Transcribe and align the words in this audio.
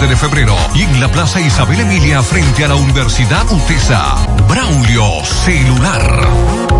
27 0.00 0.06
de 0.06 0.16
febrero 0.16 0.56
y 0.74 0.82
en 0.82 1.00
la 1.00 1.10
Plaza 1.10 1.40
Isabel 1.40 1.80
Emilia 1.80 2.22
frente 2.22 2.64
a 2.64 2.68
la 2.68 2.74
Universidad 2.74 3.50
UTESA. 3.50 4.16
Braulio 4.48 5.24
Celular. 5.24 6.79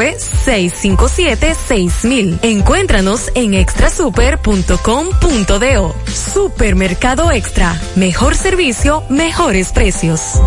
657-6000. 0.09 2.39
Encuéntranos 2.41 3.29
en 3.35 3.53
extrasuper.com.do. 3.53 5.95
Supermercado 6.33 7.31
Extra. 7.31 7.79
Mejor 7.95 8.35
servicio, 8.35 9.03
mejores 9.09 9.69
precios. 9.69 10.41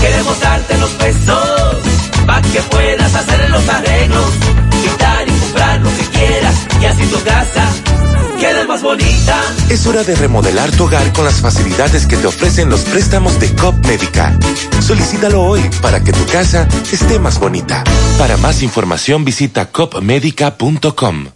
Queremos 0.00 0.40
darte 0.40 0.78
los 0.78 0.90
pesos 0.90 1.76
para 2.26 2.42
que 2.42 2.60
puedas 2.62 3.14
hacer 3.14 3.48
los 3.50 3.68
arreglos, 3.68 4.32
quitar 4.82 5.28
y 5.28 5.32
comprar 5.32 5.80
lo 5.80 5.96
que 5.96 6.04
quieras 6.06 6.66
y 6.80 6.84
así 6.84 7.06
tu 7.06 7.22
casa 7.22 7.70
quede 8.36 8.66
más 8.66 8.82
bonita. 8.82 9.42
Es 9.68 9.86
hora 9.86 10.04
de 10.04 10.14
remodelar 10.14 10.70
tu 10.72 10.84
hogar 10.84 11.12
con 11.12 11.24
las 11.24 11.40
facilidades 11.40 12.06
que 12.06 12.16
te 12.16 12.26
ofrecen 12.26 12.70
los 12.70 12.80
préstamos 12.82 13.38
de 13.40 13.54
COP 13.54 13.84
Médica. 13.86 14.36
Solicítalo 14.80 15.42
hoy 15.42 15.60
para 15.82 16.02
que 16.02 16.12
tu 16.12 16.24
casa 16.26 16.68
esté 16.90 17.18
más 17.18 17.38
bonita. 17.38 17.84
Para 18.18 18.36
más 18.36 18.62
información 18.62 19.24
visita 19.24 19.70
copmedica.com. 19.70 21.35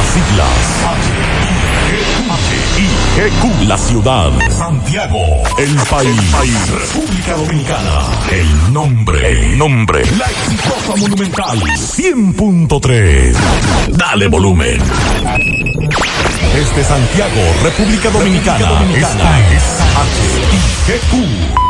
Las 0.00 0.08
siglas 0.08 0.48
GQ, 3.16 3.68
la 3.68 3.76
ciudad. 3.76 4.30
Santiago, 4.56 5.18
el 5.58 5.76
país. 5.90 6.70
República 6.70 7.34
Dominicana. 7.34 8.08
El 8.30 8.72
nombre. 8.72 9.30
El 9.30 9.58
nombre. 9.58 10.02
La 10.16 10.24
exitosa 10.24 10.96
monumental. 10.96 11.58
100.3. 11.60 13.36
Dale 13.88 14.28
volumen. 14.28 14.80
Desde 16.54 16.84
Santiago, 16.84 17.42
República 17.62 18.08
Dominicana. 18.08 18.82
Esta 18.94 19.40
es 19.52 19.80
HIGQ. 20.86 21.69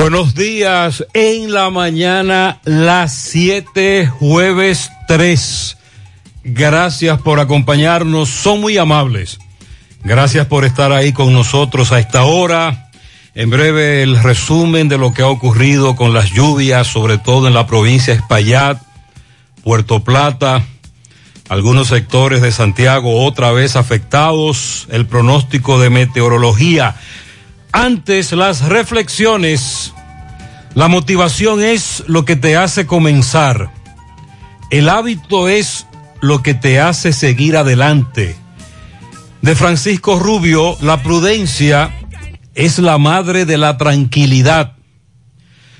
Buenos 0.00 0.36
días 0.36 1.04
en 1.12 1.52
la 1.52 1.70
mañana, 1.70 2.60
las 2.64 3.12
7, 3.14 4.06
jueves 4.06 4.92
3 5.08 5.76
Gracias 6.44 7.20
por 7.20 7.40
acompañarnos, 7.40 8.28
son 8.28 8.60
muy 8.60 8.78
amables. 8.78 9.40
Gracias 10.04 10.46
por 10.46 10.64
estar 10.64 10.92
ahí 10.92 11.12
con 11.12 11.32
nosotros 11.32 11.90
a 11.90 11.98
esta 11.98 12.22
hora. 12.22 12.90
En 13.34 13.50
breve 13.50 14.04
el 14.04 14.22
resumen 14.22 14.88
de 14.88 14.98
lo 14.98 15.12
que 15.12 15.22
ha 15.22 15.26
ocurrido 15.26 15.96
con 15.96 16.14
las 16.14 16.30
lluvias, 16.30 16.86
sobre 16.86 17.18
todo 17.18 17.48
en 17.48 17.54
la 17.54 17.66
provincia 17.66 18.14
de 18.14 18.20
Espaillat, 18.20 18.80
Puerto 19.64 20.04
Plata, 20.04 20.64
algunos 21.48 21.88
sectores 21.88 22.40
de 22.40 22.52
Santiago 22.52 23.24
otra 23.24 23.50
vez 23.50 23.74
afectados, 23.74 24.86
el 24.92 25.06
pronóstico 25.06 25.80
de 25.80 25.90
meteorología. 25.90 26.94
Antes 27.80 28.32
las 28.32 28.62
reflexiones, 28.62 29.92
la 30.74 30.88
motivación 30.88 31.62
es 31.62 32.02
lo 32.08 32.24
que 32.24 32.34
te 32.34 32.56
hace 32.56 32.88
comenzar. 32.88 33.72
El 34.68 34.88
hábito 34.88 35.48
es 35.48 35.86
lo 36.20 36.42
que 36.42 36.54
te 36.54 36.80
hace 36.80 37.12
seguir 37.12 37.56
adelante. 37.56 38.34
De 39.42 39.54
Francisco 39.54 40.18
Rubio, 40.18 40.76
la 40.80 41.04
prudencia 41.04 41.94
es 42.56 42.80
la 42.80 42.98
madre 42.98 43.44
de 43.44 43.58
la 43.58 43.76
tranquilidad. 43.78 44.72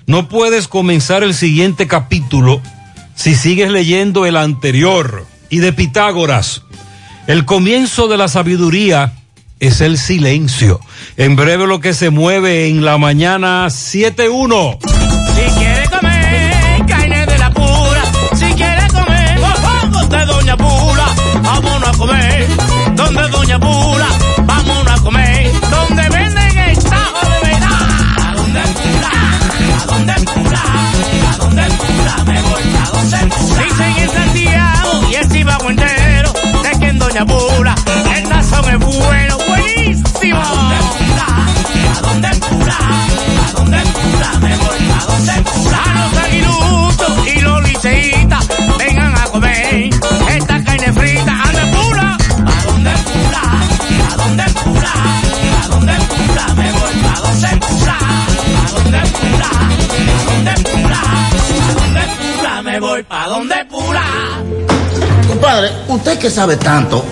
No 0.07 0.29
puedes 0.29 0.69
comenzar 0.69 1.25
el 1.25 1.35
siguiente 1.35 1.89
capítulo 1.89 2.63
si 3.17 3.35
sigues 3.35 3.73
leyendo 3.73 4.25
el 4.25 4.37
anterior. 4.37 5.27
Y 5.51 5.59
de 5.59 5.73
Pitágoras, 5.73 6.63
el 7.27 7.45
comienzo 7.45 8.07
de 8.07 8.19
la 8.19 8.29
sabiduría 8.29 9.18
es 9.61 9.81
el 9.81 9.99
silencio. 9.99 10.81
En 11.17 11.37
breve 11.37 11.67
lo 11.67 11.81
que 11.81 11.95
se 11.95 12.11
mueve 12.11 12.69
en 12.69 12.85
la 12.85 12.99
mañana 12.99 13.67
7-1. 13.67 14.79
Si 14.81 15.59
quiere 15.59 15.89
comer 15.89 16.87
carne 16.87 17.27
de 17.27 17.39
la 17.39 17.51
pura, 17.51 18.03
si 18.35 18.53
quiere 18.55 18.87
comer 18.89 19.39
de 20.09 20.25
Doña 20.25 20.57
Pula, 20.57 21.07
vámonos 21.43 21.89
a 21.89 21.93
comer. 21.93 22.47
Donde 22.95 23.29
Doña 23.29 23.59
Pula, 23.59 24.09
vámonos 24.45 25.01
a 25.01 25.03
comer. 25.03 25.53
Donde 25.71 26.09
venden 26.09 26.59
el 26.59 26.79
tajo. 26.85 27.19
¿A 28.21 28.35
dónde 28.35 28.61
Pula? 28.61 29.11
¿A 29.83 29.87
dónde 29.87 30.13
Pula? 30.25 30.63
¿A 31.31 31.37
dónde 31.37 31.63
Pula? 31.63 32.25
Me 32.25 32.43
voy 32.43 32.63
a 32.77 32.91
donde 32.91 33.35
Pula. 33.35 33.65
Dicen 33.65 33.97
en 33.99 34.11
Santiago 34.11 35.09
y 35.11 35.15
el 35.15 35.29
Chivago 35.29 35.71
entero, 35.71 36.33
de 36.63 36.79
que 36.79 36.89
en 36.89 36.99
Doña 36.99 37.27
Pula 37.27 37.75
el 38.17 38.29
tazón 38.29 38.65
es 38.71 38.79
bueno, 38.79 39.37
buenísimo. 40.19 40.41
¿A 40.41 40.55
dónde? 40.55 40.77
¿A 41.89 42.01
dónde 42.01 42.29
Pula? 42.49 42.79
¿A 43.47 43.53
dónde 43.53 43.79
Pula? 43.79 44.39
Me 44.41 44.57
voy 44.57 44.91
a 44.91 45.05
donde 45.07 45.33
Pula. 45.51 45.83
A 45.83 45.95
los 45.95 46.17
aguiluchos 46.25 47.13
y 47.27 47.41
los 47.41 47.63
liceitas, 47.69 48.49
vengan 48.79 49.15
a 49.17 49.25
comer 49.25 49.91
esta 50.37 50.65
carne 50.65 50.93
frita. 50.93 51.33
¿A 51.33 51.53
dónde 51.53 51.77
Pula? 51.77 52.17
¿A 52.17 52.63
dónde 52.67 52.91
Pula? 53.05 53.43
¿A 54.11 54.17
dónde 54.17 54.45
Pula? 54.65 54.93
¿A 55.63 55.69
dónde 55.69 55.95
Pula? 56.09 56.55
Me 56.55 56.73
voy 56.73 56.97
a 57.05 57.21
donde 57.21 57.51
Pula. 57.67 57.99
¿A 57.99 58.71
dónde 58.73 59.01
Pula? 59.19 59.51
¿A 59.51 60.25
dónde 60.25 60.53
Pula? 60.71 61.01
¿A 61.09 61.75
dónde 61.75 62.03
Pula? 62.19 62.63
Me 62.63 62.81
voy 62.81 63.03
pa' 63.03 63.29
donde 63.29 63.65
Pula. 63.67 64.05
Compadre, 65.29 65.71
usted 65.89 66.19
que 66.19 66.31
sabe 66.31 66.57
tanto, 66.57 67.05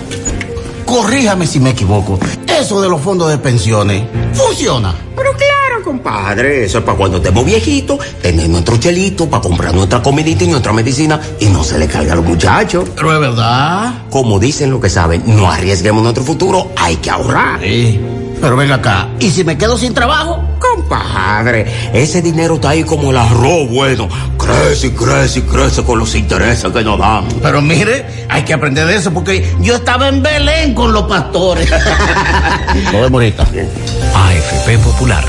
corríjame 0.85 1.47
si 1.47 1.59
me 1.59 1.69
equivoco. 1.71 2.19
Eso 2.59 2.81
de 2.81 2.89
los 2.89 2.99
fondos 3.01 3.29
de 3.29 3.37
pensiones, 3.37 4.03
¿funciona? 4.33 4.91
Pero 5.15 5.31
claro, 5.33 5.83
compadre, 5.83 6.65
eso 6.65 6.79
es 6.79 6.83
para 6.83 6.97
cuando 6.97 7.17
estemos 7.17 7.45
viejitos, 7.45 7.99
tener 8.19 8.49
nuestro 8.49 8.77
chelito 8.77 9.29
para 9.29 9.43
comprar 9.43 9.75
nuestra 9.75 10.01
comidita 10.01 10.43
y 10.43 10.47
nuestra 10.47 10.73
medicina 10.73 11.21
y 11.39 11.45
no 11.45 11.63
se 11.63 11.77
le 11.77 11.87
caiga 11.87 12.13
a 12.13 12.15
los 12.15 12.25
muchachos. 12.25 12.89
Pero 12.95 13.13
es 13.13 13.19
verdad. 13.19 14.05
Como 14.09 14.39
dicen 14.39 14.71
lo 14.71 14.81
que 14.81 14.89
saben, 14.89 15.21
no 15.27 15.51
arriesguemos 15.51 16.01
nuestro 16.01 16.23
futuro, 16.23 16.71
hay 16.75 16.95
que 16.95 17.11
ahorrar. 17.11 17.61
Sí. 17.61 18.01
Pero 18.41 18.55
ven 18.55 18.71
acá, 18.71 19.07
¿y 19.19 19.29
si 19.29 19.43
me 19.43 19.55
quedo 19.55 19.77
sin 19.77 19.93
trabajo? 19.93 20.43
Compadre, 20.75 21.65
ese 21.93 22.21
dinero 22.21 22.55
está 22.55 22.69
ahí 22.69 22.83
como 22.83 23.11
el 23.11 23.17
arroz 23.17 23.69
bueno. 23.69 24.07
Crece 24.37 24.87
y 24.87 24.91
crece 24.91 25.39
y 25.39 25.41
crece 25.43 25.83
con 25.83 25.99
los 25.99 26.13
intereses 26.15 26.71
que 26.71 26.83
nos 26.83 26.99
dan. 26.99 27.25
Pero 27.41 27.61
mire, 27.61 28.25
hay 28.29 28.43
que 28.43 28.53
aprender 28.53 28.87
de 28.87 28.95
eso 28.95 29.11
porque 29.11 29.55
yo 29.59 29.75
estaba 29.75 30.07
en 30.07 30.21
Belén 30.21 30.73
con 30.73 30.93
los 30.93 31.03
pastores. 31.03 31.69
Lo 32.91 33.01
vemos 33.01 33.13
ahorita. 33.13 33.43
AFP 33.43 34.77
Popular, 34.79 35.23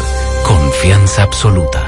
confianza 0.44 1.23
absoluta. 1.23 1.88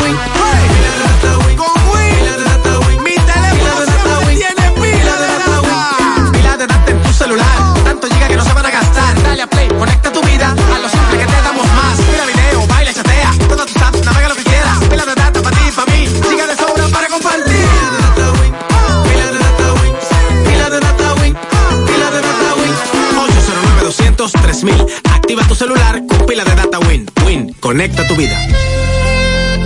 celular 25.57 26.03
con 26.07 26.27
pila 26.27 26.45
de 26.45 26.55
data 26.55 26.79
Win. 26.81 27.07
Win, 27.25 27.53
conecta 27.61 28.07
tu 28.07 28.15
vida. 28.15 28.37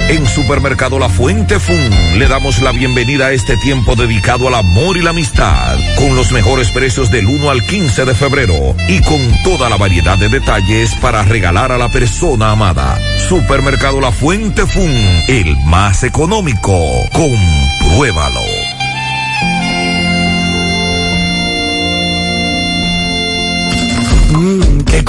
En 0.08 0.26
Supermercado 0.26 0.98
La 0.98 1.08
Fuente 1.08 1.60
Fun 1.60 2.18
le 2.18 2.26
damos 2.26 2.60
la 2.62 2.72
bienvenida 2.72 3.26
a 3.26 3.32
este 3.32 3.56
tiempo 3.56 3.94
dedicado 3.94 4.48
al 4.48 4.54
amor 4.54 4.96
y 4.96 5.02
la 5.02 5.10
amistad, 5.10 5.78
con 5.96 6.16
los 6.16 6.32
mejores 6.32 6.70
precios 6.70 7.10
del 7.10 7.26
1 7.26 7.50
al 7.50 7.64
15 7.64 8.04
de 8.04 8.14
febrero 8.14 8.74
y 8.88 9.00
con 9.02 9.20
toda 9.44 9.68
la 9.68 9.76
variedad 9.76 10.18
de 10.18 10.28
detalles 10.28 10.94
para 10.96 11.22
regalar 11.22 11.70
a 11.70 11.78
la 11.78 11.88
persona 11.88 12.52
amada. 12.52 12.98
Supermercado 13.28 14.00
La 14.00 14.10
Fuente 14.10 14.66
Fun, 14.66 14.92
el 15.28 15.56
más 15.66 16.02
económico. 16.02 16.72
Compruébalo. 17.12 18.59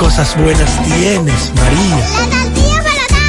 Cosas 0.02 0.36
buenas 0.36 0.84
tienes, 0.84 1.52
María. 1.54 1.96
La 1.96 2.44
tortilla 2.56 2.82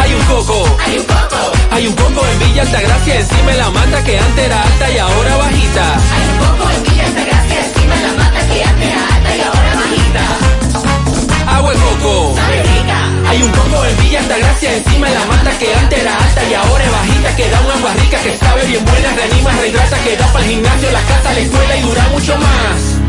Hay 0.01 0.13
un 0.13 0.21
coco, 0.25 0.77
hay 0.85 0.97
un 0.97 1.05
coco, 1.05 1.51
hay 1.71 1.87
un 1.87 1.95
coco 1.95 2.27
en 2.27 2.39
Villa 2.39 2.61
Altagracia 2.61 3.19
encima 3.19 3.51
de 3.51 3.57
la 3.57 3.69
mata 3.71 4.03
que 4.03 4.19
antes 4.19 4.45
era 4.45 4.61
alta 4.61 4.91
y 4.91 4.97
ahora 4.97 5.37
bajita. 5.37 5.95
Hay 5.95 6.29
un 6.29 6.37
poco 6.37 6.69
en 6.69 6.83
Villa 6.83 7.05
Altagracia 7.05 7.65
encima 7.65 7.95
de 7.95 8.01
la 8.01 8.13
mata 8.13 8.47
que 8.47 8.63
antes 8.63 8.89
era 8.89 9.15
alta 9.15 9.35
y 9.35 9.41
ahora 9.41 9.75
bajita. 9.75 11.55
Agua 11.55 11.71
de 11.73 11.79
coco. 11.79 12.35
Sabe 12.35 12.63
rica. 12.63 13.29
Hay 13.29 13.41
un 13.41 13.51
coco 13.51 13.85
en 13.85 13.97
Villa 13.97 14.19
Altagracia 14.19 14.75
encima 14.75 15.07
de 15.07 15.15
la 15.15 15.25
mata 15.25 15.57
que 15.57 15.73
antes 15.73 15.99
era 15.99 16.15
alta 16.15 16.43
y 16.49 16.53
ahora 16.53 16.83
es 16.83 16.91
bajita 16.91 17.35
que 17.35 17.49
da 17.49 17.61
una 17.61 17.73
agua 17.73 17.93
rica 17.93 18.19
que 18.21 18.37
sabe 18.37 18.65
bien 18.65 18.85
buena, 18.85 19.13
reanima, 19.13 19.51
rehidrata, 19.51 19.97
que 20.03 20.15
da 20.15 20.27
para 20.27 20.45
el 20.45 20.51
gimnasio, 20.51 20.91
la 20.91 21.01
casa, 21.01 21.33
la 21.33 21.39
escuela 21.39 21.77
y 21.77 21.81
dura 21.81 22.07
mucho 22.09 22.37
más. 22.37 23.08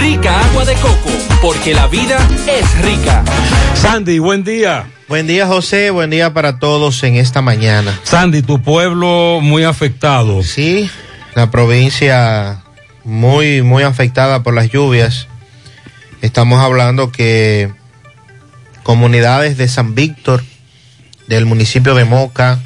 Rica 0.00 0.44
agua 0.44 0.64
de 0.64 0.74
coco, 0.74 1.10
porque 1.42 1.74
la 1.74 1.86
vida 1.86 2.18
es 2.46 2.78
rica. 2.82 3.24
Sandy, 3.74 4.18
buen 4.18 4.44
día. 4.44 4.86
Buen 5.08 5.26
día, 5.26 5.46
José. 5.46 5.90
Buen 5.90 6.10
día 6.10 6.32
para 6.32 6.58
todos 6.58 7.02
en 7.02 7.16
esta 7.16 7.42
mañana. 7.42 7.98
Sandy, 8.04 8.42
tu 8.42 8.62
pueblo 8.62 9.40
muy 9.42 9.64
afectado. 9.64 10.42
Sí, 10.42 10.90
la 11.34 11.50
provincia 11.50 12.62
muy, 13.04 13.62
muy 13.62 13.82
afectada 13.82 14.42
por 14.42 14.54
las 14.54 14.70
lluvias. 14.70 15.26
Estamos 16.22 16.60
hablando 16.60 17.10
que 17.10 17.72
comunidades 18.82 19.56
de 19.56 19.68
San 19.68 19.94
Víctor, 19.94 20.42
del 21.26 21.46
municipio 21.46 21.94
de 21.94 22.04
Moca, 22.04 22.58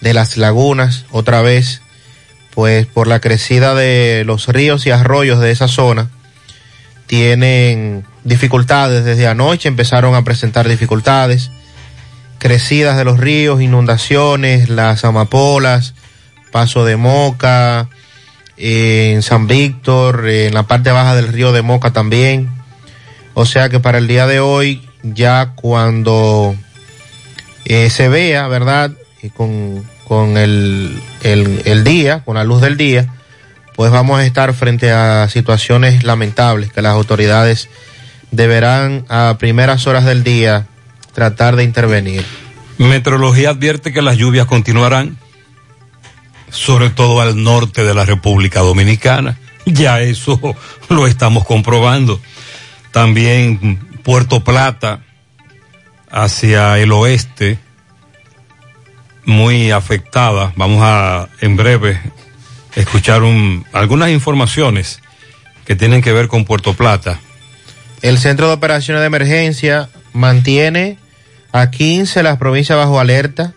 de 0.00 0.14
las 0.14 0.36
lagunas, 0.36 1.04
otra 1.10 1.40
vez, 1.40 1.82
pues 2.54 2.86
por 2.86 3.06
la 3.06 3.20
crecida 3.20 3.74
de 3.74 4.24
los 4.26 4.48
ríos 4.48 4.86
y 4.86 4.90
arroyos 4.90 5.40
de 5.40 5.50
esa 5.50 5.68
zona, 5.68 6.10
tienen 7.08 8.04
dificultades. 8.22 9.04
Desde 9.04 9.26
anoche 9.26 9.66
empezaron 9.66 10.14
a 10.14 10.22
presentar 10.22 10.68
dificultades, 10.68 11.50
crecidas 12.38 12.96
de 12.96 13.04
los 13.04 13.18
ríos, 13.18 13.60
inundaciones, 13.60 14.68
las 14.68 15.04
amapolas, 15.04 15.94
paso 16.52 16.84
de 16.84 16.96
moca, 16.96 17.88
eh, 18.56 19.12
en 19.14 19.22
San 19.22 19.48
Víctor, 19.48 20.28
eh, 20.28 20.46
en 20.46 20.54
la 20.54 20.64
parte 20.64 20.92
baja 20.92 21.16
del 21.16 21.28
río 21.28 21.50
de 21.50 21.62
Moca 21.62 21.92
también. 21.92 22.50
O 23.34 23.46
sea 23.46 23.68
que 23.68 23.80
para 23.80 23.98
el 23.98 24.06
día 24.06 24.26
de 24.26 24.40
hoy, 24.40 24.86
ya 25.02 25.52
cuando 25.54 26.54
eh, 27.64 27.88
se 27.90 28.08
vea, 28.08 28.48
¿verdad? 28.48 28.92
Y 29.22 29.30
con, 29.30 29.84
con 30.06 30.36
el, 30.36 31.00
el, 31.22 31.62
el 31.64 31.84
día, 31.84 32.22
con 32.24 32.34
la 32.36 32.44
luz 32.44 32.60
del 32.60 32.76
día, 32.76 33.14
pues 33.78 33.92
vamos 33.92 34.18
a 34.18 34.26
estar 34.26 34.52
frente 34.54 34.90
a 34.90 35.28
situaciones 35.28 36.02
lamentables 36.02 36.72
que 36.72 36.82
las 36.82 36.94
autoridades 36.94 37.68
deberán 38.32 39.04
a 39.08 39.36
primeras 39.38 39.86
horas 39.86 40.04
del 40.04 40.24
día 40.24 40.66
tratar 41.14 41.54
de 41.54 41.62
intervenir. 41.62 42.24
Meteorología 42.78 43.50
advierte 43.50 43.92
que 43.92 44.02
las 44.02 44.16
lluvias 44.16 44.46
continuarán, 44.46 45.16
sobre 46.50 46.90
todo 46.90 47.20
al 47.20 47.40
norte 47.40 47.84
de 47.84 47.94
la 47.94 48.04
República 48.04 48.62
Dominicana. 48.62 49.38
Ya 49.64 50.00
eso 50.00 50.40
lo 50.88 51.06
estamos 51.06 51.44
comprobando. 51.44 52.20
También 52.90 53.78
Puerto 54.02 54.42
Plata, 54.42 55.02
hacia 56.10 56.80
el 56.80 56.90
oeste, 56.90 57.60
muy 59.24 59.70
afectada. 59.70 60.52
Vamos 60.56 60.80
a, 60.82 61.28
en 61.40 61.54
breve, 61.54 62.00
escuchar 62.76 63.22
un, 63.22 63.66
algunas 63.72 64.10
informaciones 64.10 65.00
que 65.64 65.76
tienen 65.76 66.02
que 66.02 66.12
ver 66.12 66.28
con 66.28 66.44
Puerto 66.44 66.74
Plata. 66.74 67.20
El 68.02 68.18
Centro 68.18 68.46
de 68.48 68.54
Operaciones 68.54 69.00
de 69.00 69.06
Emergencia 69.06 69.88
mantiene 70.12 70.98
a 71.52 71.70
15 71.70 72.22
las 72.22 72.38
provincias 72.38 72.78
bajo 72.78 73.00
alerta 73.00 73.52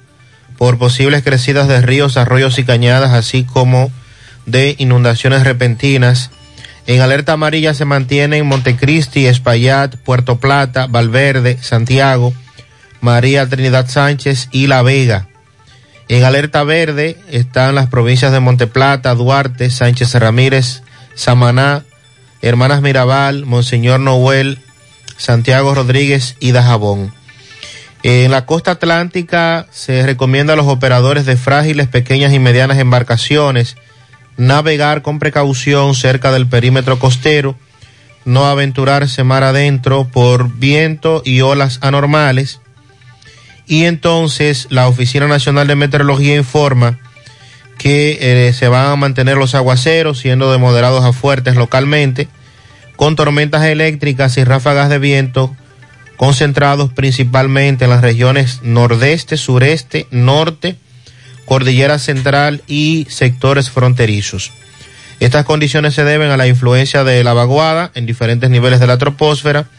por 0.57 0.77
posibles 0.77 1.23
crecidas 1.23 1.67
de 1.67 1.81
ríos, 1.81 2.17
arroyos 2.17 2.59
y 2.59 2.63
cañadas, 2.63 3.11
así 3.13 3.43
como 3.43 3.91
de 4.45 4.75
inundaciones 4.77 5.43
repentinas. 5.43 6.31
En 6.87 7.01
alerta 7.01 7.33
amarilla 7.33 7.73
se 7.73 7.85
mantienen 7.85 8.45
Montecristi, 8.45 9.27
Espaillat, 9.27 9.95
Puerto 9.95 10.39
Plata, 10.39 10.87
Valverde, 10.87 11.57
Santiago, 11.61 12.33
María 12.99 13.47
Trinidad 13.47 13.89
Sánchez 13.89 14.49
y 14.51 14.67
La 14.67 14.81
Vega. 14.81 15.27
En 16.11 16.25
alerta 16.25 16.65
verde 16.65 17.17
están 17.29 17.73
las 17.73 17.87
provincias 17.87 18.33
de 18.33 18.41
Monteplata, 18.41 19.15
Duarte, 19.15 19.69
Sánchez 19.69 20.13
Ramírez, 20.15 20.83
Samaná, 21.15 21.85
Hermanas 22.41 22.81
Mirabal, 22.81 23.45
Monseñor 23.45 24.01
Noel, 24.01 24.59
Santiago 25.15 25.73
Rodríguez 25.73 26.35
y 26.41 26.51
Dajabón. 26.51 27.13
En 28.03 28.29
la 28.29 28.45
costa 28.45 28.71
atlántica 28.71 29.67
se 29.71 30.05
recomienda 30.05 30.51
a 30.51 30.57
los 30.57 30.67
operadores 30.67 31.25
de 31.25 31.37
frágiles, 31.37 31.87
pequeñas 31.87 32.33
y 32.33 32.39
medianas 32.39 32.79
embarcaciones 32.79 33.77
navegar 34.35 35.03
con 35.03 35.17
precaución 35.17 35.95
cerca 35.95 36.33
del 36.33 36.45
perímetro 36.45 36.99
costero, 36.99 37.55
no 38.25 38.47
aventurarse 38.47 39.23
mar 39.23 39.45
adentro 39.45 40.09
por 40.11 40.51
viento 40.57 41.21
y 41.23 41.39
olas 41.39 41.79
anormales. 41.81 42.59
Y 43.71 43.85
entonces 43.85 44.67
la 44.69 44.89
Oficina 44.89 45.29
Nacional 45.29 45.65
de 45.65 45.77
Meteorología 45.77 46.35
informa 46.35 46.99
que 47.77 48.17
eh, 48.19 48.51
se 48.51 48.67
van 48.67 48.87
a 48.87 48.95
mantener 48.97 49.37
los 49.37 49.55
aguaceros 49.55 50.19
siendo 50.19 50.51
de 50.51 50.57
moderados 50.57 51.05
a 51.05 51.13
fuertes 51.13 51.55
localmente, 51.55 52.27
con 52.97 53.15
tormentas 53.15 53.63
eléctricas 53.63 54.35
y 54.35 54.43
ráfagas 54.43 54.89
de 54.89 54.99
viento 54.99 55.55
concentrados 56.17 56.91
principalmente 56.91 57.85
en 57.85 57.91
las 57.91 58.01
regiones 58.01 58.59
nordeste, 58.61 59.37
sureste, 59.37 60.05
norte, 60.11 60.75
cordillera 61.45 61.97
central 61.97 62.63
y 62.67 63.07
sectores 63.09 63.69
fronterizos. 63.69 64.51
Estas 65.21 65.45
condiciones 65.45 65.93
se 65.93 66.03
deben 66.03 66.29
a 66.29 66.35
la 66.35 66.47
influencia 66.47 67.05
de 67.05 67.23
la 67.23 67.31
vaguada 67.31 67.91
en 67.95 68.05
diferentes 68.05 68.49
niveles 68.49 68.81
de 68.81 68.87
la 68.87 68.97
troposfera, 68.97 69.69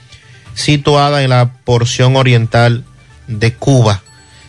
situada 0.54 1.22
en 1.22 1.28
la 1.28 1.52
porción 1.64 2.16
oriental 2.16 2.86
de 3.26 3.52
Cuba. 3.54 4.02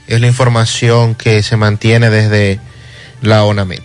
Es 0.08 0.20
la 0.20 0.27
información 0.27 1.15
que 1.15 1.42
se 1.44 1.56
mantiene 1.58 2.10
desde 2.10 2.60
la 3.22 3.44
ONAMED. 3.46 3.80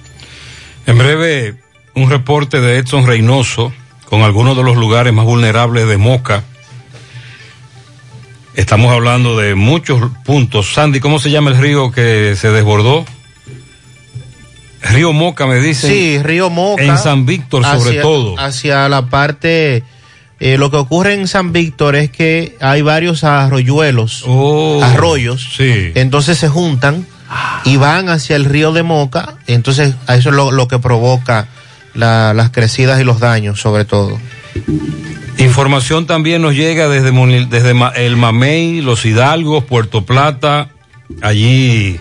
En 0.87 0.99
breve, 0.99 1.57
un 1.95 2.11
reporte 2.11 2.61
de 2.61 2.79
Edson 2.79 3.07
Reynoso 3.07 3.73
con 4.07 4.23
algunos 4.23 4.57
de 4.57 4.63
los 4.65 4.77
lugares 4.77 5.13
más 5.13 5.25
vulnerables 5.27 5.87
de 5.87 5.97
Moca. 5.99 6.43
Estamos 8.55 8.91
hablando 8.93 9.37
de 9.37 9.55
muchos 9.55 10.11
puntos. 10.25 10.73
Sandy, 10.73 10.99
¿cómo 11.01 11.19
se 11.21 11.31
llama 11.31 11.51
el 11.51 11.59
río 11.59 11.93
que 11.93 12.35
se 12.37 12.51
desbordó? 12.51 13.05
Río 14.83 15.13
Moca, 15.13 15.47
me 15.47 15.57
dicen. 15.61 15.91
Sí, 15.91 16.19
Río 16.23 16.51
Moca. 16.51 16.83
En 16.83 16.99
San 16.99 17.27
Víctor, 17.27 17.65
sobre 17.65 17.91
hacia- 17.91 18.03
todo. 18.03 18.39
Hacia 18.39 18.89
la 18.89 19.07
parte. 19.07 19.85
Eh, 20.41 20.57
lo 20.59 20.71
que 20.71 20.77
ocurre 20.77 21.15
en 21.15 21.27
San 21.29 21.53
Víctor 21.53 21.97
es 21.97 22.11
que 22.11 22.57
hay 22.61 22.83
varios 22.83 23.25
arroyuelos, 23.25 24.25
arroyos, 24.83 25.47
Oh, 25.47 25.57
sí. 25.57 25.93
entonces 25.95 26.39
se 26.39 26.49
juntan 26.49 27.07
y 27.65 27.77
van 27.77 28.09
hacia 28.09 28.37
el 28.37 28.45
río 28.45 28.73
de 28.73 28.83
Moca, 28.83 29.35
entonces 29.47 29.95
eso 30.09 30.29
es 30.31 30.35
lo, 30.35 30.51
lo 30.53 30.69
que 30.69 30.79
provoca 30.79 31.49
la- 31.95 32.33
las 32.35 32.51
crecidas 32.51 33.01
y 33.01 33.05
los 33.05 33.19
daños, 33.21 33.61
sobre 33.61 33.85
todo. 33.85 34.19
Información 35.39 36.07
también 36.07 36.43
nos 36.43 36.55
llega 36.55 36.89
desde, 36.89 37.13
desde 37.47 37.75
el 38.05 38.17
Mamey, 38.17 38.81
Los 38.81 39.05
Hidalgos, 39.05 39.65
Puerto 39.65 40.05
Plata. 40.05 40.69
Allí 41.23 41.99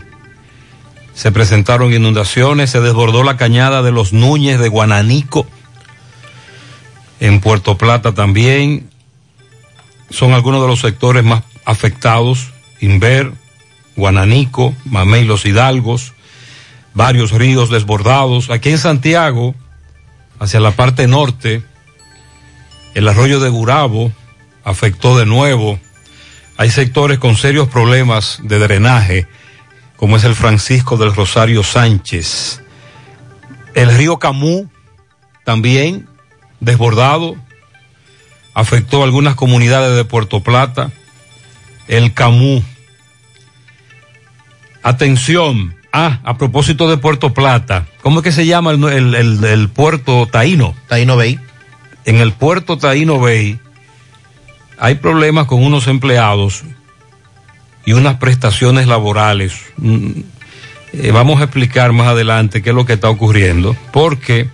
se 1.13 1.31
presentaron 1.31 1.93
inundaciones, 1.93 2.71
se 2.71 2.81
desbordó 2.81 3.23
la 3.23 3.37
cañada 3.37 3.81
de 3.83 3.91
los 3.91 4.11
Núñez 4.13 4.59
de 4.59 4.69
Guananico. 4.69 5.45
En 7.19 7.39
Puerto 7.39 7.77
Plata 7.77 8.13
también 8.13 8.89
son 10.09 10.33
algunos 10.33 10.61
de 10.61 10.67
los 10.67 10.79
sectores 10.79 11.23
más 11.23 11.43
afectados. 11.65 12.53
Inver, 12.79 13.33
Guananico, 13.95 14.75
Mamey, 14.85 15.25
Los 15.25 15.45
Hidalgos, 15.45 16.13
varios 16.93 17.31
ríos 17.31 17.69
desbordados. 17.69 18.49
Aquí 18.49 18.69
en 18.69 18.77
Santiago, 18.77 19.55
hacia 20.39 20.59
la 20.59 20.71
parte 20.71 21.07
norte, 21.07 21.63
el 22.93 23.07
arroyo 23.07 23.39
de 23.39 23.49
Gurabo 23.49 24.11
afectó 24.63 25.17
de 25.17 25.25
nuevo. 25.25 25.79
Hay 26.57 26.69
sectores 26.69 27.19
con 27.19 27.35
serios 27.35 27.67
problemas 27.67 28.39
de 28.43 28.59
drenaje, 28.59 29.27
como 29.95 30.17
es 30.17 30.23
el 30.23 30.35
Francisco 30.35 30.97
del 30.97 31.15
Rosario 31.15 31.63
Sánchez. 31.63 32.61
El 33.73 33.95
río 33.95 34.17
Camú 34.17 34.69
también 35.43 36.07
desbordado, 36.59 37.35
afectó 38.53 39.03
algunas 39.03 39.35
comunidades 39.35 39.95
de 39.95 40.05
Puerto 40.05 40.41
Plata. 40.41 40.91
El 41.87 42.13
Camú. 42.13 42.63
Atención. 44.83 45.75
Ah, 45.91 46.19
a 46.23 46.37
propósito 46.37 46.89
de 46.89 46.97
Puerto 46.97 47.33
Plata, 47.33 47.87
¿cómo 48.01 48.19
es 48.19 48.23
que 48.23 48.31
se 48.31 48.45
llama 48.45 48.71
el, 48.71 48.83
el- 48.83 49.15
el- 49.15 49.43
el 49.43 49.69
puerto 49.69 50.27
Taíno? 50.27 50.75
Taíno 50.87 51.15
Bay. 51.15 51.39
En 52.05 52.17
el 52.17 52.33
puerto 52.33 52.77
Taíno 52.77 53.19
Bay 53.19 53.59
hay 54.77 54.95
problemas 54.95 55.47
con 55.47 55.63
unos 55.63 55.87
empleados 55.87 56.63
y 57.85 57.93
unas 57.93 58.17
prestaciones 58.17 58.85
laborales. 58.87 59.55
Mm, 59.77 60.09
eh, 60.93 61.11
vamos 61.11 61.41
a 61.41 61.45
explicar 61.45 61.93
más 61.93 62.07
adelante 62.07 62.61
qué 62.61 62.69
es 62.69 62.75
lo 62.75 62.85
que 62.85 62.93
está 62.93 63.09
ocurriendo, 63.09 63.75
porque 63.91 64.49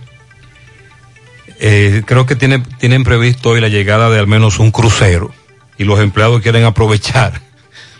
eh, 1.60 2.02
creo 2.06 2.26
que 2.26 2.36
tiene- 2.36 2.58
tienen 2.78 3.04
previsto 3.04 3.50
hoy 3.50 3.60
la 3.60 3.68
llegada 3.68 4.10
de 4.10 4.18
al 4.18 4.26
menos 4.26 4.58
un 4.58 4.70
crucero 4.70 5.32
y 5.78 5.84
los 5.84 6.00
empleados 6.00 6.40
quieren 6.42 6.64
aprovechar 6.64 7.40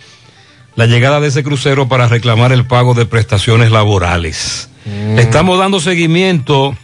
la 0.77 0.87
llegada 0.87 1.21
de 1.21 1.29
ese 1.29 1.43
crucero 1.45 1.89
para 1.89 2.09
reclamar 2.09 2.53
el 2.53 2.67
pago 2.67 2.95
de 2.95 3.07
prestaciones 3.07 3.71
laborales. 3.71 4.69
Estamos 5.17 5.59
dando 5.59 5.81
seguimiento 5.81 6.77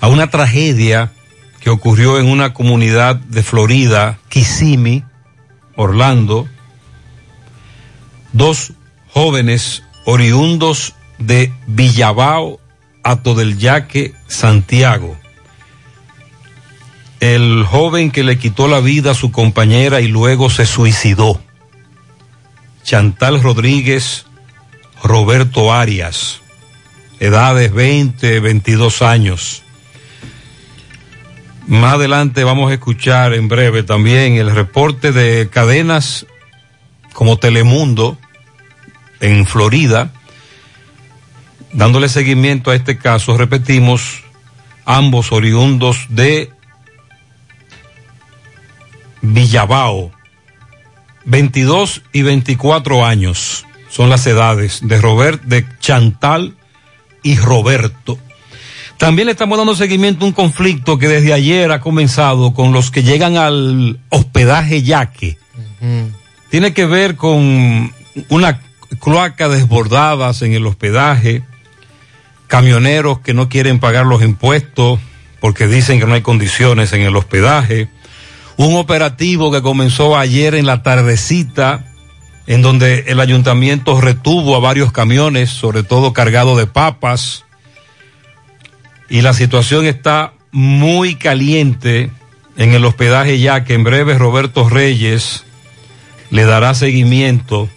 a 0.00 0.08
una 0.08 0.28
tragedia 0.28 1.12
que 1.60 1.70
ocurrió 1.70 2.18
en 2.18 2.26
una 2.28 2.52
comunidad 2.52 3.16
de 3.16 3.42
Florida, 3.42 4.18
Kissimmee, 4.28 5.04
Orlando. 5.76 6.48
Dos 8.32 8.72
jóvenes 9.08 9.82
oriundos 10.04 10.94
de 11.18 11.52
Villabao, 11.66 12.60
Ato 13.06 13.36
del 13.36 13.56
Yaque, 13.56 14.14
Santiago. 14.26 15.16
El 17.20 17.62
joven 17.64 18.10
que 18.10 18.24
le 18.24 18.36
quitó 18.36 18.66
la 18.66 18.80
vida 18.80 19.12
a 19.12 19.14
su 19.14 19.30
compañera 19.30 20.00
y 20.00 20.08
luego 20.08 20.50
se 20.50 20.66
suicidó. 20.66 21.40
Chantal 22.82 23.40
Rodríguez, 23.44 24.26
Roberto 25.04 25.72
Arias, 25.72 26.40
edades 27.20 27.72
20, 27.72 28.40
22 28.40 29.02
años. 29.02 29.62
Más 31.68 31.94
adelante 31.94 32.42
vamos 32.42 32.72
a 32.72 32.74
escuchar 32.74 33.34
en 33.34 33.46
breve 33.46 33.84
también 33.84 34.34
el 34.34 34.52
reporte 34.52 35.12
de 35.12 35.48
cadenas 35.48 36.26
como 37.12 37.36
Telemundo 37.36 38.18
en 39.20 39.46
Florida, 39.46 40.12
dándole 41.76 42.08
seguimiento 42.08 42.70
a 42.70 42.74
este 42.74 42.98
caso, 42.98 43.36
repetimos, 43.36 44.24
ambos 44.84 45.30
oriundos 45.30 46.06
de 46.08 46.50
Villabao, 49.20 50.10
22 51.26 52.02
y 52.12 52.22
24 52.22 53.04
años 53.04 53.66
son 53.90 54.10
las 54.10 54.26
edades 54.26 54.80
de 54.82 55.00
Robert, 55.00 55.42
de 55.42 55.66
Chantal 55.80 56.54
y 57.22 57.36
Roberto. 57.36 58.18
También 58.96 59.26
le 59.26 59.32
estamos 59.32 59.58
dando 59.58 59.74
seguimiento 59.74 60.24
a 60.24 60.28
un 60.28 60.34
conflicto 60.34 60.98
que 60.98 61.08
desde 61.08 61.32
ayer 61.32 61.70
ha 61.70 61.80
comenzado 61.80 62.54
con 62.54 62.72
los 62.72 62.90
que 62.90 63.02
llegan 63.02 63.36
al 63.36 64.00
hospedaje 64.08 64.82
Yaque. 64.82 65.36
Tiene 66.50 66.72
que 66.72 66.86
ver 66.86 67.16
con 67.16 67.92
una 68.30 68.60
cloaca 69.00 69.48
desbordadas 69.48 70.40
en 70.42 70.54
el 70.54 70.66
hospedaje, 70.66 71.42
camioneros 72.46 73.20
que 73.20 73.34
no 73.34 73.48
quieren 73.48 73.78
pagar 73.78 74.06
los 74.06 74.22
impuestos 74.22 75.00
porque 75.40 75.66
dicen 75.66 76.00
que 76.00 76.06
no 76.06 76.14
hay 76.14 76.22
condiciones 76.22 76.92
en 76.92 77.02
el 77.02 77.16
hospedaje, 77.16 77.88
un 78.56 78.76
operativo 78.76 79.52
que 79.52 79.62
comenzó 79.62 80.16
ayer 80.16 80.54
en 80.54 80.66
la 80.66 80.82
tardecita, 80.82 81.92
en 82.46 82.62
donde 82.62 83.04
el 83.08 83.20
ayuntamiento 83.20 84.00
retuvo 84.00 84.56
a 84.56 84.60
varios 84.60 84.92
camiones, 84.92 85.50
sobre 85.50 85.82
todo 85.82 86.12
cargados 86.12 86.56
de 86.58 86.66
papas, 86.66 87.44
y 89.08 89.20
la 89.20 89.34
situación 89.34 89.86
está 89.86 90.32
muy 90.52 91.16
caliente 91.16 92.10
en 92.56 92.72
el 92.72 92.84
hospedaje 92.84 93.38
ya 93.38 93.64
que 93.64 93.74
en 93.74 93.84
breve 93.84 94.16
Roberto 94.16 94.68
Reyes 94.68 95.44
le 96.30 96.44
dará 96.44 96.74
seguimiento. 96.74 97.68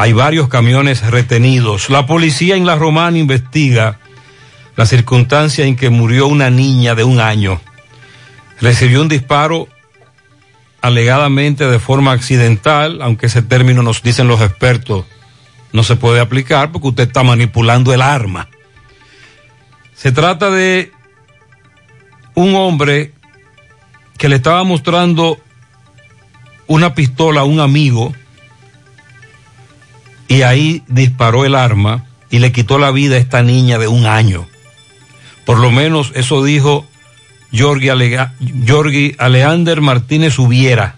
Hay 0.00 0.14
varios 0.14 0.48
camiones 0.48 1.02
retenidos. 1.10 1.90
La 1.90 2.06
policía 2.06 2.56
en 2.56 2.64
La 2.64 2.74
Romana 2.74 3.18
investiga 3.18 3.98
la 4.74 4.86
circunstancia 4.86 5.66
en 5.66 5.76
que 5.76 5.90
murió 5.90 6.26
una 6.26 6.48
niña 6.48 6.94
de 6.94 7.04
un 7.04 7.20
año. 7.20 7.60
Recibió 8.62 9.02
un 9.02 9.10
disparo 9.10 9.68
alegadamente 10.80 11.66
de 11.66 11.78
forma 11.78 12.12
accidental, 12.12 13.02
aunque 13.02 13.26
ese 13.26 13.42
término 13.42 13.82
nos 13.82 14.02
dicen 14.02 14.26
los 14.26 14.40
expertos 14.40 15.04
no 15.74 15.82
se 15.82 15.96
puede 15.96 16.20
aplicar 16.20 16.72
porque 16.72 16.88
usted 16.88 17.08
está 17.08 17.22
manipulando 17.22 17.92
el 17.92 18.00
arma. 18.00 18.48
Se 19.94 20.12
trata 20.12 20.50
de 20.50 20.92
un 22.34 22.54
hombre 22.54 23.12
que 24.16 24.30
le 24.30 24.36
estaba 24.36 24.64
mostrando 24.64 25.38
una 26.68 26.94
pistola 26.94 27.42
a 27.42 27.44
un 27.44 27.60
amigo 27.60 28.14
y 30.30 30.42
ahí 30.42 30.84
disparó 30.86 31.44
el 31.44 31.56
arma 31.56 32.04
y 32.30 32.38
le 32.38 32.52
quitó 32.52 32.78
la 32.78 32.92
vida 32.92 33.16
a 33.16 33.18
esta 33.18 33.42
niña 33.42 33.78
de 33.78 33.88
un 33.88 34.06
año. 34.06 34.46
Por 35.44 35.58
lo 35.58 35.72
menos 35.72 36.12
eso 36.14 36.44
dijo 36.44 36.86
Jorgi 37.52 39.16
Aleander 39.18 39.80
Martínez 39.80 40.38
Ubiera. 40.38 40.94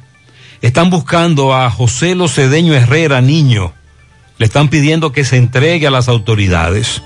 Están 0.61 0.91
buscando 0.91 1.55
a 1.55 1.71
José 1.71 2.15
Locedeño 2.15 2.75
Herrera, 2.75 3.23
niño. 3.23 3.73
Le 4.37 4.45
están 4.45 4.69
pidiendo 4.69 5.12
que 5.12 5.25
se 5.25 5.39
entregue 5.39 5.87
a 5.87 5.91
las 5.91 6.09
autoridades. 6.09 7.01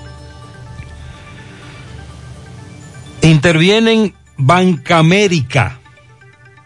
Intervienen 3.21 4.13
Banca 4.35 4.97
América. 4.97 5.79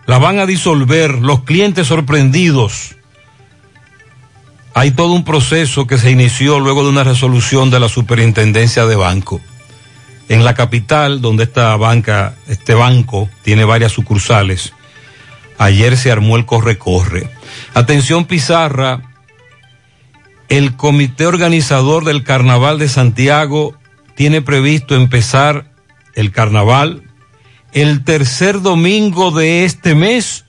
La 0.08 0.18
van 0.18 0.40
a 0.40 0.48
disolver. 0.48 1.20
Los 1.20 1.44
clientes 1.44 1.86
sorprendidos. 1.86 2.96
Hay 4.74 4.92
todo 4.92 5.14
un 5.14 5.24
proceso 5.24 5.86
que 5.86 5.98
se 5.98 6.12
inició 6.12 6.60
luego 6.60 6.84
de 6.84 6.90
una 6.90 7.04
resolución 7.04 7.70
de 7.70 7.80
la 7.80 7.90
superintendencia 7.90 8.86
de 8.86 8.96
banco. 8.96 9.42
En 10.30 10.46
la 10.46 10.54
capital, 10.54 11.22
donde 11.22 11.44
esta 11.44 11.76
banca, 11.76 12.36
este 12.48 12.74
banco, 12.74 13.30
tiene 13.42 13.66
varias 13.66 13.92
sucursales, 13.92 14.74
ayer 15.58 15.98
se 15.98 16.12
armó 16.12 16.38
el 16.38 16.46
corre-corre. 16.46 17.30
Atención 17.74 18.26
Pizarra, 18.26 19.02
el 20.48 20.76
comité 20.78 21.26
organizador 21.26 22.06
del 22.06 22.24
Carnaval 22.24 22.80
de 22.80 22.88
Santiago 22.88 23.76
tiene 24.16 24.42
previsto 24.42 24.96
empezar 24.96 25.66
el 26.16 26.32
carnaval 26.32 27.04
el 27.74 28.04
tercer 28.04 28.62
domingo 28.62 29.32
de 29.32 29.66
este 29.66 29.96
mes 29.96 30.46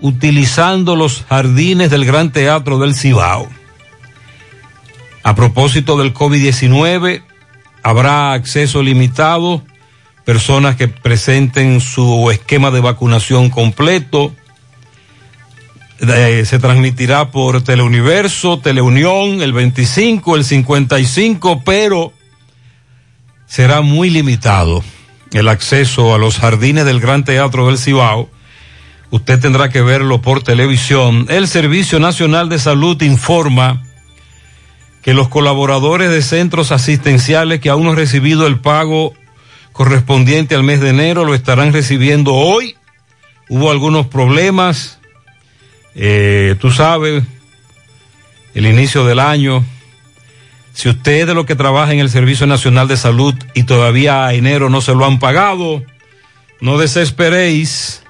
utilizando 0.00 0.96
los 0.96 1.24
jardines 1.28 1.90
del 1.90 2.04
Gran 2.04 2.30
Teatro 2.32 2.78
del 2.78 2.94
Cibao. 2.94 3.48
A 5.22 5.34
propósito 5.34 5.98
del 5.98 6.14
COVID-19, 6.14 7.22
habrá 7.82 8.32
acceso 8.32 8.82
limitado, 8.82 9.62
personas 10.24 10.76
que 10.76 10.88
presenten 10.88 11.80
su 11.80 12.30
esquema 12.30 12.70
de 12.70 12.80
vacunación 12.80 13.50
completo. 13.50 14.32
Eh, 16.00 16.44
se 16.46 16.58
transmitirá 16.58 17.30
por 17.30 17.62
Teleuniverso, 17.62 18.58
Teleunión, 18.60 19.42
el 19.42 19.52
25, 19.52 20.36
el 20.36 20.44
55, 20.44 21.62
pero 21.64 22.12
será 23.46 23.80
muy 23.80 24.10
limitado 24.10 24.84
el 25.32 25.48
acceso 25.48 26.14
a 26.14 26.18
los 26.18 26.38
jardines 26.38 26.84
del 26.84 27.00
Gran 27.00 27.24
Teatro 27.24 27.66
del 27.66 27.78
Cibao. 27.78 28.30
Usted 29.10 29.40
tendrá 29.40 29.70
que 29.70 29.80
verlo 29.80 30.20
por 30.20 30.42
televisión. 30.42 31.26
El 31.30 31.48
Servicio 31.48 31.98
Nacional 31.98 32.48
de 32.48 32.58
Salud 32.58 33.00
informa 33.02 33.82
que 35.02 35.14
los 35.14 35.28
colaboradores 35.28 36.10
de 36.10 36.20
centros 36.20 36.72
asistenciales 36.72 37.60
que 37.60 37.70
aún 37.70 37.84
no 37.84 37.90
han 37.90 37.96
recibido 37.96 38.46
el 38.46 38.58
pago 38.58 39.14
correspondiente 39.72 40.54
al 40.54 40.64
mes 40.64 40.80
de 40.80 40.90
enero 40.90 41.24
lo 41.24 41.34
estarán 41.34 41.72
recibiendo 41.72 42.34
hoy. 42.34 42.76
Hubo 43.48 43.70
algunos 43.70 44.08
problemas, 44.08 44.98
eh, 45.94 46.56
tú 46.60 46.70
sabes, 46.70 47.24
el 48.54 48.66
inicio 48.66 49.06
del 49.06 49.20
año. 49.20 49.64
Si 50.74 50.88
usted 50.88 51.20
es 51.20 51.26
de 51.26 51.34
los 51.34 51.46
que 51.46 51.56
trabaja 51.56 51.92
en 51.92 52.00
el 52.00 52.10
Servicio 52.10 52.46
Nacional 52.46 52.88
de 52.88 52.96
Salud 52.96 53.34
y 53.54 53.62
todavía 53.62 54.26
a 54.26 54.34
enero 54.34 54.68
no 54.68 54.80
se 54.80 54.94
lo 54.94 55.06
han 55.06 55.18
pagado, 55.18 55.82
no 56.60 56.76
desesperéis. 56.76 58.02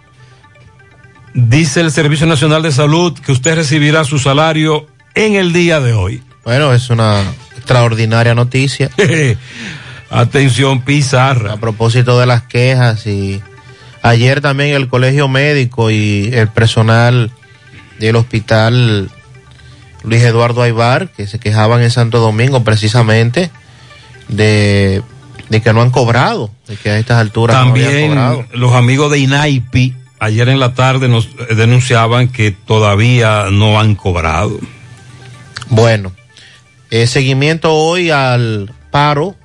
Dice 1.35 1.81
el 1.81 1.91
Servicio 1.93 2.27
Nacional 2.27 2.63
de 2.63 2.73
Salud 2.73 3.17
que 3.19 3.33
usted 3.33 3.55
recibirá 3.55 4.05
su 4.05 4.19
salario 4.19 4.87
en 5.15 5.35
el 5.35 5.53
día 5.53 5.81
de 5.81 5.93
hoy. 5.93 6.23
Bueno, 6.45 6.73
es 6.73 6.89
una 6.89 7.25
extraordinaria 7.59 8.35
noticia. 8.35 8.89
Atención, 10.11 10.81
Pizarra. 10.81 11.53
A 11.53 11.57
propósito 11.59 12.19
de 12.19 12.25
las 12.25 12.43
quejas 12.45 13.07
y 13.07 13.43
ayer 14.01 14.41
también 14.41 14.75
el 14.75 14.89
colegio 14.89 15.29
médico 15.29 15.91
y 15.91 16.31
el 16.33 16.49
personal 16.49 17.31
del 17.99 18.17
hospital 18.17 19.11
Luis 20.05 20.23
Eduardo 20.23 20.63
Aybar, 20.63 21.11
que 21.11 21.27
se 21.27 21.39
quejaban 21.39 21.83
en 21.83 21.91
Santo 21.91 22.19
Domingo 22.19 22.65
precisamente 22.65 23.51
de, 24.29 25.03
de 25.51 25.61
que 25.61 25.73
no 25.75 25.83
han 25.83 25.91
cobrado, 25.91 26.51
de 26.67 26.77
que 26.77 26.89
a 26.89 26.99
estas 26.99 27.19
alturas 27.19 27.57
También 27.59 27.85
no 27.87 27.93
habían 27.93 28.09
cobrado. 28.09 28.45
los 28.55 28.73
amigos 28.73 29.11
de 29.13 29.19
INAIPI 29.19 29.95
ayer 30.21 30.49
en 30.49 30.61
la 30.61 30.75
tarde 30.75 31.09
nos 31.09 31.29
denunciaban 31.49 32.29
que 32.29 32.51
todavía 32.51 33.47
no 33.51 33.81
han 33.81 33.95
cobrado. 33.95 34.59
Bueno, 35.69 36.13
eh, 36.91 37.07
seguimiento 37.07 37.75
hoy 37.75 38.11
al 38.11 38.73
paro 38.91 39.37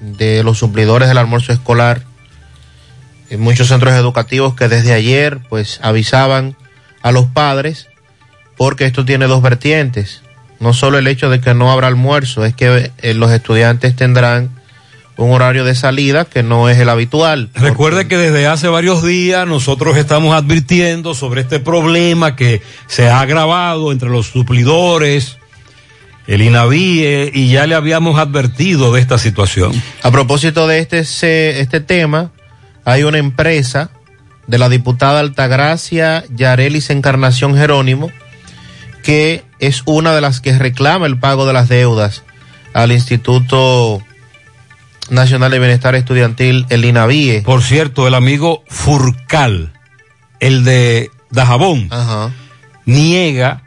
de 0.00 0.42
los 0.42 0.58
suplidores 0.58 1.08
del 1.08 1.18
almuerzo 1.18 1.52
escolar 1.52 2.02
en 3.30 3.40
muchos 3.40 3.68
centros 3.68 3.94
educativos 3.94 4.54
que 4.54 4.68
desde 4.68 4.92
ayer 4.92 5.40
pues 5.48 5.80
avisaban 5.82 6.56
a 7.02 7.12
los 7.12 7.26
padres 7.26 7.88
porque 8.56 8.84
esto 8.84 9.04
tiene 9.04 9.26
dos 9.26 9.42
vertientes. 9.42 10.22
No 10.60 10.72
solo 10.72 10.98
el 10.98 11.06
hecho 11.06 11.28
de 11.30 11.40
que 11.40 11.52
no 11.52 11.70
habrá 11.70 11.88
almuerzo, 11.88 12.44
es 12.44 12.54
que 12.54 12.92
eh, 13.02 13.14
los 13.14 13.30
estudiantes 13.32 13.96
tendrán 13.96 14.50
un 15.16 15.30
horario 15.30 15.64
de 15.64 15.74
salida 15.74 16.24
que 16.24 16.42
no 16.42 16.68
es 16.68 16.78
el 16.78 16.88
habitual. 16.88 17.50
Recuerde 17.54 18.08
que 18.08 18.16
desde 18.16 18.46
hace 18.46 18.68
varios 18.68 19.04
días 19.04 19.46
nosotros 19.46 19.96
estamos 19.96 20.34
advirtiendo 20.34 21.14
sobre 21.14 21.42
este 21.42 21.60
problema 21.60 22.36
que 22.36 22.62
se 22.86 23.08
ha 23.08 23.20
agravado 23.20 23.92
entre 23.92 24.08
los 24.08 24.26
suplidores, 24.26 25.38
el 26.26 26.42
INAVIE, 26.42 27.30
y 27.32 27.48
ya 27.48 27.66
le 27.66 27.74
habíamos 27.74 28.18
advertido 28.18 28.92
de 28.92 29.00
esta 29.00 29.18
situación. 29.18 29.72
A 30.02 30.10
propósito 30.10 30.66
de 30.66 30.78
este, 30.80 31.60
este 31.60 31.80
tema, 31.80 32.32
hay 32.84 33.04
una 33.04 33.18
empresa 33.18 33.90
de 34.46 34.58
la 34.58 34.68
diputada 34.68 35.20
Altagracia 35.20 36.24
Yarelis 36.34 36.90
Encarnación 36.90 37.56
Jerónimo, 37.56 38.10
que 39.02 39.44
es 39.58 39.82
una 39.86 40.14
de 40.14 40.20
las 40.20 40.40
que 40.40 40.58
reclama 40.58 41.06
el 41.06 41.18
pago 41.18 41.46
de 41.46 41.52
las 41.52 41.68
deudas 41.68 42.22
al 42.72 42.90
Instituto 42.90 44.02
Nacional 45.10 45.50
de 45.50 45.58
Bienestar 45.58 45.94
Estudiantil, 45.94 46.66
el 46.70 46.84
INAVIE. 46.84 47.42
Por 47.42 47.62
cierto, 47.62 48.06
el 48.06 48.14
amigo 48.14 48.64
Furcal, 48.68 49.72
el 50.40 50.64
de 50.64 51.10
Dajabón, 51.30 51.90
niega 52.86 53.62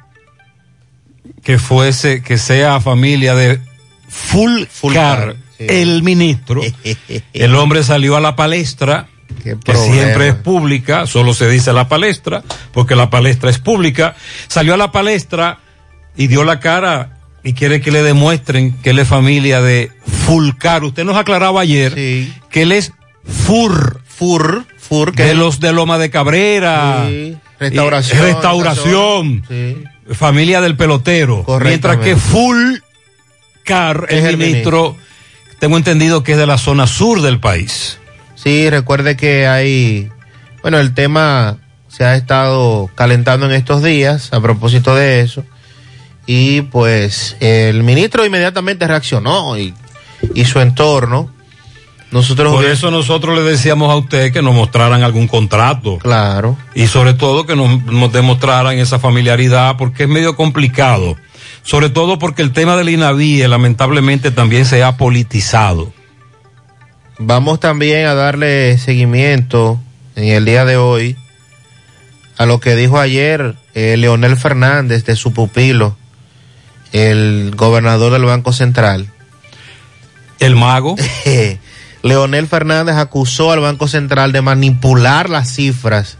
que 1.44 1.60
fuese, 1.60 2.22
que 2.22 2.38
sea 2.38 2.82
familia 2.82 3.36
de 3.36 3.62
Fulcar, 4.10 5.36
el 5.60 6.04
ministro. 6.04 6.62
el 7.34 7.56
hombre 7.56 7.84
salió 7.84 8.16
a 8.16 8.22
la 8.22 8.36
palestra, 8.36 9.08
que 9.44 9.56
problema. 9.56 9.94
siempre 9.94 10.28
es 10.30 10.36
pública, 10.36 11.06
solo 11.08 11.34
se 11.34 11.50
dice 11.50 11.74
la 11.74 11.88
palestra, 11.88 12.44
porque 12.72 12.96
la 12.96 13.10
palestra 13.10 13.50
es 13.50 13.60
pública. 13.60 14.16
Salió 14.48 14.74
a 14.74 14.78
la 14.78 14.92
palestra 14.92 15.60
y 16.16 16.28
dio 16.28 16.44
la 16.44 16.60
cara 16.60 17.17
y 17.48 17.54
quiere 17.54 17.80
que 17.82 17.92
le 17.92 18.04
demuestren 18.04 18.74
que 18.82 18.90
él 18.92 19.00
es 19.00 19.08
familia 19.08 19.62
de 19.62 19.92
Fulcar. 20.26 20.84
Usted 20.84 21.04
nos 21.06 21.16
aclaraba 21.18 21.62
ayer 21.62 21.94
que 22.50 22.62
él 22.62 22.72
es 22.72 22.92
Fur. 23.26 24.02
Fur, 24.06 24.66
Fur, 24.78 25.14
que 25.14 25.24
de 25.24 25.32
es- 25.32 25.38
los 25.38 25.60
de 25.60 25.72
Loma 25.74 25.98
de 25.98 26.10
Cabrera. 26.10 27.06
Sí, 27.08 27.38
restauración, 27.60 28.22
restauración. 28.22 29.44
Familia 30.14 30.60
del 30.62 30.76
pelotero. 30.76 31.46
Mientras 31.62 31.98
que 31.98 32.16
Fulcar, 32.16 34.06
Es 34.10 34.24
el, 34.24 34.30
el 34.32 34.38
ministro, 34.38 34.96
tengo 35.60 35.78
entendido 35.78 36.24
que 36.24 36.34
es 36.34 36.38
de 36.38 36.48
la 36.48 36.58
zona 36.58 36.88
sur 36.88 37.22
del 37.22 37.40
país. 37.40 38.00
Sí, 38.36 38.70
recuerde 38.70 39.18
que 39.18 39.48
hay, 39.48 40.10
bueno, 40.62 40.80
el 40.80 40.94
tema 40.94 41.58
se 41.88 42.06
ha 42.06 42.16
estado 42.16 42.90
calentando 42.96 43.46
en 43.48 43.52
estos 43.54 43.84
días 43.84 44.32
a 44.34 44.40
propósito 44.42 44.96
de 44.96 45.22
eso. 45.22 45.44
Y 46.28 46.62
pues 46.62 47.38
el 47.40 47.82
ministro 47.84 48.26
inmediatamente 48.26 48.86
reaccionó 48.86 49.58
y, 49.58 49.74
y 50.36 50.46
su 50.46 50.60
entorno. 50.60 51.32
Nosotros 52.12 52.54
Por 52.54 52.66
eso 52.66 52.92
nosotros 52.92 53.36
le 53.36 53.44
decíamos 53.44 53.92
a 53.92 53.96
usted 53.96 54.32
que 54.32 54.42
nos 54.42 54.54
mostraran 54.54 55.04
algún 55.04 55.28
contrato. 55.28 55.98
Claro. 55.98 56.58
Y 56.76 56.88
sobre 56.88 57.14
todo 57.14 57.46
que 57.46 57.56
nos, 57.56 57.84
nos 57.86 58.12
demostraran 58.14 58.78
esa 58.78 59.00
familiaridad, 59.00 59.78
porque 59.78 60.04
es 60.04 60.10
medio 60.10 60.36
complicado. 60.36 61.18
Sobre 61.64 61.90
todo 61.90 62.20
porque 62.20 62.44
el 62.44 62.54
tema 62.54 62.78
del 62.78 62.90
INAVIE 62.90 63.48
lamentablemente 63.48 64.32
también 64.32 64.66
se 64.66 64.84
ha 64.84 64.96
politizado. 64.96 65.92
Vamos 67.20 67.60
también 67.60 68.06
a 68.06 68.14
darle 68.14 68.78
seguimiento 68.78 69.80
en 70.16 70.26
el 70.26 70.46
día 70.46 70.66
de 70.66 70.78
hoy 70.78 71.18
a 72.38 72.46
lo 72.46 72.60
que 72.60 72.76
dijo 72.76 73.00
ayer 73.00 73.56
eh, 73.74 73.98
Leonel 73.98 74.38
Fernández 74.38 75.04
de 75.06 75.16
su 75.16 75.34
pupilo, 75.34 75.98
el 76.92 77.54
gobernador 77.56 78.12
del 78.14 78.26
Banco 78.26 78.54
Central. 78.54 79.08
El 80.40 80.56
mago. 80.56 80.96
Leonel 82.04 82.48
Fernández 82.48 82.96
acusó 82.96 83.52
al 83.52 83.60
Banco 83.60 83.88
Central 83.88 84.32
de 84.32 84.42
manipular 84.42 85.30
las 85.30 85.50
cifras 85.54 86.18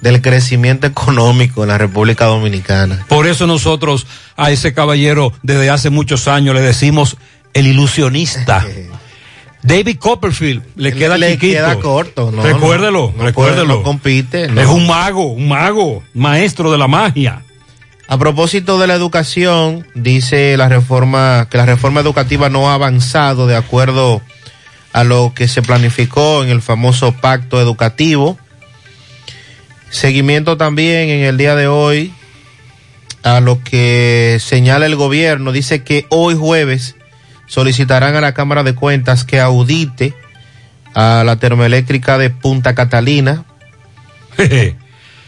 del 0.00 0.22
crecimiento 0.22 0.86
económico 0.86 1.62
en 1.64 1.68
la 1.70 1.78
República 1.78 2.26
Dominicana. 2.26 3.04
Por 3.08 3.26
eso 3.26 3.46
nosotros 3.46 4.06
a 4.36 4.50
ese 4.50 4.72
caballero 4.72 5.32
desde 5.42 5.70
hace 5.70 5.90
muchos 5.90 6.28
años 6.28 6.54
le 6.54 6.60
decimos 6.60 7.16
el 7.52 7.66
ilusionista. 7.66 8.64
David 9.62 9.98
Copperfield 9.98 10.62
le 10.76 10.92
queda 10.92 11.18
Le 11.18 11.32
chiquito. 11.32 11.54
queda 11.56 11.80
corto, 11.80 12.30
¿no? 12.30 12.42
recuérdelo, 12.42 13.12
no, 13.12 13.18
no 13.18 13.24
recuérdelo. 13.24 13.66
puede, 13.66 13.78
no 13.78 13.82
compite. 13.82 14.44
Es 14.44 14.66
un 14.68 14.86
mago, 14.86 15.24
un 15.32 15.48
mago, 15.48 16.02
maestro 16.14 16.70
de 16.70 16.78
la 16.78 16.86
magia. 16.86 17.42
A 18.10 18.16
propósito 18.16 18.78
de 18.78 18.86
la 18.86 18.94
educación, 18.94 19.86
dice 19.94 20.56
la 20.56 20.70
reforma 20.70 21.46
que 21.50 21.58
la 21.58 21.66
reforma 21.66 22.00
educativa 22.00 22.48
no 22.48 22.70
ha 22.70 22.74
avanzado 22.74 23.46
de 23.46 23.54
acuerdo 23.54 24.22
a 24.94 25.04
lo 25.04 25.32
que 25.34 25.46
se 25.46 25.60
planificó 25.60 26.42
en 26.42 26.48
el 26.48 26.62
famoso 26.62 27.12
pacto 27.12 27.60
educativo. 27.60 28.38
Seguimiento 29.90 30.56
también 30.56 31.10
en 31.10 31.24
el 31.26 31.36
día 31.36 31.54
de 31.54 31.68
hoy 31.68 32.14
a 33.22 33.40
lo 33.40 33.62
que 33.62 34.38
señala 34.40 34.86
el 34.86 34.96
gobierno. 34.96 35.52
Dice 35.52 35.84
que 35.84 36.06
hoy 36.08 36.34
jueves 36.34 36.96
solicitarán 37.46 38.16
a 38.16 38.22
la 38.22 38.32
Cámara 38.32 38.62
de 38.62 38.74
Cuentas 38.74 39.24
que 39.24 39.38
audite 39.38 40.14
a 40.94 41.24
la 41.26 41.36
termoeléctrica 41.36 42.16
de 42.16 42.30
Punta 42.30 42.74
Catalina. 42.74 43.44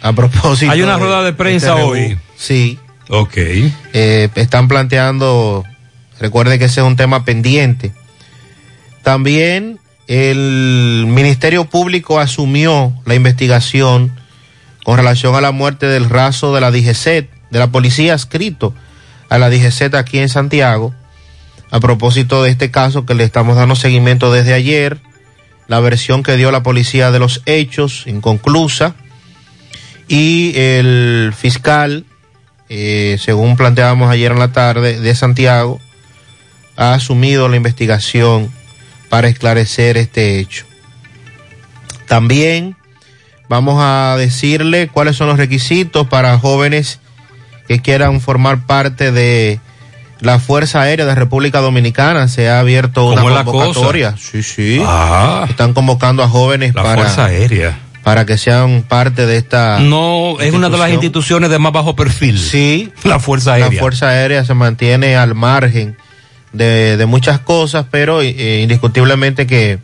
A 0.03 0.15
propósito. 0.15 0.73
Hay 0.73 0.81
una 0.81 0.97
rueda 0.97 1.23
de 1.23 1.35
prensa 1.35 1.75
este 1.79 1.83
hoy. 1.83 2.19
Sí. 2.41 2.79
Ok. 3.11 3.37
Eh, 3.37 4.29
están 4.35 4.67
planteando, 4.67 5.63
recuerde 6.19 6.59
que 6.59 6.65
ese 6.65 6.81
es 6.81 6.87
un 6.87 6.97
tema 6.97 7.25
pendiente. 7.25 7.93
También 9.03 9.79
el 10.07 11.05
Ministerio 11.07 11.67
Público 11.67 12.19
asumió 12.19 12.95
la 13.05 13.15
investigación 13.15 14.19
con 14.85 14.97
relación 14.97 15.35
a 15.35 15.43
la 15.43 15.53
muerte 15.53 15.87
del 15.87 16.09
raso 16.09 16.55
de 16.55 16.63
la 16.63 16.71
DGCET, 16.71 17.29
de 17.51 17.59
la 17.59 17.71
policía 17.71 18.15
adscrito 18.15 18.75
a 19.29 19.39
la 19.39 19.51
DGCET 19.51 19.95
aquí 19.95 20.19
en 20.19 20.31
Santiago. 20.31 20.95
A 21.71 21.79
propósito 21.79 22.43
de 22.43 22.51
este 22.51 22.71
caso 22.71 23.05
que 23.05 23.15
le 23.15 23.25
estamos 23.25 23.55
dando 23.55 23.77
seguimiento 23.77 24.33
desde 24.33 24.55
ayer, 24.55 24.99
la 25.69 25.79
versión 25.81 26.23
que 26.23 26.37
dio 26.37 26.51
la 26.51 26.63
policía 26.63 27.11
de 27.11 27.19
los 27.19 27.43
hechos 27.45 28.05
inconclusa 28.07 28.95
y 30.09 30.53
el 30.57 31.33
fiscal 31.37 32.07
eh, 32.73 33.19
según 33.19 33.57
planteábamos 33.57 34.11
ayer 34.11 34.31
en 34.31 34.39
la 34.39 34.53
tarde, 34.53 35.01
de 35.01 35.15
Santiago, 35.17 35.81
ha 36.77 36.95
asumido 36.95 37.49
la 37.49 37.57
investigación 37.57 38.51
para 39.09 39.29
esclarecer 39.29 39.97
este 39.97 40.39
hecho. 40.39 40.65
También 42.07 42.77
vamos 43.49 43.79
a 43.81 44.15
decirle 44.17 44.89
cuáles 44.89 45.17
son 45.17 45.27
los 45.27 45.37
requisitos 45.37 46.07
para 46.07 46.39
jóvenes 46.39 47.01
que 47.67 47.81
quieran 47.81 48.21
formar 48.21 48.65
parte 48.67 49.11
de 49.11 49.59
la 50.21 50.39
Fuerza 50.39 50.83
Aérea 50.83 51.07
de 51.07 51.15
República 51.17 51.61
Dominicana. 51.61 52.29
Se 52.29 52.49
ha 52.49 52.61
abierto 52.61 53.07
una 53.07 53.23
¿Cómo 53.23 53.31
es 53.31 53.35
la 53.35 53.45
convocatoria. 53.45 54.15
Sí, 54.17 54.45
sí. 54.45 54.81
Ah. 54.87 55.45
Están 55.49 55.75
convocando 55.75 56.23
a 56.23 56.29
jóvenes 56.29 56.73
La 56.75 56.85
para, 56.85 57.03
Fuerza 57.03 57.25
Aérea. 57.25 57.79
Para 58.11 58.27
que 58.27 58.37
sean 58.39 58.83
parte 58.89 59.25
de 59.27 59.37
esta. 59.37 59.79
No, 59.81 60.41
es 60.41 60.53
una 60.53 60.69
de 60.69 60.77
las 60.79 60.91
instituciones 60.91 61.49
de 61.51 61.59
más 61.59 61.73
bajo 61.73 61.95
perfil. 61.95 62.39
Sí. 62.39 62.91
La 63.05 63.21
Fuerza 63.21 63.53
Aérea. 63.55 63.71
La 63.73 63.79
Fuerza 63.81 64.09
Aérea 64.09 64.45
se 64.45 64.55
mantiene 64.55 65.15
al 65.17 65.35
margen 65.35 65.97
de, 66.53 66.97
de 66.97 67.07
muchas 67.07 67.39
cosas, 67.39 67.87
pero 67.91 68.21
eh, 68.23 68.61
indiscutiblemente 68.63 69.47
que, 69.47 69.79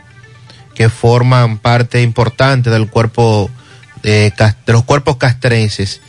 que 0.75 0.89
forman 0.89 1.59
parte 1.59 2.03
importante 2.03 2.71
del 2.71 2.89
cuerpo 2.89 3.49
de, 4.03 4.33
cas- 4.37 4.57
de 4.67 4.73
los 4.73 4.83
cuerpos 4.83 5.17
castrenses. 5.17 6.01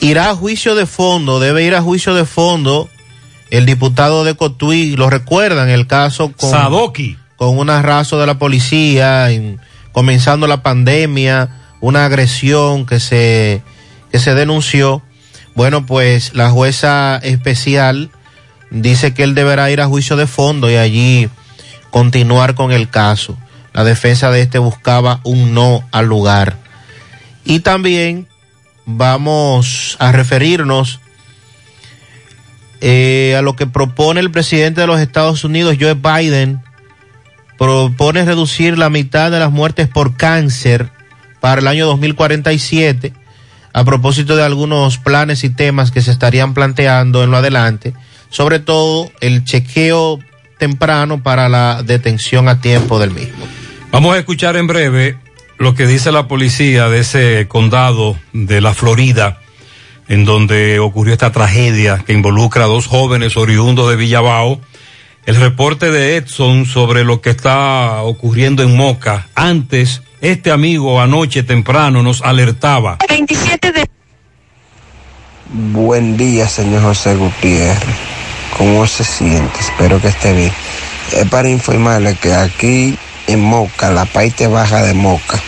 Irá 0.00 0.30
a 0.30 0.34
juicio 0.34 0.74
de 0.74 0.86
fondo, 0.86 1.38
debe 1.38 1.62
ir 1.62 1.74
a 1.76 1.80
juicio 1.82 2.12
de 2.14 2.24
fondo 2.24 2.88
el 3.50 3.66
diputado 3.66 4.24
de 4.24 4.34
Cotuí, 4.34 4.96
lo 4.96 5.08
recuerdan, 5.10 5.68
el 5.68 5.86
caso 5.86 6.32
con, 6.32 6.50
Sadoki. 6.50 7.16
con 7.36 7.56
un 7.58 7.70
arraso 7.70 8.18
de 8.18 8.26
la 8.26 8.38
policía, 8.38 9.30
en- 9.30 9.60
comenzando 9.92 10.46
la 10.46 10.62
pandemia, 10.62 11.48
una 11.80 12.04
agresión 12.04 12.86
que 12.86 13.00
se, 13.00 13.62
que 14.10 14.18
se 14.18 14.34
denunció. 14.34 15.02
Bueno, 15.54 15.86
pues 15.86 16.34
la 16.34 16.50
jueza 16.50 17.18
especial 17.22 18.10
dice 18.70 19.14
que 19.14 19.22
él 19.22 19.34
deberá 19.34 19.70
ir 19.70 19.80
a 19.80 19.86
juicio 19.86 20.16
de 20.16 20.26
fondo 20.26 20.70
y 20.70 20.76
allí 20.76 21.28
continuar 21.90 22.54
con 22.54 22.72
el 22.72 22.88
caso. 22.88 23.36
La 23.72 23.84
defensa 23.84 24.30
de 24.30 24.42
este 24.42 24.58
buscaba 24.58 25.20
un 25.24 25.54
no 25.54 25.86
al 25.92 26.06
lugar. 26.06 26.56
Y 27.44 27.60
también 27.60 28.28
vamos 28.84 29.96
a 29.98 30.12
referirnos 30.12 31.00
eh, 32.80 33.34
a 33.38 33.42
lo 33.42 33.54
que 33.54 33.66
propone 33.66 34.20
el 34.20 34.30
presidente 34.30 34.80
de 34.80 34.86
los 34.86 35.00
Estados 35.00 35.44
Unidos, 35.44 35.76
Joe 35.78 35.94
Biden, 35.94 36.62
propone 37.62 38.24
reducir 38.24 38.76
la 38.76 38.90
mitad 38.90 39.30
de 39.30 39.38
las 39.38 39.52
muertes 39.52 39.86
por 39.86 40.16
cáncer 40.16 40.90
para 41.38 41.60
el 41.60 41.68
año 41.68 41.86
2047, 41.86 43.12
a 43.72 43.84
propósito 43.84 44.34
de 44.34 44.42
algunos 44.42 44.98
planes 44.98 45.44
y 45.44 45.50
temas 45.50 45.92
que 45.92 46.02
se 46.02 46.10
estarían 46.10 46.54
planteando 46.54 47.22
en 47.22 47.30
lo 47.30 47.36
adelante, 47.36 47.94
sobre 48.30 48.58
todo 48.58 49.12
el 49.20 49.44
chequeo 49.44 50.18
temprano 50.58 51.22
para 51.22 51.48
la 51.48 51.84
detención 51.84 52.48
a 52.48 52.60
tiempo 52.60 52.98
del 52.98 53.12
mismo. 53.12 53.46
Vamos 53.92 54.16
a 54.16 54.18
escuchar 54.18 54.56
en 54.56 54.66
breve 54.66 55.16
lo 55.56 55.76
que 55.76 55.86
dice 55.86 56.10
la 56.10 56.26
policía 56.26 56.88
de 56.88 56.98
ese 56.98 57.46
condado 57.46 58.16
de 58.32 58.60
la 58.60 58.74
Florida, 58.74 59.38
en 60.08 60.24
donde 60.24 60.80
ocurrió 60.80 61.12
esta 61.12 61.30
tragedia 61.30 62.02
que 62.04 62.12
involucra 62.12 62.64
a 62.64 62.66
dos 62.66 62.88
jóvenes 62.88 63.36
oriundos 63.36 63.88
de 63.88 63.94
Villabao. 63.94 64.60
El 65.24 65.36
reporte 65.36 65.92
de 65.92 66.16
Edson 66.16 66.66
sobre 66.66 67.04
lo 67.04 67.20
que 67.20 67.30
está 67.30 68.02
ocurriendo 68.02 68.64
en 68.64 68.76
Moca. 68.76 69.28
Antes, 69.36 70.02
este 70.20 70.50
amigo 70.50 71.00
anoche 71.00 71.44
temprano 71.44 72.02
nos 72.02 72.22
alertaba. 72.22 72.98
27 73.08 73.70
de 73.70 73.88
Buen 75.52 76.16
día, 76.16 76.48
señor 76.48 76.82
José 76.82 77.14
Gutiérrez. 77.14 77.78
¿Cómo 78.58 78.84
se 78.88 79.04
siente? 79.04 79.60
Espero 79.60 80.00
que 80.00 80.08
esté 80.08 80.32
bien. 80.32 80.52
Es 81.12 81.28
para 81.28 81.48
informarle 81.48 82.16
que 82.16 82.32
aquí 82.32 82.98
en 83.28 83.40
Moca, 83.42 83.92
la 83.92 84.06
parte 84.06 84.48
baja 84.48 84.82
de 84.82 84.92
Moca, 84.92 85.40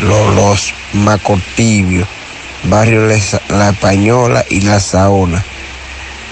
los, 0.00 0.34
los 0.34 0.74
Macotibios, 0.94 2.08
barrio 2.64 3.06
La 3.48 3.68
Española 3.68 4.46
y 4.48 4.62
La 4.62 4.80
Saona, 4.80 5.44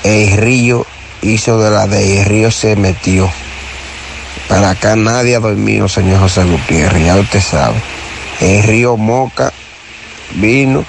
el 0.04 0.38
río 0.38 0.86
hizo 1.22 1.58
de 1.58 1.70
la 1.70 1.86
de 1.86 2.04
y 2.04 2.24
río 2.24 2.50
se 2.50 2.76
metió. 2.76 3.30
Para 4.48 4.70
acá 4.70 4.96
nadie 4.96 5.36
ha 5.36 5.40
dormido, 5.40 5.88
señor 5.88 6.20
José 6.20 6.44
Gutiérrez, 6.44 7.04
ya 7.04 7.16
usted 7.16 7.40
sabe. 7.40 7.80
El 8.40 8.62
río 8.64 8.96
Moca 8.96 9.52
vino, 10.34 10.84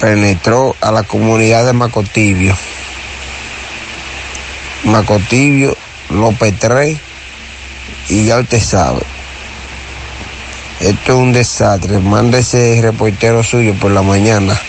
penetró 0.00 0.74
a 0.80 0.90
la 0.90 1.04
comunidad 1.04 1.64
de 1.64 1.72
Macotibio. 1.72 2.56
Macotibio, 4.84 5.76
López 6.10 6.54
3, 6.58 6.98
y 8.08 8.24
ya 8.24 8.38
usted 8.38 8.60
sabe. 8.60 9.02
Esto 10.80 11.12
es 11.12 11.18
un 11.18 11.32
desastre. 11.32 11.98
Mande 11.98 12.40
ese 12.40 12.78
reportero 12.82 13.42
suyo 13.42 13.74
por 13.74 13.90
la 13.92 14.02
mañana, 14.02 14.60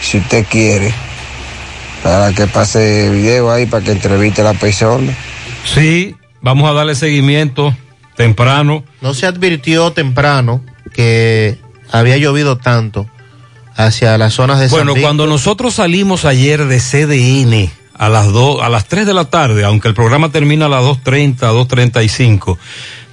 si 0.00 0.18
usted 0.18 0.44
quiere, 0.46 0.92
para 2.02 2.32
que 2.32 2.46
pase 2.46 3.10
video 3.10 3.50
ahí, 3.50 3.66
para 3.66 3.84
que 3.84 3.92
entreviste 3.92 4.40
a 4.40 4.44
la 4.44 4.54
persona. 4.54 5.16
Sí, 5.64 6.16
vamos 6.40 6.68
a 6.68 6.72
darle 6.72 6.94
seguimiento 6.94 7.74
temprano. 8.16 8.84
No 9.00 9.14
se 9.14 9.26
advirtió 9.26 9.92
temprano 9.92 10.62
que 10.92 11.58
había 11.90 12.16
llovido 12.16 12.58
tanto 12.58 13.08
hacia 13.76 14.18
las 14.18 14.34
zonas 14.34 14.60
de 14.60 14.68
San 14.68 14.78
Bueno, 14.78 14.94
Víctor. 14.94 15.08
cuando 15.08 15.26
nosotros 15.26 15.74
salimos 15.74 16.24
ayer 16.24 16.66
de 16.66 16.78
CDN 16.80 17.70
a 17.94 18.08
las 18.08 18.32
dos, 18.32 18.60
a 18.62 18.68
las 18.68 18.86
3 18.86 19.06
de 19.06 19.14
la 19.14 19.26
tarde, 19.26 19.64
aunque 19.64 19.88
el 19.88 19.94
programa 19.94 20.30
termina 20.30 20.66
a 20.66 20.68
las 20.68 20.82
2.30, 20.82 21.36
2.35, 21.36 22.58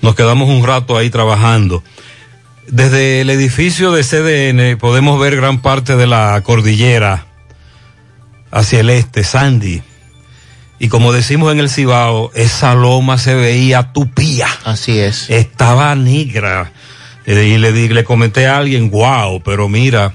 nos 0.01 0.15
quedamos 0.15 0.49
un 0.49 0.65
rato 0.65 0.97
ahí 0.97 1.09
trabajando. 1.09 1.83
Desde 2.67 3.21
el 3.21 3.29
edificio 3.29 3.91
de 3.91 4.03
CDN 4.03 4.77
podemos 4.77 5.19
ver 5.19 5.35
gran 5.35 5.59
parte 5.61 5.95
de 5.95 6.07
la 6.07 6.41
cordillera 6.43 7.25
hacia 8.51 8.79
el 8.81 8.89
este, 8.89 9.23
Sandy. 9.23 9.81
Y 10.79 10.87
como 10.87 11.11
decimos 11.11 11.51
en 11.51 11.59
el 11.59 11.69
Cibao, 11.69 12.31
esa 12.35 12.73
loma 12.73 13.17
se 13.17 13.35
veía 13.35 13.91
tupía. 13.91 14.47
Así 14.63 14.97
es. 14.99 15.29
Estaba 15.29 15.93
negra. 15.95 16.71
Eh, 17.25 17.51
y 17.55 17.57
le, 17.57 17.73
di- 17.73 17.89
le 17.89 18.03
comenté 18.05 18.47
a 18.47 18.57
alguien, 18.57 18.89
wow, 18.89 19.41
pero 19.43 19.67
mira, 19.67 20.13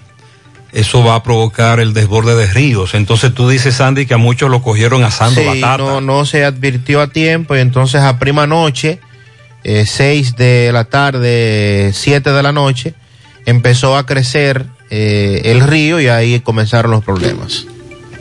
eso 0.73 1.05
va 1.05 1.17
a 1.17 1.23
provocar 1.23 1.81
el 1.81 1.93
desborde 1.93 2.35
de 2.35 2.47
ríos. 2.47 2.95
Entonces 2.95 3.35
tú 3.35 3.49
dices, 3.49 3.75
Sandy, 3.77 4.07
que 4.07 4.15
a 4.15 4.17
muchos 4.19 4.51
lo 4.51 4.63
cogieron 4.63 5.05
asando 5.05 5.41
Sí, 5.41 5.47
batata. 5.47 5.77
no, 5.77 6.01
no 6.01 6.25
se 6.25 6.45
advirtió 6.45 7.03
a 7.03 7.09
tiempo 7.09 7.55
y 7.55 7.61
entonces 7.61 8.01
a 8.01 8.19
prima 8.19 8.47
noche, 8.47 8.99
eh, 9.65 9.85
6 9.87 10.35
de 10.37 10.71
la 10.73 10.85
tarde, 10.85 11.91
7 11.95 12.33
de 12.33 12.43
la 12.43 12.53
noche, 12.53 12.95
empezó 13.45 13.97
a 13.99 14.07
crecer 14.07 14.65
eh, 14.91 15.43
el 15.45 15.61
río 15.61 16.01
y 16.01 16.09
ahí 16.09 16.41
comenzaron 16.41 16.91
los 16.91 17.05
problemas. 17.05 17.67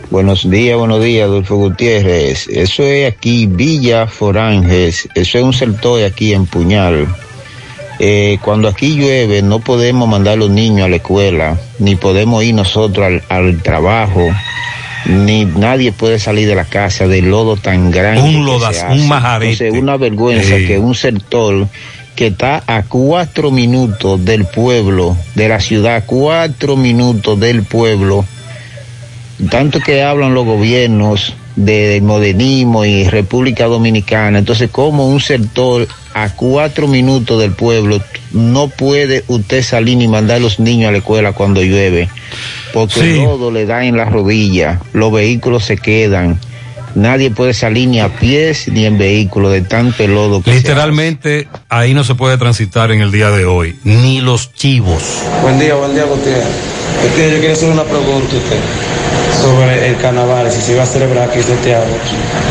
Buenos 0.09 0.49
días, 0.49 0.77
buenos 0.77 1.03
días, 1.03 1.25
Adolfo 1.25 1.55
Gutiérrez. 1.55 2.47
Eso 2.47 2.83
es 2.83 3.11
aquí 3.11 3.47
Villa 3.47 4.05
Foranges. 4.05 5.09
Eso 5.15 5.37
es 5.39 5.43
un 5.43 5.53
sector 5.53 6.03
aquí 6.03 6.33
en 6.33 6.45
Puñal. 6.45 7.07
Eh, 7.99 8.37
cuando 8.41 8.67
aquí 8.67 8.95
llueve 8.95 9.41
no 9.41 9.59
podemos 9.59 10.07
mandar 10.07 10.33
a 10.33 10.37
los 10.37 10.49
niños 10.49 10.85
a 10.85 10.89
la 10.89 10.97
escuela, 10.97 11.57
ni 11.79 11.95
podemos 11.95 12.43
ir 12.43 12.53
nosotros 12.53 13.05
al, 13.05 13.23
al 13.29 13.61
trabajo, 13.61 14.29
ni 15.05 15.45
nadie 15.45 15.91
puede 15.91 16.19
salir 16.19 16.47
de 16.47 16.55
la 16.55 16.65
casa 16.65 17.07
del 17.07 17.29
lodo 17.29 17.55
tan 17.55 17.91
grande. 17.91 18.21
Un 18.21 18.45
lodas, 18.45 18.85
un 18.89 19.07
majarete. 19.07 19.67
Entonces, 19.67 19.81
una 19.81 19.97
vergüenza 19.97 20.57
que 20.57 20.79
un 20.79 20.95
sector 20.95 21.67
que 22.15 22.27
está 22.27 22.63
a 22.67 22.83
cuatro 22.83 23.51
minutos 23.51 24.23
del 24.23 24.45
pueblo, 24.45 25.17
de 25.35 25.49
la 25.49 25.59
ciudad, 25.59 26.03
cuatro 26.05 26.75
minutos 26.75 27.39
del 27.39 27.63
pueblo, 27.63 28.25
tanto 29.49 29.79
que 29.79 30.03
hablan 30.03 30.33
los 30.33 30.45
gobiernos 30.45 31.35
de 31.55 31.99
modernismo 32.01 32.83
y 32.85 33.07
República 33.07 33.65
Dominicana, 33.65 34.39
entonces 34.39 34.69
como 34.71 35.07
un 35.07 35.19
sector 35.19 35.87
a 36.15 36.29
cuatro 36.29 36.87
minutos 36.87 37.39
del 37.39 37.51
pueblo 37.53 38.01
no 38.31 38.67
puede 38.69 39.23
usted 39.27 39.61
salir 39.63 39.97
ni 39.97 40.07
mandar 40.07 40.37
a 40.37 40.39
los 40.39 40.59
niños 40.59 40.89
a 40.89 40.91
la 40.91 40.97
escuela 40.99 41.33
cuando 41.33 41.61
llueve, 41.61 42.09
porque 42.73 42.93
Sí. 42.95 42.99
el 43.01 43.23
lodo 43.23 43.51
le 43.51 43.65
da 43.65 43.85
en 43.85 43.97
las 43.97 44.11
rodillas, 44.11 44.79
los 44.93 45.11
vehículos 45.11 45.63
se 45.65 45.77
quedan, 45.77 46.39
nadie 46.95 47.31
puede 47.31 47.53
salir 47.53 47.87
ni 47.87 47.99
a 47.99 48.09
pies 48.09 48.67
ni 48.67 48.85
en 48.85 48.97
vehículo 48.97 49.49
de 49.49 49.61
tanto 49.61 50.07
lodo 50.07 50.41
que 50.41 50.51
se 50.51 50.57
Literalmente 50.57 51.47
ahí 51.69 51.93
no 51.93 52.03
se 52.03 52.15
puede 52.15 52.37
transitar 52.37 52.91
en 52.91 53.01
el 53.01 53.11
día 53.11 53.29
de 53.31 53.45
hoy, 53.45 53.77
ni 53.83 54.21
los 54.21 54.53
chivos. 54.53 55.01
Buen 55.41 55.59
día, 55.59 55.75
buen 55.75 55.93
día, 55.93 56.03
Gutiérrez. 56.05 56.45
Este, 57.05 57.31
yo 57.31 57.39
quiero 57.39 57.53
hacer 57.53 57.69
una 57.69 57.83
pregunta 57.83 58.33
a 58.33 58.37
usted 58.37 58.59
sobre 59.41 59.89
el 59.89 59.97
carnaval, 59.97 60.51
si 60.51 60.61
se 60.61 60.75
va 60.75 60.83
a 60.83 60.85
celebrar 60.85 61.29
aquí 61.29 61.39
en 61.39 61.43
Santiago. 61.45 61.85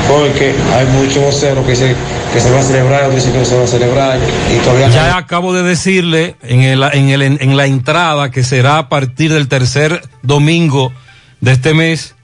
Porque 0.08 0.52
hay 0.74 0.86
muchos 0.86 1.22
voceros 1.22 1.64
que 1.64 1.70
dicen 1.72 1.94
que 2.34 2.40
se 2.40 2.50
va 2.50 2.60
a 2.60 2.62
celebrar, 2.62 3.02
otros 3.04 3.16
dicen 3.16 3.32
que 3.32 3.38
no 3.38 3.44
se 3.44 3.56
va 3.56 3.64
a 3.64 3.66
celebrar, 3.66 4.18
y 4.54 4.58
todavía 4.64 4.88
no- 4.88 4.94
Ya 4.94 5.16
acabo 5.16 5.52
de 5.54 5.62
decirle 5.62 6.36
en, 6.42 6.62
el, 6.62 6.82
en, 6.92 7.08
el, 7.08 7.22
en 7.22 7.56
la 7.56 7.66
entrada 7.66 8.30
que 8.30 8.42
será 8.42 8.78
a 8.78 8.88
partir 8.88 9.32
del 9.32 9.48
tercer 9.48 10.02
domingo 10.22 10.92
de 11.40 11.52
este 11.52 11.72
mes 11.72 12.14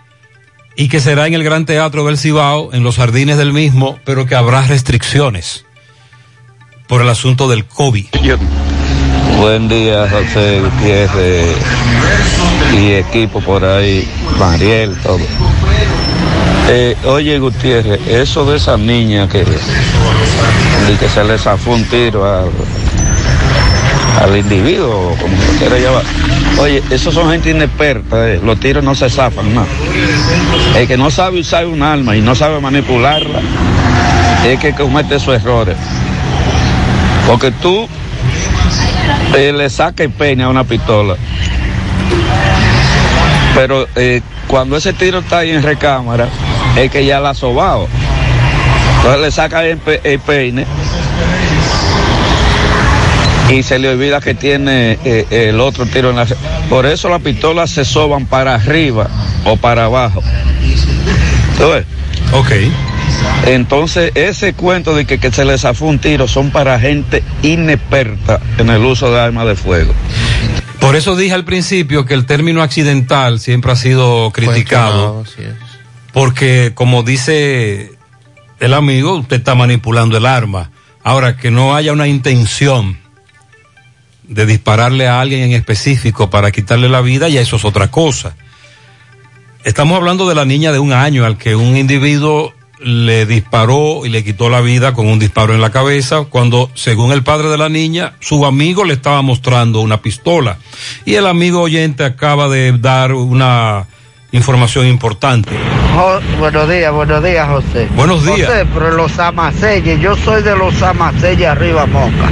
y 0.78 0.88
que 0.88 1.00
será 1.00 1.26
en 1.26 1.34
el 1.34 1.42
Gran 1.42 1.66
Teatro 1.66 2.06
del 2.06 2.16
Cibao, 2.16 2.72
en 2.72 2.84
los 2.84 2.98
jardines 2.98 3.36
del 3.36 3.52
mismo, 3.52 3.98
pero 4.04 4.26
que 4.26 4.36
habrá 4.36 4.62
restricciones 4.62 5.66
por 6.86 7.02
el 7.02 7.08
asunto 7.08 7.48
del 7.48 7.64
COVID. 7.64 8.06
Buen 9.40 9.68
día, 9.68 10.08
José 10.08 10.60
Gutiérrez 10.60 11.56
y 12.80 12.92
equipo 12.92 13.40
por 13.40 13.64
ahí, 13.64 14.08
Mariel, 14.38 14.94
todo. 15.02 15.18
Eh, 16.68 16.96
oye, 17.06 17.40
Gutiérrez, 17.40 18.00
eso 18.06 18.48
de 18.48 18.58
esa 18.58 18.76
niña 18.76 19.28
que, 19.28 19.44
que 19.44 21.08
se 21.08 21.24
le 21.24 21.38
zafó 21.38 21.72
un 21.72 21.84
tiro 21.86 22.24
al, 22.24 22.52
al 24.22 24.36
individuo, 24.36 25.14
como 25.20 25.36
lo 25.36 25.58
quiera 25.58 25.78
llamar. 25.78 26.02
Oye, 26.60 26.82
esos 26.90 27.14
son 27.14 27.30
gente 27.30 27.50
inexperta, 27.50 28.28
eh, 28.28 28.40
los 28.42 28.58
tiros 28.58 28.82
no 28.82 28.94
se 28.94 29.08
zafan, 29.08 29.54
no. 29.54 29.64
El 30.76 30.86
que 30.88 30.96
no 30.96 31.10
sabe 31.10 31.40
usar 31.40 31.66
un 31.66 31.82
arma 31.82 32.16
y 32.16 32.20
no 32.20 32.34
sabe 32.34 32.60
manipularla, 32.60 33.40
es 34.46 34.58
que 34.58 34.72
comete 34.74 35.18
sus 35.20 35.34
errores. 35.34 35.76
Porque 37.26 37.50
tú 37.52 37.86
eh, 39.36 39.52
le 39.52 39.68
saca 39.70 40.02
el 40.02 40.10
peine 40.10 40.44
a 40.44 40.48
una 40.48 40.64
pistola. 40.64 41.14
Pero 43.54 43.86
eh, 43.96 44.20
cuando 44.46 44.76
ese 44.76 44.92
tiro 44.92 45.18
está 45.20 45.38
ahí 45.38 45.50
en 45.50 45.62
recámara, 45.62 46.28
es 46.76 46.90
que 46.90 47.04
ya 47.04 47.20
la 47.20 47.30
ha 47.30 47.34
sobado. 47.34 47.88
Entonces 48.96 49.20
le 49.20 49.30
saca 49.30 49.64
el, 49.64 49.78
pe- 49.78 50.00
el 50.04 50.18
peine 50.20 50.64
y 53.50 53.62
se 53.62 53.78
le 53.78 53.88
olvida 53.88 54.20
que 54.20 54.34
tiene 54.34 54.98
eh, 55.04 55.26
el 55.48 55.60
otro 55.60 55.86
tiro 55.86 56.10
en 56.10 56.16
la... 56.16 56.26
Por 56.68 56.86
eso 56.86 57.08
las 57.08 57.22
pistolas 57.22 57.70
se 57.70 57.84
soban 57.84 58.26
para 58.26 58.54
arriba 58.54 59.08
o 59.44 59.56
para 59.56 59.86
abajo. 59.86 60.22
¿Tú 61.56 61.70
ves? 61.70 61.84
Ok. 62.32 62.52
Entonces, 63.46 64.12
ese 64.14 64.52
cuento 64.52 64.94
de 64.94 65.06
que, 65.06 65.18
que 65.18 65.32
se 65.32 65.44
les 65.44 65.62
zafó 65.62 65.86
un 65.86 65.98
tiro 65.98 66.28
son 66.28 66.50
para 66.50 66.78
gente 66.78 67.22
inexperta 67.42 68.40
en 68.58 68.68
el 68.68 68.84
uso 68.84 69.10
de 69.10 69.20
armas 69.20 69.46
de 69.46 69.56
fuego. 69.56 69.94
Por 70.80 70.96
eso 70.96 71.16
dije 71.16 71.34
al 71.34 71.44
principio 71.44 72.04
que 72.04 72.14
el 72.14 72.26
término 72.26 72.62
accidental 72.62 73.40
siempre 73.40 73.72
ha 73.72 73.76
sido 73.76 74.30
criticado. 74.32 75.24
Porque 76.12 76.72
como 76.74 77.02
dice 77.02 77.92
el 78.60 78.74
amigo, 78.74 79.16
usted 79.16 79.36
está 79.36 79.54
manipulando 79.54 80.16
el 80.16 80.26
arma. 80.26 80.70
Ahora, 81.02 81.36
que 81.36 81.50
no 81.50 81.74
haya 81.74 81.92
una 81.92 82.06
intención 82.06 82.98
de 84.28 84.46
dispararle 84.46 85.08
a 85.08 85.20
alguien 85.20 85.40
en 85.42 85.52
específico 85.52 86.30
para 86.30 86.50
quitarle 86.52 86.88
la 86.88 87.00
vida, 87.00 87.28
ya 87.28 87.40
eso 87.40 87.56
es 87.56 87.64
otra 87.64 87.90
cosa. 87.90 88.36
Estamos 89.64 89.96
hablando 89.96 90.28
de 90.28 90.34
la 90.34 90.44
niña 90.44 90.70
de 90.72 90.78
un 90.78 90.92
año 90.92 91.24
al 91.24 91.36
que 91.36 91.56
un 91.56 91.76
individuo 91.76 92.52
le 92.80 93.26
disparó 93.26 94.06
y 94.06 94.08
le 94.08 94.22
quitó 94.22 94.48
la 94.48 94.60
vida 94.60 94.92
con 94.92 95.06
un 95.08 95.18
disparo 95.18 95.52
en 95.52 95.60
la 95.60 95.70
cabeza, 95.70 96.24
cuando, 96.30 96.70
según 96.74 97.10
el 97.10 97.24
padre 97.24 97.48
de 97.48 97.58
la 97.58 97.68
niña, 97.68 98.12
su 98.20 98.46
amigo 98.46 98.84
le 98.84 98.94
estaba 98.94 99.20
mostrando 99.22 99.80
una 99.80 100.00
pistola. 100.00 100.58
Y 101.04 101.14
el 101.16 101.26
amigo 101.26 101.60
oyente 101.62 102.04
acaba 102.04 102.48
de 102.48 102.72
dar 102.78 103.12
una 103.14 103.86
información 104.30 104.86
importante. 104.86 105.50
Jo- 105.96 106.20
buenos 106.38 106.68
días, 106.70 106.92
buenos 106.92 107.24
días, 107.24 107.48
José. 107.48 107.88
Buenos 107.96 108.24
días. 108.24 108.48
José, 108.48 108.66
pero 108.72 108.92
los 108.92 109.18
amaselles, 109.18 110.00
yo 110.00 110.14
soy 110.16 110.42
de 110.42 110.54
los 110.54 110.80
amaselles 110.80 111.48
arriba, 111.48 111.84
Moca. 111.86 112.30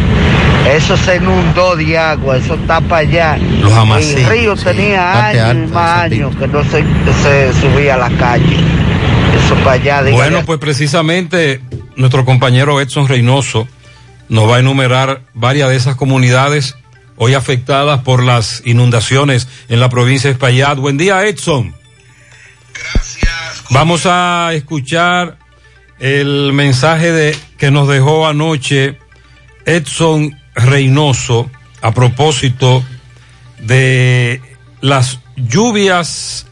Eso 0.64 0.96
se 0.96 1.16
inundó 1.16 1.76
de 1.76 1.96
agua, 1.96 2.36
eso 2.36 2.54
está 2.54 2.80
para 2.80 3.08
allá. 3.08 3.36
Los 3.36 3.72
El 4.16 4.26
río 4.26 4.56
sí, 4.56 4.64
tenía 4.64 5.26
años 5.26 5.68
y 5.68 5.72
más 5.72 6.00
años 6.02 6.36
que 6.36 6.48
no 6.48 6.62
se, 6.64 6.84
se 7.22 7.52
subía 7.60 7.94
a 7.94 8.08
la 8.08 8.10
calle. 8.16 8.56
Eso 9.36 9.54
para 9.56 9.72
allá. 9.72 10.02
dígale 10.02 10.12
Bueno, 10.12 10.44
pues 10.44 10.58
precisamente 10.58 11.60
nuestro 11.94 12.24
compañero 12.24 12.80
Edson 12.80 13.06
Reynoso 13.06 13.68
nos 14.28 14.50
va 14.50 14.56
a 14.56 14.58
enumerar 14.60 15.22
varias 15.34 15.68
de 15.68 15.76
esas 15.76 15.96
comunidades 15.96 16.76
hoy 17.16 17.34
afectadas 17.34 18.02
por 18.02 18.22
las 18.22 18.62
inundaciones 18.64 19.48
en 19.68 19.80
la 19.80 19.88
provincia 19.88 20.28
de 20.28 20.32
Espaillat. 20.32 20.78
Buen 20.78 20.96
día, 20.96 21.24
Edson. 21.26 21.74
Gracias. 22.74 23.64
Vamos 23.70 24.02
a 24.06 24.50
escuchar 24.52 25.38
el 25.98 26.52
mensaje 26.52 27.12
de, 27.12 27.36
que 27.56 27.70
nos 27.70 27.88
dejó 27.88 28.26
anoche 28.26 28.98
Edson 29.64 30.38
Reynoso 30.56 31.48
a 31.82 31.92
propósito 31.92 32.82
de 33.60 34.40
las 34.80 35.20
lluvias 35.36 36.46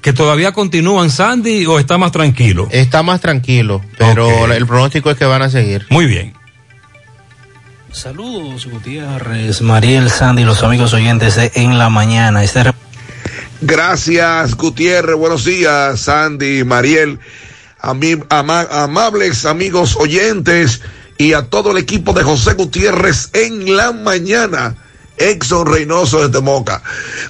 que 0.00 0.12
todavía 0.14 0.52
continúan, 0.52 1.10
Sandy, 1.10 1.66
o 1.66 1.78
está 1.78 1.98
más 1.98 2.10
tranquilo? 2.12 2.68
Está 2.70 3.02
más 3.02 3.20
tranquilo, 3.20 3.82
pero 3.98 4.44
Ok. 4.44 4.50
el 4.52 4.66
pronóstico 4.66 5.10
es 5.10 5.18
que 5.18 5.26
van 5.26 5.42
a 5.42 5.50
seguir. 5.50 5.84
Muy 5.90 6.06
bien. 6.06 6.32
Saludos, 7.92 8.66
Gutiérrez, 8.66 9.60
Mariel, 9.62 10.08
Sandy, 10.10 10.44
los 10.44 10.62
amigos 10.62 10.94
oyentes 10.94 11.34
de 11.34 11.50
En 11.56 11.76
la 11.76 11.88
Mañana. 11.90 12.42
Este 12.44 12.62
Gracias, 13.62 14.54
Gutiérrez. 14.56 15.16
Buenos 15.16 15.44
días, 15.44 16.00
Sandy, 16.00 16.64
Mariel, 16.64 17.18
ami- 17.82 18.24
ama- 18.30 18.66
amables 18.70 19.44
amigos 19.44 19.96
oyentes 19.96 20.80
y 21.20 21.34
a 21.34 21.42
todo 21.42 21.72
el 21.72 21.76
equipo 21.76 22.14
de 22.14 22.22
José 22.22 22.54
Gutiérrez 22.54 23.28
en 23.34 23.76
la 23.76 23.92
mañana. 23.92 24.74
Exxon 25.18 25.66
Reynoso 25.66 26.22
de 26.22 26.30
Temoca. 26.30 26.82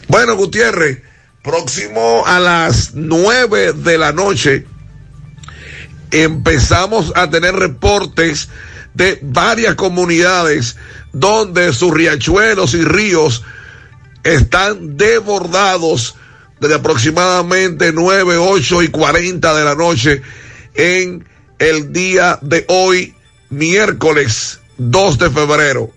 Bueno, 0.07 0.37
Gutiérrez, 0.37 1.03
próximo 1.42 2.22
a 2.24 2.38
las 2.38 2.94
nueve 2.94 3.72
de 3.72 3.98
la 3.98 4.12
noche 4.12 4.64
empezamos 6.12 7.12
a 7.16 7.31
tener 7.31 7.57
reportes 7.57 8.48
de 8.94 9.18
varias 9.22 9.74
comunidades 9.74 10.76
donde 11.12 11.72
sus 11.72 11.92
riachuelos 11.92 12.74
y 12.74 12.85
ríos 12.85 13.42
están 14.22 14.96
desbordados 14.96 16.14
desde 16.61 16.76
aproximadamente 16.76 17.92
9, 17.92 18.37
8 18.37 18.83
y 18.85 18.88
40 18.88 19.53
de 19.53 19.64
la 19.64 19.74
noche 19.74 20.22
en 20.74 21.26
el 21.59 21.92
día 21.92 22.38
de 22.40 22.64
hoy, 22.68 23.16
miércoles 23.51 24.61
2 24.79 25.19
de 25.19 25.31
febrero. 25.31 25.91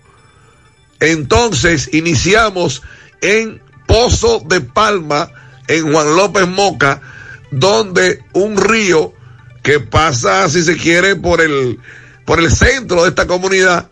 Entonces 1.00 1.90
iniciamos 1.92 2.82
en 3.20 3.62
Pozo 3.86 4.42
de 4.46 4.60
Palma, 4.60 5.30
en 5.68 5.92
Juan 5.92 6.16
López 6.16 6.46
Moca, 6.46 7.00
donde 7.50 8.22
un 8.32 8.56
río 8.56 9.12
que 9.62 9.80
pasa, 9.80 10.48
si 10.50 10.62
se 10.62 10.76
quiere, 10.76 11.16
por 11.16 11.40
el, 11.40 11.80
por 12.26 12.38
el 12.38 12.50
centro 12.50 13.02
de 13.02 13.08
esta 13.08 13.26
comunidad, 13.26 13.90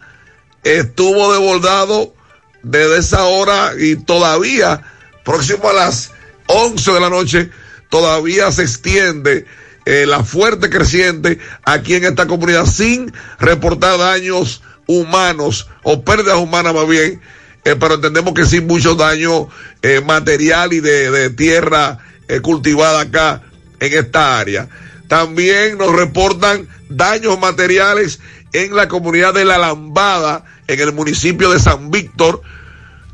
estuvo 0.65 1.33
desbordado 1.33 2.15
desde 2.63 2.99
esa 2.99 3.25
hora 3.25 3.73
y 3.79 3.97
todavía, 3.97 4.83
próximo 5.25 5.71
a 5.71 5.73
las 5.73 6.13
11 6.47 6.93
de 6.93 7.01
la 7.01 7.11
noche, 7.11 7.51
todavía 7.89 8.51
se 8.53 8.63
extiende 8.63 9.47
eh, 9.85 10.07
la 10.07 10.25
fuerte 10.25 10.71
creciente 10.71 11.39
aquí 11.65 11.95
en 11.95 12.05
esta 12.05 12.27
comunidad 12.27 12.67
sin 12.67 13.13
reportar 13.39 13.99
daños 13.99 14.63
humanos 14.87 15.69
o 15.83 16.03
pérdidas 16.03 16.37
humanas 16.37 16.75
más 16.75 16.89
bien, 16.89 17.21
eh, 17.65 17.77
pero 17.79 17.95
entendemos 17.95 18.35
que 18.35 18.47
sí 18.47 18.61
mucho 18.61 18.95
daño 18.95 19.49
eh, 19.83 20.01
material 20.05 20.73
y 20.73 20.81
de, 20.81 21.11
de 21.11 21.31
tierra 21.31 21.99
eh, 22.29 22.41
cultivada 22.41 23.01
acá 23.01 23.43
en 23.81 23.93
esta 23.93 24.39
área. 24.39 24.69
También 25.09 25.77
nos 25.77 25.95
reportan 25.95 26.69
daños 26.89 27.39
materiales 27.39 28.21
en 28.53 28.75
la 28.75 28.89
comunidad 28.89 29.35
de 29.35 29.45
La 29.45 29.59
Lambada, 29.59 30.45
en 30.67 30.81
el 30.81 30.93
municipio 30.93 31.51
de 31.51 31.59
San 31.59 31.91
Víctor. 31.91 32.43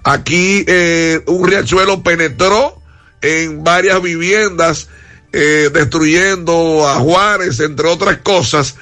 Aquí 0.04 0.64
eh, 0.66 1.22
un 1.26 1.48
riachuelo 1.48 2.02
penetró 2.02 2.80
en 3.20 3.64
varias 3.64 4.00
viviendas, 4.00 4.88
eh, 5.32 5.70
destruyendo 5.72 6.88
a 6.88 6.96
Juárez, 6.96 7.60
entre 7.60 7.88
otras 7.88 8.18
cosas. 8.18 8.76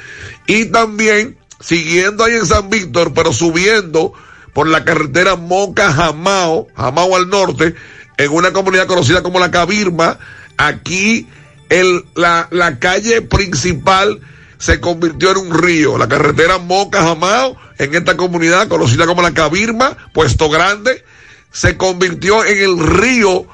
Y 0.47 0.67
también 0.67 1.37
siguiendo 1.61 2.25
ahí 2.25 2.35
en 2.35 2.47
San 2.47 2.71
Víctor, 2.71 3.13
pero 3.15 3.33
subiendo 3.33 4.13
por 4.53 4.69
la 4.69 4.85
carretera 4.85 5.37
Moca 5.37 5.93
Jamao, 5.93 6.69
Jamao 6.77 7.17
al 7.17 7.29
norte, 7.29 7.75
en 8.17 8.33
una 8.33 8.53
comunidad 8.53 8.87
conocida 8.87 9.23
como 9.23 9.39
la 9.39 9.51
Cabirma. 9.51 10.19
Aquí 10.57 11.29
el, 11.69 12.05
la, 12.15 12.49
la 12.51 12.79
calle 12.79 13.23
principal 13.23 14.21
se 14.59 14.81
convirtió 14.81 15.33
en 15.33 15.39
un 15.39 15.59
río. 15.59 15.99
La 15.99 16.09
carretera 16.09 16.59
Moca 16.59 17.03
Jamao, 17.03 17.57
en 17.79 17.95
esta 17.95 18.17
comunidad 18.17 18.69
conocida 18.69 19.07
como 19.07 19.23
la 19.23 19.35
Cabirma, 19.35 19.97
Puesto 20.15 20.49
Grande, 20.49 21.05
se 21.53 21.77
convirtió 21.77 22.45
en 22.45 22.59
el 22.59 22.79
río 22.79 23.47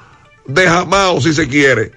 de 0.47 0.69
Jamao, 0.69 1.21
si 1.21 1.33
se 1.33 1.49
quiere. 1.49 1.93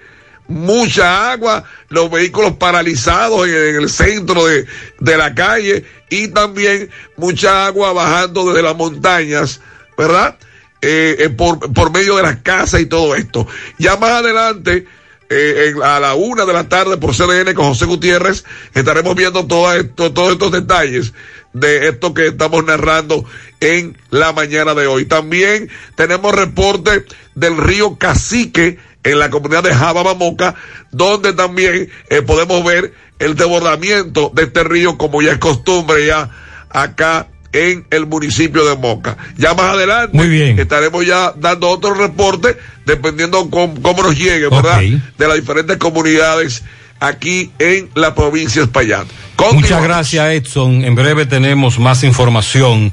Mucha 0.48 1.32
agua, 1.32 1.64
los 1.88 2.10
vehículos 2.10 2.52
paralizados 2.54 3.48
en, 3.48 3.54
en 3.54 3.76
el 3.82 3.88
centro 3.90 4.46
de, 4.46 4.64
de 5.00 5.16
la 5.16 5.34
calle 5.34 5.84
y 6.08 6.28
también 6.28 6.88
mucha 7.16 7.66
agua 7.66 7.92
bajando 7.92 8.46
desde 8.48 8.62
las 8.62 8.76
montañas, 8.76 9.60
¿verdad? 9.98 10.36
Eh, 10.82 11.16
eh, 11.18 11.28
por, 11.30 11.58
por 11.72 11.90
medio 11.92 12.16
de 12.16 12.22
las 12.22 12.36
casas 12.36 12.80
y 12.80 12.86
todo 12.86 13.16
esto. 13.16 13.46
Ya 13.78 13.96
más 13.96 14.10
adelante, 14.10 14.86
eh, 15.28 15.72
en- 15.74 15.82
a 15.82 15.98
la 15.98 16.14
una 16.14 16.44
de 16.44 16.52
la 16.52 16.68
tarde 16.68 16.96
por 16.96 17.12
CDN 17.14 17.52
con 17.54 17.66
José 17.66 17.86
Gutiérrez, 17.86 18.44
estaremos 18.74 19.16
viendo 19.16 19.44
todo 19.46 19.72
esto, 19.74 20.12
todos 20.12 20.32
estos 20.32 20.52
detalles 20.52 21.12
de 21.54 21.88
esto 21.88 22.14
que 22.14 22.28
estamos 22.28 22.64
narrando 22.64 23.24
en 23.58 23.96
la 24.10 24.32
mañana 24.32 24.74
de 24.74 24.86
hoy. 24.86 25.06
También 25.06 25.70
tenemos 25.96 26.32
reporte 26.34 27.04
del 27.34 27.56
río 27.56 27.96
Cacique 27.96 28.78
en 29.06 29.18
la 29.18 29.30
comunidad 29.30 29.62
de 29.62 29.72
Jababamoca, 29.74 30.54
donde 30.90 31.32
también 31.32 31.88
eh, 32.10 32.22
podemos 32.22 32.64
ver 32.64 32.92
el 33.18 33.36
desbordamiento 33.36 34.30
de 34.34 34.42
este 34.42 34.64
río 34.64 34.98
como 34.98 35.22
ya 35.22 35.32
es 35.32 35.38
costumbre 35.38 36.06
ya 36.06 36.28
acá 36.70 37.28
en 37.52 37.86
el 37.90 38.06
municipio 38.06 38.66
de 38.66 38.76
Moca. 38.76 39.16
Ya 39.36 39.54
más 39.54 39.74
adelante 39.74 40.16
Muy 40.16 40.28
bien. 40.28 40.58
estaremos 40.58 41.06
ya 41.06 41.32
dando 41.36 41.68
otro 41.68 41.94
reporte 41.94 42.58
dependiendo 42.84 43.48
cómo, 43.48 43.80
cómo 43.80 44.02
nos 44.02 44.18
llegue, 44.18 44.48
¿verdad? 44.48 44.80
De 44.80 45.28
las 45.28 45.36
diferentes 45.36 45.76
comunidades 45.78 46.64
aquí 47.00 47.52
en 47.58 47.88
la 47.94 48.14
provincia 48.14 48.60
de 48.62 48.66
Espaillat. 48.66 49.06
Muchas 49.52 49.82
gracias, 49.82 50.28
Edson. 50.30 50.84
En 50.84 50.94
breve 50.94 51.26
tenemos 51.26 51.78
más 51.78 52.02
información. 52.04 52.92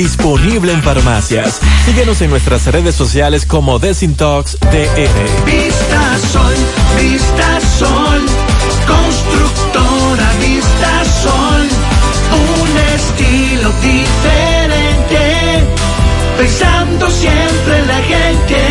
disponible 0.01 0.71
en 0.73 0.81
farmacias. 0.81 1.59
Síguenos 1.85 2.19
en 2.21 2.31
nuestras 2.31 2.65
redes 2.65 2.95
sociales 2.95 3.45
como 3.45 3.77
Desintox 3.77 4.57
DR. 4.59 5.45
Vista 5.45 6.17
Sol, 6.31 6.55
Vista 6.99 7.59
Sol, 7.77 8.21
constructora 8.87 10.31
Vista 10.39 11.05
Sol, 11.21 11.67
un 12.33 12.77
estilo 12.95 13.71
diferente, 13.79 15.23
pensando 16.35 17.07
siempre 17.11 17.77
en 17.77 17.87
la 17.87 18.01
gente, 18.01 18.70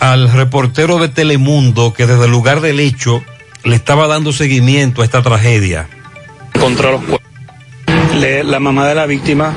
al 0.00 0.32
reportero 0.32 0.96
de 0.96 1.10
Telemundo 1.10 1.92
que 1.92 2.06
desde 2.06 2.24
el 2.24 2.30
lugar 2.30 2.62
del 2.62 2.80
hecho 2.80 3.22
le 3.62 3.76
estaba 3.76 4.06
dando 4.06 4.32
seguimiento 4.32 5.02
a 5.02 5.04
esta 5.04 5.22
tragedia. 5.22 5.86
Contra 6.58 6.92
los 6.92 7.02
la 8.46 8.58
mamá 8.58 8.88
de 8.88 8.94
la 8.94 9.04
víctima 9.04 9.52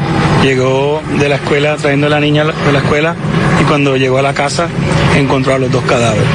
llegó 0.46 1.02
de 1.20 1.28
la 1.28 1.36
escuela 1.36 1.76
trayendo 1.76 2.06
a 2.08 2.10
la 2.12 2.20
niña 2.20 2.44
de 2.46 2.72
la 2.72 2.80
escuela 2.80 3.16
y 3.60 3.64
cuando 3.64 3.98
llegó 3.98 4.20
a 4.20 4.22
la 4.22 4.34
casa 4.34 4.68
encontró 5.18 5.56
a 5.56 5.58
los 5.58 5.72
dos 5.72 5.84
cadáveres. 5.86 6.26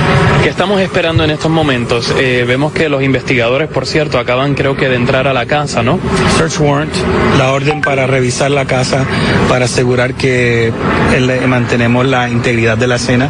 ¿Qué 0.43 0.49
estamos 0.49 0.81
esperando 0.81 1.23
en 1.23 1.31
estos 1.31 1.51
momentos? 1.51 2.13
Eh, 2.19 2.45
vemos 2.49 2.73
que 2.73 2.89
los 2.89 3.03
investigadores, 3.03 3.69
por 3.69 3.87
cierto, 3.87 4.19
acaban 4.19 4.55
creo 4.55 4.75
que 4.75 4.89
de 4.89 4.97
entrar 4.97 5.29
a 5.29 5.35
la 5.35 5.45
casa, 5.47 5.83
¿no? 5.83 5.99
Search 6.39 6.59
warrant, 6.61 6.93
la 7.39 7.53
orden 7.53 7.83
para 7.83 8.07
revisar 8.07 8.51
la 8.51 8.65
casa, 8.65 9.05
para 9.51 9.67
asegurar 9.67 10.15
que 10.15 10.73
el- 11.15 11.47
mantenemos 11.47 12.07
la 12.07 12.29
integridad 12.31 12.79
de 12.79 12.87
la 12.87 12.97
escena 12.97 13.29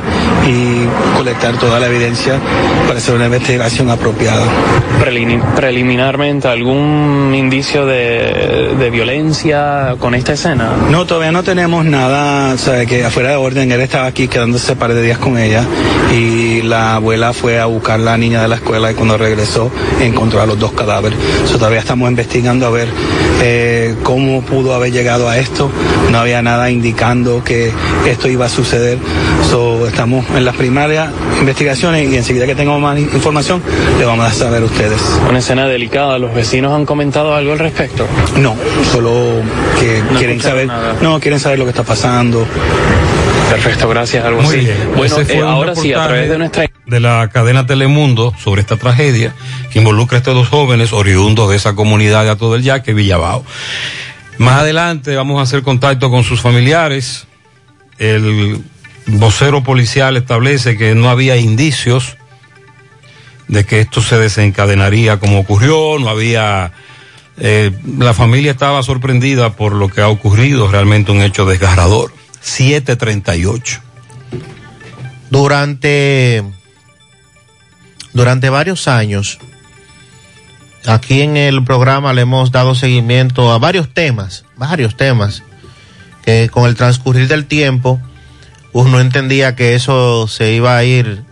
y 0.49 0.87
colectar 1.16 1.57
toda 1.59 1.81
la 1.81 1.87
evidencia 1.89 2.35
para 2.87 2.99
hacer 2.99 3.14
una 3.16 3.26
investigación 3.26 3.91
apropiada. 3.91 4.45
Prelini- 5.05 5.43
preliminarmente, 5.57 6.47
¿algún 6.47 7.35
indicio 7.37 7.87
de, 7.87 8.76
de 8.78 8.91
violencia 8.91 9.97
con 9.99 10.14
esta 10.14 10.35
escena? 10.35 10.70
No, 10.91 11.07
todavía 11.07 11.33
no 11.33 11.43
tenemos 11.43 11.85
nada, 11.85 12.55
o 12.55 12.59
sea, 12.59 12.85
que 12.85 13.05
afuera 13.05 13.31
de 13.31 13.37
orden, 13.37 13.71
él 13.71 13.81
estaba 13.81 14.07
aquí 14.07 14.29
quedándose 14.29 14.73
un 14.73 14.79
par 14.79 14.93
de 14.93 15.03
días 15.03 15.18
con 15.18 15.39
ella 15.39 15.64
y 16.12 16.62
la 16.62 16.97
abuela 16.97 17.33
fue 17.33 17.61
a 17.61 17.66
buscar 17.66 18.01
a 18.01 18.03
la 18.03 18.16
niña 18.16 18.43
de 18.43 18.49
la 18.49 18.57
escuela 18.57 18.91
y 18.91 18.95
cuando 18.95 19.16
regresó 19.16 19.71
encontró 20.01 20.41
a 20.41 20.47
los 20.47 20.59
dos 20.59 20.73
cadáveres. 20.73 21.18
So, 21.47 21.59
todavía 21.59 21.79
estamos 21.79 22.11
investigando 22.11 22.66
a 22.66 22.71
ver 22.71 22.89
eh, 23.43 23.95
cómo 24.03 24.43
pudo 24.43 24.75
haber 24.75 24.93
llegado 24.93 25.29
a 25.29 25.39
esto. 25.39 25.71
No 26.11 26.18
había 26.18 26.43
nada 26.43 26.71
indicando 26.71 27.45
que 27.45 27.73
esto 28.07 28.29
iba 28.29 28.47
a 28.47 28.49
suceder. 28.49 28.99
So, 29.49 29.87
estamos 29.87 30.25
en 30.35 30.45
las 30.45 30.57
primarias 30.57 31.11
investigaciones 31.41 32.11
y 32.12 32.16
enseguida 32.16 32.47
que 32.47 32.55
tengamos 32.55 32.81
más 32.81 32.99
información 32.99 33.62
le 33.99 34.05
vamos 34.05 34.27
a 34.27 34.33
saber 34.33 34.62
a 34.62 34.66
ustedes. 34.66 35.01
Una 35.29 35.39
escena 35.39 35.66
delicada, 35.66 36.18
¿los 36.18 36.35
vecinos 36.35 36.73
han 36.73 36.85
comentado 36.85 37.35
algo 37.35 37.53
al 37.53 37.59
respecto? 37.59 38.07
No, 38.37 38.57
solo 38.93 39.11
que 39.79 40.03
No 40.03 40.18
quieren 40.18 40.37
escucharon 40.37 40.49
saber, 40.51 40.66
nada. 40.66 40.96
no, 41.01 41.20
quieren 41.20 41.40
saber 41.40 41.59
lo 41.59 41.64
que 41.64 41.70
está 41.70 41.82
pasando. 41.82 42.46
Perfecto, 43.51 43.88
gracias, 43.88 44.24
algo 44.24 44.42
Muy 44.42 44.57
así. 44.57 44.64
bien. 44.64 44.76
Bueno, 44.96 45.16
Ese 45.16 45.24
fue 45.24 45.36
eh, 45.36 45.42
ahora 45.42 45.74
sí, 45.74 45.92
a 45.92 46.05
través 46.05 46.28
de 46.28 46.38
nuestra 46.38 46.66
de 46.86 47.01
la 47.01 47.28
cadena 47.32 47.66
Telemundo 47.66 48.34
sobre 48.38 48.61
esta 48.61 48.76
tragedia 48.76 49.32
que 49.72 49.78
involucra 49.78 50.16
a 50.16 50.18
estos 50.18 50.34
dos 50.34 50.48
jóvenes 50.48 50.92
oriundos 50.92 51.51
de 51.51 51.57
esa 51.57 51.74
comunidad 51.74 52.24
de 52.24 52.30
Ato 52.30 52.53
del 52.53 52.62
Yaque, 52.62 52.94
Villabao. 52.94 53.44
Más 54.38 54.61
adelante 54.61 55.14
vamos 55.16 55.38
a 55.38 55.42
hacer 55.42 55.62
contacto 55.62 56.11
con 56.11 56.24
sus 56.24 56.40
familiares. 56.40 57.26
El 57.98 58.62
vocero 59.07 59.62
policial 59.62 60.16
establece 60.16 60.76
que 60.76 60.94
no 60.94 61.11
había 61.11 61.36
indicios 61.36 62.16
de 63.48 63.64
que 63.64 63.80
esto 63.80 64.01
se 64.01 64.16
desencadenaría 64.16 65.18
como 65.18 65.40
ocurrió, 65.40 65.98
no 65.98 66.09
había... 66.09 66.72
eh, 67.39 67.72
la 67.99 68.14
familia 68.14 68.51
estaba 68.51 68.83
sorprendida 68.83 69.57
por 69.57 69.72
lo 69.72 69.89
que 69.89 70.01
ha 70.01 70.09
ocurrido, 70.09 70.68
realmente 70.68 71.12
un 71.12 71.22
hecho 71.22 71.47
desgarrador. 71.47 72.12
738. 72.41 73.81
Durante, 75.31 76.43
durante 78.12 78.51
varios 78.51 78.89
años, 78.89 79.39
aquí 80.87 81.22
en 81.22 81.37
el 81.37 81.64
programa 81.64 82.12
le 82.12 82.22
hemos 82.22 82.51
dado 82.51 82.74
seguimiento 82.74 83.53
a 83.53 83.59
varios 83.59 83.93
temas, 83.93 84.45
varios 84.57 84.97
temas, 84.97 85.43
que 86.24 86.49
con 86.51 86.66
el 86.68 86.74
transcurrir 86.74 87.28
del 87.28 87.47
tiempo 87.47 88.01
uno 88.72 89.01
entendía 89.01 89.57
que 89.57 89.74
eso 89.74 90.28
se 90.28 90.53
iba 90.53 90.76
a 90.76 90.85
ir 90.85 91.24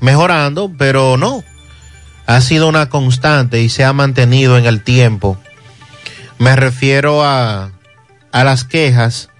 mejorando, 0.00 0.72
pero 0.76 1.16
no. 1.16 1.44
Ha 2.26 2.40
sido 2.40 2.68
una 2.68 2.88
constante 2.88 3.62
y 3.62 3.68
se 3.68 3.84
ha 3.84 3.92
mantenido 3.92 4.58
en 4.58 4.66
el 4.66 4.82
tiempo. 4.82 5.38
Me 6.38 6.54
refiero 6.54 7.24
a, 7.24 7.70
a 8.32 8.44
las 8.44 8.64
quejas 8.64 9.30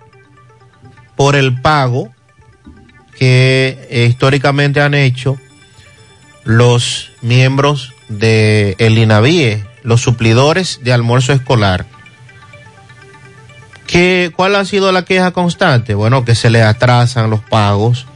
por 1.16 1.36
el 1.36 1.61
pago 1.61 2.11
que 3.18 3.86
eh, 3.90 4.07
históricamente 4.09 4.80
han 4.80 4.94
hecho 4.94 5.36
los 6.44 7.11
miembros 7.22 7.92
de 8.09 8.76
el 8.78 8.99
INAVIE, 8.99 9.64
los 9.82 10.01
suplidores 10.01 10.80
de 10.82 10.92
almuerzo 10.92 11.32
escolar. 11.32 11.86
¿Qué, 13.86 14.32
¿Cuál 14.34 14.57
ha 14.57 14.64
sido 14.64 14.92
la 14.92 15.05
queja 15.05 15.32
constante? 15.32 15.94
Bueno, 15.94 16.24
que 16.24 16.34
se 16.34 16.51
le 16.51 16.62
atrasan 16.62 17.30
los 17.30 17.40
pagos, 17.40 18.07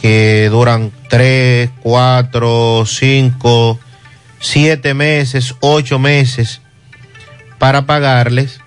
que 0.00 0.48
duran 0.50 0.90
tres, 1.08 1.70
cuatro, 1.82 2.84
cinco, 2.86 3.78
siete 4.38 4.94
meses, 4.94 5.54
ocho 5.60 5.98
meses 5.98 6.60
para 7.60 7.84
pagarles 7.84 8.58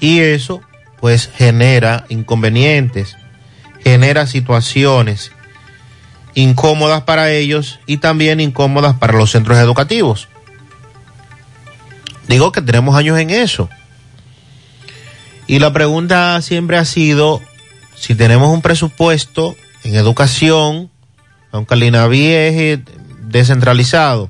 y 0.00 0.18
eso 0.18 0.60
pues 1.00 1.30
genera 1.32 2.04
inconvenientes, 2.08 3.16
genera 3.82 4.26
situaciones 4.26 5.30
incómodas 6.34 7.04
para 7.04 7.30
ellos 7.30 7.78
y 7.86 7.98
también 7.98 8.40
incómodas 8.40 8.96
para 8.96 9.16
los 9.16 9.30
centros 9.30 9.56
educativos. 9.58 10.28
Digo 12.26 12.50
que 12.50 12.60
tenemos 12.60 12.96
años 12.96 13.18
en 13.20 13.30
eso. 13.30 13.70
Y 15.46 15.60
la 15.60 15.72
pregunta 15.72 16.42
siempre 16.42 16.76
ha 16.76 16.84
sido 16.84 17.40
si 17.94 18.16
tenemos 18.16 18.52
un 18.52 18.62
presupuesto 18.62 19.54
en 19.84 19.94
educación, 19.94 20.90
aunque 21.52 21.74
el 21.74 21.84
INAVI 21.84 22.26
es 22.26 22.54
eh, 22.54 22.82
descentralizado, 23.22 24.28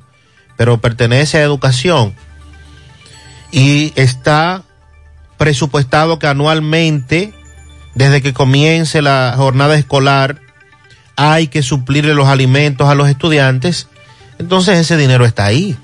pero 0.57 0.79
pertenece 0.79 1.39
a 1.39 1.43
educación 1.43 2.15
y 3.51 3.93
está 3.95 4.63
presupuestado 5.37 6.19
que 6.19 6.27
anualmente, 6.27 7.33
desde 7.95 8.21
que 8.21 8.33
comience 8.33 9.01
la 9.01 9.33
jornada 9.35 9.75
escolar, 9.75 10.41
hay 11.15 11.47
que 11.47 11.63
suplirle 11.63 12.13
los 12.13 12.27
alimentos 12.27 12.87
a 12.87 12.95
los 12.95 13.09
estudiantes, 13.09 13.87
entonces 14.37 14.77
ese 14.77 14.97
dinero 14.97 15.25
está 15.25 15.45
ahí. 15.45 15.77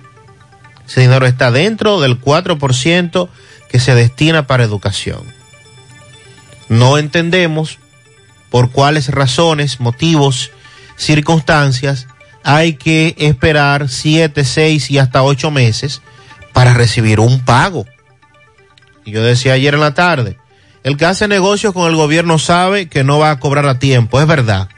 Ese 0.88 1.02
dinero 1.02 1.26
está 1.26 1.52
dentro 1.52 2.00
del 2.00 2.22
4% 2.22 3.30
que 3.70 3.80
se 3.80 3.96
destina 3.96 4.46
para 4.46 4.64
educación. 4.64 5.24
No 6.70 6.98
entendemos 6.98 7.80
por 8.50 8.72
cuáles 8.72 9.10
razones, 9.10 9.80
motivos, 9.80 10.52
circunstancias 10.96 12.08
hay 12.48 12.76
que 12.76 13.16
esperar 13.18 13.90
siete, 13.90 14.46
seis 14.46 14.92
y 14.92 15.00
hasta 15.00 15.24
ocho 15.24 15.50
meses 15.50 16.04
para 16.56 16.74
recibir 16.74 17.20
un 17.20 17.44
pago. 17.44 17.86
Y 19.04 19.12
yo 19.12 19.22
decía 19.22 19.54
ayer 19.54 19.74
en 19.74 19.82
la 19.82 19.94
tarde, 19.94 20.38
el 20.86 20.96
que 20.96 21.06
hace 21.06 21.28
negocios 21.28 21.74
con 21.74 21.90
el 21.90 21.98
gobierno 21.98 22.40
sabe 22.40 22.88
que 22.88 23.04
no 23.04 23.20
va 23.20 23.32
a 23.32 23.40
cobrar 23.42 23.68
a 23.68 23.78
tiempo, 23.78 24.22
es 24.22 24.26
verdad. 24.26 24.70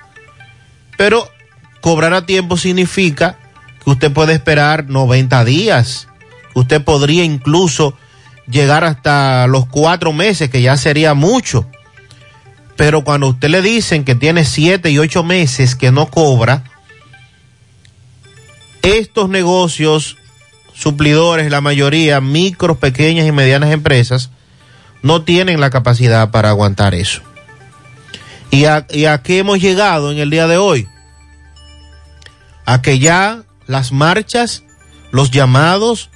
Pero 0.98 1.30
cobrar 1.80 2.16
a 2.16 2.26
tiempo 2.26 2.58
significa 2.58 3.38
que 3.84 3.92
usted 3.92 4.12
puede 4.12 4.34
esperar 4.34 4.90
90 4.90 5.46
días, 5.46 6.08
que 6.52 6.60
usted 6.60 6.84
podría 6.84 7.24
incluso 7.24 7.96
llegar 8.50 8.84
hasta 8.84 9.46
los 9.46 9.68
cuatro 9.68 10.14
meses, 10.14 10.50
que 10.50 10.64
ya 10.64 10.78
sería 10.78 11.14
mucho. 11.14 11.68
Pero 12.76 13.04
cuando 13.04 13.28
usted 13.28 13.50
le 13.50 13.62
dicen 13.62 14.04
que 14.04 14.16
tiene 14.16 14.46
siete 14.46 14.90
y 14.90 14.98
ocho 14.98 15.24
meses 15.24 15.76
que 15.76 15.92
no 15.92 16.08
cobra, 16.08 16.64
estos 18.82 19.30
negocios 19.30 20.18
suplidores, 20.78 21.50
la 21.50 21.62
mayoría, 21.62 22.22
micros, 22.22 22.78
pequeñas 22.78 23.26
y 23.26 23.32
medianas 23.32 23.72
empresas, 23.72 24.30
no 25.02 25.24
tienen 25.24 25.60
la 25.60 25.72
capacidad 25.72 26.30
para 26.30 26.50
aguantar 26.50 26.94
eso. 26.94 27.22
¿Y 28.52 28.66
a, 28.66 28.86
¿Y 28.92 29.06
a 29.06 29.22
qué 29.24 29.40
hemos 29.40 29.60
llegado 29.60 30.12
en 30.12 30.20
el 30.20 30.30
día 30.30 30.48
de 30.48 30.58
hoy? 30.58 30.88
A 32.66 32.82
que 32.82 33.00
ya 33.00 33.44
las 33.66 33.92
marchas, 33.92 34.64
los 35.12 35.32
llamados, 35.32 36.10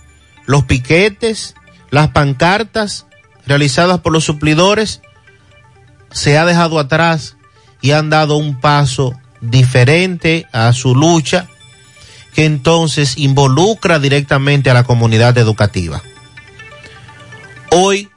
los 0.46 0.64
piquetes, 0.66 1.56
las 1.90 2.10
pancartas 2.10 3.08
realizadas 3.48 4.00
por 4.00 4.14
los 4.14 4.24
suplidores 4.24 5.02
se 6.12 6.38
ha 6.38 6.46
dejado 6.46 6.78
atrás 6.78 7.36
y 7.82 7.92
han 7.92 8.10
dado 8.10 8.38
un 8.38 8.60
paso 8.60 9.14
diferente 9.42 10.46
a 10.52 10.72
su 10.74 10.94
lucha 10.94 11.48
que 12.34 12.46
entonces 12.46 13.18
involucra 13.18 14.00
directamente 14.00 14.70
a 14.70 14.74
la 14.74 14.84
comunidad 14.84 15.38
educativa. 15.38 16.02
Hoy 17.72 18.10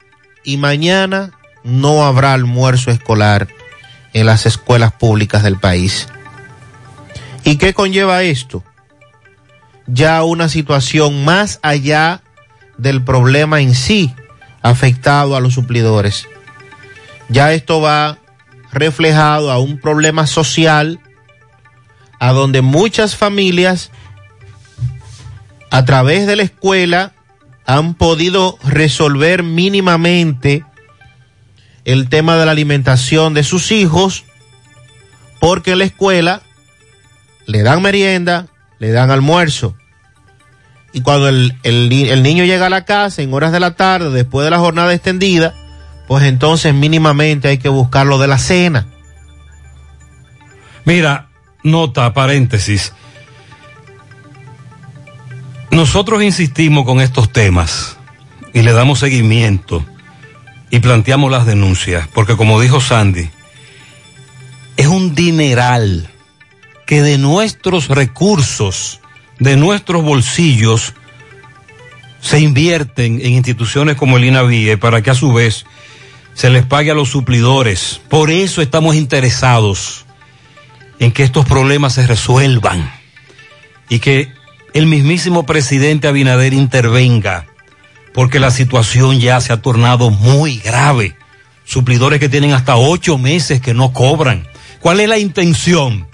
y 0.43 0.57
mañana 0.57 1.31
no 1.63 2.05
habrá 2.05 2.33
almuerzo 2.33 2.91
escolar 2.91 3.47
en 4.13 4.25
las 4.25 4.45
escuelas 4.45 4.93
públicas 4.93 5.43
del 5.43 5.57
país. 5.57 6.07
¿Y 7.43 7.57
qué 7.57 7.73
conlleva 7.73 8.23
esto? 8.23 8.63
Ya 9.87 10.23
una 10.23 10.49
situación 10.49 11.25
más 11.25 11.59
allá 11.61 12.21
del 12.77 13.03
problema 13.03 13.61
en 13.61 13.75
sí 13.75 14.13
afectado 14.61 15.35
a 15.35 15.39
los 15.39 15.53
suplidores. 15.53 16.27
Ya 17.29 17.53
esto 17.53 17.81
va 17.81 18.17
reflejado 18.71 19.51
a 19.51 19.59
un 19.59 19.79
problema 19.79 20.27
social 20.27 20.99
a 22.19 22.31
donde 22.31 22.61
muchas 22.61 23.15
familias 23.15 23.91
a 25.71 25.85
través 25.85 26.27
de 26.27 26.35
la 26.35 26.43
escuela 26.43 27.13
han 27.65 27.95
podido 27.95 28.57
resolver 28.63 29.43
mínimamente 29.43 30.63
el 31.83 32.09
tema 32.09 32.37
de 32.37 32.45
la 32.45 32.51
alimentación 32.51 33.33
de 33.33 33.43
sus 33.43 33.71
hijos 33.71 34.25
porque 35.39 35.71
en 35.71 35.79
la 35.79 35.85
escuela 35.85 36.41
le 37.45 37.63
dan 37.63 37.81
merienda, 37.81 38.47
le 38.79 38.91
dan 38.91 39.11
almuerzo. 39.11 39.75
Y 40.93 41.01
cuando 41.01 41.27
el, 41.27 41.57
el, 41.63 41.91
el 41.91 42.23
niño 42.23 42.45
llega 42.45 42.67
a 42.67 42.69
la 42.69 42.85
casa 42.85 43.21
en 43.21 43.33
horas 43.33 43.51
de 43.51 43.59
la 43.59 43.75
tarde, 43.75 44.09
después 44.11 44.45
de 44.45 44.49
la 44.49 44.59
jornada 44.59 44.93
extendida, 44.93 45.53
pues 46.07 46.23
entonces 46.23 46.73
mínimamente 46.73 47.47
hay 47.47 47.57
que 47.57 47.69
buscarlo 47.69 48.17
de 48.17 48.27
la 48.27 48.37
cena. 48.37 48.87
Mira, 50.85 51.29
nota, 51.63 52.13
paréntesis. 52.13 52.93
Nosotros 55.75 56.23
insistimos 56.23 56.85
con 56.85 57.01
estos 57.01 57.33
temas 57.33 57.97
y 58.53 58.61
le 58.61 58.71
damos 58.71 58.99
seguimiento 58.99 59.85
y 60.71 60.79
planteamos 60.79 61.29
las 61.29 61.45
denuncias, 61.45 62.07
porque 62.13 62.37
como 62.37 62.61
dijo 62.61 62.79
Sandy, 62.79 63.29
es 64.77 64.87
un 64.87 65.15
dineral 65.15 66.09
que 66.87 67.01
de 67.01 67.17
nuestros 67.17 67.89
recursos, 67.89 69.01
de 69.39 69.57
nuestros 69.57 70.01
bolsillos, 70.01 70.93
se 72.21 72.39
invierten 72.39 73.19
en 73.21 73.33
instituciones 73.33 73.97
como 73.97 74.15
el 74.15 74.23
INAVIE 74.23 74.77
para 74.77 75.01
que 75.01 75.09
a 75.09 75.13
su 75.13 75.33
vez 75.33 75.65
se 76.35 76.49
les 76.49 76.65
pague 76.65 76.91
a 76.91 76.95
los 76.95 77.09
suplidores. 77.09 77.99
Por 78.07 78.31
eso 78.31 78.61
estamos 78.61 78.95
interesados 78.95 80.05
en 80.99 81.11
que 81.11 81.23
estos 81.23 81.45
problemas 81.45 81.95
se 81.95 82.07
resuelvan 82.07 82.93
y 83.89 83.99
que 83.99 84.31
el 84.75 84.87
mismísimo 84.87 85.45
presidente 85.45 86.09
Abinader 86.09 86.53
intervenga, 86.53 87.45
porque 88.13 88.41
la 88.41 88.51
situación 88.51 89.21
ya 89.21 89.39
se 89.39 89.53
ha 89.53 89.61
tornado 89.61 90.09
muy 90.09 90.57
grave. 90.57 91.15
Suplidores 91.63 92.19
que 92.19 92.27
tienen 92.27 92.51
hasta 92.51 92.75
ocho 92.75 93.17
meses 93.17 93.61
que 93.61 93.73
no 93.73 93.93
cobran. 93.93 94.45
¿Cuál 94.81 94.99
es 94.99 95.07
la 95.07 95.17
intención? 95.17 96.07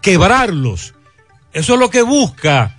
Quebrarlos. 0.00 0.94
Eso 1.52 1.74
es 1.74 1.78
lo 1.78 1.90
que 1.90 2.00
busca, 2.00 2.78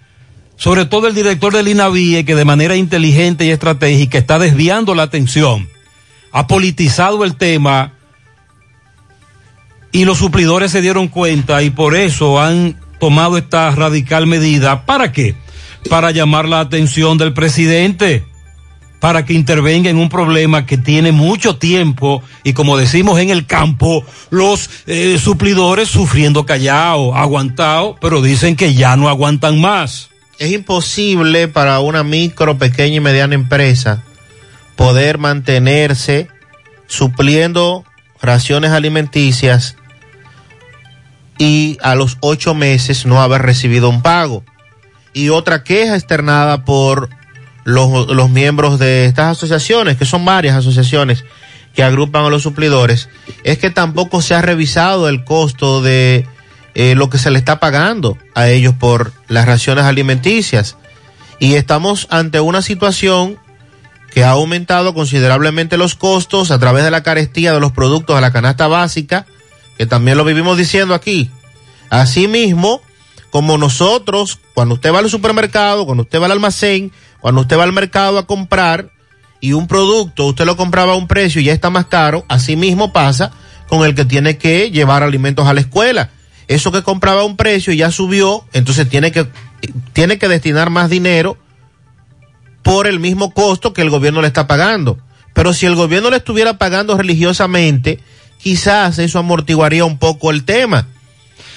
sobre 0.55 0.85
todo 0.85 1.07
el 1.07 1.13
director 1.13 1.53
del 1.53 1.67
INAVIE, 1.67 2.25
que 2.25 2.33
de 2.33 2.43
manera 2.43 2.75
inteligente 2.75 3.45
y 3.45 3.51
estratégica 3.51 4.17
está 4.17 4.39
desviando 4.39 4.95
la 4.95 5.03
atención. 5.03 5.69
Ha 6.31 6.47
politizado 6.47 7.23
el 7.25 7.35
tema 7.35 7.93
y 9.91 10.03
los 10.05 10.17
suplidores 10.17 10.71
se 10.71 10.81
dieron 10.81 11.09
cuenta 11.09 11.61
y 11.61 11.69
por 11.69 11.95
eso 11.95 12.41
han 12.41 12.75
tomado 13.01 13.35
esta 13.35 13.71
radical 13.71 14.27
medida. 14.27 14.85
¿Para 14.85 15.11
qué? 15.11 15.35
Para 15.89 16.11
llamar 16.11 16.47
la 16.47 16.59
atención 16.59 17.17
del 17.17 17.33
presidente, 17.33 18.23
para 18.99 19.25
que 19.25 19.33
intervenga 19.33 19.89
en 19.89 19.97
un 19.97 20.07
problema 20.07 20.67
que 20.67 20.77
tiene 20.77 21.11
mucho 21.11 21.57
tiempo 21.57 22.21
y 22.43 22.53
como 22.53 22.77
decimos 22.77 23.19
en 23.19 23.31
el 23.31 23.47
campo, 23.47 24.05
los 24.29 24.69
eh, 24.85 25.17
suplidores 25.17 25.89
sufriendo 25.89 26.45
callado, 26.45 27.15
aguantado, 27.15 27.97
pero 27.99 28.21
dicen 28.21 28.55
que 28.55 28.75
ya 28.75 28.95
no 28.95 29.09
aguantan 29.09 29.59
más. 29.59 30.11
Es 30.37 30.51
imposible 30.51 31.47
para 31.47 31.79
una 31.79 32.03
micro, 32.03 32.59
pequeña 32.59 32.97
y 32.97 32.99
mediana 32.99 33.33
empresa 33.33 34.03
poder 34.75 35.17
mantenerse 35.17 36.27
supliendo 36.85 37.83
raciones 38.21 38.71
alimenticias 38.71 39.75
y 41.37 41.77
a 41.81 41.95
los 41.95 42.17
ocho 42.21 42.53
meses 42.53 43.05
no 43.05 43.21
haber 43.21 43.41
recibido 43.41 43.89
un 43.89 44.01
pago. 44.01 44.43
Y 45.13 45.29
otra 45.29 45.63
queja 45.63 45.95
externada 45.95 46.63
por 46.63 47.09
los, 47.63 48.07
los, 48.07 48.29
miembros 48.29 48.79
de 48.79 49.05
estas 49.05 49.37
asociaciones, 49.37 49.97
que 49.97 50.05
son 50.05 50.23
varias 50.23 50.55
asociaciones 50.55 51.25
que 51.73 51.83
agrupan 51.83 52.25
a 52.25 52.29
los 52.29 52.43
suplidores, 52.43 53.09
es 53.43 53.57
que 53.57 53.69
tampoco 53.69 54.21
se 54.21 54.35
ha 54.35 54.41
revisado 54.41 55.07
el 55.09 55.23
costo 55.23 55.81
de 55.81 56.27
eh, 56.73 56.95
lo 56.95 57.09
que 57.09 57.17
se 57.17 57.31
le 57.31 57.39
está 57.39 57.59
pagando 57.59 58.17
a 58.33 58.47
ellos 58.47 58.73
por 58.73 59.11
las 59.27 59.45
raciones 59.45 59.85
alimenticias. 59.85 60.77
Y 61.39 61.55
estamos 61.55 62.07
ante 62.09 62.39
una 62.39 62.61
situación 62.61 63.37
que 64.11 64.23
ha 64.23 64.31
aumentado 64.31 64.93
considerablemente 64.93 65.77
los 65.77 65.95
costos 65.95 66.51
a 66.51 66.59
través 66.59 66.83
de 66.83 66.91
la 66.91 67.03
carestía 67.03 67.53
de 67.53 67.59
los 67.59 67.71
productos 67.71 68.15
de 68.15 68.21
la 68.21 68.31
canasta 68.31 68.67
básica, 68.67 69.25
que 69.81 69.87
también 69.87 70.15
lo 70.15 70.23
vivimos 70.23 70.59
diciendo 70.59 70.93
aquí. 70.93 71.31
Asimismo, 71.89 72.83
como 73.31 73.57
nosotros, 73.57 74.39
cuando 74.53 74.75
usted 74.75 74.93
va 74.93 74.99
al 74.99 75.09
supermercado, 75.09 75.87
cuando 75.87 76.03
usted 76.03 76.21
va 76.21 76.27
al 76.27 76.33
almacén, 76.33 76.91
cuando 77.19 77.41
usted 77.41 77.57
va 77.57 77.63
al 77.63 77.73
mercado 77.73 78.19
a 78.19 78.27
comprar 78.27 78.91
y 79.39 79.53
un 79.53 79.65
producto 79.65 80.27
usted 80.27 80.45
lo 80.45 80.55
compraba 80.55 80.93
a 80.93 80.97
un 80.97 81.07
precio 81.07 81.41
y 81.41 81.45
ya 81.45 81.53
está 81.53 81.71
más 81.71 81.87
caro, 81.87 82.25
así 82.27 82.55
mismo 82.55 82.93
pasa 82.93 83.31
con 83.67 83.83
el 83.83 83.95
que 83.95 84.05
tiene 84.05 84.37
que 84.37 84.69
llevar 84.69 85.01
alimentos 85.01 85.47
a 85.47 85.53
la 85.55 85.61
escuela. 85.61 86.11
Eso 86.47 86.71
que 86.71 86.83
compraba 86.83 87.21
a 87.21 87.25
un 87.25 87.35
precio 87.35 87.73
ya 87.73 87.89
subió, 87.89 88.45
entonces 88.53 88.87
tiene 88.87 89.11
que, 89.11 89.25
tiene 89.93 90.19
que 90.19 90.27
destinar 90.27 90.69
más 90.69 90.91
dinero 90.91 91.39
por 92.61 92.85
el 92.85 92.99
mismo 92.99 93.33
costo 93.33 93.73
que 93.73 93.81
el 93.81 93.89
gobierno 93.89 94.21
le 94.21 94.27
está 94.27 94.45
pagando. 94.45 94.99
Pero 95.33 95.53
si 95.53 95.65
el 95.65 95.73
gobierno 95.73 96.11
le 96.11 96.17
estuviera 96.17 96.59
pagando 96.59 96.95
religiosamente, 96.95 97.99
quizás 98.41 98.99
eso 98.99 99.19
amortiguaría 99.19 99.85
un 99.85 99.97
poco 99.97 100.31
el 100.31 100.43
tema. 100.43 100.87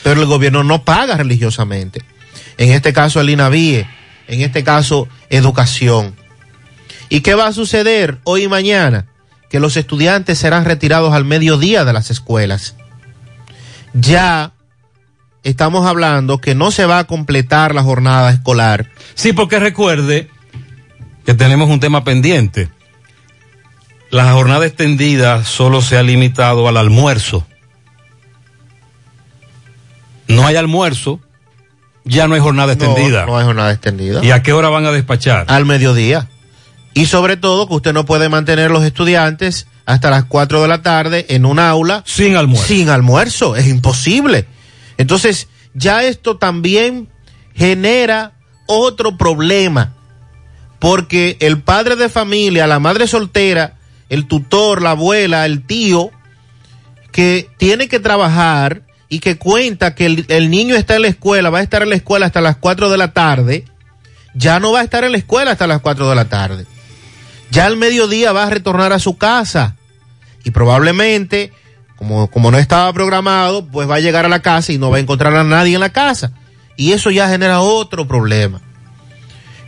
Pero 0.03 0.21
el 0.21 0.27
gobierno 0.27 0.65
no 0.65 0.85
paga 0.85 1.17
religiosamente. 1.17 2.03
En 2.59 2.71
este 2.71 2.93
caso 2.93 3.21
el 3.21 3.31
INAVIE, 3.31 3.87
en 4.29 4.41
este 4.41 4.63
caso 4.63 5.09
educación. 5.31 6.15
¿Y 7.09 7.21
qué 7.21 7.35
va 7.35 7.47
a 7.47 7.53
suceder 7.53 8.19
hoy 8.25 8.45
y 8.45 8.49
mañana? 8.49 9.07
Que 9.51 9.61
los 9.61 9.77
estudiantes 9.77 10.39
serán 10.39 10.65
retirados 10.65 11.15
al 11.15 11.25
mediodía 11.25 11.85
de 11.85 11.93
las 11.93 12.11
escuelas. 12.11 12.77
Ya 13.93 14.53
estamos 15.43 15.87
hablando 15.87 16.39
que 16.39 16.55
no 16.55 16.71
se 16.71 16.87
va 16.87 16.99
a 16.99 17.05
completar 17.05 17.75
la 17.75 17.83
jornada 17.83 18.31
escolar. 18.31 18.91
Sí, 19.15 19.33
porque 19.33 19.59
recuerde 19.59 20.29
que 21.25 21.35
tenemos 21.35 21.71
un 21.71 21.81
tema 21.81 22.05
pendiente. 22.05 22.69
La 24.15 24.33
jornada 24.33 24.65
extendida 24.65 25.43
solo 25.43 25.83
se 25.83 25.99
ha 25.99 26.05
limitado 26.05 26.69
al 26.69 26.77
almuerzo. 26.77 27.45
No 30.29 30.47
hay 30.47 30.55
almuerzo, 30.55 31.19
ya 32.05 32.29
no 32.29 32.35
hay 32.35 32.41
jornada 32.41 32.75
extendida. 32.75 33.23
No, 33.23 33.33
no 33.33 33.39
hay 33.39 33.45
jornada 33.45 33.73
extendida. 33.73 34.25
¿Y 34.25 34.31
a 34.31 34.41
qué 34.41 34.53
hora 34.53 34.69
van 34.69 34.87
a 34.87 34.93
despachar? 34.93 35.47
Al 35.49 35.65
mediodía. 35.65 36.29
Y 36.95 37.07
sobre 37.07 37.37
todo 37.37 37.67
que 37.67 37.75
usted 37.75 37.93
no 37.93 38.05
puede 38.05 38.29
mantener 38.29 38.71
los 38.71 38.85
estudiantes 38.85 39.67
hasta 39.85 40.11
las 40.11 40.27
4 40.27 40.63
de 40.63 40.69
la 40.69 40.81
tarde 40.81 41.27
en 41.31 41.45
un 41.45 41.59
aula. 41.59 42.05
Sin 42.07 42.37
almuerzo. 42.37 42.69
Sin 42.69 42.91
almuerzo, 42.91 43.57
es 43.57 43.67
imposible. 43.67 44.47
Entonces, 44.97 45.49
ya 45.75 46.05
esto 46.05 46.37
también 46.37 47.09
genera 47.53 48.35
otro 48.67 49.17
problema. 49.17 49.93
Porque 50.79 51.37
el 51.41 51.63
padre 51.63 51.97
de 51.97 52.09
familia, 52.09 52.69
la 52.69 52.79
madre 52.79 53.09
soltera, 53.09 53.79
el 54.15 54.27
tutor, 54.27 54.81
la 54.81 54.93
abuela, 54.93 55.45
el 55.45 55.67
tío, 55.67 56.11
que 57.13 57.49
tiene 57.59 57.89
que 57.89 58.01
trabajar 58.01 58.83
y 59.09 59.19
que 59.19 59.37
cuenta 59.37 59.95
que 59.95 60.07
el, 60.07 60.25
el, 60.29 60.51
niño 60.51 60.77
está 60.77 60.97
en 60.97 61.03
la 61.03 61.09
escuela, 61.09 61.51
va 61.51 61.59
a 61.59 61.63
estar 61.63 61.83
en 61.83 61.91
la 61.91 61.97
escuela 61.97 62.27
hasta 62.27 62.41
las 62.41 62.57
4 62.57 62.91
de 62.91 62.97
la 62.97 63.13
tarde, 63.13 63.65
ya 64.35 64.61
no 64.61 64.73
va 64.73 64.81
a 64.81 64.85
estar 64.85 65.05
en 65.05 65.13
la 65.13 65.19
escuela 65.19 65.51
hasta 65.51 65.67
las 65.67 65.81
4 65.81 66.09
de 66.09 66.15
la 66.15 66.25
tarde. 66.27 66.67
Ya 67.51 67.67
al 67.67 67.77
mediodía 67.77 68.33
va 68.33 68.45
a 68.45 68.51
retornar 68.51 68.93
a 68.93 68.99
su 68.99 69.17
casa 69.17 69.77
y 70.45 70.51
probablemente, 70.51 71.53
como, 71.97 72.31
como 72.31 72.51
no 72.51 72.59
estaba 72.59 72.93
programado, 72.93 73.67
pues 73.67 73.89
va 73.89 73.97
a 73.97 74.01
llegar 74.01 74.25
a 74.25 74.29
la 74.29 74.43
casa 74.43 74.73
y 74.73 74.79
no 74.79 74.91
va 74.91 74.99
a 74.99 75.01
encontrar 75.01 75.35
a 75.37 75.45
nadie 75.45 75.75
en 75.75 75.81
la 75.81 75.93
casa. 75.93 76.33
Y 76.77 76.93
eso 76.93 77.11
ya 77.11 77.29
genera 77.29 77.61
otro 77.61 78.07
problema. 78.07 78.61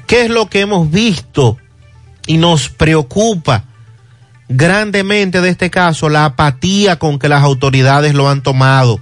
¿Qué 0.06 0.22
es 0.22 0.30
lo 0.30 0.48
que 0.48 0.60
hemos 0.60 0.90
visto 0.90 1.58
y 2.26 2.38
nos 2.38 2.68
preocupa 2.68 3.64
grandemente 4.48 5.40
de 5.40 5.48
este 5.48 5.70
caso? 5.70 6.08
La 6.08 6.24
apatía 6.24 6.98
con 6.98 7.18
que 7.18 7.28
las 7.28 7.42
autoridades 7.42 8.14
lo 8.14 8.28
han 8.28 8.42
tomado. 8.42 9.00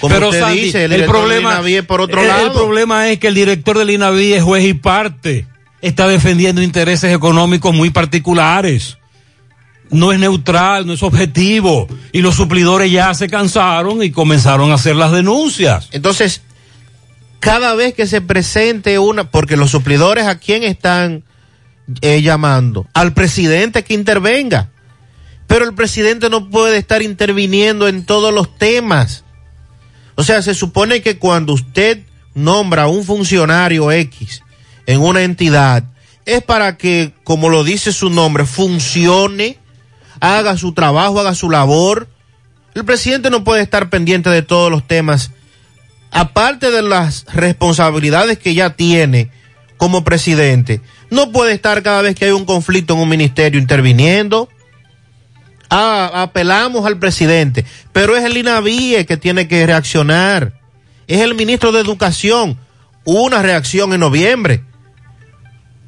Como 0.00 0.14
Pero 0.14 0.28
usted 0.28 0.40
Sandy, 0.40 0.60
dice, 0.60 0.84
el, 0.84 0.92
el 0.92 1.04
problema, 1.04 1.60
del 1.60 1.84
por 1.84 2.00
otro 2.00 2.20
el, 2.20 2.28
lado. 2.28 2.46
el 2.46 2.52
problema 2.52 3.08
es 3.08 3.18
que 3.18 3.28
el 3.28 3.34
director 3.34 3.76
del 3.76 3.90
INAVI 3.90 4.34
es 4.34 4.42
juez 4.42 4.64
y 4.64 4.74
parte. 4.74 5.46
Está 5.82 6.06
defendiendo 6.06 6.62
intereses 6.62 7.14
económicos 7.14 7.74
muy 7.74 7.90
particulares. 7.90 8.98
No 9.90 10.12
es 10.12 10.18
neutral, 10.18 10.86
no 10.86 10.92
es 10.92 11.02
objetivo. 11.02 11.88
Y 12.12 12.20
los 12.20 12.36
suplidores 12.36 12.92
ya 12.92 13.12
se 13.14 13.28
cansaron 13.28 14.02
y 14.02 14.10
comenzaron 14.10 14.70
a 14.70 14.74
hacer 14.74 14.96
las 14.96 15.12
denuncias. 15.12 15.88
Entonces, 15.92 16.42
cada 17.40 17.74
vez 17.74 17.94
que 17.94 18.06
se 18.06 18.20
presente 18.20 18.98
una, 18.98 19.24
porque 19.30 19.56
los 19.56 19.70
suplidores 19.70 20.26
a 20.26 20.38
quién 20.38 20.62
están 20.62 21.24
eh, 22.02 22.22
llamando, 22.22 22.86
al 22.94 23.12
presidente 23.12 23.84
que 23.84 23.94
intervenga. 23.94 24.70
Pero 25.46 25.64
el 25.64 25.74
presidente 25.74 26.28
no 26.28 26.50
puede 26.50 26.76
estar 26.76 27.02
interviniendo 27.02 27.88
en 27.88 28.04
todos 28.04 28.32
los 28.32 28.56
temas. 28.58 29.24
O 30.14 30.22
sea, 30.22 30.42
se 30.42 30.54
supone 30.54 31.00
que 31.00 31.18
cuando 31.18 31.54
usted 31.54 32.00
nombra 32.34 32.82
a 32.82 32.88
un 32.88 33.04
funcionario 33.04 33.90
X 33.90 34.42
en 34.86 35.00
una 35.00 35.22
entidad, 35.22 35.84
es 36.26 36.42
para 36.42 36.76
que, 36.76 37.14
como 37.24 37.48
lo 37.48 37.64
dice 37.64 37.92
su 37.92 38.10
nombre, 38.10 38.44
funcione, 38.44 39.58
haga 40.20 40.58
su 40.58 40.74
trabajo, 40.74 41.20
haga 41.20 41.34
su 41.34 41.48
labor. 41.48 42.08
El 42.74 42.84
presidente 42.84 43.30
no 43.30 43.44
puede 43.44 43.62
estar 43.62 43.88
pendiente 43.88 44.28
de 44.28 44.42
todos 44.42 44.70
los 44.70 44.86
temas, 44.86 45.30
aparte 46.10 46.70
de 46.70 46.82
las 46.82 47.24
responsabilidades 47.32 48.38
que 48.38 48.54
ya 48.54 48.76
tiene 48.76 49.30
como 49.78 50.04
presidente. 50.04 50.82
No 51.10 51.32
puede 51.32 51.52
estar 51.52 51.82
cada 51.82 52.02
vez 52.02 52.14
que 52.14 52.26
hay 52.26 52.30
un 52.32 52.44
conflicto 52.44 52.94
en 52.94 53.00
un 53.00 53.08
ministerio 53.08 53.60
interviniendo. 53.60 54.48
Ah, 55.70 56.22
apelamos 56.22 56.86
al 56.86 56.98
presidente, 56.98 57.64
pero 57.92 58.16
es 58.16 58.24
el 58.24 58.36
INAVIE 58.36 59.04
que 59.06 59.16
tiene 59.16 59.48
que 59.48 59.66
reaccionar. 59.66 60.54
Es 61.06 61.20
el 61.20 61.34
ministro 61.34 61.72
de 61.72 61.80
Educación. 61.80 62.58
Hubo 63.04 63.22
una 63.24 63.42
reacción 63.42 63.92
en 63.92 64.00
noviembre. 64.00 64.64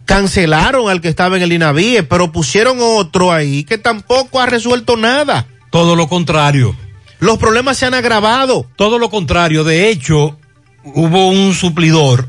cancelaron 0.07 0.91
al 0.91 1.01
que 1.01 1.09
estaba 1.09 1.37
en 1.37 1.43
el 1.43 1.53
INAVIE, 1.53 2.03
pero 2.03 2.33
pusieron 2.33 2.79
otro 2.81 3.33
ahí 3.33 3.62
que 3.62 3.79
tampoco 3.79 4.41
ha 4.41 4.47
resuelto 4.47 4.97
nada. 4.97 5.47
Todo 5.71 5.95
lo 5.95 6.09
contrario. 6.09 6.75
Los 7.21 7.39
problemas 7.39 7.77
se 7.77 7.87
han 7.87 7.95
agravado. 7.95 8.66
Todo 8.77 8.99
lo 8.99 9.09
contrario. 9.09 9.62
De 9.62 9.89
hecho, 9.89 10.37
hubo 10.83 11.29
un 11.29 11.55
suplidor 11.55 12.29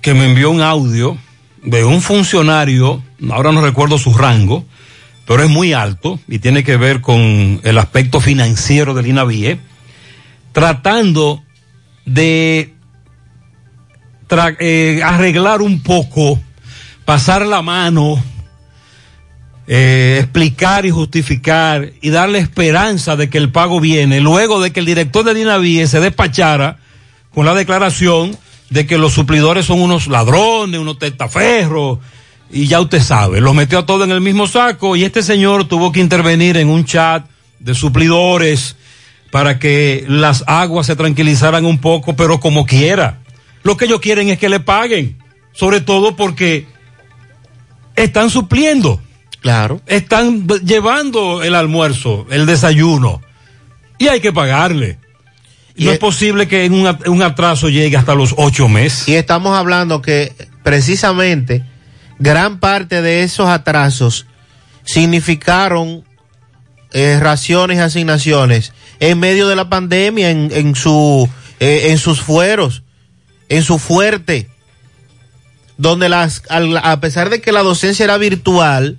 que 0.00 0.12
me 0.14 0.24
envió 0.24 0.50
un 0.50 0.60
audio 0.60 1.16
de 1.68 1.84
un 1.84 2.00
funcionario, 2.00 3.02
ahora 3.30 3.52
no 3.52 3.60
recuerdo 3.60 3.98
su 3.98 4.14
rango, 4.14 4.64
pero 5.26 5.42
es 5.42 5.50
muy 5.50 5.74
alto 5.74 6.18
y 6.26 6.38
tiene 6.38 6.64
que 6.64 6.78
ver 6.78 7.02
con 7.02 7.60
el 7.62 7.76
aspecto 7.76 8.20
financiero 8.20 8.94
del 8.94 9.06
INAVIE, 9.06 9.60
tratando 10.52 11.42
de 12.06 12.72
tra- 14.28 14.56
eh, 14.58 15.02
arreglar 15.04 15.60
un 15.60 15.82
poco, 15.82 16.40
pasar 17.04 17.44
la 17.44 17.60
mano, 17.60 18.22
eh, 19.66 20.20
explicar 20.22 20.86
y 20.86 20.90
justificar 20.90 21.92
y 22.00 22.08
darle 22.08 22.38
esperanza 22.38 23.14
de 23.16 23.28
que 23.28 23.36
el 23.36 23.52
pago 23.52 23.78
viene, 23.80 24.20
luego 24.22 24.62
de 24.62 24.70
que 24.70 24.80
el 24.80 24.86
director 24.86 25.22
del 25.22 25.36
INAVIE 25.36 25.86
se 25.86 26.00
despachara 26.00 26.78
con 27.34 27.44
la 27.44 27.52
declaración 27.52 28.34
de 28.70 28.86
que 28.86 28.98
los 28.98 29.12
suplidores 29.12 29.66
son 29.66 29.80
unos 29.80 30.06
ladrones, 30.08 30.80
unos 30.80 30.98
testaferros, 30.98 31.98
y 32.50 32.66
ya 32.66 32.80
usted 32.80 33.02
sabe, 33.02 33.40
los 33.40 33.54
metió 33.54 33.78
a 33.78 33.86
todos 33.86 34.04
en 34.04 34.12
el 34.12 34.20
mismo 34.20 34.46
saco 34.46 34.96
y 34.96 35.04
este 35.04 35.22
señor 35.22 35.66
tuvo 35.66 35.92
que 35.92 36.00
intervenir 36.00 36.56
en 36.56 36.68
un 36.68 36.84
chat 36.84 37.26
de 37.58 37.74
suplidores 37.74 38.76
para 39.30 39.58
que 39.58 40.04
las 40.08 40.44
aguas 40.46 40.86
se 40.86 40.96
tranquilizaran 40.96 41.66
un 41.66 41.78
poco, 41.78 42.16
pero 42.16 42.40
como 42.40 42.64
quiera. 42.64 43.20
Lo 43.62 43.76
que 43.76 43.84
ellos 43.84 44.00
quieren 44.00 44.28
es 44.30 44.38
que 44.38 44.48
le 44.48 44.60
paguen, 44.60 45.18
sobre 45.52 45.80
todo 45.80 46.16
porque 46.16 46.66
están 47.96 48.30
supliendo. 48.30 49.00
Claro. 49.40 49.80
Están 49.86 50.46
llevando 50.64 51.42
el 51.42 51.54
almuerzo, 51.54 52.26
el 52.30 52.46
desayuno, 52.46 53.20
y 53.98 54.08
hay 54.08 54.20
que 54.20 54.32
pagarle. 54.32 54.98
Y 55.78 55.84
no 55.86 55.92
es 55.92 55.98
posible 55.98 56.48
que 56.48 56.64
en 56.64 56.72
un, 56.74 56.98
un 57.06 57.22
atraso 57.22 57.68
llegue 57.68 57.96
hasta 57.96 58.14
los 58.14 58.34
ocho 58.36 58.68
meses. 58.68 59.08
Y 59.08 59.14
estamos 59.14 59.56
hablando 59.56 60.02
que 60.02 60.34
precisamente 60.62 61.64
gran 62.18 62.58
parte 62.58 63.00
de 63.00 63.22
esos 63.22 63.48
atrasos 63.48 64.26
significaron 64.84 66.04
eh, 66.92 67.18
raciones 67.20 67.76
y 67.78 67.80
asignaciones 67.80 68.72
en 69.00 69.20
medio 69.20 69.46
de 69.46 69.54
la 69.56 69.68
pandemia, 69.68 70.30
en, 70.30 70.50
en 70.52 70.74
su, 70.74 71.28
eh, 71.60 71.88
en 71.90 71.98
sus 71.98 72.20
fueros, 72.20 72.82
en 73.48 73.62
su 73.62 73.78
fuerte, 73.78 74.48
donde 75.76 76.08
las, 76.08 76.42
al- 76.48 76.76
a 76.78 76.98
pesar 77.00 77.30
de 77.30 77.40
que 77.40 77.52
la 77.52 77.62
docencia 77.62 78.02
era 78.04 78.16
virtual, 78.18 78.98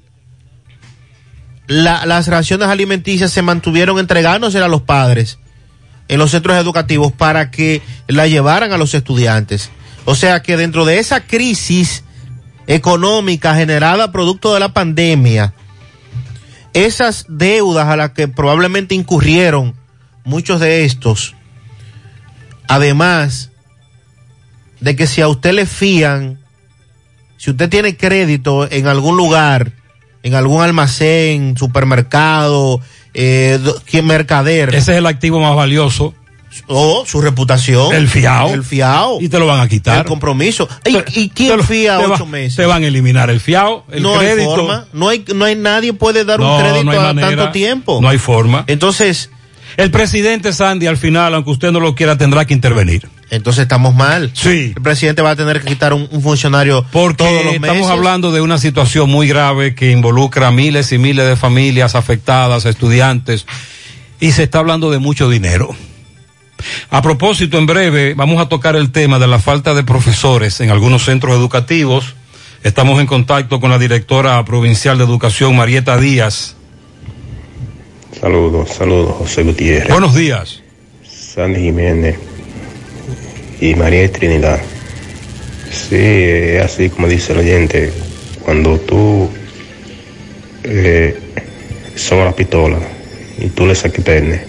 la- 1.67 2.05
las 2.05 2.27
raciones 2.27 2.67
alimenticias 2.69 3.31
se 3.31 3.41
mantuvieron 3.41 3.99
entregándose 3.99 4.59
a 4.59 4.67
los 4.67 4.83
padres 4.83 5.39
en 6.09 6.17
los 6.17 6.31
centros 6.31 6.57
educativos 6.57 7.13
para 7.13 7.51
que 7.51 7.81
la 8.07 8.27
llevaran 8.27 8.73
a 8.73 8.77
los 8.77 8.93
estudiantes. 8.93 9.69
O 10.03 10.15
sea 10.15 10.41
que 10.41 10.57
dentro 10.57 10.83
de 10.83 10.99
esa 10.99 11.21
crisis 11.21 12.03
económica 12.67 13.55
generada 13.55 14.11
producto 14.11 14.53
de 14.53 14.59
la 14.59 14.73
pandemia, 14.73 15.53
esas 16.73 17.25
deudas 17.29 17.87
a 17.87 17.95
las 17.95 18.11
que 18.11 18.27
probablemente 18.27 18.95
incurrieron 18.95 19.75
muchos 20.23 20.59
de 20.59 20.83
estos, 20.83 21.35
además 22.67 23.51
de 24.79 24.95
que 24.95 25.07
si 25.07 25.21
a 25.21 25.27
usted 25.27 25.53
le 25.53 25.65
fían, 25.65 26.39
si 27.37 27.51
usted 27.51 27.69
tiene 27.69 27.97
crédito 27.97 28.69
en 28.71 28.87
algún 28.87 29.15
lugar, 29.15 29.73
en 30.23 30.33
algún 30.33 30.61
almacén, 30.61 31.55
supermercado, 31.55 32.81
eh, 33.21 33.59
que 33.85 34.01
mercader. 34.01 34.69
Ese 34.69 34.93
es 34.93 34.97
el 34.99 35.05
activo 35.05 35.39
más 35.41 35.55
valioso. 35.55 36.13
O 36.67 37.03
su 37.05 37.21
reputación. 37.21 37.93
El 37.93 38.07
fiao. 38.07 38.53
El 38.53 38.63
fiao. 38.63 39.19
Y 39.21 39.29
te 39.29 39.37
lo 39.39 39.45
van 39.47 39.59
a 39.59 39.67
quitar. 39.67 39.99
El 39.99 40.05
compromiso. 40.05 40.67
¿Y, 40.85 40.97
y 41.21 41.29
quién 41.29 41.57
lo- 41.57 41.63
fía 41.63 41.97
te 41.99 42.07
va- 42.07 42.15
ocho 42.15 42.25
meses? 42.25 42.55
Te 42.55 42.65
van 42.65 42.83
a 42.83 42.87
eliminar 42.87 43.29
el 43.29 43.39
fiao, 43.39 43.85
el 43.91 44.01
no 44.03 44.13
crédito. 44.17 44.49
hay 44.51 44.57
forma. 44.57 44.85
No 44.93 45.09
hay, 45.09 45.25
no 45.35 45.45
hay 45.45 45.55
nadie 45.55 45.93
puede 45.93 46.25
dar 46.25 46.39
No, 46.39 46.55
un 46.55 46.61
crédito 46.61 46.83
no 46.85 46.91
a 46.91 47.13
manera. 47.13 47.27
tanto 47.29 47.51
tiempo. 47.51 47.99
No 48.01 48.09
hay 48.09 48.17
forma. 48.17 48.63
Entonces. 48.67 49.29
El 49.77 49.91
presidente 49.91 50.53
Sandy, 50.53 50.87
al 50.87 50.97
final, 50.97 51.33
aunque 51.35 51.51
usted 51.51 51.71
no 51.71 51.79
lo 51.79 51.95
quiera, 51.95 52.17
tendrá 52.17 52.45
que 52.45 52.53
intervenir. 52.53 53.07
Entonces 53.29 53.63
estamos 53.63 53.93
mal. 53.95 54.31
Sí. 54.33 54.73
El 54.75 54.81
presidente 54.81 55.21
va 55.21 55.31
a 55.31 55.35
tener 55.35 55.61
que 55.61 55.67
quitar 55.67 55.93
un, 55.93 56.07
un 56.09 56.21
funcionario 56.21 56.83
Porque 56.91 57.23
todos 57.23 57.45
los 57.45 57.59
meses. 57.59 57.61
estamos 57.61 57.89
hablando 57.89 58.31
de 58.31 58.41
una 58.41 58.57
situación 58.57 59.09
muy 59.09 59.27
grave 59.27 59.75
que 59.75 59.91
involucra 59.91 60.47
a 60.47 60.51
miles 60.51 60.91
y 60.91 60.97
miles 60.97 61.27
de 61.27 61.35
familias 61.35 61.95
afectadas, 61.95 62.65
estudiantes, 62.65 63.45
y 64.19 64.31
se 64.31 64.43
está 64.43 64.59
hablando 64.59 64.89
de 64.91 64.97
mucho 64.97 65.29
dinero. 65.29 65.69
A 66.89 67.01
propósito, 67.01 67.57
en 67.57 67.65
breve 67.67 68.15
vamos 68.15 68.41
a 68.41 68.49
tocar 68.49 68.75
el 68.75 68.91
tema 68.91 69.17
de 69.19 69.27
la 69.27 69.39
falta 69.39 69.73
de 69.73 69.83
profesores 69.83 70.59
en 70.59 70.71
algunos 70.71 71.05
centros 71.05 71.35
educativos. 71.35 72.15
Estamos 72.63 72.99
en 72.99 73.07
contacto 73.07 73.61
con 73.61 73.69
la 73.69 73.77
directora 73.77 74.43
provincial 74.43 74.97
de 74.97 75.05
educación, 75.05 75.55
Marieta 75.55 75.97
Díaz. 75.97 76.57
Saludos, 78.19 78.71
saludos, 78.71 79.15
José 79.15 79.43
Gutiérrez. 79.43 79.89
Buenos 79.89 80.13
días. 80.13 80.61
Sandy 81.03 81.61
Jiménez 81.61 82.17
y 83.61 83.73
María 83.75 84.11
Trinidad. 84.11 84.59
Sí, 85.71 85.95
es 85.95 86.61
así 86.61 86.89
como 86.89 87.07
dice 87.07 87.31
el 87.31 87.39
oyente. 87.39 87.93
Cuando 88.43 88.77
tú 88.77 89.29
eh, 90.65 91.17
son 91.95 92.25
la 92.25 92.33
pistola 92.33 92.77
y 93.37 93.47
tú 93.47 93.65
le 93.65 93.73
saques 93.73 94.03
perne, 94.03 94.41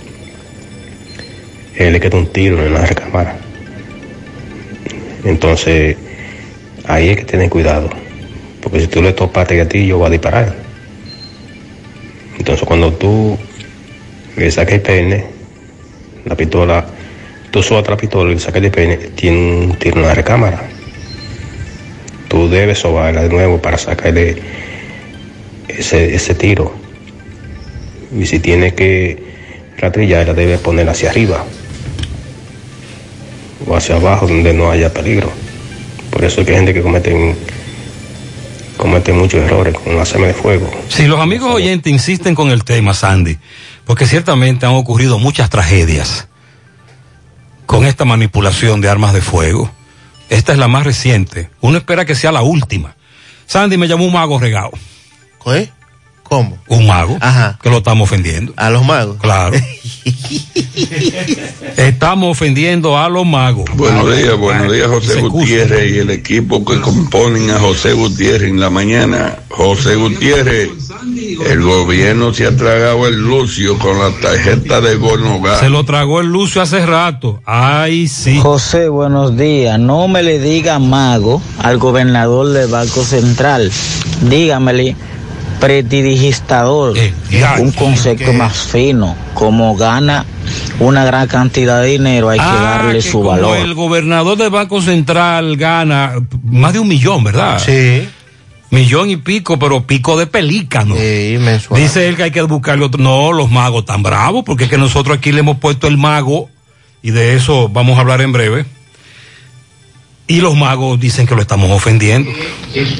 él 1.76 1.92
le 1.92 2.00
queda 2.00 2.18
un 2.18 2.26
tiro 2.26 2.66
en 2.66 2.74
la 2.74 2.84
recámara. 2.84 3.38
Entonces, 5.22 5.96
ahí 6.86 7.10
hay 7.10 7.16
que 7.16 7.24
tener 7.24 7.48
cuidado. 7.48 7.88
Porque 8.60 8.80
si 8.80 8.88
tú 8.88 9.00
le 9.00 9.12
topaste 9.12 9.54
el 9.54 9.60
gatillo, 9.60 10.00
va 10.00 10.08
a 10.08 10.10
disparar. 10.10 10.56
Entonces, 12.36 12.66
cuando 12.66 12.92
tú 12.92 13.38
le 14.36 14.50
saques 14.50 14.74
el 14.74 14.80
peine, 14.80 15.24
la 16.24 16.34
pistola, 16.34 16.86
tú 17.50 17.62
sueltas 17.62 17.90
la 17.90 17.96
pistola 17.96 18.30
y 18.30 18.34
le 18.34 18.40
sacas 18.40 18.62
el 18.62 18.70
peine, 18.70 18.96
tiene 18.96 19.66
un 19.66 19.76
tiro 19.76 19.96
en 19.96 20.02
la 20.02 20.14
recámara. 20.14 20.62
Tú 22.28 22.48
debes 22.48 22.78
sobarla 22.78 23.22
de 23.22 23.28
nuevo 23.28 23.60
para 23.60 23.76
sacarle 23.76 24.36
ese, 25.68 26.14
ese 26.14 26.34
tiro. 26.34 26.74
Y 28.16 28.26
si 28.26 28.38
tienes 28.38 28.74
que 28.74 29.22
ratrillarla, 29.78 30.34
debes 30.34 30.60
ponerla 30.60 30.92
hacia 30.92 31.10
arriba 31.10 31.44
o 33.66 33.76
hacia 33.76 33.96
abajo 33.96 34.26
donde 34.26 34.52
no 34.52 34.70
haya 34.70 34.92
peligro. 34.92 35.30
Por 36.10 36.24
eso 36.24 36.40
es 36.40 36.46
que 36.46 36.52
hay 36.52 36.58
gente 36.58 36.74
que 36.74 36.82
comete, 36.82 37.34
comete 38.76 39.12
muchos 39.12 39.42
errores 39.42 39.74
con 39.74 39.96
la 39.96 40.04
de 40.04 40.34
fuego. 40.34 40.70
Si 40.88 41.06
los 41.06 41.20
amigos 41.20 41.54
oyentes 41.54 41.92
insisten 41.92 42.34
con 42.34 42.50
el 42.50 42.64
tema, 42.64 42.94
Sandy, 42.94 43.38
porque 43.90 44.06
ciertamente 44.06 44.66
han 44.66 44.74
ocurrido 44.74 45.18
muchas 45.18 45.50
tragedias 45.50 46.28
con 47.66 47.84
esta 47.84 48.04
manipulación 48.04 48.80
de 48.80 48.88
armas 48.88 49.12
de 49.12 49.20
fuego. 49.20 49.68
Esta 50.28 50.52
es 50.52 50.58
la 50.58 50.68
más 50.68 50.84
reciente. 50.84 51.50
Uno 51.60 51.78
espera 51.78 52.04
que 52.04 52.14
sea 52.14 52.30
la 52.30 52.42
última. 52.42 52.94
Sandy 53.46 53.78
me 53.78 53.88
llamó 53.88 54.04
un 54.04 54.12
mago 54.12 54.38
regado. 54.38 54.70
¿Qué? 55.44 55.72
¿Cómo? 56.22 56.56
Un 56.68 56.86
mago. 56.86 57.18
Ajá. 57.20 57.58
Que 57.60 57.68
lo 57.68 57.78
estamos 57.78 58.08
ofendiendo. 58.08 58.54
A 58.56 58.70
los 58.70 58.84
magos. 58.84 59.16
Claro. 59.20 59.58
estamos 61.76 62.30
ofendiendo 62.30 62.96
a 62.98 63.08
los 63.08 63.26
magos. 63.26 63.64
Buenos 63.74 64.16
días, 64.16 64.36
buenos 64.36 64.72
días 64.72 64.88
José 64.88 65.20
Gutiérrez 65.20 65.92
y 65.92 65.98
el 65.98 66.10
equipo 66.10 66.64
que 66.64 66.80
componen 66.80 67.50
a 67.50 67.58
José 67.58 67.92
Gutiérrez 67.92 68.50
en 68.50 68.60
la 68.60 68.70
mañana. 68.70 69.38
José 69.48 69.96
Gutiérrez, 69.96 70.70
el 71.46 71.62
gobierno 71.62 72.32
se 72.32 72.46
ha 72.46 72.56
tragado 72.56 73.06
el 73.06 73.16
lucio 73.16 73.78
con 73.78 73.98
la 73.98 74.10
tarjeta 74.20 74.80
de 74.80 74.96
bono 74.96 75.40
gas. 75.40 75.60
Se 75.60 75.68
lo 75.68 75.84
tragó 75.84 76.20
el 76.20 76.26
Lucio 76.26 76.62
hace 76.62 76.84
rato. 76.86 77.40
Ay, 77.44 78.08
sí. 78.08 78.38
José, 78.40 78.88
buenos 78.88 79.36
días. 79.36 79.78
No 79.78 80.08
me 80.08 80.22
le 80.22 80.38
diga 80.38 80.78
mago 80.78 81.42
al 81.58 81.78
gobernador 81.78 82.48
del 82.48 82.70
Banco 82.70 83.02
Central. 83.02 83.70
Dígamele 84.28 84.96
pretidigistador. 85.60 86.96
un 87.58 87.72
concepto 87.72 88.32
más 88.32 88.56
fino. 88.56 89.16
Como 89.34 89.76
gana 89.76 90.24
una 90.78 91.04
gran 91.04 91.26
cantidad 91.28 91.80
de 91.82 91.88
dinero, 91.88 92.30
hay 92.30 92.38
que 92.38 92.44
Ah, 92.44 92.78
darle 92.78 92.94
que 92.94 93.02
su 93.02 93.18
como 93.18 93.30
valor. 93.30 93.56
El 93.58 93.74
gobernador 93.74 94.36
del 94.36 94.50
Banco 94.50 94.80
Central 94.82 95.56
gana 95.56 96.14
más 96.42 96.72
de 96.72 96.80
un 96.80 96.88
millón, 96.88 97.22
¿verdad? 97.24 97.58
Sí. 97.64 98.08
Millón 98.70 99.10
y 99.10 99.16
pico, 99.16 99.58
pero 99.58 99.84
pico 99.84 100.16
de 100.16 100.26
pelícano. 100.26 100.94
Dice 100.94 102.08
él 102.08 102.16
que 102.16 102.24
hay 102.24 102.30
que 102.30 102.42
buscarle 102.42 102.84
otro. 102.84 103.02
No, 103.02 103.32
los 103.32 103.50
magos 103.50 103.84
tan 103.84 104.02
bravos, 104.02 104.44
porque 104.44 104.64
es 104.64 104.70
que 104.70 104.78
nosotros 104.78 105.18
aquí 105.18 105.32
le 105.32 105.40
hemos 105.40 105.58
puesto 105.58 105.88
el 105.88 105.96
mago, 105.98 106.48
y 107.02 107.10
de 107.10 107.34
eso 107.34 107.68
vamos 107.68 107.98
a 107.98 108.02
hablar 108.02 108.20
en 108.20 108.32
breve. 108.32 108.66
Y 110.30 110.40
los 110.40 110.56
magos 110.56 111.00
dicen 111.00 111.26
que 111.26 111.34
lo 111.34 111.42
estamos 111.42 111.72
ofendiendo. 111.72 112.30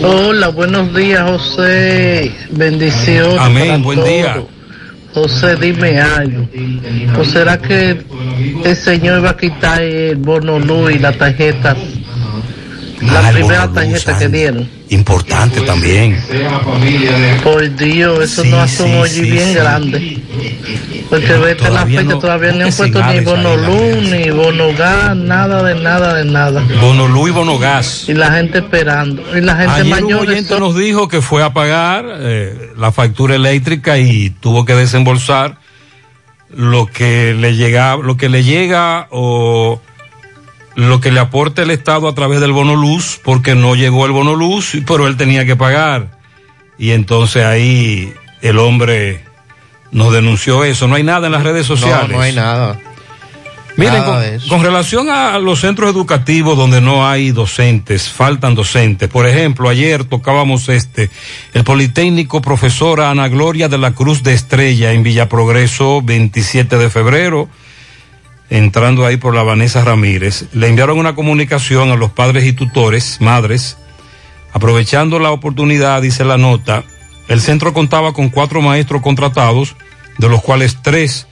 Hola, 0.02 0.48
buenos 0.48 0.92
días, 0.92 1.22
José. 1.22 2.34
Bendiciones. 2.50 3.38
Amén, 3.38 3.84
buen 3.84 4.00
todos. 4.00 4.10
día. 4.10 4.42
José, 5.14 5.54
dime 5.54 6.00
algo. 6.00 6.48
¿O 7.16 7.24
será 7.24 7.56
que 7.56 8.02
el 8.64 8.76
señor 8.76 9.24
va 9.24 9.30
a 9.30 9.36
quitar 9.36 9.80
el 9.80 10.16
bono 10.16 10.58
luz 10.58 10.90
y 10.92 10.98
la 10.98 11.12
tarjeta? 11.12 11.76
La 13.00 13.30
primera 13.30 13.72
tarjeta 13.72 14.18
que 14.18 14.28
dieron. 14.28 14.79
Importante 14.90 15.60
también. 15.60 16.20
Por 17.44 17.74
Dios, 17.76 18.24
eso 18.24 18.42
Sí, 18.42 18.50
no 18.50 18.60
hace 18.60 18.82
un 18.82 18.94
hoyo 18.96 19.12
sí, 19.12 19.30
bien 19.30 19.48
sí. 19.48 19.54
grande. 19.54 20.18
Porque 21.08 21.32
vete 21.34 21.70
la 21.70 21.86
fecha, 21.86 22.02
no- 22.02 22.18
todavía 22.18 22.52
no 22.52 22.64
han 22.66 22.72
puesto 22.72 22.86
ni 22.86 22.92
señales 22.92 23.24
bono 23.24 23.48
ahí, 23.50 23.56
la 23.56 23.66
luz, 23.68 24.10
ni 24.10 24.30
bono 24.30 24.72
gas, 24.76 25.16
nada 25.16 25.62
de 25.62 25.74
nada 25.80 26.14
de 26.14 26.24
nada. 26.24 26.64
Bono 26.80 27.06
luz 27.08 27.30
y 27.30 27.32
bono 27.32 27.58
gas. 27.58 28.04
Y 28.08 28.14
la 28.14 28.32
gente 28.32 28.58
esperando. 28.58 29.22
Y 29.36 29.40
la 29.40 29.56
gente 29.56 29.72
Ayer 29.74 29.84
un 29.84 29.90
mayor. 29.90 30.26
de 30.26 30.32
oyente 30.32 30.58
nos 30.60 30.76
dijo 30.76 31.08
que 31.08 31.20
fue 31.22 31.42
a 31.44 31.52
pagar 31.52 32.06
eh, 32.20 32.70
la 32.76 32.90
factura 32.92 33.36
eléctrica 33.36 33.96
y 33.98 34.30
tuvo 34.30 34.64
que 34.64 34.74
desembolsar 34.74 35.58
lo 36.52 36.86
que 36.86 37.32
le 37.34 37.54
llega, 37.54 37.96
lo 37.96 38.16
que 38.16 38.28
le 38.28 38.42
llega 38.42 39.06
o 39.10 39.80
lo 40.88 41.00
que 41.00 41.12
le 41.12 41.20
aporta 41.20 41.62
el 41.62 41.70
Estado 41.70 42.08
a 42.08 42.14
través 42.14 42.40
del 42.40 42.52
bono 42.52 42.76
luz, 42.76 43.20
porque 43.22 43.54
no 43.54 43.74
llegó 43.74 44.06
el 44.06 44.12
bono 44.12 44.34
luz, 44.34 44.78
pero 44.86 45.06
él 45.06 45.16
tenía 45.16 45.44
que 45.44 45.56
pagar. 45.56 46.18
Y 46.78 46.92
entonces 46.92 47.44
ahí 47.44 48.12
el 48.40 48.58
hombre 48.58 49.24
nos 49.92 50.12
denunció 50.12 50.64
eso. 50.64 50.88
No 50.88 50.94
hay 50.94 51.02
nada 51.02 51.26
en 51.26 51.32
las 51.32 51.42
redes 51.42 51.66
sociales. 51.66 52.08
No, 52.08 52.16
no 52.16 52.20
hay 52.22 52.32
nada. 52.32 52.78
Miren, 53.76 54.02
con, 54.02 54.48
con 54.48 54.62
relación 54.62 55.08
a 55.10 55.38
los 55.38 55.60
centros 55.60 55.90
educativos 55.90 56.56
donde 56.56 56.80
no 56.80 57.08
hay 57.08 57.30
docentes, 57.30 58.10
faltan 58.10 58.54
docentes. 58.54 59.08
Por 59.08 59.26
ejemplo, 59.26 59.68
ayer 59.68 60.04
tocábamos 60.04 60.68
este, 60.68 61.08
el 61.54 61.64
Politécnico 61.64 62.42
Profesora 62.42 63.10
Ana 63.10 63.28
Gloria 63.28 63.68
de 63.68 63.78
la 63.78 63.92
Cruz 63.92 64.22
de 64.22 64.34
Estrella 64.34 64.92
en 64.92 65.02
Villa 65.02 65.28
Progreso, 65.28 66.02
27 66.02 66.76
de 66.76 66.90
febrero, 66.90 67.48
entrando 68.50 69.06
ahí 69.06 69.16
por 69.16 69.34
la 69.34 69.42
Vanessa 69.42 69.84
Ramírez. 69.84 70.46
Le 70.52 70.68
enviaron 70.68 70.98
una 70.98 71.14
comunicación 71.14 71.90
a 71.90 71.96
los 71.96 72.10
padres 72.10 72.44
y 72.44 72.52
tutores, 72.52 73.20
madres, 73.20 73.78
aprovechando 74.52 75.18
la 75.18 75.30
oportunidad, 75.30 76.02
dice 76.02 76.24
la 76.24 76.36
nota, 76.36 76.84
el 77.28 77.40
centro 77.40 77.72
contaba 77.72 78.12
con 78.12 78.28
cuatro 78.28 78.60
maestros 78.60 79.02
contratados, 79.02 79.76
de 80.18 80.28
los 80.28 80.42
cuales 80.42 80.78
tres 80.82 81.28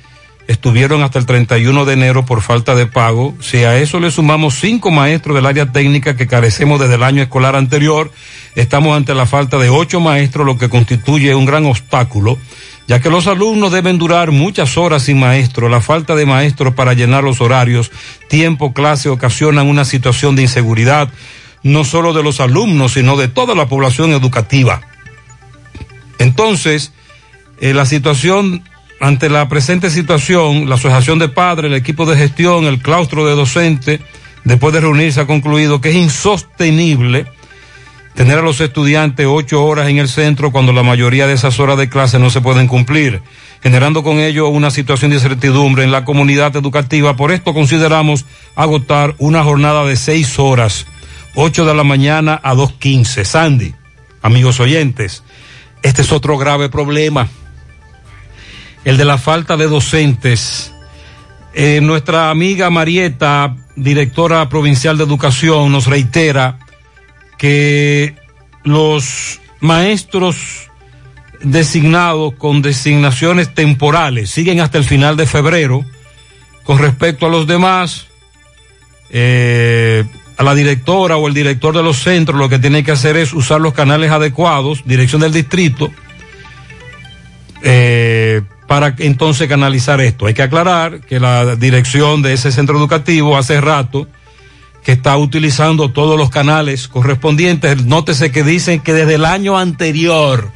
estuvieron 0.46 1.02
hasta 1.02 1.18
el 1.18 1.26
31 1.26 1.84
de 1.84 1.92
enero 1.92 2.24
por 2.24 2.40
falta 2.40 2.74
de 2.74 2.86
pago. 2.86 3.34
Si 3.40 3.64
a 3.64 3.76
eso 3.76 4.00
le 4.00 4.10
sumamos 4.10 4.54
cinco 4.54 4.90
maestros 4.90 5.36
del 5.36 5.44
área 5.44 5.70
técnica 5.72 6.16
que 6.16 6.26
carecemos 6.26 6.80
desde 6.80 6.94
el 6.94 7.02
año 7.02 7.22
escolar 7.22 7.54
anterior, 7.54 8.10
estamos 8.54 8.96
ante 8.96 9.14
la 9.14 9.26
falta 9.26 9.58
de 9.58 9.68
ocho 9.68 10.00
maestros, 10.00 10.46
lo 10.46 10.56
que 10.56 10.70
constituye 10.70 11.34
un 11.34 11.44
gran 11.44 11.66
obstáculo, 11.66 12.38
ya 12.88 13.00
que 13.00 13.10
los 13.10 13.26
alumnos 13.26 13.70
deben 13.70 13.98
durar 13.98 14.32
muchas 14.32 14.78
horas 14.78 15.02
sin 15.02 15.20
maestro. 15.20 15.68
La 15.68 15.82
falta 15.82 16.16
de 16.16 16.24
maestros 16.24 16.72
para 16.74 16.94
llenar 16.94 17.22
los 17.22 17.42
horarios, 17.42 17.92
tiempo, 18.28 18.72
clase, 18.72 19.10
ocasionan 19.10 19.68
una 19.68 19.84
situación 19.84 20.34
de 20.34 20.42
inseguridad, 20.42 21.10
no 21.62 21.84
solo 21.84 22.14
de 22.14 22.22
los 22.22 22.40
alumnos, 22.40 22.94
sino 22.94 23.18
de 23.18 23.28
toda 23.28 23.54
la 23.54 23.68
población 23.68 24.10
educativa. 24.12 24.80
Entonces, 26.18 26.92
eh, 27.60 27.74
la 27.74 27.84
situación, 27.84 28.64
ante 29.00 29.28
la 29.28 29.50
presente 29.50 29.90
situación, 29.90 30.66
la 30.70 30.76
Asociación 30.76 31.18
de 31.18 31.28
Padres, 31.28 31.70
el 31.70 31.76
equipo 31.76 32.06
de 32.06 32.16
gestión, 32.16 32.64
el 32.64 32.80
claustro 32.80 33.26
de 33.26 33.34
docentes, 33.34 34.00
después 34.44 34.72
de 34.72 34.80
reunirse, 34.80 35.20
ha 35.20 35.26
concluido 35.26 35.82
que 35.82 35.90
es 35.90 35.94
insostenible 35.94 37.26
tener 38.18 38.40
a 38.40 38.42
los 38.42 38.60
estudiantes 38.60 39.28
ocho 39.30 39.64
horas 39.64 39.88
en 39.88 39.98
el 39.98 40.08
centro 40.08 40.50
cuando 40.50 40.72
la 40.72 40.82
mayoría 40.82 41.28
de 41.28 41.34
esas 41.34 41.60
horas 41.60 41.78
de 41.78 41.88
clase 41.88 42.18
no 42.18 42.30
se 42.30 42.40
pueden 42.40 42.66
cumplir, 42.66 43.22
generando 43.62 44.02
con 44.02 44.18
ello 44.18 44.48
una 44.48 44.72
situación 44.72 45.12
de 45.12 45.18
incertidumbre 45.18 45.84
en 45.84 45.92
la 45.92 46.04
comunidad 46.04 46.56
educativa. 46.56 47.14
Por 47.14 47.30
esto 47.30 47.54
consideramos 47.54 48.24
agotar 48.56 49.14
una 49.18 49.44
jornada 49.44 49.84
de 49.84 49.94
seis 49.94 50.36
horas, 50.40 50.88
ocho 51.36 51.64
de 51.64 51.76
la 51.76 51.84
mañana 51.84 52.40
a 52.42 52.56
dos 52.56 52.72
quince. 52.72 53.24
Sandy, 53.24 53.72
amigos 54.20 54.58
oyentes, 54.58 55.22
este 55.84 56.02
es 56.02 56.10
otro 56.10 56.36
grave 56.38 56.68
problema, 56.68 57.28
el 58.84 58.96
de 58.96 59.04
la 59.04 59.18
falta 59.18 59.56
de 59.56 59.68
docentes. 59.68 60.72
Eh, 61.54 61.78
nuestra 61.80 62.30
amiga 62.30 62.68
Marieta, 62.68 63.54
directora 63.76 64.48
provincial 64.48 64.98
de 64.98 65.04
educación, 65.04 65.70
nos 65.70 65.86
reitera 65.86 66.58
que 67.38 68.14
los 68.64 69.40
maestros 69.60 70.68
designados 71.40 72.34
con 72.34 72.62
designaciones 72.62 73.54
temporales 73.54 74.30
siguen 74.30 74.60
hasta 74.60 74.78
el 74.78 74.84
final 74.84 75.16
de 75.16 75.26
febrero. 75.26 75.84
Con 76.64 76.78
respecto 76.78 77.26
a 77.26 77.30
los 77.30 77.46
demás, 77.46 78.08
eh, 79.10 80.04
a 80.36 80.42
la 80.42 80.54
directora 80.54 81.16
o 81.16 81.26
el 81.28 81.34
director 81.34 81.74
de 81.74 81.82
los 81.82 81.98
centros 81.98 82.38
lo 82.38 82.48
que 82.48 82.58
tiene 82.58 82.84
que 82.84 82.92
hacer 82.92 83.16
es 83.16 83.32
usar 83.32 83.60
los 83.60 83.72
canales 83.72 84.10
adecuados, 84.10 84.82
dirección 84.84 85.22
del 85.22 85.32
distrito, 85.32 85.90
eh, 87.62 88.42
para 88.66 88.94
entonces 88.98 89.48
canalizar 89.48 90.00
esto. 90.00 90.26
Hay 90.26 90.34
que 90.34 90.42
aclarar 90.42 91.00
que 91.00 91.18
la 91.18 91.56
dirección 91.56 92.20
de 92.20 92.34
ese 92.34 92.52
centro 92.52 92.76
educativo 92.76 93.38
hace 93.38 93.60
rato 93.60 94.06
que 94.82 94.92
está 94.92 95.16
utilizando 95.16 95.90
todos 95.90 96.18
los 96.18 96.30
canales 96.30 96.88
correspondientes. 96.88 97.84
Nótese 97.84 98.30
que 98.30 98.42
dicen 98.42 98.80
que 98.80 98.94
desde 98.94 99.16
el 99.16 99.24
año 99.24 99.58
anterior, 99.58 100.50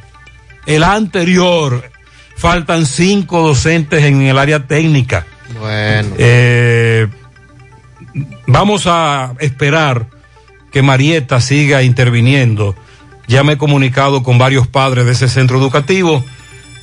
el 0.65 0.83
anterior, 0.83 1.91
faltan 2.35 2.85
cinco 2.85 3.47
docentes 3.47 4.03
en 4.03 4.21
el 4.21 4.37
área 4.37 4.65
técnica. 4.67 5.25
Bueno. 5.59 6.15
Eh, 6.17 7.07
vamos 8.47 8.83
a 8.87 9.33
esperar 9.39 10.07
que 10.71 10.81
Marieta 10.81 11.39
siga 11.39 11.83
interviniendo. 11.83 12.75
Ya 13.27 13.43
me 13.43 13.53
he 13.53 13.57
comunicado 13.57 14.23
con 14.23 14.37
varios 14.37 14.67
padres 14.67 15.05
de 15.05 15.11
ese 15.13 15.27
centro 15.27 15.57
educativo 15.59 16.23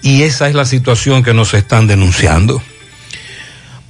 y 0.03 0.23
esa 0.23 0.49
es 0.49 0.55
la 0.55 0.65
situación 0.65 1.23
que 1.23 1.35
nos 1.35 1.53
están 1.55 1.87
denunciando. 1.87 2.63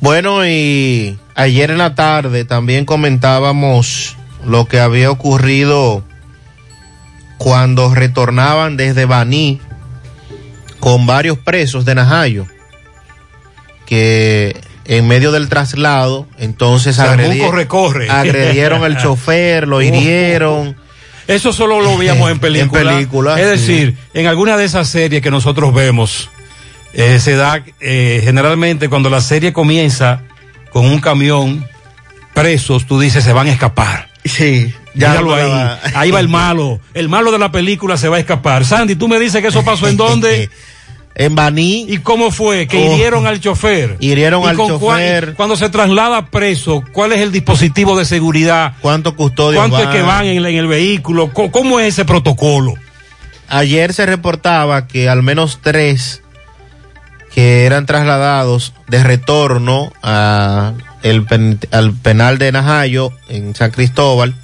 Bueno, 0.01 0.47
y 0.47 1.19
ayer 1.41 1.71
en 1.71 1.79
la 1.79 1.95
tarde 1.95 2.45
también 2.45 2.85
comentábamos 2.85 4.17
lo 4.47 4.67
que 4.67 4.81
había 4.81 5.11
ocurrido 5.11 6.03
cuando 7.39 7.95
retornaban 7.95 8.77
desde 8.77 9.05
Baní 9.07 9.61
con 10.79 11.07
varios 11.07 11.39
presos 11.39 11.85
de 11.85 11.95
Najayo, 11.95 12.47
que 13.87 14.57
en 14.87 15.07
medio 15.09 15.31
del 15.33 15.49
traslado, 15.49 16.27
entonces 16.39 16.97
Se 16.97 17.03
armó 17.03 17.27
un 17.27 17.33
agredi- 17.33 17.45
corre-corre. 17.47 18.11
agredieron 18.11 18.83
al 18.85 18.97
chofer, 19.03 19.69
lo 19.69 19.83
hirieron. 19.83 20.77
Eso 21.29 21.53
solo 21.53 21.81
lo 21.81 21.97
veíamos 21.97 22.31
en 22.31 22.39
película. 22.41 22.81
En 22.81 22.89
película, 22.97 23.41
Es 23.41 23.61
sí. 23.61 23.73
decir, 23.73 23.97
en 24.15 24.27
alguna 24.27 24.57
de 24.57 24.65
esas 24.65 24.89
series 24.89 25.23
que 25.23 25.31
nosotros 25.31 25.73
vemos, 25.73 26.29
eh, 26.93 27.21
se 27.21 27.37
da 27.37 27.63
eh, 27.79 28.21
generalmente 28.25 28.89
cuando 28.89 29.11
la 29.11 29.21
serie 29.21 29.53
comienza 29.53 30.23
con 30.73 30.87
un 30.87 31.01
camión 31.01 31.67
presos, 32.35 32.87
tú 32.87 32.99
dices 33.01 33.25
se 33.25 33.33
van 33.33 33.49
a 33.49 33.53
escapar. 33.53 34.09
Sí, 34.25 34.73
ya 34.95 35.15
ya 35.15 35.21
lo 35.23 35.35
ahí. 35.35 35.51
va- 35.51 35.79
Ahí 35.95 36.11
va 36.11 36.21
el 36.21 36.29
malo. 36.29 36.81
El 36.95 37.09
malo 37.09 37.33
de 37.33 37.39
la 37.39 37.51
película 37.51 37.97
se 37.97 38.09
va 38.09 38.17
a 38.17 38.21
escapar. 38.21 38.65
Sandy, 38.65 38.95
tú 38.97 39.09
me 39.09 39.19
dices 39.19 39.41
que 39.43 39.49
eso 39.49 39.65
pasó 39.65 39.89
en 39.89 39.97
dónde? 39.97 40.51
En 41.17 41.35
Baní. 41.35 41.87
¿Y 41.89 41.99
cómo 41.99 42.31
fue? 42.31 42.67
Que 42.69 42.79
Oh. 42.89 42.95
hirieron 42.95 43.27
al 43.27 43.41
chofer. 43.41 43.97
Hirieron 43.99 44.43
¿Y 44.45 44.47
al 44.47 44.57
con 44.57 44.79
cuál- 44.79 45.01
chofer. 45.01 45.35
cuando 45.35 45.57
se 45.57 45.69
traslada 45.69 46.27
preso, 46.27 46.85
¿cuál 46.93 47.13
es 47.13 47.19
el 47.19 47.33
dispositivo 47.33 47.99
de 47.99 48.05
seguridad? 48.05 48.75
¿Cuántos 48.81 49.15
custodios 49.15 49.61
¿Cuánto 49.61 49.81
es 49.81 49.87
van? 49.87 49.93
que 49.95 50.03
van 50.03 50.25
en, 50.27 50.47
en 50.47 50.55
el 50.57 50.67
vehículo? 50.69 51.31
¿Cómo, 51.35 51.51
cómo 51.51 51.81
es 51.81 51.89
ese 51.89 52.05
protocolo? 52.05 52.75
Ayer 53.49 53.93
se 53.93 54.07
reportaba 54.07 54.87
que 54.87 55.09
al 55.09 55.23
menos 55.23 55.59
tres 55.61 56.23
que 57.35 57.65
eran 57.65 57.87
trasladados 57.87 58.73
de 58.89 59.03
retorno 59.03 59.93
a 60.03 60.73
el 61.03 61.25
pen- 61.25 61.61
al 61.71 61.93
penal 61.95 62.39
de 62.39 62.53
Najayo 62.53 63.13
en 63.29 63.55
San 63.55 63.71
Cristóbal, 63.71 64.35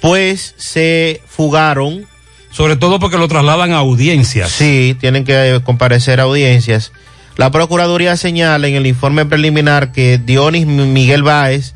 pues 0.00 0.54
se 0.58 1.22
fugaron. 1.28 2.06
Sobre 2.50 2.76
todo 2.76 2.98
porque 2.98 3.16
lo 3.16 3.28
trasladan 3.28 3.72
a 3.72 3.78
audiencias. 3.78 4.50
Sí, 4.50 4.94
tienen 5.00 5.24
que 5.24 5.60
comparecer 5.64 6.20
a 6.20 6.24
audiencias. 6.24 6.92
La 7.38 7.50
Procuraduría 7.50 8.14
señala 8.18 8.66
en 8.68 8.74
el 8.74 8.86
informe 8.86 9.24
preliminar 9.24 9.90
que 9.92 10.18
Dionis 10.18 10.66
Miguel 10.66 11.22
Báez, 11.22 11.74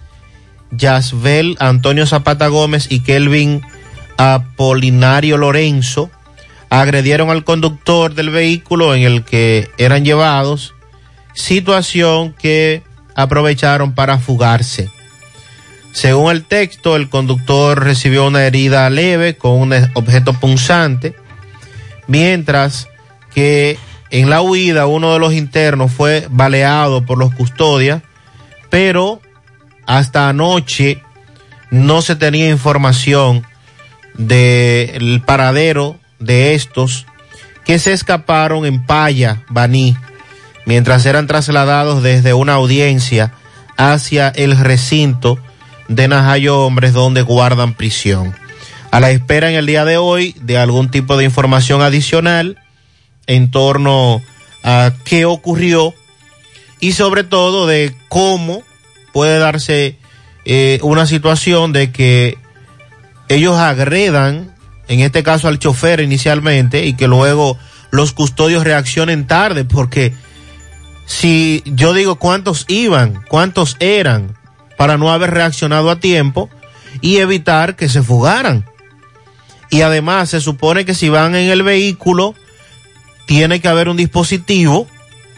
Yasbel 0.73 1.57
Antonio 1.61 2.05
Zapata 2.07 2.49
Gómez 2.49 2.89
y 2.91 3.01
Kelvin 3.01 3.63
Apolinario 4.19 5.39
Lorenzo 5.39 6.11
agredieron 6.81 7.31
al 7.31 7.45
conductor 7.45 8.15
del 8.15 8.31
vehículo 8.31 8.95
en 8.95 9.03
el 9.03 9.25
que 9.25 9.71
eran 9.79 10.05
llevados, 10.05 10.75
situación 11.33 12.35
que 12.35 12.83
aprovecharon 13.15 13.95
para 13.95 14.19
fugarse. 14.19 14.91
Según 15.93 16.33
el 16.33 16.45
texto, 16.45 16.97
el 16.97 17.09
conductor 17.09 17.83
recibió 17.83 18.27
una 18.27 18.45
herida 18.45 18.91
leve 18.91 19.37
con 19.37 19.53
un 19.53 19.75
objeto 19.95 20.35
punzante, 20.35 21.17
mientras 22.07 22.89
que 23.35 23.79
en 24.11 24.29
la 24.29 24.43
huida 24.43 24.87
uno 24.87 25.15
de 25.15 25.19
los 25.19 25.33
internos 25.33 25.91
fue 25.93 26.27
baleado 26.31 27.07
por 27.07 27.17
los 27.17 27.35
custodias, 27.35 28.03
pero 28.69 29.23
hasta 29.87 30.29
anoche 30.29 31.03
no 31.71 32.03
se 32.03 32.17
tenía 32.17 32.51
información 32.51 33.47
del 34.15 35.23
paradero 35.25 35.99
de 36.19 36.55
estos 36.55 37.07
que 37.65 37.79
se 37.79 37.93
escaparon 37.93 38.65
en 38.65 38.85
Paya, 38.85 39.43
Baní, 39.49 39.97
mientras 40.67 41.05
eran 41.07 41.27
trasladados 41.27 42.03
desde 42.03 42.33
una 42.33 42.55
audiencia 42.55 43.33
hacia 43.77 44.29
el 44.29 44.57
recinto 44.57 45.39
de 45.89 46.09
Najayo 46.09 46.65
Hombres 46.65 46.93
donde 46.93 47.23
guardan 47.23 47.75
prisión. 47.75 48.35
A 48.91 49.01
la 49.01 49.11
espera 49.11 49.51
en 49.51 49.57
el 49.57 49.67
día 49.67 49.85
de 49.85 49.97
hoy 49.97 50.35
de 50.41 50.59
algún 50.59 50.91
tipo 50.91 51.17
de 51.17 51.25
información 51.25 51.83
adicional 51.83 52.59
en 53.27 53.51
torno 53.51 54.23
a 54.63 54.93
qué 55.05 55.25
ocurrió 55.25 55.95
y 56.81 56.93
sobre 56.93 57.25
todo 57.25 57.67
de 57.67 57.95
cómo 58.09 58.63
puede 59.13 59.39
darse 59.39 59.99
eh, 60.45 60.79
una 60.83 61.07
situación 61.07 61.73
de 61.73 61.91
que 61.91 62.39
ellos 63.29 63.57
agredan, 63.57 64.55
en 64.89 65.01
este 65.01 65.23
caso 65.23 65.49
al 65.49 65.59
chofer 65.59 66.01
inicialmente, 66.01 66.87
y 66.87 66.95
que 66.95 67.09
luego 67.09 67.59
los 67.91 68.13
custodios 68.13 68.65
reaccionen 68.65 69.27
tarde, 69.27 69.65
porque 69.65 70.13
si 71.07 71.63
yo 71.67 71.95
digo 71.95 72.17
cuántos 72.17 72.65
iban, 72.69 73.23
cuántos 73.29 73.77
eran, 73.81 74.37
para 74.77 74.99
no 74.99 75.11
haber 75.11 75.31
reaccionado 75.31 75.91
a 75.91 76.01
tiempo 76.01 76.51
y 77.01 77.17
evitar 77.17 77.77
que 77.77 77.89
se 77.89 78.03
fugaran. 78.03 78.65
Y 79.71 79.83
además 79.83 80.31
se 80.31 80.41
supone 80.41 80.85
que 80.85 80.95
si 80.95 81.09
van 81.09 81.35
en 81.35 81.51
el 81.51 81.63
vehículo, 81.63 82.35
tiene 83.27 83.61
que 83.61 83.69
haber 83.69 83.89
un 83.89 83.97
dispositivo 83.97 84.87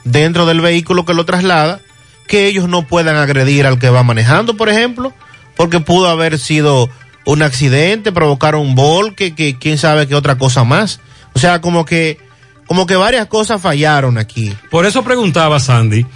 dentro 0.05 0.47
del 0.47 0.61
vehículo 0.61 1.05
que 1.05 1.15
lo 1.15 1.25
traslada, 1.25 1.81
que 2.27 2.47
ellos 2.47 2.69
no 2.69 2.87
puedan 2.87 3.17
agredir 3.17 3.67
al 3.67 3.79
que 3.79 3.91
va 3.91 4.03
manejando, 4.03 4.57
por 4.57 4.69
ejemplo, 4.69 5.15
porque 5.57 5.81
pudo 5.81 6.09
haber 6.09 6.39
sido 6.39 6.91
un 7.29 7.43
accidente, 7.43 8.11
provocar 8.11 8.57
un 8.57 8.75
volque, 8.75 9.35
que 9.35 9.59
quién 9.59 9.77
sabe 9.77 10.09
qué 10.09 10.15
otra 10.15 10.39
cosa 10.39 10.65
más. 10.65 10.99
O 11.35 11.39
sea, 11.39 11.61
como 11.61 11.85
que, 11.85 12.19
como 12.67 12.87
que 12.87 12.97
varias 12.97 13.27
cosas 13.27 13.61
fallaron 13.61 14.17
aquí. 14.17 14.57
Por 14.71 14.87
eso 14.87 15.05
preguntaba 15.05 15.61
Sandy, 15.61 16.07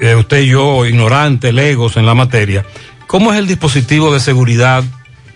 eh, 0.00 0.14
usted 0.14 0.40
y 0.40 0.48
yo, 0.48 0.86
ignorante, 0.86 1.52
legos 1.52 1.98
en 1.98 2.06
la 2.06 2.14
materia, 2.14 2.64
¿cómo 3.06 3.34
es 3.34 3.38
el 3.38 3.46
dispositivo 3.46 4.14
de 4.14 4.18
seguridad 4.18 4.82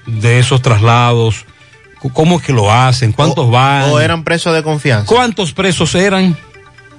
de 0.06 0.38
esos 0.38 0.62
traslados? 0.62 1.44
¿Cómo 2.14 2.38
es 2.38 2.42
que 2.42 2.54
lo 2.54 2.72
hacen? 2.72 3.12
¿Cuántos 3.12 3.50
van? 3.50 3.90
¿O 3.90 4.00
eran 4.00 4.24
presos 4.24 4.54
de 4.54 4.62
confianza? 4.62 5.04
¿Cuántos 5.06 5.52
presos 5.52 5.94
eran? 5.94 6.34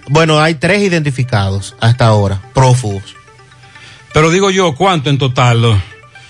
Bueno, 0.10 0.40
hay 0.40 0.54
tres 0.54 0.84
identificados 0.84 1.76
hasta 1.80 2.06
ahora, 2.06 2.40
prófugos. 2.54 3.16
Pero 4.14 4.30
digo 4.30 4.52
yo, 4.52 4.76
¿cuánto 4.76 5.10
en 5.10 5.18
total? 5.18 5.82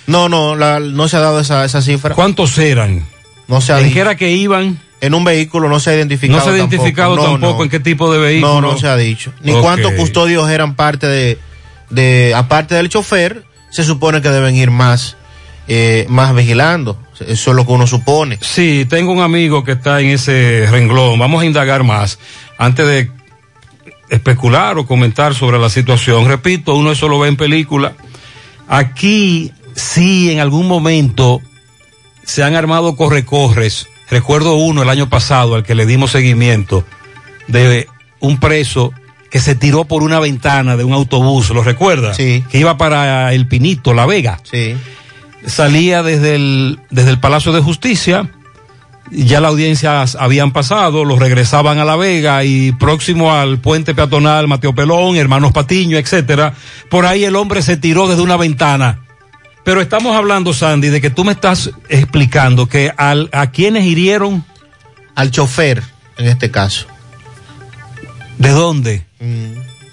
No, 0.07 0.29
no, 0.29 0.55
la- 0.55 0.79
no 0.79 1.07
se 1.07 1.17
ha 1.17 1.19
dado 1.19 1.39
esa, 1.39 1.65
esa 1.65 1.81
cifra. 1.81 2.13
¿Cuántos 2.15 2.57
eran? 2.57 3.05
No 3.47 3.61
se 3.61 3.73
ha 3.73 3.79
¿En 3.81 3.91
qué 3.93 3.99
era 3.99 4.15
que 4.15 4.31
iban? 4.31 4.79
En 5.01 5.13
un 5.13 5.23
vehículo 5.23 5.67
no 5.69 5.79
se 5.79 5.91
ha 5.91 5.95
identificado. 5.95 6.39
No 6.39 6.45
se 6.45 6.51
ha 6.51 6.57
identificado 6.57 7.15
tampoco, 7.15 7.31
tampoco, 7.33 7.51
No, 7.53 7.57
no. 7.59 7.63
en 7.63 7.69
qué 7.69 7.79
tipo 7.79 8.11
de 8.11 8.19
vehículo. 8.19 8.61
No, 8.61 8.71
no 8.73 8.77
se 8.77 8.87
ha 8.87 8.95
dicho. 8.97 9.33
Ni 9.41 9.51
Ok. 9.51 9.61
cuántos 9.61 9.91
custodios 9.93 10.49
eran 10.49 10.75
parte 10.75 11.05
de, 11.07 11.37
de, 11.89 12.33
aparte 12.35 12.75
del 12.75 12.89
chofer, 12.89 13.43
se 13.71 13.83
supone 13.83 14.21
que 14.21 14.29
deben 14.29 14.55
ir 14.55 14.71
más, 14.71 15.17
eh, 15.67 16.05
más 16.09 16.33
vigilando. 16.33 16.97
Eso 17.19 17.51
es 17.51 17.55
lo 17.55 17.65
que 17.65 17.71
uno 17.73 17.87
supone. 17.87 18.37
Sí, 18.41 18.85
tengo 18.89 19.11
un 19.11 19.21
amigo 19.21 19.63
que 19.63 19.73
está 19.73 19.99
en 20.01 20.07
ese 20.09 20.67
renglón. 20.71 21.19
Vamos 21.19 21.43
a 21.43 21.45
indagar 21.45 21.83
más. 21.83 22.17
Antes 22.57 22.87
de 22.87 23.11
especular 24.09 24.77
o 24.77 24.85
comentar 24.85 25.33
sobre 25.35 25.59
la 25.59 25.69
situación, 25.69 26.27
repito, 26.27 26.73
uno 26.75 26.91
eso 26.91 27.07
lo 27.09 27.19
ve 27.19 27.27
en 27.29 27.37
película. 27.37 27.93
Aquí 28.67 29.51
sí, 29.75 30.31
en 30.31 30.39
algún 30.39 30.67
momento 30.67 31.41
se 32.23 32.43
han 32.43 32.55
armado 32.55 32.95
corre-corres. 32.95 33.87
Recuerdo 34.09 34.55
uno 34.55 34.83
el 34.83 34.89
año 34.89 35.09
pasado 35.09 35.55
al 35.55 35.63
que 35.63 35.75
le 35.75 35.85
dimos 35.85 36.11
seguimiento 36.11 36.85
de 37.47 37.87
un 38.19 38.39
preso 38.39 38.93
que 39.29 39.39
se 39.39 39.55
tiró 39.55 39.85
por 39.85 40.03
una 40.03 40.19
ventana 40.19 40.77
de 40.77 40.83
un 40.83 40.93
autobús, 40.93 41.49
¿lo 41.49 41.63
recuerda? 41.63 42.13
Sí. 42.13 42.43
Que 42.49 42.59
iba 42.59 42.77
para 42.77 43.33
el 43.33 43.47
Pinito, 43.47 43.93
La 43.93 44.05
Vega. 44.05 44.39
Sí. 44.43 44.75
Salía 45.45 46.03
desde 46.03 46.35
el, 46.35 46.79
desde 46.89 47.09
el 47.09 47.19
Palacio 47.19 47.51
de 47.51 47.61
Justicia, 47.61 48.29
ya 49.11 49.39
la 49.39 49.49
audiencia 49.49 50.05
habían 50.19 50.51
pasado, 50.51 51.05
los 51.05 51.19
regresaban 51.19 51.77
a 51.79 51.85
La 51.85 51.95
Vega 51.95 52.43
y 52.43 52.71
próximo 52.71 53.33
al 53.33 53.59
puente 53.59 53.93
peatonal 53.93 54.47
Mateo 54.47 54.73
Pelón, 54.73 55.15
Hermanos 55.15 55.51
Patiño, 55.51 55.97
etcétera, 55.97 56.53
por 56.89 57.05
ahí 57.05 57.23
el 57.25 57.35
hombre 57.35 57.61
se 57.61 57.77
tiró 57.77 58.07
desde 58.07 58.21
una 58.21 58.37
ventana. 58.37 59.04
Pero 59.65 59.81
estamos 59.81 60.15
hablando, 60.15 60.53
Sandy, 60.53 60.89
de 60.89 61.01
que 61.01 61.09
tú 61.09 61.25
me 61.25 61.31
estás 61.31 61.71
explicando 61.89 62.67
que 62.67 62.93
al, 62.95 63.29
a 63.33 63.49
quienes 63.49 63.83
hirieron. 63.85 64.45
Al 65.15 65.31
chofer, 65.31 65.81
en 66.17 66.27
este 66.27 66.51
caso. 66.51 66.85
¿De 68.37 68.49
dónde? 68.49 69.05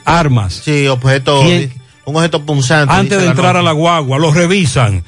Armas. 0.05 0.61
Sí, 0.65 0.89
objeto, 0.89 1.43
¿Quién? 1.45 1.73
un 2.05 2.17
objeto 2.17 2.45
punzante. 2.45 2.93
Antes 2.93 3.19
de 3.21 3.27
entrar 3.29 3.57
a 3.57 3.63
la 3.63 3.73
guagua, 3.73 4.19
los 4.19 4.35
revisan. 4.35 5.05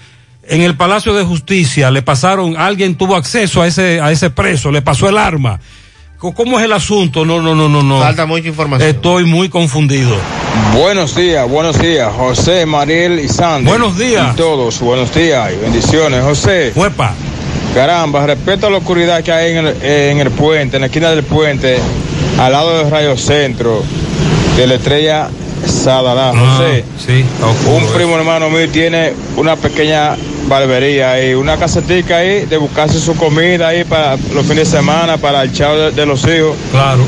En 0.47 0.63
el 0.63 0.77
Palacio 0.77 1.15
de 1.15 1.25
Justicia 1.25 1.91
le 1.91 2.03
pasaron, 2.03 2.57
alguien 2.57 2.95
tuvo 2.95 3.17
acceso 3.17 3.61
a 3.61 3.67
ese, 3.67 4.01
a 4.01 4.13
ese 4.13 4.31
preso, 4.31 4.71
le 4.71 4.83
pasó 4.83 5.09
el 5.09 5.19
arma. 5.19 5.61
¿Cómo 6.19 6.59
es 6.59 6.65
el 6.65 6.73
asunto? 6.73 7.25
No, 7.25 7.43
no, 7.43 7.55
no, 7.55 7.69
no, 7.69 7.83
no. 7.83 8.01
Falta 8.01 8.25
mucha 8.25 8.49
información. 8.49 8.89
Estoy 8.89 9.25
muy 9.25 9.49
confundido. 9.51 10.17
Buenos 10.75 11.15
días, 11.15 11.47
buenos 11.49 11.79
días, 11.79 12.11
José, 12.17 12.65
Mariel 12.65 13.19
y 13.21 13.29
Sandy. 13.29 13.69
Buenos 13.69 13.99
días. 13.99 14.33
Y 14.33 14.37
todos, 14.37 14.81
buenos 14.81 15.15
días 15.15 15.53
y 15.53 15.57
bendiciones, 15.61 16.23
José. 16.25 16.73
Huepa. 16.75 17.13
Caramba, 17.75 18.25
respeto 18.27 18.69
a 18.69 18.71
la 18.71 18.79
oscuridad 18.79 19.23
que 19.23 19.33
hay 19.33 19.53
en 19.57 19.67
el, 19.67 19.83
en 19.83 20.21
el 20.21 20.31
puente, 20.31 20.77
en 20.77 20.83
la 20.83 20.87
esquina 20.87 21.11
del 21.11 21.25
puente, 21.25 21.79
al 22.39 22.53
lado 22.53 22.79
del 22.79 22.91
rayo 22.91 23.17
centro, 23.19 23.83
de 24.57 24.67
la 24.67 24.75
estrella 24.75 25.29
Sadalá. 25.67 26.29
José, 26.31 26.85
Ah, 26.87 27.01
Sí, 27.05 27.21
está 27.21 27.47
oscuro, 27.49 27.77
un 27.87 27.93
primo 27.93 28.17
hermano 28.17 28.49
mío 28.49 28.69
tiene 28.71 29.13
una 29.37 29.57
pequeña 29.57 30.17
barbería 30.49 31.13
ahí, 31.13 31.35
una 31.35 31.57
casetica 31.57 32.19
ahí 32.19 32.47
de 32.47 32.57
buscarse 32.57 32.99
su 33.01 33.17
comida 33.17 33.69
ahí 33.69 33.85
para 33.85 34.17
los 34.33 34.47
fines 34.47 34.71
de 34.71 34.79
semana, 34.79 35.17
para 35.17 35.43
el 35.43 35.53
chavo 35.53 35.77
de, 35.77 35.91
de 35.93 36.07
los 36.07 36.25
hijos. 36.25 36.57
Claro. 36.71 37.05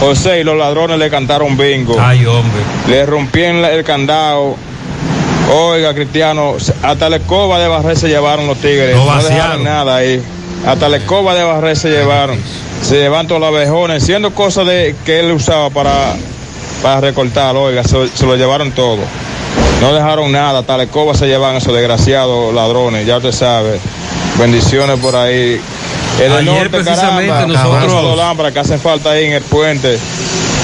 José 0.00 0.40
y 0.40 0.44
los 0.44 0.56
ladrones 0.56 0.98
le 0.98 1.10
cantaron 1.10 1.56
bingo. 1.56 1.96
Ay, 1.98 2.24
hombre. 2.24 2.60
Le 2.88 3.04
rompieron 3.04 3.64
el 3.64 3.82
candado. 3.84 4.56
Oiga, 5.52 5.94
Cristiano, 5.94 6.56
hasta 6.82 7.08
la 7.08 7.16
escoba 7.16 7.58
de 7.58 7.68
barrer 7.68 7.96
se 7.96 8.08
llevaron 8.08 8.46
los 8.46 8.58
tigres. 8.58 8.94
No 8.94 9.06
vaciaron. 9.06 9.34
dejaron 9.36 9.64
nada 9.64 9.96
ahí. 9.96 10.22
Hasta 10.66 10.88
la 10.88 10.98
escoba 10.98 11.34
de 11.34 11.42
barrer 11.42 11.76
se 11.76 11.90
llevaron. 11.90 12.38
Se 12.82 12.96
llevan 12.96 13.26
todos 13.26 13.40
los 13.40 13.48
abejones, 13.48 14.04
siendo 14.04 14.32
cosas 14.34 14.66
de, 14.66 14.94
que 15.04 15.20
él 15.20 15.32
usaba 15.32 15.70
para, 15.70 16.14
para 16.82 17.00
recortar, 17.00 17.56
oiga, 17.56 17.82
se, 17.82 18.08
se 18.08 18.26
lo 18.26 18.36
llevaron 18.36 18.70
todo. 18.72 18.98
No 19.80 19.94
dejaron 19.94 20.32
nada, 20.32 20.64
la 20.76 20.82
escoba 20.82 21.14
se 21.14 21.26
llevan 21.26 21.56
esos 21.56 21.72
desgraciados 21.72 22.52
ladrones, 22.52 23.06
ya 23.06 23.18
usted 23.18 23.32
sabe. 23.32 23.78
Bendiciones 24.38 24.98
por 24.98 25.14
ahí. 25.16 25.60
El 26.20 26.32
Ayer, 26.32 26.44
norte, 26.44 26.68
precisamente, 26.70 27.28
caramba, 27.28 27.46
nosotros- 27.62 27.92
esos 27.92 28.16
lámparas 28.16 28.52
que 28.52 28.58
hacen 28.58 28.80
falta 28.80 29.12
ahí 29.12 29.26
en 29.26 29.32
el 29.34 29.42
puente 29.42 29.98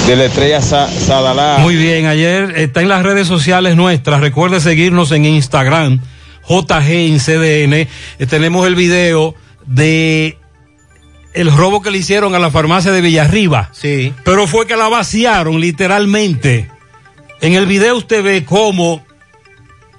de 0.06 0.16
la 0.16 0.24
estrella 0.24 0.60
Sa- 0.60 0.88
Sadalá. 0.90 1.58
Muy 1.60 1.76
bien, 1.76 2.06
ayer 2.06 2.54
está 2.56 2.82
en 2.82 2.88
las 2.88 3.04
redes 3.04 3.28
sociales 3.28 3.76
nuestras. 3.76 4.20
Recuerde 4.20 4.60
seguirnos 4.60 5.12
en 5.12 5.24
Instagram, 5.26 6.00
JG 6.48 7.06
en 7.06 7.20
CDN. 7.20 7.72
Eh, 8.18 8.26
tenemos 8.28 8.66
el 8.66 8.74
video 8.74 9.34
de 9.66 10.38
el 11.34 11.50
robo 11.56 11.82
que 11.82 11.90
le 11.90 11.98
hicieron 11.98 12.34
a 12.34 12.38
la 12.40 12.50
farmacia 12.50 12.90
de 12.92 13.00
Villarriba. 13.00 13.70
Sí. 13.72 14.12
Pero 14.24 14.46
fue 14.48 14.66
que 14.66 14.76
la 14.76 14.88
vaciaron 14.88 15.60
literalmente. 15.60 16.68
En 17.44 17.52
el 17.52 17.66
video 17.66 17.98
usted 17.98 18.24
ve 18.24 18.42
cómo. 18.42 19.04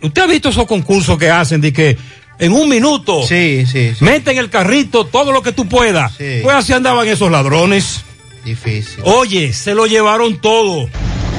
Usted 0.01 0.21
ha 0.23 0.25
visto 0.25 0.49
esos 0.49 0.65
concursos 0.65 1.15
que 1.15 1.29
hacen 1.29 1.61
de 1.61 1.71
que 1.71 1.95
en 2.39 2.51
un 2.51 2.67
minuto 2.67 3.21
sí, 3.21 3.67
sí, 3.67 3.93
mete 3.99 4.31
en 4.31 4.39
el 4.39 4.49
carrito 4.49 5.05
todo 5.05 5.31
lo 5.31 5.43
que 5.43 5.51
tú 5.51 5.67
puedas. 5.67 6.13
Sí. 6.17 6.39
Pues 6.41 6.55
así 6.55 6.73
andaban 6.73 7.07
esos 7.07 7.29
ladrones. 7.29 8.03
Difícil. 8.43 9.03
Oye, 9.03 9.53
se 9.53 9.75
lo 9.75 9.85
llevaron 9.85 10.41
todo. 10.41 10.89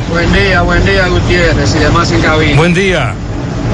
Buen 0.08 0.32
día, 0.32 0.62
buen 0.62 0.84
día 0.84 1.08
Gutiérrez 1.08 1.74
y 1.74 1.78
demás 1.80 2.12
en 2.12 2.22
cabina. 2.22 2.56
Buen 2.56 2.72
día. 2.72 3.12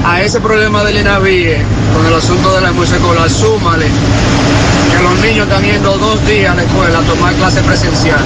A 0.03 0.23
ese 0.23 0.41
problema 0.41 0.83
del 0.83 0.97
INAVIE 0.97 1.59
con 1.93 2.03
el 2.03 2.15
asunto 2.15 2.55
de 2.55 2.61
la 2.61 2.69
escolar, 2.71 3.29
súmale 3.29 3.85
que 3.85 5.03
los 5.03 5.19
niños 5.19 5.47
están 5.47 5.63
yendo 5.63 5.99
dos 5.99 6.25
días 6.25 6.51
a 6.51 6.55
la 6.55 6.63
escuela 6.63 6.97
a 6.97 7.03
tomar 7.03 7.35
clase 7.35 7.61
presencial. 7.61 8.25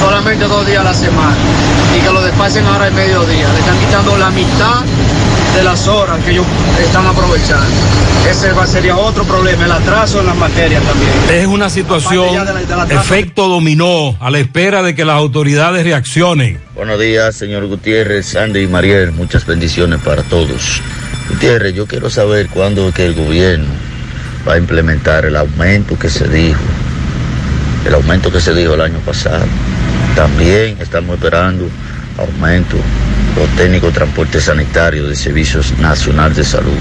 Solamente 0.00 0.44
dos 0.46 0.66
días 0.66 0.80
a 0.80 0.84
la 0.84 0.94
semana. 0.94 1.34
Y 1.96 2.00
que 2.04 2.12
lo 2.12 2.22
despasen 2.22 2.64
ahora 2.66 2.86
al 2.86 2.92
mediodía. 2.92 3.48
Le 3.52 3.58
están 3.60 3.78
quitando 3.78 4.16
la 4.16 4.30
mitad 4.30 4.82
de 5.56 5.62
las 5.64 5.88
horas 5.88 6.18
que 6.24 6.32
ellos 6.32 6.46
están 6.82 7.06
aprovechando. 7.06 7.64
Ese 8.30 8.52
sería 8.66 8.96
otro 8.96 9.24
problema, 9.24 9.64
el 9.64 9.72
atraso 9.72 10.20
en 10.20 10.26
las 10.26 10.36
materias 10.36 10.82
también. 10.82 11.10
Es 11.30 11.46
una 11.46 11.70
situación, 11.70 12.28
de 12.44 12.52
la- 12.52 12.84
de 12.84 12.94
la 12.94 13.00
efecto 13.00 13.48
dominó, 13.48 14.16
a 14.20 14.30
la 14.30 14.38
espera 14.38 14.82
de 14.82 14.94
que 14.96 15.04
las 15.04 15.16
autoridades 15.16 15.84
reaccionen. 15.84 16.58
Buenos 16.74 16.98
días, 17.00 17.36
señor 17.36 17.66
Gutiérrez, 17.66 18.26
Sandy 18.26 18.62
y 18.62 18.66
Mariel. 18.66 19.12
Muchas 19.12 19.46
bendiciones 19.46 20.00
para 20.00 20.22
todos. 20.24 20.82
Gutiérrez, 21.30 21.74
yo 21.74 21.86
quiero 21.86 22.10
saber 22.10 22.48
cuándo 22.48 22.88
es 22.88 22.94
que 22.94 23.06
el 23.06 23.14
gobierno 23.14 23.66
va 24.46 24.54
a 24.54 24.58
implementar 24.58 25.24
el 25.24 25.36
aumento 25.36 25.96
que 25.98 26.10
se 26.10 26.26
dijo, 26.28 26.58
el 27.86 27.94
aumento 27.94 28.30
que 28.32 28.40
se 28.40 28.52
dijo 28.54 28.74
el 28.74 28.80
año 28.80 28.98
pasado. 29.06 29.44
También 30.16 30.78
estamos 30.80 31.16
esperando 31.16 31.68
aumento 32.16 32.78
los 33.36 33.48
técnicos 33.54 33.90
de 33.90 33.96
transporte 33.96 34.40
sanitario 34.40 35.06
de 35.06 35.14
Servicios 35.14 35.78
Nacional 35.78 36.34
de 36.34 36.42
Salud. 36.42 36.72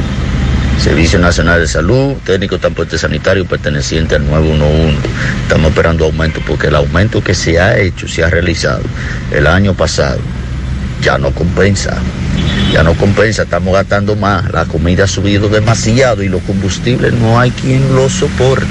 Servicio 0.82 1.20
Nacional 1.20 1.60
de 1.60 1.68
Salud, 1.68 2.14
técnico 2.24 2.56
de 2.56 2.62
transporte 2.62 2.98
sanitario 2.98 3.46
perteneciente 3.46 4.16
al 4.16 4.26
911. 4.26 5.00
Estamos 5.42 5.70
esperando 5.72 6.06
aumento 6.06 6.40
porque 6.48 6.68
el 6.68 6.76
aumento 6.76 7.22
que 7.22 7.36
se 7.36 7.60
ha 7.60 7.78
hecho, 7.78 8.08
se 8.08 8.24
ha 8.24 8.30
realizado 8.30 8.84
el 9.32 9.48
año 9.48 9.74
pasado, 9.74 10.20
ya 11.02 11.18
no 11.18 11.32
compensa. 11.32 11.98
Ya 12.72 12.84
no 12.84 12.94
compensa, 12.94 13.44
estamos 13.44 13.74
gastando 13.74 14.16
más. 14.16 14.50
La 14.54 14.64
comida 14.64 15.04
ha 15.04 15.08
subido 15.08 15.50
demasiado 15.50 16.24
y 16.24 16.30
los 16.30 16.42
combustibles 16.44 17.12
no 17.12 17.38
hay 17.38 17.52
quien 17.52 17.96
los 17.96 18.14
soporte. 18.14 18.66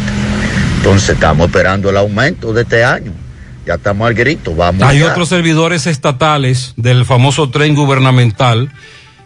Entonces 0.79 1.11
estamos 1.11 1.49
esperando 1.49 1.91
el 1.91 1.99
aumento 1.99 2.55
de 2.55 2.63
este 2.63 2.83
año. 2.83 3.24
Ya 3.67 3.75
estamos 3.75 4.07
al 4.07 4.15
grito, 4.15 4.55
vamos. 4.55 4.83
Hay 4.83 4.99
allá. 4.99 5.13
otros 5.13 5.29
servidores 5.29 5.87
estatales 5.87 6.75
del 6.77 7.05
famoso 7.05 7.51
tren 7.51 7.75
gubernamental 7.75 8.71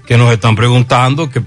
que 0.07 0.17
nos 0.17 0.33
están 0.33 0.57
preguntando 0.57 1.29
que, 1.29 1.43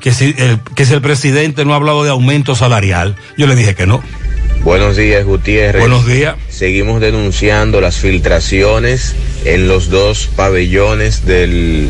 que, 0.00 0.12
si 0.12 0.34
el, 0.36 0.58
que 0.74 0.84
si 0.84 0.94
el 0.94 1.02
presidente 1.02 1.64
no 1.64 1.74
ha 1.74 1.76
hablado 1.76 2.02
de 2.02 2.10
aumento 2.10 2.54
salarial. 2.54 3.14
Yo 3.36 3.46
le 3.46 3.54
dije 3.54 3.74
que 3.74 3.86
no. 3.86 4.02
Buenos 4.64 4.96
días, 4.96 5.24
Gutiérrez. 5.24 5.80
Buenos 5.80 6.06
días. 6.06 6.36
Seguimos 6.48 7.00
denunciando 7.00 7.80
las 7.80 7.96
filtraciones 7.96 9.14
en 9.44 9.68
los 9.68 9.88
dos 9.88 10.28
pabellones 10.34 11.24
del 11.24 11.88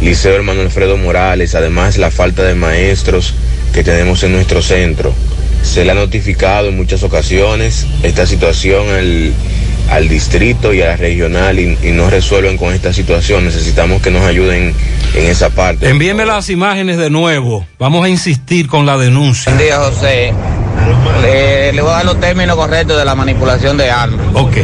Liceo 0.00 0.34
Hermano 0.34 0.62
Alfredo 0.62 0.96
Morales, 0.96 1.54
además 1.54 1.96
la 1.96 2.10
falta 2.10 2.42
de 2.42 2.54
maestros 2.54 3.34
que 3.72 3.84
tenemos 3.84 4.22
en 4.24 4.32
nuestro 4.32 4.62
centro. 4.62 5.12
Se 5.62 5.84
le 5.84 5.92
ha 5.92 5.94
notificado 5.94 6.68
en 6.68 6.76
muchas 6.76 7.02
ocasiones 7.02 7.86
esta 8.02 8.26
situación 8.26 8.88
al, 8.88 9.32
al 9.90 10.08
distrito 10.08 10.72
y 10.74 10.82
a 10.82 10.88
la 10.88 10.96
regional 10.96 11.58
y, 11.58 11.78
y 11.82 11.92
no 11.92 12.10
resuelven 12.10 12.56
con 12.56 12.72
esta 12.74 12.92
situación. 12.92 13.44
Necesitamos 13.44 14.02
que 14.02 14.10
nos 14.10 14.22
ayuden 14.22 14.74
en 15.14 15.26
esa 15.26 15.50
parte. 15.50 15.88
Envíeme 15.88 16.26
las 16.26 16.50
imágenes 16.50 16.98
de 16.98 17.10
nuevo. 17.10 17.66
Vamos 17.78 18.04
a 18.04 18.08
insistir 18.08 18.68
con 18.68 18.86
la 18.86 18.96
denuncia. 18.98 19.52
Buen 19.52 19.64
día, 19.64 19.78
José. 19.78 20.32
Le, 21.22 21.72
le 21.72 21.82
voy 21.82 21.90
a 21.90 21.94
dar 21.94 22.04
los 22.04 22.20
términos 22.20 22.56
correctos 22.56 22.96
de 22.98 23.04
la 23.04 23.14
manipulación 23.14 23.76
de 23.76 23.90
armas. 23.90 24.26
Ok. 24.34 24.58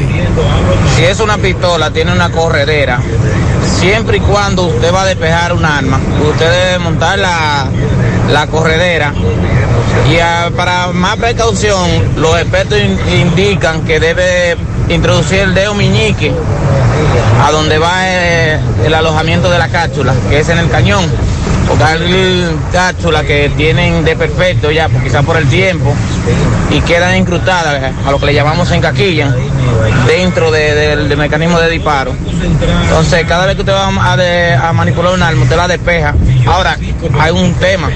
Si 0.97 1.05
es 1.05 1.18
una 1.20 1.39
pistola, 1.39 1.91
tiene 1.91 2.12
una 2.12 2.31
corredera. 2.31 3.01
Siempre 3.81 4.18
y 4.18 4.20
cuando 4.20 4.64
usted 4.66 4.93
va 4.93 5.03
a 5.03 5.07
despejar 5.07 5.53
un 5.53 5.64
arma, 5.64 5.99
usted 6.31 6.51
debe 6.51 6.79
montar 6.79 7.18
la, 7.18 7.66
la 8.31 8.47
corredera. 8.47 9.12
Y 10.11 10.18
ah, 10.18 10.51
para 10.57 10.88
más 10.88 11.16
precaución, 11.16 11.88
los 12.16 12.38
expertos 12.38 12.78
in- 12.78 12.99
indican 13.20 13.82
que 13.84 13.99
debe 14.01 14.57
introducir 14.88 15.40
el 15.40 15.55
dedo 15.55 15.74
meñique 15.74 16.32
a 17.42 17.51
donde 17.51 17.78
va 17.78 17.92
eh, 18.07 18.59
el 18.84 18.95
alojamiento 18.95 19.51
de 19.51 19.59
la 19.59 19.68
cápsula, 19.68 20.14
que 20.28 20.40
es 20.40 20.49
en 20.49 20.59
el 20.59 20.68
cañón. 20.70 21.05
Hay 21.85 22.47
cápsulas 22.73 23.25
que 23.25 23.51
tienen 23.57 24.05
de 24.05 24.17
perfecto 24.17 24.71
ya, 24.71 24.89
pues 24.89 25.03
quizás 25.03 25.25
por 25.25 25.37
el 25.37 25.47
tiempo, 25.49 25.95
y 26.71 26.81
quedan 26.83 27.17
incrustadas 27.17 27.93
a 28.07 28.11
lo 28.11 28.19
que 28.19 28.27
le 28.27 28.35
llamamos 28.35 28.71
encaquillan 28.71 29.35
dentro 30.07 30.51
de- 30.51 30.75
del, 30.75 31.09
del 31.09 31.19
mecanismo 31.19 31.59
de 31.61 31.71
disparo. 31.71 32.12
Entonces, 32.85 33.25
cada 33.27 33.47
vez 33.47 33.55
que 33.57 33.62
usted 33.62 33.73
va 33.75 34.12
a, 34.12 34.17
de- 34.17 34.55
a 34.55 34.73
manipular 34.73 35.12
un 35.12 35.23
arma, 35.23 35.43
usted 35.43 35.57
la 35.57 35.69
despeja. 35.69 36.15
Ahora, 36.47 36.77
hay 37.21 37.31
un 37.33 37.53
tema. 37.55 37.91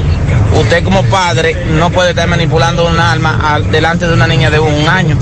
Usted 0.55 0.83
como 0.83 1.03
padre 1.05 1.57
no 1.79 1.91
puede 1.91 2.11
estar 2.11 2.27
manipulando 2.29 2.87
un 2.87 2.99
arma 2.99 3.61
delante 3.71 4.07
de 4.09 4.15
una 4.15 4.27
niña 4.27 4.51
de 4.51 4.59
un 4.59 4.89
año. 4.89 5.17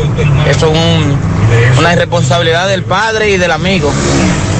Eso 0.48 0.72
es 0.72 0.78
un- 0.78 1.35
una 1.78 1.92
irresponsabilidad 1.92 2.68
del 2.68 2.82
padre 2.82 3.30
y 3.30 3.36
del 3.36 3.50
amigo. 3.50 3.92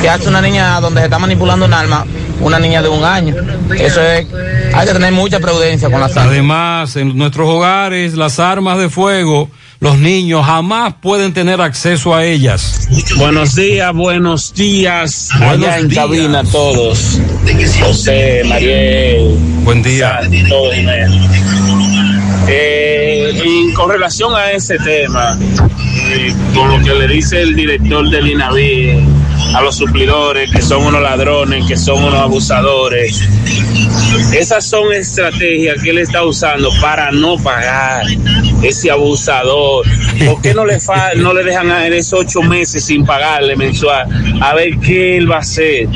Que 0.00 0.08
hace 0.08 0.28
una 0.28 0.40
niña 0.40 0.80
donde 0.80 1.00
se 1.00 1.06
está 1.06 1.18
manipulando 1.18 1.64
un 1.64 1.72
arma, 1.72 2.04
una 2.40 2.58
niña 2.58 2.82
de 2.82 2.88
un 2.88 3.04
año. 3.04 3.34
Eso 3.78 4.02
es, 4.02 4.26
hay 4.74 4.86
que 4.86 4.92
tener 4.92 5.12
mucha 5.12 5.40
prudencia 5.40 5.90
con 5.90 6.00
las 6.00 6.10
armas. 6.16 6.32
Además, 6.32 6.96
en 6.96 7.16
nuestros 7.16 7.48
hogares, 7.48 8.14
las 8.14 8.38
armas 8.38 8.78
de 8.78 8.90
fuego, 8.90 9.48
los 9.80 9.98
niños 9.98 10.44
jamás 10.44 10.94
pueden 11.00 11.32
tener 11.32 11.60
acceso 11.60 12.14
a 12.14 12.24
ellas. 12.24 12.88
Buenos 13.18 13.54
días, 13.54 13.92
buenos 13.94 14.54
días. 14.54 15.30
Buenos 15.38 15.66
allá 15.68 15.78
en 15.78 15.88
días. 15.88 16.04
cabina 16.04 16.44
todos. 16.44 17.20
José, 17.80 18.42
Mariel. 18.46 19.36
Buen 19.64 19.82
día. 19.82 20.20
Todos. 20.48 20.74
Eh, 22.48 23.42
y 23.44 23.72
con 23.72 23.90
relación 23.90 24.34
a 24.34 24.52
ese 24.52 24.78
tema, 24.78 25.38
con 26.54 26.68
lo 26.70 26.84
que 26.84 26.94
le 26.94 27.08
dice 27.08 27.42
el 27.42 27.54
director 27.54 28.08
del 28.08 28.26
INAVI 28.28 28.90
a 29.54 29.60
los 29.62 29.76
suplidores, 29.76 30.50
que 30.50 30.62
son 30.62 30.84
unos 30.84 31.02
ladrones, 31.02 31.64
que 31.66 31.76
son 31.76 32.02
unos 32.02 32.14
abusadores, 32.20 33.22
esas 34.32 34.64
son 34.66 34.92
estrategias 34.92 35.82
que 35.82 35.90
él 35.90 35.98
está 35.98 36.24
usando 36.24 36.70
para 36.80 37.10
no 37.12 37.36
pagar 37.38 38.04
ese 38.62 38.90
abusador. 38.90 39.84
¿Por 40.26 40.40
qué 40.42 40.54
no 40.54 40.64
le, 40.64 40.80
fa- 40.80 41.14
no 41.16 41.32
le 41.34 41.44
dejan 41.44 41.70
a 41.70 41.86
él 41.86 41.92
esos 41.94 42.20
ocho 42.20 42.42
meses 42.42 42.84
sin 42.84 43.04
pagarle 43.04 43.56
mensual? 43.56 44.06
A 44.40 44.54
ver 44.54 44.78
qué 44.78 45.16
él 45.16 45.30
va 45.30 45.36
a 45.36 45.40
hacer. 45.40 45.88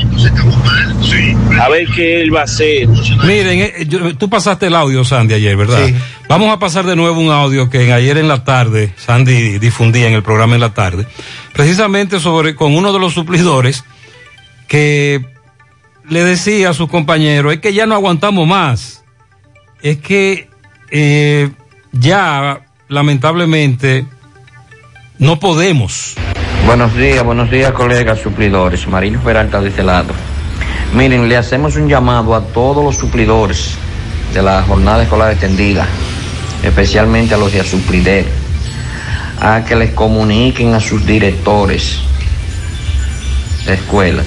A 1.59 1.69
ver 1.69 1.87
qué 1.95 2.21
él 2.21 2.33
va 2.33 2.41
a 2.41 2.43
hacer. 2.43 2.87
Miren, 2.87 3.59
eh, 3.59 3.73
yo- 3.87 4.15
tú 4.15 4.29
pasaste 4.29 4.67
el 4.67 4.75
audio, 4.75 5.03
Sandy, 5.03 5.33
ayer, 5.35 5.55
¿verdad? 5.57 5.89
Vamos 6.31 6.49
a 6.49 6.59
pasar 6.59 6.85
de 6.85 6.95
nuevo 6.95 7.19
un 7.19 7.29
audio 7.29 7.69
que 7.69 7.91
ayer 7.91 8.17
en 8.17 8.29
la 8.29 8.45
tarde, 8.45 8.93
Sandy 8.95 9.59
difundía 9.59 10.07
en 10.07 10.13
el 10.13 10.23
programa 10.23 10.55
en 10.55 10.61
la 10.61 10.73
tarde, 10.73 11.05
precisamente 11.51 12.21
sobre 12.21 12.55
con 12.55 12.73
uno 12.73 12.93
de 12.93 12.99
los 12.99 13.13
suplidores 13.13 13.83
que 14.69 15.25
le 16.07 16.23
decía 16.23 16.69
a 16.69 16.73
sus 16.73 16.87
compañeros, 16.87 17.51
es 17.51 17.59
que 17.59 17.73
ya 17.73 17.85
no 17.85 17.95
aguantamos 17.95 18.47
más, 18.47 19.03
es 19.81 19.97
que 19.97 20.47
eh, 20.89 21.51
ya 21.91 22.61
lamentablemente 22.87 24.05
no 25.19 25.37
podemos. 25.37 26.15
Buenos 26.65 26.95
días, 26.95 27.25
buenos 27.25 27.51
días, 27.51 27.73
colegas 27.73 28.21
suplidores. 28.21 28.87
Marino 28.87 29.19
Peralta 29.19 29.59
de 29.59 29.67
este 29.67 29.83
lado. 29.83 30.13
Miren, 30.95 31.27
le 31.27 31.35
hacemos 31.35 31.75
un 31.75 31.89
llamado 31.89 32.33
a 32.33 32.39
todos 32.39 32.85
los 32.85 32.95
suplidores 32.95 33.75
de 34.33 34.41
la 34.41 34.61
jornada 34.63 35.03
escolar 35.03 35.29
extendida, 35.33 35.85
especialmente 36.63 37.33
a 37.33 37.37
los 37.37 37.51
de 37.51 37.63
Suplider, 37.63 38.25
a 39.39 39.63
que 39.65 39.75
les 39.75 39.91
comuniquen 39.91 40.73
a 40.73 40.79
sus 40.79 41.05
directores 41.05 41.99
de 43.65 43.73
escuelas 43.73 44.25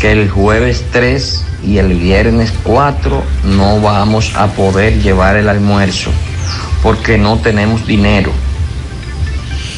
que 0.00 0.12
el 0.12 0.30
jueves 0.30 0.82
3 0.92 1.44
y 1.62 1.76
el 1.76 1.92
viernes 1.92 2.52
4 2.62 3.22
no 3.44 3.80
vamos 3.82 4.32
a 4.34 4.46
poder 4.46 5.02
llevar 5.02 5.36
el 5.36 5.48
almuerzo 5.48 6.10
porque 6.82 7.18
no 7.18 7.38
tenemos 7.38 7.86
dinero 7.86 8.32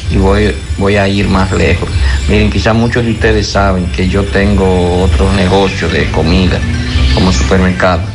y 0.09 0.15
voy, 0.15 0.55
voy 0.77 0.95
a 0.95 1.07
ir 1.07 1.27
más 1.27 1.51
lejos. 1.51 1.89
Miren, 2.29 2.49
quizás 2.49 2.73
muchos 2.73 3.03
de 3.03 3.11
ustedes 3.11 3.47
saben 3.47 3.85
que 3.87 4.07
yo 4.07 4.23
tengo 4.23 5.01
otro 5.01 5.31
negocio 5.33 5.89
de 5.89 6.09
comida 6.11 6.57
como 7.13 7.33
supermercado. 7.33 8.12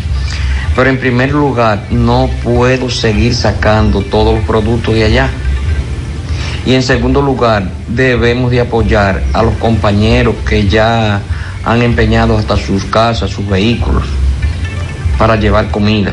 Pero 0.78 0.90
en 0.90 0.98
primer 1.00 1.32
lugar, 1.32 1.88
no 1.90 2.30
puedo 2.44 2.88
seguir 2.88 3.34
sacando 3.34 4.00
todos 4.00 4.36
los 4.36 4.44
productos 4.44 4.94
de 4.94 5.06
allá. 5.06 5.28
Y 6.64 6.74
en 6.74 6.84
segundo 6.84 7.20
lugar, 7.20 7.68
debemos 7.88 8.52
de 8.52 8.60
apoyar 8.60 9.24
a 9.32 9.42
los 9.42 9.54
compañeros 9.54 10.36
que 10.48 10.68
ya 10.68 11.20
han 11.64 11.82
empeñado 11.82 12.38
hasta 12.38 12.56
sus 12.56 12.84
casas, 12.84 13.28
sus 13.28 13.48
vehículos, 13.48 14.04
para 15.18 15.34
llevar 15.34 15.68
comida. 15.72 16.12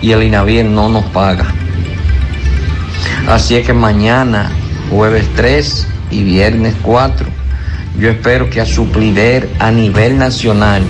Y 0.00 0.10
el 0.10 0.24
INAVIE 0.24 0.64
no 0.64 0.88
nos 0.88 1.04
paga. 1.04 1.46
Así 3.28 3.54
es 3.54 3.64
que 3.64 3.72
mañana, 3.72 4.50
jueves 4.90 5.28
3 5.36 5.86
y 6.10 6.24
viernes 6.24 6.74
4, 6.82 7.24
yo 8.00 8.10
espero 8.10 8.50
que 8.50 8.60
a 8.60 8.66
Suplider 8.66 9.48
a 9.60 9.70
nivel 9.70 10.18
nacional 10.18 10.82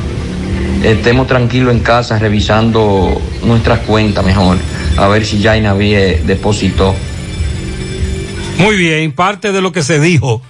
estemos 0.83 1.27
tranquilos 1.27 1.75
en 1.75 1.81
casa 1.81 2.19
revisando 2.19 3.21
nuestras 3.45 3.81
cuentas 3.81 4.25
mejor, 4.25 4.59
a 4.97 5.09
ver 5.09 5.25
si 5.25 5.39
ya 5.39 5.57
INAVIE 5.57 6.23
depositó. 6.25 6.95
Muy 8.59 8.77
bien, 8.77 9.13
parte 9.13 9.53
de 9.53 9.61
lo 9.61 9.73
que 9.73 9.83
se 9.83 10.01
dijo 10.01 10.43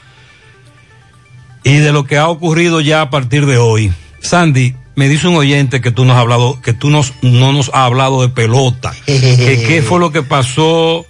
y 1.65 1.77
de 1.77 1.93
lo 1.93 2.05
que 2.05 2.19
ha 2.19 2.29
ocurrido 2.29 2.81
ya 2.81 3.03
a 3.03 3.11
partir 3.11 3.47
de 3.47 3.59
hoy. 3.59 3.93
Sandy, 4.21 4.75
Me 4.95 5.09
dice 5.09 5.27
un 5.27 5.37
oyente 5.37 5.81
que 5.81 5.91
tú 5.91 6.05
nos 6.05 6.17
has 6.17 6.21
hablado, 6.21 6.61
que 6.61 6.75
tú 6.75 6.91
nos, 6.91 7.15
no 7.23 7.53
nos 7.55 7.71
has 7.71 7.77
hablado 7.87 8.21
de 8.21 8.29
pelota. 8.29 8.93
que 9.07 9.65
qué 9.67 9.81
fue 9.81 9.99
lo 9.99 10.13
que 10.13 10.23
pasó 10.23 11.07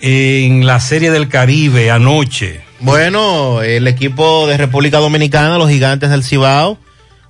en 0.00 0.66
la 0.66 0.78
Serie 0.78 1.10
del 1.10 1.28
Caribe 1.28 1.90
anoche. 1.90 2.60
Bueno, 2.78 3.62
el 3.62 3.88
equipo 3.88 4.46
de 4.46 4.56
República 4.56 4.98
Dominicana, 4.98 5.58
los 5.58 5.68
gigantes 5.68 6.10
del 6.10 6.22
Cibao, 6.22 6.78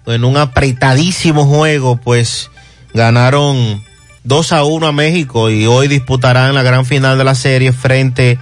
en 0.07 0.25
un 0.25 0.37
apretadísimo 0.37 1.45
juego, 1.47 1.97
pues 1.97 2.51
ganaron 2.95 3.83
2 4.25 4.53
a 4.53 4.65
1 4.65 4.87
a 4.87 4.93
México 4.93 5.51
y 5.51 5.67
hoy 5.67 5.89
disputarán 5.89 6.55
la 6.55 6.63
gran 6.63 6.85
final 6.87 7.19
de 7.19 7.25
la 7.25 7.35
serie 7.35 7.73
frente 7.73 8.39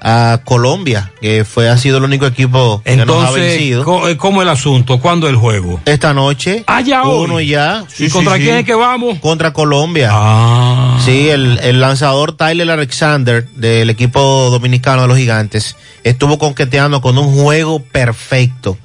a 0.00 0.42
Colombia, 0.44 1.10
que 1.20 1.44
fue 1.44 1.68
ha 1.70 1.76
sido 1.78 1.96
el 1.98 2.04
único 2.04 2.26
equipo 2.26 2.80
que 2.84 2.96
nos 2.96 3.08
ha 3.08 3.28
Entonces, 3.30 3.42
vencido. 3.42 4.08
eh, 4.08 4.16
¿cómo 4.16 4.42
el 4.42 4.48
asunto? 4.48 5.00
¿Cuándo 5.00 5.26
el 5.28 5.36
juego? 5.36 5.80
Esta 5.86 6.12
noche. 6.12 6.62
Ah, 6.66 6.80
ya 6.82 7.02
hoy. 7.04 7.24
Uno 7.24 7.40
y 7.40 7.48
ya. 7.48 7.84
¿Y 7.98 8.08
contra 8.10 8.36
quién 8.36 8.58
es 8.58 8.64
que 8.66 8.74
vamos? 8.74 9.18
Contra 9.18 9.52
Colombia. 9.52 10.10
Ah. 10.12 10.98
Sí, 11.04 11.28
el, 11.30 11.58
el 11.62 11.80
lanzador 11.80 12.36
Tyler 12.36 12.70
Alexander 12.70 13.48
del 13.56 13.88
equipo 13.90 14.48
dominicano 14.50 15.02
de 15.02 15.08
los 15.08 15.16
gigantes 15.16 15.76
estuvo 16.04 16.38
conqueteando 16.38 17.00
con 17.00 17.16
un 17.18 17.34
juego 17.34 17.80
perfecto. 17.82 18.76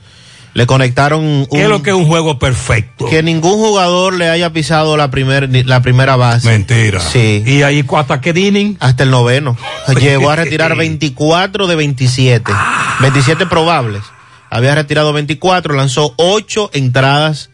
Le 0.53 0.65
conectaron 0.65 1.23
un, 1.23 1.47
¿Qué 1.49 1.63
es 1.63 1.69
lo 1.69 1.81
que 1.81 1.91
es 1.91 1.95
un 1.95 2.07
juego 2.07 2.37
perfecto? 2.37 3.05
que 3.07 3.23
ningún 3.23 3.53
jugador 3.53 4.15
le 4.15 4.29
haya 4.29 4.51
pisado 4.51 4.97
la, 4.97 5.09
primer, 5.09 5.49
la 5.65 5.81
primera 5.81 6.17
base. 6.17 6.47
Mentira. 6.47 6.99
Sí. 6.99 7.43
¿Y 7.45 7.61
ahí 7.61 7.85
hasta 7.97 8.19
qué 8.19 8.31
inning? 8.31 8.75
Hasta 8.79 9.03
el 9.03 9.11
noveno. 9.11 9.57
Llegó 9.99 10.29
a 10.29 10.35
retirar 10.35 10.75
24 10.75 11.67
de 11.67 11.75
27. 11.75 12.51
27 12.99 13.45
probables. 13.45 14.01
Había 14.49 14.75
retirado 14.75 15.13
24, 15.13 15.73
lanzó 15.73 16.13
8 16.17 16.71
entradas 16.73 17.49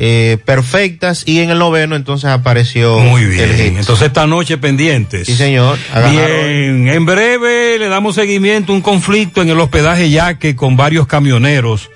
eh, 0.00 0.38
perfectas 0.44 1.24
y 1.26 1.40
en 1.40 1.50
el 1.50 1.58
noveno 1.58 1.96
entonces 1.96 2.30
apareció 2.30 3.00
Muy 3.00 3.22
el 3.22 3.30
bien. 3.30 3.56
hit. 3.56 3.78
Entonces 3.78 4.06
esta 4.06 4.28
noche 4.28 4.56
pendientes. 4.56 5.26
Sí, 5.26 5.34
señor. 5.34 5.76
Bien, 6.08 6.88
en 6.88 7.04
breve 7.04 7.80
le 7.80 7.88
damos 7.88 8.14
seguimiento 8.14 8.72
a 8.72 8.76
un 8.76 8.80
conflicto 8.80 9.42
en 9.42 9.48
el 9.48 9.58
hospedaje 9.58 10.08
Yaque 10.08 10.54
con 10.54 10.76
varios 10.76 11.08
camioneros. 11.08 11.90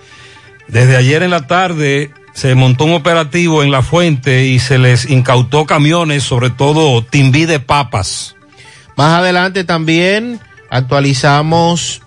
Desde 0.69 0.97
ayer 0.97 1.23
en 1.23 1.31
la 1.31 1.47
tarde 1.47 2.11
se 2.35 2.55
montó 2.55 2.85
un 2.85 2.95
operativo 2.95 3.63
en 3.63 3.71
la 3.71 3.83
fuente 3.83 4.47
y 4.47 4.59
se 4.59 4.79
les 4.79 5.09
incautó 5.11 5.67
camiones, 5.67 6.23
sobre 6.23 6.51
todo 6.51 7.05
timbí 7.05 7.45
de 7.45 7.61
papas. 7.61 8.37
Más 8.97 9.19
adelante 9.21 9.65
también 9.65 10.41
actualizamos 10.71 12.03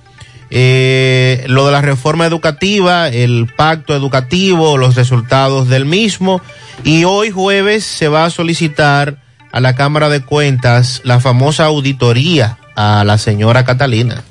eh, 0.50 1.44
lo 1.48 1.66
de 1.66 1.72
la 1.72 1.82
reforma 1.82 2.26
educativa, 2.26 3.10
el 3.10 3.52
pacto 3.56 3.96
educativo, 3.96 4.78
los 4.78 4.96
resultados 4.96 5.70
del 5.70 5.86
mismo. 5.86 6.42
Y 6.84 7.04
hoy 7.04 7.32
jueves 7.32 7.84
se 7.84 8.08
va 8.08 8.26
a 8.26 8.30
solicitar 8.30 9.18
a 9.52 9.60
la 9.60 9.76
Cámara 9.76 10.10
de 10.10 10.22
Cuentas 10.22 11.02
la 11.04 11.20
famosa 11.20 11.66
auditoría 11.66 12.58
a 12.76 13.04
la 13.06 13.18
señora 13.18 13.64
Catalina. 13.64 14.24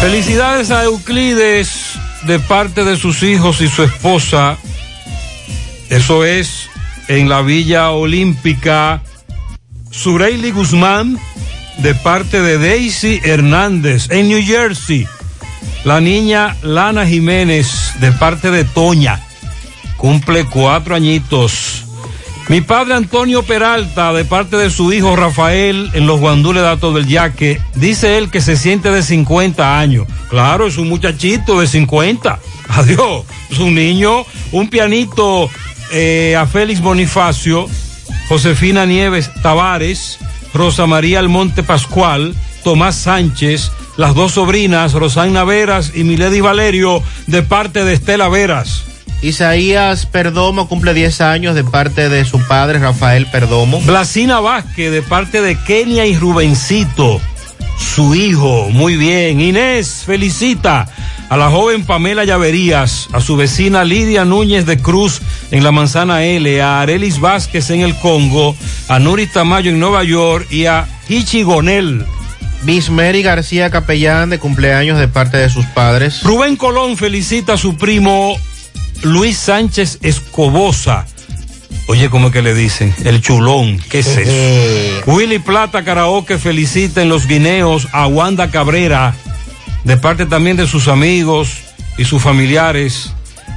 Felicidades 0.00 0.70
a 0.70 0.84
Euclides 0.84 1.98
de 2.22 2.38
parte 2.38 2.84
de 2.84 2.96
sus 2.96 3.24
hijos 3.24 3.60
y 3.60 3.66
su 3.68 3.82
esposa. 3.82 4.56
Eso 5.90 6.24
es 6.24 6.70
en 7.08 7.28
la 7.28 7.42
Villa 7.42 7.90
Olímpica. 7.90 9.02
Sureili 9.90 10.52
Guzmán 10.52 11.18
de 11.78 11.96
parte 11.96 12.40
de 12.42 12.58
Daisy 12.58 13.20
Hernández 13.24 14.08
en 14.10 14.28
New 14.28 14.40
Jersey. 14.40 15.08
La 15.82 16.00
niña 16.00 16.56
Lana 16.62 17.04
Jiménez 17.04 17.94
de 18.00 18.12
parte 18.12 18.52
de 18.52 18.64
Toña. 18.64 19.20
Cumple 19.96 20.44
cuatro 20.44 20.94
añitos. 20.94 21.87
Mi 22.48 22.62
padre 22.62 22.94
Antonio 22.94 23.42
Peralta, 23.42 24.14
de 24.14 24.24
parte 24.24 24.56
de 24.56 24.70
su 24.70 24.90
hijo 24.90 25.14
Rafael, 25.16 25.90
en 25.92 26.06
los 26.06 26.18
guandules 26.18 26.62
datos 26.62 26.94
del 26.94 27.06
yaque, 27.06 27.60
dice 27.74 28.16
él 28.16 28.30
que 28.30 28.40
se 28.40 28.56
siente 28.56 28.90
de 28.90 29.02
50 29.02 29.78
años. 29.78 30.06
Claro, 30.30 30.66
es 30.66 30.78
un 30.78 30.88
muchachito 30.88 31.60
de 31.60 31.66
50. 31.66 32.38
Adiós, 32.70 33.24
es 33.50 33.58
un 33.58 33.74
niño, 33.74 34.24
un 34.52 34.70
pianito 34.70 35.50
eh, 35.92 36.36
a 36.36 36.46
Félix 36.46 36.80
Bonifacio, 36.80 37.66
Josefina 38.30 38.86
Nieves 38.86 39.30
Tavares, 39.42 40.18
Rosa 40.54 40.86
María 40.86 41.18
Almonte 41.18 41.62
Pascual, 41.62 42.34
Tomás 42.64 42.96
Sánchez, 42.96 43.72
las 43.98 44.14
dos 44.14 44.32
sobrinas, 44.32 44.94
Rosana 44.94 45.44
Veras 45.44 45.92
y 45.94 46.02
Milady 46.02 46.40
Valerio, 46.40 47.02
de 47.26 47.42
parte 47.42 47.84
de 47.84 47.92
Estela 47.92 48.30
Veras. 48.30 48.84
Isaías 49.20 50.06
Perdomo 50.06 50.68
cumple 50.68 50.94
10 50.94 51.20
años 51.22 51.54
de 51.56 51.64
parte 51.64 52.08
de 52.08 52.24
su 52.24 52.38
padre 52.46 52.78
Rafael 52.78 53.26
Perdomo. 53.26 53.80
Blasina 53.80 54.38
Vázquez 54.38 54.92
de 54.92 55.02
parte 55.02 55.42
de 55.42 55.56
Kenia 55.56 56.06
y 56.06 56.16
Rubencito, 56.16 57.20
su 57.76 58.14
hijo. 58.14 58.68
Muy 58.70 58.96
bien. 58.96 59.40
Inés 59.40 60.04
felicita 60.06 60.86
a 61.28 61.36
la 61.36 61.50
joven 61.50 61.84
Pamela 61.84 62.24
Llaverías, 62.24 63.08
a 63.12 63.20
su 63.20 63.36
vecina 63.36 63.84
Lidia 63.84 64.24
Núñez 64.24 64.66
de 64.66 64.78
Cruz 64.78 65.20
en 65.50 65.64
la 65.64 65.72
Manzana 65.72 66.24
L, 66.24 66.62
a 66.62 66.80
Arelis 66.80 67.18
Vázquez 67.18 67.70
en 67.70 67.80
el 67.80 67.96
Congo, 67.96 68.54
a 68.88 69.00
Nuri 69.00 69.26
Tamayo 69.26 69.70
en 69.70 69.80
Nueva 69.80 70.04
York 70.04 70.46
y 70.50 70.66
a 70.66 70.86
Hichi 71.08 71.42
Gonel. 71.42 72.06
Bismeri 72.62 73.22
García 73.22 73.70
Capellán 73.70 74.30
de 74.30 74.38
cumpleaños 74.38 74.98
de 74.98 75.06
parte 75.06 75.36
de 75.36 75.48
sus 75.48 75.64
padres. 75.66 76.22
Rubén 76.22 76.56
Colón 76.56 76.96
felicita 76.96 77.54
a 77.54 77.56
su 77.56 77.76
primo 77.76 78.36
Luis 79.02 79.38
Sánchez 79.38 79.98
Escobosa. 80.02 81.06
Oye, 81.86 82.10
¿cómo 82.10 82.26
es 82.26 82.32
que 82.32 82.42
le 82.42 82.54
dicen? 82.54 82.94
El 83.04 83.20
chulón. 83.22 83.78
¿Qué 83.88 84.00
es 84.00 84.08
eso? 84.08 85.10
Willy 85.10 85.38
Plata 85.38 85.84
Karaoke 85.84 86.38
felicita 86.38 87.00
en 87.00 87.08
los 87.08 87.26
guineos 87.26 87.88
a 87.92 88.06
Wanda 88.06 88.50
Cabrera, 88.50 89.14
de 89.84 89.96
parte 89.96 90.26
también 90.26 90.56
de 90.56 90.66
sus 90.66 90.88
amigos 90.88 91.50
y 91.96 92.04
sus 92.04 92.22
familiares. 92.22 93.12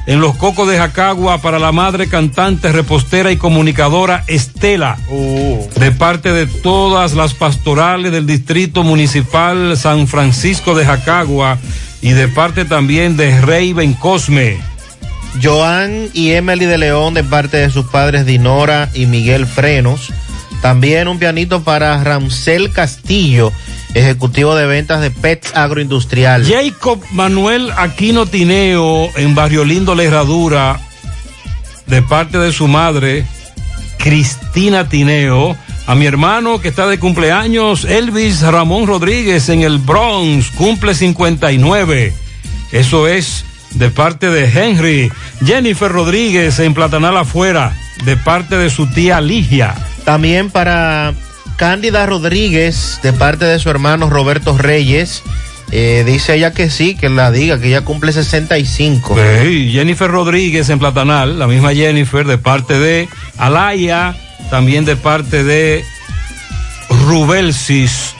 En 0.07 0.19
los 0.19 0.35
cocos 0.35 0.67
de 0.67 0.77
Jacagua 0.77 1.41
para 1.41 1.59
la 1.59 1.71
madre 1.71 2.07
cantante, 2.07 2.71
repostera 2.71 3.31
y 3.31 3.37
comunicadora 3.37 4.23
Estela, 4.27 4.97
de 5.09 5.91
parte 5.91 6.31
de 6.31 6.47
todas 6.47 7.13
las 7.13 7.33
pastorales 7.33 8.11
del 8.11 8.25
Distrito 8.25 8.83
Municipal 8.83 9.77
San 9.77 10.07
Francisco 10.07 10.73
de 10.73 10.85
Jacagua 10.85 11.59
y 12.01 12.11
de 12.11 12.27
parte 12.29 12.65
también 12.65 13.15
de 13.15 13.41
Rey 13.41 13.73
Bencosme. 13.73 14.70
Joan 15.41 16.09
y 16.13 16.31
Emily 16.31 16.65
de 16.65 16.77
León 16.77 17.13
de 17.13 17.23
parte 17.23 17.57
de 17.57 17.69
sus 17.69 17.85
padres 17.85 18.25
Dinora 18.25 18.89
y 18.93 19.05
Miguel 19.05 19.45
Frenos. 19.45 20.11
También 20.61 21.07
un 21.07 21.17
pianito 21.17 21.63
para 21.63 22.03
Ramsel 22.03 22.71
Castillo, 22.71 23.51
ejecutivo 23.93 24.55
de 24.55 24.67
ventas 24.67 25.01
de 25.01 25.09
Pets 25.09 25.55
Agroindustrial. 25.55 26.45
Jacob 26.45 27.01
Manuel 27.11 27.71
Aquino 27.77 28.25
Tineo 28.25 29.09
en 29.15 29.33
Barrio 29.33 29.65
Lindo 29.65 29.95
La 29.95 30.03
Herradura, 30.03 30.79
de 31.87 32.01
parte 32.03 32.37
de 32.37 32.51
su 32.51 32.67
madre, 32.67 33.25
Cristina 33.97 34.87
Tineo. 34.87 35.55
A 35.87 35.95
mi 35.95 36.05
hermano 36.05 36.61
que 36.61 36.67
está 36.67 36.87
de 36.87 36.99
cumpleaños, 36.99 37.85
Elvis 37.85 38.41
Ramón 38.41 38.85
Rodríguez 38.85 39.49
en 39.49 39.61
el 39.61 39.79
Bronx, 39.79 40.51
cumple 40.51 40.93
59. 40.93 42.13
Eso 42.71 43.07
es 43.07 43.45
de 43.71 43.89
parte 43.89 44.29
de 44.29 44.45
Henry. 44.45 45.11
Jennifer 45.45 45.91
Rodríguez 45.91 46.59
en 46.59 46.73
Platanal 46.73 47.17
afuera, 47.17 47.75
de 48.05 48.17
parte 48.17 48.57
de 48.57 48.69
su 48.69 48.87
tía 48.87 49.21
Ligia. 49.21 49.75
También 50.03 50.49
para 50.49 51.13
Cándida 51.57 52.05
Rodríguez, 52.05 52.99
de 53.03 53.13
parte 53.13 53.45
de 53.45 53.59
su 53.59 53.69
hermano 53.69 54.09
Roberto 54.09 54.57
Reyes. 54.57 55.23
Eh, 55.71 56.03
dice 56.05 56.35
ella 56.35 56.51
que 56.51 56.69
sí, 56.69 56.95
que 56.95 57.07
la 57.07 57.31
diga, 57.31 57.59
que 57.59 57.67
ella 57.67 57.81
cumple 57.81 58.11
65. 58.11 59.15
Sí, 59.43 59.69
Jennifer 59.71 60.11
Rodríguez 60.11 60.69
en 60.69 60.79
Platanal, 60.79 61.39
la 61.39 61.47
misma 61.47 61.73
Jennifer 61.73 62.27
de 62.27 62.37
parte 62.37 62.77
de 62.77 63.07
Alaya, 63.37 64.15
también 64.49 64.83
de 64.83 64.97
parte 64.97 65.43
de 65.45 65.85
Rubelsis. 67.05 68.15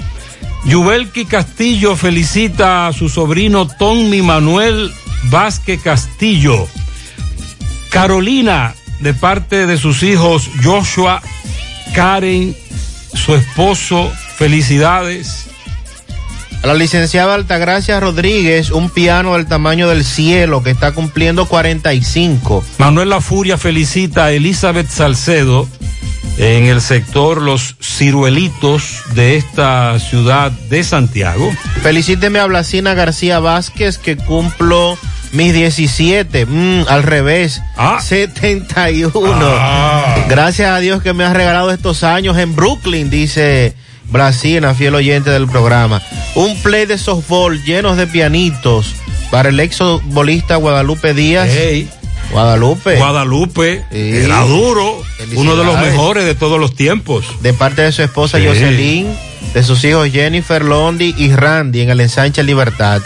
Yubelki 0.63 1.25
Castillo 1.25 1.95
felicita 1.95 2.87
a 2.87 2.93
su 2.93 3.09
sobrino 3.09 3.67
Tommy 3.67 4.21
Manuel 4.21 4.93
Vázquez 5.23 5.81
Castillo. 5.81 6.67
Carolina, 7.89 8.73
de 8.99 9.13
parte 9.13 9.67
de 9.67 9.77
sus 9.77 10.03
hijos 10.03 10.49
Joshua, 10.63 11.21
Karen, 11.93 12.55
su 13.13 13.35
esposo, 13.35 14.11
felicidades. 14.37 15.47
A 16.63 16.67
la 16.67 16.73
licenciada 16.75 17.33
Altagracia 17.33 17.99
Rodríguez, 17.99 18.69
un 18.69 18.89
piano 18.89 19.33
del 19.33 19.47
tamaño 19.47 19.89
del 19.89 20.05
cielo 20.05 20.61
que 20.61 20.69
está 20.69 20.91
cumpliendo 20.91 21.47
45. 21.47 22.63
Manuel 22.77 23.09
La 23.09 23.19
Furia 23.19 23.57
felicita 23.57 24.25
a 24.25 24.31
Elizabeth 24.31 24.87
Salcedo 24.87 25.67
en 26.37 26.65
el 26.65 26.81
sector 26.81 27.41
Los 27.41 27.75
Ciruelitos 27.81 29.03
de 29.13 29.37
esta 29.37 29.99
ciudad 29.99 30.51
de 30.51 30.83
Santiago. 30.83 31.51
Felicíteme 31.83 32.39
a 32.39 32.45
Blasina 32.45 32.93
García 32.93 33.39
Vázquez 33.39 33.97
que 33.97 34.17
cumplo 34.17 34.97
Mis 35.31 35.53
17, 35.53 36.45
mm, 36.45 36.85
al 36.89 37.03
revés, 37.03 37.61
71. 38.01 39.33
Gracias 40.27 40.69
a 40.69 40.79
Dios 40.79 41.01
que 41.01 41.13
me 41.13 41.23
ha 41.23 41.33
regalado 41.33 41.71
estos 41.71 42.03
años 42.03 42.37
en 42.37 42.55
Brooklyn, 42.55 43.09
dice 43.09 43.75
Brasina, 44.11 44.73
fiel 44.73 44.95
oyente 44.95 45.29
del 45.29 45.47
programa. 45.47 46.01
Un 46.35 46.61
play 46.61 46.85
de 46.85 46.97
softball 46.97 47.63
llenos 47.63 47.95
de 47.95 48.07
pianitos 48.07 48.93
para 49.31 49.49
el 49.49 49.59
exobolista 49.59 50.57
Guadalupe 50.57 51.13
Díaz. 51.13 51.49
Guadalupe. 52.31 52.97
Guadalupe. 52.97 53.83
Era 53.91 54.41
duro. 54.41 55.01
Uno 55.35 55.55
de 55.55 55.63
los 55.63 55.77
mejores 55.79 56.25
de 56.25 56.35
todos 56.35 56.59
los 56.59 56.73
tiempos. 56.75 57.25
De 57.41 57.53
parte 57.53 57.81
de 57.81 57.91
su 57.91 58.01
esposa 58.01 58.37
Sí. 58.39 58.45
Jocelyn, 58.47 59.07
de 59.53 59.63
sus 59.63 59.83
hijos 59.83 60.09
Jennifer, 60.11 60.63
Londi 60.63 61.13
y 61.17 61.31
Randy 61.33 61.81
en 61.81 61.89
el 61.89 61.99
ensanche 62.01 62.43
Libertad. 62.43 63.01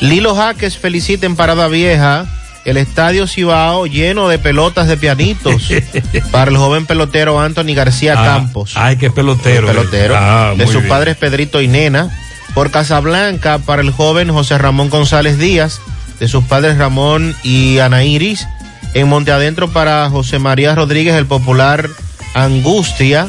Lilo 0.00 0.34
Jaques 0.34 0.76
felicita 0.78 1.26
en 1.26 1.36
Parada 1.36 1.68
Vieja 1.68 2.26
el 2.64 2.76
estadio 2.78 3.26
Cibao 3.26 3.86
lleno 3.86 4.28
de 4.28 4.38
pelotas 4.38 4.88
de 4.88 4.96
pianitos 4.96 5.68
para 6.30 6.50
el 6.50 6.56
joven 6.56 6.86
pelotero 6.86 7.38
Anthony 7.38 7.74
García 7.74 8.14
Ah, 8.16 8.24
Campos. 8.24 8.72
Ay, 8.74 8.96
qué 8.96 9.10
pelotero. 9.10 9.68
El 9.70 9.76
pelotero. 9.76 10.14
Ah, 10.16 10.54
de 10.56 10.64
sus 10.66 10.76
bien. 10.76 10.88
padres 10.88 11.16
Pedrito 11.16 11.60
y 11.60 11.68
Nena. 11.68 12.10
Por 12.54 12.70
Casablanca 12.70 13.58
para 13.58 13.82
el 13.82 13.90
joven 13.90 14.30
José 14.30 14.56
Ramón 14.58 14.88
González 14.88 15.38
Díaz. 15.38 15.80
De 16.20 16.28
sus 16.28 16.44
padres 16.44 16.78
Ramón 16.78 17.34
y 17.42 17.78
Ana 17.78 18.04
Iris. 18.04 18.46
En 18.94 19.08
Monte 19.08 19.32
Adentro 19.32 19.72
para 19.72 20.08
José 20.10 20.38
María 20.38 20.74
Rodríguez, 20.74 21.14
el 21.14 21.26
popular 21.26 21.88
Angustia. 22.34 23.28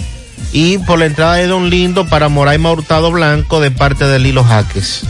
Y 0.51 0.77
por 0.79 0.99
la 0.99 1.05
entrada 1.05 1.35
de 1.35 1.47
Don 1.47 1.69
Lindo 1.69 2.07
para 2.07 2.29
Moraima 2.29 2.71
Hurtado 2.71 3.11
Blanco 3.11 3.59
de 3.59 3.71
parte 3.71 4.05
de 4.05 4.19
Lilo 4.19 4.43
Jaques. 4.43 5.05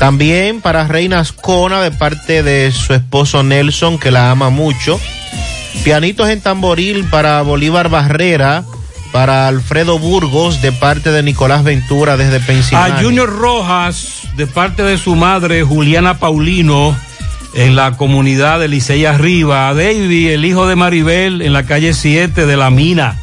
También 0.00 0.62
para 0.62 0.88
Reina 0.88 1.20
Ascona 1.20 1.82
de 1.82 1.90
parte 1.90 2.42
de 2.42 2.72
su 2.72 2.94
esposo 2.94 3.42
Nelson, 3.42 3.98
que 3.98 4.10
la 4.10 4.30
ama 4.30 4.48
mucho. 4.48 4.98
Pianitos 5.84 6.28
en 6.30 6.40
tamboril 6.40 7.04
para 7.04 7.42
Bolívar 7.42 7.90
Barrera, 7.90 8.64
para 9.12 9.46
Alfredo 9.46 9.98
Burgos 9.98 10.62
de 10.62 10.72
parte 10.72 11.10
de 11.10 11.22
Nicolás 11.22 11.64
Ventura 11.64 12.16
desde 12.16 12.40
Pensilvania. 12.40 12.96
A 12.96 13.02
Junior 13.02 13.28
Rojas, 13.28 14.22
de 14.36 14.46
parte 14.46 14.82
de 14.82 14.96
su 14.96 15.16
madre, 15.16 15.62
Juliana 15.62 16.18
Paulino, 16.18 16.96
en 17.54 17.76
la 17.76 17.96
comunidad 17.96 18.60
de 18.60 18.68
Licey 18.68 19.04
Arriba. 19.04 19.68
A 19.68 19.74
David, 19.74 20.30
el 20.30 20.44
hijo 20.44 20.66
de 20.66 20.76
Maribel, 20.76 21.42
en 21.42 21.52
la 21.52 21.64
calle 21.64 21.94
7 21.94 22.46
de 22.46 22.56
La 22.56 22.70
Mina, 22.70 23.18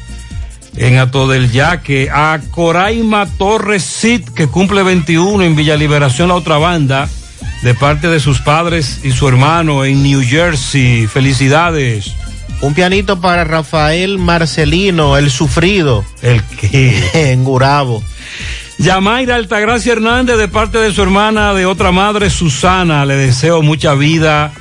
en 0.75 0.97
Ato 0.97 1.27
del 1.27 1.51
Yaque. 1.51 2.09
A 2.11 2.39
Coraima 2.51 3.25
Torres 3.37 3.83
Cid, 3.83 4.29
que 4.29 4.47
cumple 4.47 4.83
21 4.83 5.43
en 5.43 5.55
Villa 5.55 5.75
Liberación, 5.75 6.29
la 6.29 6.35
otra 6.35 6.57
banda, 6.57 7.09
de 7.63 7.73
parte 7.73 8.07
de 8.07 8.19
sus 8.19 8.39
padres 8.39 9.01
y 9.03 9.11
su 9.11 9.27
hermano 9.27 9.85
en 9.85 10.03
New 10.03 10.21
Jersey. 10.21 11.07
Felicidades. 11.07 12.13
Un 12.61 12.73
pianito 12.73 13.21
para 13.21 13.43
Rafael 13.43 14.17
Marcelino, 14.17 15.17
el 15.17 15.29
sufrido. 15.29 16.03
¿El 16.21 16.43
qué? 16.43 17.09
en 17.31 17.43
Gurabo. 17.43 18.03
Yamaira 18.79 19.35
Altagracia 19.35 19.93
Hernández 19.93 20.37
de 20.37 20.47
parte 20.47 20.77
de 20.77 20.93
su 20.93 21.01
hermana 21.01 21.53
de 21.53 21.65
otra 21.65 21.91
madre 21.91 22.29
Susana. 22.29 23.05
Le 23.05 23.15
deseo 23.15 23.63
mucha 23.63 23.95
vida, 23.95 24.53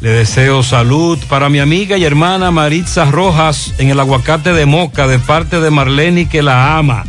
le 0.00 0.10
deseo 0.10 0.62
salud. 0.62 1.18
Para 1.28 1.48
mi 1.48 1.60
amiga 1.60 1.96
y 1.96 2.04
hermana 2.04 2.50
Maritza 2.50 3.06
Rojas 3.06 3.72
en 3.78 3.88
el 3.88 3.98
aguacate 4.00 4.52
de 4.52 4.66
Moca 4.66 5.06
de 5.06 5.18
parte 5.18 5.60
de 5.60 5.70
Marlene 5.70 6.28
que 6.28 6.42
la 6.42 6.76
ama. 6.76 7.04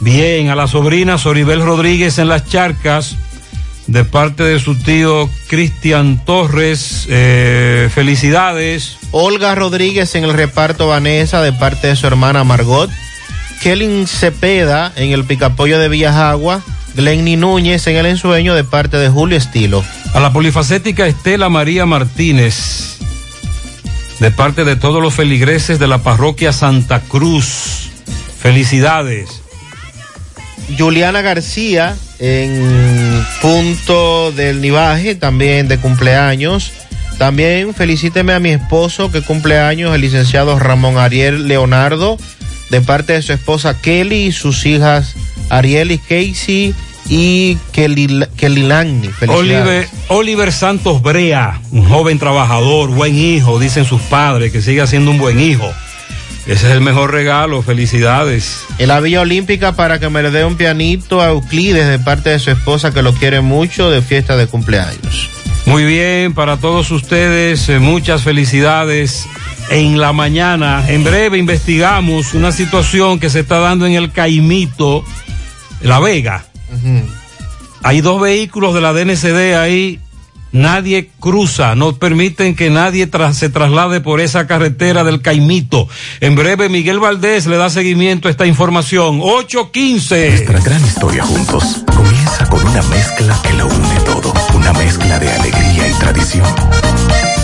Bien, 0.00 0.48
a 0.48 0.54
la 0.54 0.68
sobrina 0.68 1.18
Soribel 1.18 1.60
Rodríguez 1.62 2.18
en 2.18 2.28
las 2.28 2.48
charcas 2.48 3.16
de 3.88 4.04
parte 4.04 4.44
de 4.44 4.60
su 4.60 4.76
tío 4.76 5.28
Cristian 5.48 6.24
Torres. 6.24 7.06
eh, 7.10 7.90
felicidades. 7.92 8.96
Olga 9.10 9.56
Rodríguez 9.56 10.14
en 10.14 10.22
el 10.22 10.32
reparto 10.34 10.86
Vanessa 10.86 11.42
de 11.42 11.52
parte 11.52 11.88
de 11.88 11.96
su 11.96 12.06
hermana 12.06 12.44
Margot. 12.44 12.88
Kelly 13.60 14.06
Cepeda 14.06 14.92
en 14.96 15.12
el 15.12 15.24
Picapollo 15.24 15.78
de 15.78 15.88
Villajagua. 15.88 16.62
Glenny 16.94 17.36
Núñez 17.36 17.86
en 17.86 17.96
el 17.96 18.06
ensueño 18.06 18.54
de 18.54 18.64
parte 18.64 18.96
de 18.96 19.08
Julio 19.08 19.36
Estilo. 19.36 19.84
A 20.12 20.20
la 20.20 20.32
polifacética 20.32 21.06
Estela 21.06 21.48
María 21.48 21.86
Martínez, 21.86 22.98
de 24.18 24.30
parte 24.30 24.64
de 24.64 24.76
todos 24.76 25.00
los 25.00 25.14
feligreses 25.14 25.78
de 25.78 25.86
la 25.86 25.98
parroquia 25.98 26.52
Santa 26.52 27.00
Cruz. 27.00 27.90
Felicidades. 28.40 29.42
Juliana 30.78 31.20
García 31.20 31.96
en 32.18 33.24
punto 33.40 34.32
del 34.32 34.60
Nivaje, 34.60 35.14
también 35.14 35.68
de 35.68 35.78
cumpleaños. 35.78 36.72
También 37.18 37.74
felicíteme 37.74 38.32
a 38.32 38.40
mi 38.40 38.50
esposo 38.50 39.12
que 39.12 39.22
cumpleaños, 39.22 39.94
el 39.94 40.00
licenciado 40.00 40.58
Ramón 40.58 40.96
Ariel 40.96 41.48
Leonardo, 41.48 42.16
de 42.70 42.80
parte 42.80 43.12
de 43.14 43.22
su 43.22 43.32
esposa 43.32 43.80
Kelly 43.80 44.26
y 44.26 44.32
sus 44.32 44.64
hijas 44.66 45.14
Ariel 45.50 45.90
y 45.90 45.98
Casey 45.98 46.74
y 47.08 47.56
Kelly, 47.72 48.24
Kelly. 48.36 48.62
Felicidades. 48.62 49.30
Oliver, 49.30 49.88
Oliver 50.08 50.52
Santos 50.52 51.02
Brea, 51.02 51.60
un 51.72 51.88
joven 51.88 52.18
trabajador, 52.18 52.90
buen 52.90 53.16
hijo, 53.16 53.58
dicen 53.58 53.84
sus 53.84 54.00
padres, 54.02 54.52
que 54.52 54.62
siga 54.62 54.86
siendo 54.86 55.10
un 55.10 55.18
buen 55.18 55.40
hijo. 55.40 55.68
Ese 56.46 56.68
es 56.68 56.72
el 56.72 56.80
mejor 56.80 57.12
regalo, 57.12 57.62
felicidades. 57.62 58.64
En 58.78 58.88
la 58.88 59.00
Villa 59.00 59.20
Olímpica 59.20 59.72
para 59.72 59.98
que 59.98 60.08
me 60.08 60.22
le 60.22 60.30
dé 60.30 60.44
un 60.44 60.56
pianito 60.56 61.20
a 61.20 61.28
Euclides 61.28 61.86
de 61.86 61.98
parte 61.98 62.30
de 62.30 62.38
su 62.38 62.50
esposa 62.50 62.92
que 62.92 63.02
lo 63.02 63.12
quiere 63.12 63.40
mucho 63.40 63.90
de 63.90 64.02
fiesta 64.02 64.36
de 64.36 64.46
cumpleaños. 64.46 65.30
Muy 65.66 65.84
bien, 65.84 66.32
para 66.32 66.56
todos 66.56 66.90
ustedes, 66.90 67.68
eh, 67.68 67.78
muchas 67.78 68.22
felicidades. 68.22 69.26
En 69.70 70.00
la 70.00 70.12
mañana, 70.12 70.84
en 70.88 71.04
breve, 71.04 71.38
investigamos 71.38 72.34
una 72.34 72.50
situación 72.50 73.20
que 73.20 73.30
se 73.30 73.40
está 73.40 73.60
dando 73.60 73.86
en 73.86 73.92
el 73.94 74.10
Caimito, 74.10 75.04
La 75.80 76.00
Vega. 76.00 76.44
Hay 77.82 78.00
dos 78.00 78.20
vehículos 78.20 78.74
de 78.74 78.80
la 78.80 78.92
DNCD 78.92 79.54
ahí, 79.56 80.00
nadie 80.52 81.08
cruza, 81.20 81.76
no 81.76 81.94
permiten 81.96 82.56
que 82.56 82.68
nadie 82.68 83.08
tra- 83.08 83.32
se 83.32 83.48
traslade 83.48 84.00
por 84.00 84.20
esa 84.20 84.48
carretera 84.48 85.04
del 85.04 85.22
Caimito. 85.22 85.88
En 86.20 86.34
breve, 86.34 86.68
Miguel 86.68 86.98
Valdés 86.98 87.46
le 87.46 87.56
da 87.56 87.70
seguimiento 87.70 88.26
a 88.26 88.32
esta 88.32 88.46
información. 88.46 89.20
815. 89.22 90.30
Nuestra 90.30 90.60
gran 90.60 90.84
historia 90.84 91.22
juntos 91.24 91.84
comienza 91.94 92.44
con 92.48 92.66
una 92.66 92.82
mezcla 92.82 93.38
que 93.44 93.52
lo 93.54 93.66
une 93.68 94.00
todo. 94.04 94.34
Una 94.52 94.72
mezcla 94.72 95.18
de 95.20 95.30
alegría 95.30 95.88
y 95.88 95.92
tradición, 95.94 96.44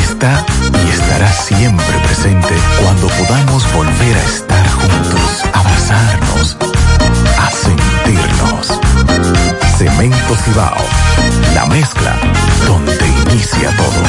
está 0.00 0.44
y 0.86 0.90
estará 0.90 1.32
siempre 1.32 1.98
presente 2.04 2.54
cuando 2.82 3.08
podamos 3.08 3.72
volver 3.72 4.16
a 4.16 4.24
estar 4.24 4.68
juntos, 4.70 5.44
abrazarnos, 5.52 6.56
a 7.38 7.50
sentirnos. 7.50 8.80
Cemento 9.78 10.36
Cibao, 10.44 10.84
la 11.54 11.66
mezcla 11.66 12.16
donde 12.66 13.06
inicia 13.32 13.70
todo. 13.76 14.02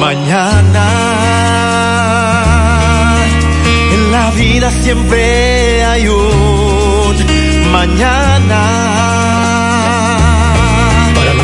Mañana, 0.00 0.86
en 3.94 4.12
la 4.12 4.30
vida 4.32 4.70
siempre 4.82 5.84
hay 5.84 6.08
un 6.08 6.92
mañana. 7.72 9.01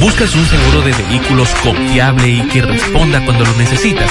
¿Buscas 0.00 0.34
un 0.36 0.46
seguro 0.46 0.82
de 0.82 0.92
vehículos 0.92 1.52
confiable 1.56 2.28
y 2.28 2.42
que 2.48 2.62
responda 2.62 3.24
cuando 3.24 3.44
lo 3.44 3.52
necesitas? 3.56 4.10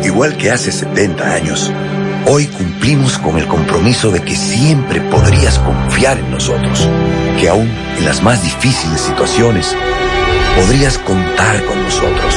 Igual 0.05 0.37
que 0.37 0.53
hace 0.53 0.71
70 0.71 1.35
años, 1.35 1.73
hoy 2.27 2.47
cumplimos 2.47 3.19
con 3.19 3.39
el 3.39 3.47
compromiso 3.47 4.11
de 4.11 4.21
que 4.23 4.37
siempre 4.37 5.01
podrías 5.01 5.59
confiar 5.59 6.19
en 6.19 6.31
nosotros, 6.31 6.87
que 7.41 7.49
aún 7.49 7.69
en 7.99 8.05
las 8.05 8.23
más 8.23 8.43
difíciles 8.43 9.01
situaciones 9.01 9.75
podrías 10.55 10.99
contar 10.99 11.65
con 11.65 11.83
nosotros, 11.83 12.37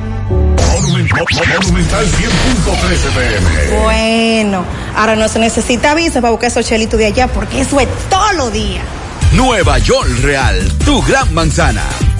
Monumental 1.13 2.05
100.13 2.05 3.11
pm. 3.13 3.81
Bueno, 3.81 4.65
ahora 4.95 5.15
no 5.15 5.27
se 5.27 5.39
necesita 5.39 5.93
visa 5.93 6.21
para 6.21 6.31
buscar 6.31 6.47
esos 6.47 6.65
chelitos 6.65 6.97
de 6.99 7.07
allá 7.07 7.27
porque 7.27 7.61
eso 7.61 7.79
es 7.79 7.87
todo 8.09 8.31
lo 8.33 8.49
día. 8.51 8.81
Nueva 9.33 9.77
York 9.79 10.09
Real, 10.21 10.71
tu 10.85 11.01
gran 11.03 11.33
manzana. 11.33 11.83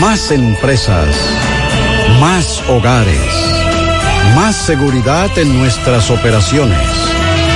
Más 0.00 0.30
empresas. 0.30 1.14
Más 2.20 2.62
hogares. 2.68 3.16
Más 4.34 4.56
seguridad 4.56 5.30
en 5.38 5.58
nuestras 5.58 6.10
operaciones. 6.10 6.78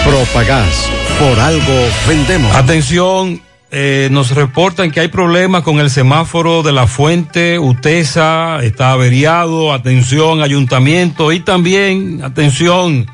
Propagás. 0.05 0.89
Por 1.19 1.39
algo 1.41 1.75
vendemos. 2.07 2.55
Atención, 2.55 3.41
eh, 3.71 4.09
nos 4.13 4.31
reportan 4.33 4.91
que 4.91 5.01
hay 5.01 5.09
problemas 5.09 5.63
con 5.63 5.81
el 5.81 5.91
semáforo 5.91 6.63
de 6.63 6.73
la 6.73 6.87
fuente 6.87 7.59
UTESA, 7.59 8.63
está 8.63 8.93
averiado, 8.93 9.73
atención, 9.73 10.43
ayuntamiento 10.43 11.33
y 11.33 11.41
también, 11.41 12.23
atención, 12.23 13.07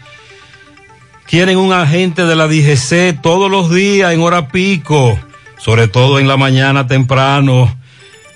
quieren 1.26 1.56
un 1.56 1.72
agente 1.72 2.26
de 2.26 2.36
la 2.36 2.48
DGC 2.48 3.22
todos 3.22 3.50
los 3.50 3.70
días 3.70 4.12
en 4.12 4.20
hora 4.20 4.48
pico, 4.48 5.18
sobre 5.56 5.88
todo 5.88 6.18
en 6.18 6.28
la 6.28 6.36
mañana 6.36 6.86
temprano, 6.86 7.74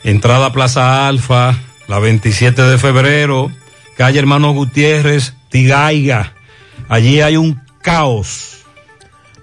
entrada 0.07 0.53
Plaza 0.53 1.09
Alfa, 1.09 1.59
la 1.89 1.99
27 1.99 2.63
de 2.63 2.79
febrero, 2.79 3.51
calle 3.97 4.21
Hermano 4.21 4.53
Gutiérrez, 4.53 5.35
Tigaiga, 5.49 6.33
allí 6.89 7.21
hay 7.21 7.37
un 7.37 7.61
caos. 7.83 8.65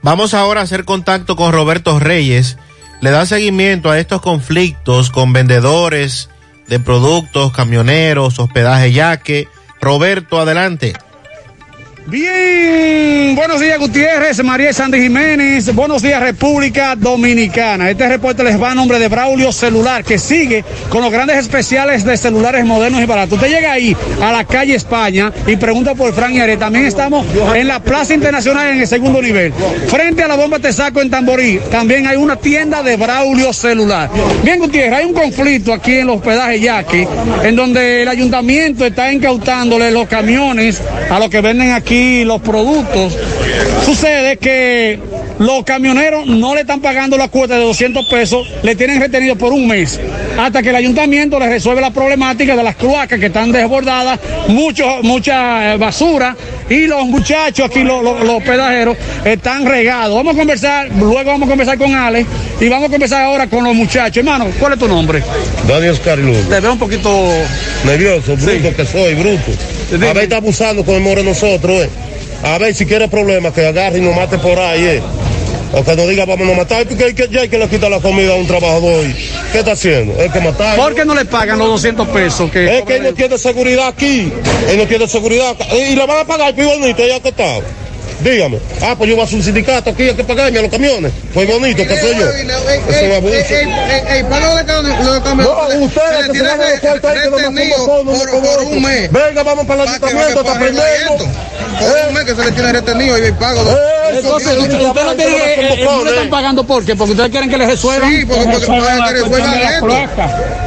Vamos 0.02 0.34
ahora 0.34 0.62
a 0.62 0.64
hacer 0.64 0.86
contacto 0.86 1.36
con 1.36 1.52
Roberto 1.52 2.00
Reyes. 2.00 2.58
Le 3.02 3.12
da 3.12 3.26
seguimiento 3.26 3.92
a 3.92 4.00
estos 4.00 4.22
conflictos 4.22 5.10
con 5.10 5.34
vendedores 5.34 6.30
de 6.68 6.80
productos, 6.80 7.52
camioneros, 7.52 8.40
hospedaje 8.40 8.94
yaque. 8.94 9.50
Roberto, 9.82 10.40
adelante. 10.40 10.94
Bien, 12.06 13.34
buenos 13.34 13.62
días 13.62 13.80
Gutiérrez, 13.80 14.44
María 14.44 14.74
Sandy 14.74 15.00
Jiménez, 15.00 15.74
buenos 15.74 16.02
días 16.02 16.22
República 16.22 16.98
Dominicana. 16.98 17.90
Este 17.90 18.10
reporte 18.10 18.44
les 18.44 18.62
va 18.62 18.72
a 18.72 18.76
nombre 18.76 19.00
de 19.00 19.08
Braulio 19.08 19.54
Celular, 19.54 20.04
que 20.04 20.20
sigue 20.20 20.66
con 20.90 21.02
los 21.02 21.14
grandes 21.14 21.38
especiales 21.38 22.04
de 22.04 22.18
celulares 22.18 22.66
modernos 22.66 23.02
y 23.02 23.06
baratos. 23.06 23.38
Usted 23.38 23.50
llega 23.50 23.72
ahí 23.72 23.96
a 24.22 24.34
la 24.34 24.44
calle 24.44 24.76
España 24.76 25.32
y 25.48 25.56
pregunta 25.56 25.96
por 25.96 26.14
Fran 26.14 26.34
Yare. 26.34 26.58
También 26.58 26.86
estamos 26.86 27.26
en 27.56 27.70
la 27.70 27.80
Plaza 27.80 28.14
Internacional 28.14 28.68
en 28.68 28.82
el 28.82 28.88
segundo 28.88 29.22
nivel. 29.22 29.54
Frente 29.88 30.24
a 30.24 30.28
la 30.28 30.36
bomba 30.36 30.60
Tesaco 30.60 31.02
en 31.02 31.10
Tamborí, 31.10 31.62
también 31.72 32.06
hay 32.06 32.18
una 32.18 32.36
tienda 32.36 32.84
de 32.84 32.98
Braulio 32.98 33.54
Celular. 33.54 34.10
Bien 34.44 34.60
Gutiérrez, 34.60 35.00
hay 35.00 35.06
un 35.06 35.14
conflicto 35.14 35.72
aquí 35.72 36.00
en 36.00 36.08
los 36.08 36.18
hospedajes 36.18 36.62
Yaqui, 36.62 37.08
en 37.44 37.56
donde 37.56 38.02
el 38.02 38.10
ayuntamiento 38.10 38.86
está 38.86 39.10
incautándole 39.12 39.90
los 39.90 40.10
camiones 40.10 40.82
a 41.10 41.18
los 41.18 41.30
que 41.30 41.40
venden 41.40 41.72
aquí 41.72 41.93
los 41.94 42.42
productos. 42.42 43.16
Sucede 43.86 44.38
que 44.38 45.00
los 45.40 45.64
camioneros 45.64 46.26
no 46.26 46.56
le 46.56 46.62
están 46.62 46.82
pagando 46.82 47.18
la 47.18 47.28
cuota 47.28 47.56
de 47.56 47.64
200 47.66 48.06
pesos, 48.08 48.48
le 48.64 48.76
tienen 48.76 49.00
retenido 49.00 49.36
por 49.36 49.54
un 49.54 49.68
mes, 49.68 50.00
hasta 50.38 50.64
que 50.64 50.70
el 50.70 50.76
ayuntamiento 50.76 51.40
les 51.40 51.50
resuelve 51.50 51.82
la 51.82 51.92
problemática 51.92 52.56
de 52.56 52.64
las 52.64 52.76
cloacas 52.76 53.20
que 53.20 53.28
están 53.28 53.52
desbordadas, 53.52 54.20
mucho, 54.48 55.04
mucha 55.04 55.74
eh, 55.74 55.78
basura, 55.78 56.36
y 56.70 56.88
los 56.88 57.06
muchachos 57.06 57.68
aquí, 57.70 57.84
los, 57.84 58.04
los, 58.04 58.24
los 58.24 58.42
pedajeros, 58.42 58.98
están 59.26 59.66
regados. 59.66 60.16
Vamos 60.16 60.36
a 60.36 60.38
conversar, 60.38 60.90
luego 60.98 61.26
vamos 61.26 61.48
a 61.48 61.50
conversar 61.50 61.78
con 61.78 61.94
Ale, 61.94 62.26
y 62.64 62.70
vamos 62.70 62.88
a 62.88 62.92
conversar 62.92 63.24
ahora 63.24 63.48
con 63.48 63.64
los 63.64 63.76
muchachos. 63.76 64.18
Hermano, 64.18 64.48
¿cuál 64.58 64.74
es 64.74 64.80
tu 64.80 64.88
nombre? 64.88 65.22
Daniel 65.68 65.92
Oscar 65.92 66.18
Luz. 66.18 66.48
Te 66.48 66.62
veo 66.62 66.72
un 66.72 66.80
poquito... 66.80 67.10
Nervioso, 67.84 68.38
bruto 68.38 68.76
que 68.76 68.86
soy, 68.86 69.16
bruto. 69.16 69.52
A 70.10 70.14
ver, 70.14 70.24
está 70.24 70.38
abusando 70.38 70.86
con 70.86 70.96
el 70.96 71.02
more 71.02 71.24
de 71.24 71.30
nosotros, 71.30 71.84
eh. 71.84 71.90
A 72.44 72.58
ver, 72.58 72.74
si 72.74 72.86
quiere 72.86 73.10
problemas, 73.10 73.52
que 73.54 73.66
agarre 73.66 73.98
y 73.98 74.02
nos 74.02 74.16
mate 74.16 74.38
por 74.38 74.58
ahí, 74.58 74.82
eh. 74.82 75.02
O 75.74 75.84
que 75.84 75.96
nos 75.96 76.08
diga, 76.08 76.26
vamos 76.26 76.48
a 76.50 76.56
matar, 76.56 76.88
porque 76.88 77.14
que, 77.14 77.28
ya 77.30 77.42
hay 77.42 77.50
que 77.50 77.58
le 77.58 77.68
quita 77.68 77.90
la 77.90 78.00
comida 78.00 78.32
a 78.32 78.36
un 78.36 78.48
trabajador. 78.48 79.06
¿Qué 79.52 79.60
está 79.60 79.74
haciendo? 79.74 80.22
Hay 80.22 80.30
que 80.30 80.40
matar. 80.40 80.78
¿Por 80.78 80.96
qué 80.96 81.04
no 81.04 81.16
le 81.16 81.26
pagan 81.26 81.60
los 81.60 81.68
200 81.68 82.08
pesos? 82.10 82.50
Que 82.50 82.78
es 82.78 82.84
que 82.84 82.96
él 82.98 83.04
no 83.04 83.14
tiene 83.14 83.38
seguridad 83.38 83.88
aquí. 83.88 84.32
Él 84.70 84.78
no 84.78 84.86
tiene 84.86 85.08
seguridad. 85.08 85.56
Y 85.90 85.96
le 85.96 86.06
van 86.06 86.20
a 86.20 86.26
pagar 86.26 86.54
el 86.58 86.66
bonito, 86.66 87.06
ya 87.06 87.20
que 87.20 87.30
está. 87.30 87.60
Dígame. 88.24 88.60
Ah, 88.82 88.96
pues 88.98 89.10
yo 89.10 89.16
voy 89.16 89.26
a 89.26 89.36
un 89.36 89.44
sindicato 89.44 89.90
aquí, 89.90 90.04
hay 90.04 90.16
que 90.16 90.24
pagarme 90.24 90.60
a 90.60 90.62
los 90.62 90.72
camiones. 90.72 91.12
Pues 91.34 91.48
bonito, 91.48 91.84
¿qué 91.86 92.00
soy 92.00 92.16
yo? 92.18 92.30
Es 92.30 93.02
un 93.04 93.12
abuso. 93.12 93.36
No, 95.36 95.86
ustedes 95.86 96.28
que 96.32 96.38
se 96.38 96.44
van 96.44 96.62
a 96.62 96.70
los 96.70 96.80
cuartos 96.80 97.12
ahí 97.12 97.18
que 97.22 97.30
no 97.30 98.04
más 98.04 98.24
por 98.24 98.64
un 98.64 98.82
mes. 98.82 99.12
Venga, 99.12 99.44
vamos 99.44 99.66
para 99.66 99.84
el 99.84 99.90
ayuntamiento 99.90 100.40
hasta 100.40 100.52
aprenderlo. 100.54 101.18
Por 101.80 102.08
un 102.08 102.14
mes 102.14 102.24
que 102.24 102.36
se 102.36 102.46
le 102.46 102.52
tiene 102.52 102.72
retenido 102.72 103.28
y 103.28 103.32
pago. 103.34 103.62
Entonces, 104.10 104.58
ustedes 104.58 104.58
no 104.82 104.94
tienen 104.94 105.18
que, 105.18 105.84
no 105.84 106.10
están 106.10 106.30
pagando 106.30 106.64
por 106.64 106.86
qué, 106.86 106.96
porque 106.96 107.12
ustedes 107.12 107.32
quieren 107.32 107.50
que 107.50 107.58
les 107.58 107.68
resuelvan. 107.68 108.10
Sí, 108.10 108.26
porque, 108.26 108.46
resuelvan 108.46 109.16
esto. 109.16 109.88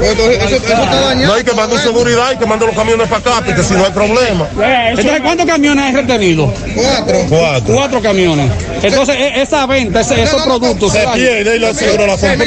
Entonces, 0.03 0.45
eso, 0.45 0.57
está 0.57 1.01
dañado. 1.01 1.27
No 1.27 1.35
hay 1.35 1.45
que 1.45 1.53
mandar 1.53 1.81
seguridad 1.81 2.33
y 2.33 2.37
que 2.37 2.47
manden 2.47 2.69
los 2.69 2.77
camiones 2.77 3.09
para 3.09 3.21
acá, 3.21 3.43
porque 3.45 3.63
si 3.63 3.75
no 3.75 3.85
hay 3.85 3.93
problema. 3.93 4.49
Entonces, 4.91 5.21
¿cuántos 5.23 5.47
camiones 5.47 5.85
hay 5.85 5.93
retenidos? 5.93 6.51
Cuatro. 6.75 7.17
Cuatro. 7.51 7.75
Cuatro 7.75 8.03
camiones. 8.03 8.51
Entonces, 8.83 9.17
e- 9.17 9.41
esa 9.43 9.67
venta, 9.67 10.01
ese- 10.01 10.23
esos 10.23 10.43
productos. 10.43 10.93
Se 10.93 11.07
pierde 11.15 11.57
y 11.57 11.59
la 11.59 11.75
seguro 11.75 12.07
la 12.07 12.17
compró. 12.17 12.45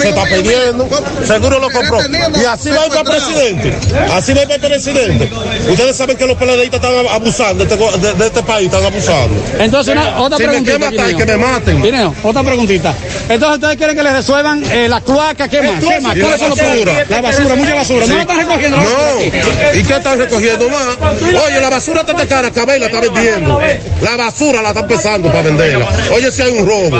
Se 0.00 0.08
está 0.08 0.24
pidiendo. 0.24 0.88
Seguro 1.26 1.58
lo 1.58 1.70
compró. 1.70 1.98
Y 2.40 2.44
así 2.44 2.70
va 2.70 2.84
el 2.86 3.04
presidente. 3.04 3.74
Así 4.12 4.32
va 4.34 4.42
el 4.42 4.60
presidente. 4.60 5.30
Ustedes 5.70 5.96
saben 5.96 6.16
que 6.16 6.26
los 6.26 6.36
PLDistas 6.36 6.80
están 6.82 7.06
abusando 7.12 7.64
de 7.64 7.74
este, 7.74 7.98
de, 7.98 8.14
de 8.14 8.26
este 8.26 8.42
país, 8.42 8.66
están 8.66 8.84
abusando. 8.84 9.34
Entonces, 9.58 9.92
una, 9.94 10.20
otra 10.20 10.38
si 10.38 10.44
preguntita. 10.44 10.78
me 10.78 10.90
matar, 10.90 11.16
que 11.16 11.24
me 11.26 11.36
maten. 11.36 11.82
Guineo, 11.82 12.14
otra 12.22 12.42
preguntita. 12.42 12.94
Entonces, 13.28 13.56
¿ustedes 13.56 13.76
quieren 13.76 13.96
que 13.96 14.02
les 14.02 14.12
resuelvan 14.12 14.62
eh, 14.70 14.88
la 14.88 15.00
cloaca? 15.00 15.48
¿Qué 15.48 15.62
más? 15.62 15.80
¿Qué 15.84 16.00
más? 16.00 16.14
¿Cuáles 16.18 16.40
son 16.40 16.48
los 16.50 16.58
basura. 16.58 16.82
productos? 16.84 17.10
La 17.10 17.20
basura, 17.20 17.54
mucha 17.54 17.74
basura. 17.74 18.06
¿No 18.06 18.14
la 18.16 18.20
están 18.22 18.36
recogiendo? 18.38 18.76
la 18.76 18.82
basura 18.84 19.08
aquí? 19.18 19.30
No. 19.72 19.78
¿Y 19.78 19.82
qué 19.84 19.94
están 19.94 20.18
recogiendo 20.18 20.68
más? 20.68 21.12
Oye, 21.46 21.60
la 21.60 21.70
basura 21.70 22.00
está 22.00 22.12
de 22.12 22.26
cara, 22.26 22.50
Cabel 22.50 22.80
la 22.80 22.86
está 22.86 23.00
vendiendo. 23.00 23.60
La 24.04 24.16
basura 24.16 24.60
la 24.62 24.68
están 24.68 24.86
pesando 24.86 25.28
para 25.28 25.42
venderla. 25.42 25.88
Oye, 26.14 26.30
si 26.30 26.42
hay 26.42 26.52
un 26.58 26.66
robo. 26.66 26.90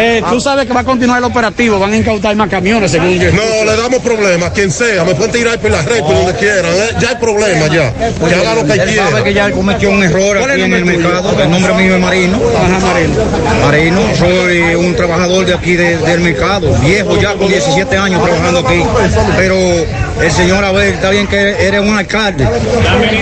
Eh, 0.00 0.22
tú 0.30 0.40
sabes 0.40 0.66
que 0.66 0.72
va 0.72 0.80
a 0.80 0.84
continuar 0.84 1.18
el 1.18 1.24
operativo, 1.24 1.78
van 1.78 1.92
a 1.92 1.96
incautar 1.96 2.34
más 2.36 2.48
camiones, 2.48 2.90
según 2.90 3.18
yo. 3.18 3.30
No, 3.32 3.64
le 3.64 3.76
damos 3.76 4.00
problemas, 4.00 4.50
quien 4.52 4.70
sea. 4.70 5.04
Me 5.04 5.14
pueden 5.14 5.32
tirar 5.32 5.58
por 5.60 5.70
la 5.70 5.82
red, 5.82 6.00
por 6.00 6.14
donde 6.14 6.34
quieran. 6.34 6.72
¿eh? 6.74 6.90
Ya 7.00 7.10
hay 7.10 7.16
problemas, 7.16 7.70
ya. 7.70 7.92
Que 7.92 8.34
haga 8.34 8.54
lo 8.54 8.64
que 8.64 8.72
quiera. 8.72 9.08
sabe 9.10 9.24
que 9.24 9.34
ya 9.34 9.50
cometió 9.50 9.90
un 9.90 10.02
error 10.02 10.38
¿Cuál 10.38 10.50
es 10.50 10.56
aquí 10.56 10.62
en 10.62 10.72
el 10.74 10.84
mercado. 10.84 11.42
El 11.42 11.50
nombre 11.50 11.74
mío 11.74 11.94
es 11.96 12.00
Marino. 12.00 12.40
Ajá, 12.56 12.86
Marino. 12.86 13.14
Marino, 13.64 14.00
soy 14.18 14.74
un 14.74 14.94
trabajador 14.96 15.44
de 15.46 15.54
aquí 15.54 15.74
de- 15.74 15.98
del 15.98 16.20
mercado, 16.20 16.72
viejo 16.80 17.16
ya 17.20 17.34
con 17.34 17.48
17 17.48 17.96
años 17.96 18.22
trabajando 18.24 18.60
aquí. 18.60 18.82
Pero 19.36 19.56
el 20.20 20.30
señor 20.32 20.64
Abel, 20.64 20.94
está 20.94 21.10
bien 21.10 21.26
que 21.26 21.66
eres 21.66 21.80
un 21.80 21.96
alcalde, 21.96 22.46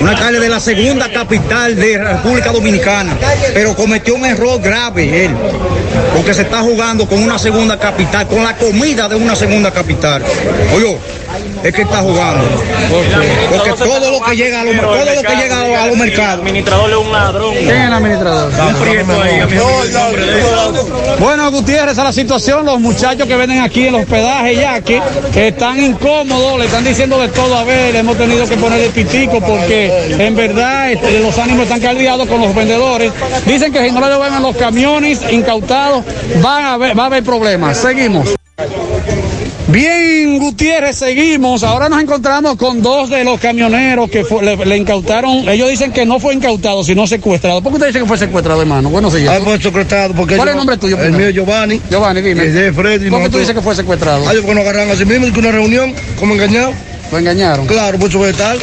un 0.01 0.09
alcalde 0.09 0.41
de 0.41 0.49
la 0.49 0.61
segunda 0.61 1.11
capital 1.11 1.77
de 1.77 1.99
República 1.99 2.53
Dominicana, 2.53 3.17
pero 3.53 3.75
cometió 3.75 4.15
un 4.15 4.25
error 4.25 4.61
grave 4.61 5.27
él, 5.27 5.31
porque 6.15 6.35
se 6.35 6.43
está 6.43 6.61
jugando 6.61 7.07
con 7.07 7.23
una 7.23 7.39
segunda 7.39 7.79
capital, 7.79 8.27
con 8.27 8.43
la 8.43 8.57
comida 8.57 9.09
de 9.09 9.17
una 9.17 9.37
segunda 9.37 9.71
capital. 9.71 10.23
Oye, 10.75 10.99
es 11.69 11.75
que 11.75 11.83
está 11.83 11.99
jugando. 11.99 12.45
Porque 13.51 13.73
todo 13.73 14.11
lo 14.11 14.25
que 14.25 14.37
llega 14.37 14.61
a 14.61 14.65
los, 14.65 14.77
todo 14.77 14.95
lo 14.95 15.23
que 15.23 15.37
llega 15.37 15.83
a 15.83 15.87
los 15.89 15.97
mercados. 15.97 16.35
El 16.35 16.41
administrador 16.41 16.91
es 16.91 16.97
un 16.97 17.13
ladrón. 17.13 17.55
¿Quién 17.55 17.71
es 17.71 17.87
el 17.87 17.93
administrador? 17.93 18.53
A. 18.55 18.73
Bueno, 21.19 21.51
Gutiérrez, 21.51 21.99
a 21.99 22.05
la 22.05 22.13
situación, 22.13 22.65
los 22.65 22.81
muchachos 22.81 23.27
que 23.27 23.37
venden 23.37 23.61
aquí 23.61 23.87
en 23.87 23.95
los 23.95 24.03
hospedajes 24.03 24.59
ya 24.59 24.81
que 24.81 25.03
están 25.35 25.83
incómodos, 25.83 26.59
le 26.59 26.67
están 26.67 26.85
diciendo 26.85 27.19
de 27.21 27.29
todo 27.29 27.57
a 27.57 27.65
ver, 27.65 27.97
hemos 27.97 28.17
tenido 28.17 28.47
que 28.47 28.57
poner 28.57 28.81
el 28.81 28.91
pitico 28.91 29.41
porque 29.41 30.15
en 30.19 30.37
verdad 30.37 30.93
este, 30.93 31.21
los 31.21 31.37
ánimos 31.39 31.65
están 31.65 31.81
caldeados 31.81 32.29
con 32.29 32.41
los 32.41 32.55
vendedores. 32.55 33.13
Dicen 33.45 33.73
que 33.73 33.85
si 33.85 33.93
no 33.93 34.01
le 34.01 34.09
devuelven 34.09 34.43
los 34.43 34.57
camiones 34.57 35.21
incautados, 35.31 36.05
van 36.43 36.65
a 36.65 36.73
haber, 36.75 36.99
va 36.99 37.05
a 37.05 37.07
haber 37.07 37.25
problemas. 37.25 37.79
Seguimos. 37.79 38.37
Gutiérrez, 40.51 40.97
seguimos. 40.97 41.65
Ahora 41.65 41.89
nos 41.89 42.01
encontramos 42.01 42.55
con 42.57 42.81
dos 42.81 43.11
de 43.11 43.25
los 43.25 43.41
camioneros 43.41 44.09
que 44.09 44.25
fue- 44.25 44.45
le, 44.45 44.57
le 44.65 44.77
incautaron. 44.77 45.49
Ellos 45.49 45.69
dicen 45.69 45.91
que 45.93 46.07
no 46.07 46.21
fue 46.21 46.35
incautado, 46.35 46.85
sino 46.85 47.05
secuestrado. 47.05 47.61
¿Por 47.61 47.73
qué 47.73 47.77
usted 47.79 47.87
dice 47.89 47.99
que 47.99 48.07
fue 48.07 48.17
secuestrado, 48.17 48.61
hermano? 48.63 48.89
Bueno, 48.89 49.11
se 49.11 49.29
Ah, 49.29 49.41
fue 49.43 49.61
secuestrado 49.61 50.15
porque 50.15 50.37
¿Cuál 50.37 50.49
es 50.49 50.53
el 50.53 50.55
yo- 50.55 50.59
nombre 50.61 50.77
tuyo? 50.77 51.03
El 51.03 51.13
mío 51.15 51.27
es 51.29 51.35
Giovanni. 51.35 51.81
Giovanni, 51.91 52.21
dime. 52.23 52.45
Y 52.45 52.49
de 52.51 52.73
Freddy. 52.73 53.11
¿Por 53.11 53.23
qué 53.23 53.29
tú 53.29 53.39
dices 53.39 53.55
que 53.57 53.61
fue 53.61 53.75
secuestrado? 53.75 54.23
Ah, 54.29 54.35
yo 54.35 54.43
porque 54.43 54.55
nos 54.55 54.63
agarraron 54.63 54.93
así 54.93 55.05
mismo, 55.05 55.33
que 55.33 55.41
una 55.41 55.51
reunión, 55.51 55.93
como 56.21 56.35
engañado. 56.35 56.73
¿Lo 57.11 57.19
engañaron? 57.19 57.67
Claro, 57.67 57.99
mucho 57.99 58.21
vegetal. 58.21 58.59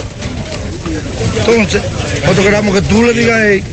Entonces, 1.40 1.82
nosotros 2.22 2.46
queramos 2.46 2.76
que 2.76 2.82
tú 2.84 3.04
le 3.04 3.12
digas 3.14 3.36
a 3.36 3.48
él 3.50 3.64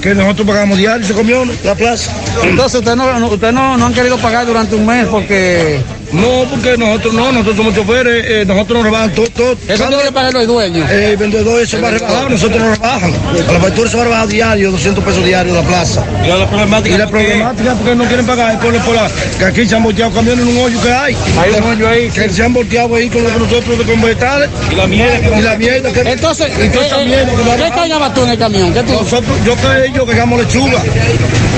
que 0.00 0.14
nosotros 0.14 0.46
pagamos 0.46 0.78
diario 0.78 1.04
ese 1.04 1.12
comió 1.12 1.44
la 1.64 1.74
plaza. 1.74 2.12
Entonces 2.44 2.78
ustedes 2.78 2.96
no, 2.96 3.26
ustedes 3.26 3.52
no, 3.52 3.76
no 3.76 3.86
han 3.86 3.92
querido 3.94 4.16
pagar 4.18 4.46
durante 4.46 4.76
un 4.76 4.86
mes 4.86 5.06
porque 5.06 5.80
No, 6.12 6.44
porque 6.50 6.76
nosotros 6.78 7.14
no, 7.14 7.32
nosotros 7.32 7.56
somos 7.56 7.74
choferes, 7.74 8.24
eh, 8.26 8.44
nosotros 8.46 8.78
nos 8.78 8.84
rebajan 8.84 9.14
todo. 9.14 9.26
todo 9.28 9.52
Eso 9.68 9.88
tiene 9.88 10.02
que 10.04 10.12
pagar 10.12 10.32
los 10.32 10.46
dueños. 10.46 10.90
Eh, 10.90 11.10
el 11.10 11.16
vendedor 11.16 11.66
se 11.66 11.80
va 11.80 11.90
rebajado, 11.90 12.28
nosotros 12.28 12.60
nos 12.60 12.78
rebajan. 12.78 13.12
A 13.48 13.52
la 13.52 13.60
factura 13.60 13.90
se 13.90 13.96
va 13.96 14.02
a 14.02 14.06
rebajar 14.06 14.28
diario, 14.28 14.70
200 14.70 15.04
pesos 15.04 15.24
diarios 15.24 15.56
en 15.56 15.62
la 15.62 15.68
plaza. 15.68 16.04
Y 16.24 16.28
la 16.28 16.46
problemática. 16.46 16.94
Y 16.94 16.98
la 16.98 17.06
problemática 17.08 17.74
porque 17.74 17.94
no 17.94 18.04
quieren 18.04 18.26
pagar 18.26 18.54
es 18.54 18.58
por, 18.58 18.74
por 18.84 18.94
la, 18.94 19.10
que 19.38 19.44
aquí 19.44 19.66
se 19.66 19.76
han 19.76 19.82
volteado 19.82 20.12
camiones 20.12 20.46
en 20.46 20.56
un 20.56 20.64
hoyo 20.64 20.80
que 20.82 20.92
hay. 20.92 21.16
Hay 21.38 21.60
un 21.60 21.64
hoyo 21.64 21.88
ahí. 21.88 22.10
Que 22.10 22.30
se 22.30 22.42
han 22.42 22.54
volteado 22.54 22.88
vehículos 22.88 23.32
de 23.32 23.38
nosotros 23.38 23.86
con 23.86 24.00
vegetales. 24.00 24.48
Y 24.70 24.74
la 24.74 24.86
mierda 24.86 25.20
que 25.20 25.38
Y 25.38 25.42
la 25.42 25.56
mierda 25.56 25.92
que 25.92 26.00
Entonces, 26.00 26.50
y 26.64 26.68
toda 26.70 26.86
esa 26.86 26.98
¿qué, 26.98 27.04
mierda 27.04 27.30
que 27.30 27.48
va 27.48 27.56
¿qué 27.56 27.70
cargabas 27.70 28.14
tú 28.14 28.22
en 28.22 28.28
el 28.30 28.38
camión? 28.38 28.72
¿Qué 28.72 28.82
tú? 28.82 28.92
Nosotros, 28.92 29.38
yo 29.44 29.54
que 29.56 29.92
yo 29.94 30.06
cargamos 30.06 30.40
lechuga. 30.40 30.82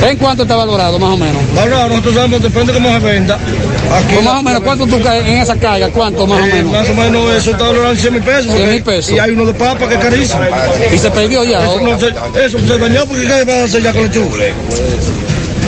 ¿En 0.02 0.16
cuánto 0.16 0.44
está 0.44 0.56
valorado, 0.56 0.98
más 0.98 1.10
o 1.10 1.16
menos? 1.16 1.42
Ahora 1.58 1.86
nosotros 1.88 2.14
sabemos, 2.14 2.42
depende 2.42 2.72
de 2.72 2.78
cómo 2.80 2.90
se 2.90 2.98
venda. 3.00 3.34
Aquí 3.34 4.14
Pues 4.14 4.24
más 4.24 4.40
o 4.40 4.42
menos, 4.42 4.60
¿cuánto 4.62 4.86
tú 4.86 5.00
caes 5.02 5.26
en 5.26 5.38
esa 5.38 5.56
carga? 5.56 5.88
¿Cuánto 5.90 6.26
más 6.26 6.40
o 6.40 6.46
Eh, 6.46 6.52
menos? 6.54 6.72
más 6.72 6.88
o 6.88 6.94
menos 6.94 7.34
eso 7.34 7.50
está 7.50 7.64
valorado 7.64 7.92
en 7.92 7.98
100 7.98 8.14
mil 8.14 8.22
pesos. 8.22 8.54
100 8.56 8.70
mil 8.70 8.82
pesos. 8.82 9.10
Y 9.12 9.18
hay 9.18 9.30
uno 9.32 9.44
de 9.44 9.54
papa 9.54 9.86
que 9.88 9.94
es 9.94 10.00
carísimo. 10.00 10.40
Y 10.94 10.98
se 10.98 11.10
perdió 11.10 11.44
ya. 11.44 11.62
Eso, 11.62 11.72
¿o? 11.74 11.80
no 11.80 12.00
se, 12.00 12.08
eso 12.44 12.58
se 12.58 12.78
dañó 12.78 13.04
porque 13.06 13.26
¿qué 13.26 13.44
va 13.44 13.60
a 13.60 13.64
hacer 13.64 13.82
ya 13.82 13.92
con 13.92 14.02
lechuga? 14.04 14.36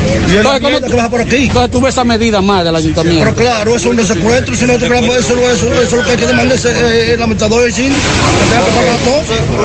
Y 0.03 0.37
es 0.37 0.45
la 0.45 0.57
Entonces, 0.57 0.61
¿cómo 0.61 0.71
mierda 0.71 0.89
que 0.89 0.95
baja 0.95 1.11
por 1.11 1.21
aquí. 1.21 1.37
Entonces 1.47 1.71
tú 1.71 1.81
ves 1.81 1.95
esa 1.95 2.05
medida 2.05 2.41
más 2.41 2.65
del 2.65 2.77
ayuntamiento. 2.77 3.25
Pero 3.25 3.37
claro, 3.37 3.77
eso 3.77 3.93
es 3.93 3.99
un 3.99 4.07
secuestro, 4.07 4.55
si 4.55 4.65
nosotros 4.65 4.91
queremos 4.91 5.17
eso, 5.17 5.35
eso, 5.35 5.73
eso 5.73 5.83
es 5.83 5.93
lo 5.93 6.05
que 6.05 6.11
hay 6.11 6.17
que 6.17 6.27
demandar 6.27 6.57
es 6.57 6.65
eh, 6.65 7.15
el 7.15 7.23
aumentador 7.23 7.63
del 7.63 7.73
todo. 7.73 7.93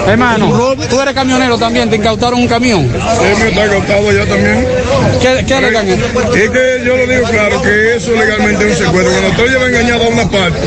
Hermano, 0.08 0.76
tú 0.90 1.02
eres 1.02 1.14
camionero 1.14 1.58
también, 1.58 1.90
te 1.90 1.96
incautaron 1.96 2.40
un 2.40 2.48
camión. 2.48 2.90
Sí, 2.92 3.44
me 3.44 3.50
está 3.50 3.68
cautado 3.68 4.12
ya 4.12 4.26
también. 4.26 4.68
¿Qué, 5.22 5.46
qué 5.46 5.62
le 5.62 5.72
ganan? 5.72 6.00
Es 6.00 6.50
que 6.50 6.82
yo 6.86 6.98
lo 6.98 7.08
digo 7.08 7.28
claro, 7.30 7.62
que 7.62 7.96
eso 7.96 8.12
legalmente 8.12 8.72
es 8.72 8.80
un 8.80 8.86
secuestro. 8.86 9.12
Cuando 9.12 9.30
usted 9.30 9.48
lleva 9.48 9.68
engañado 9.68 10.04
a 10.04 10.08
una 10.08 10.30
parte, 10.30 10.60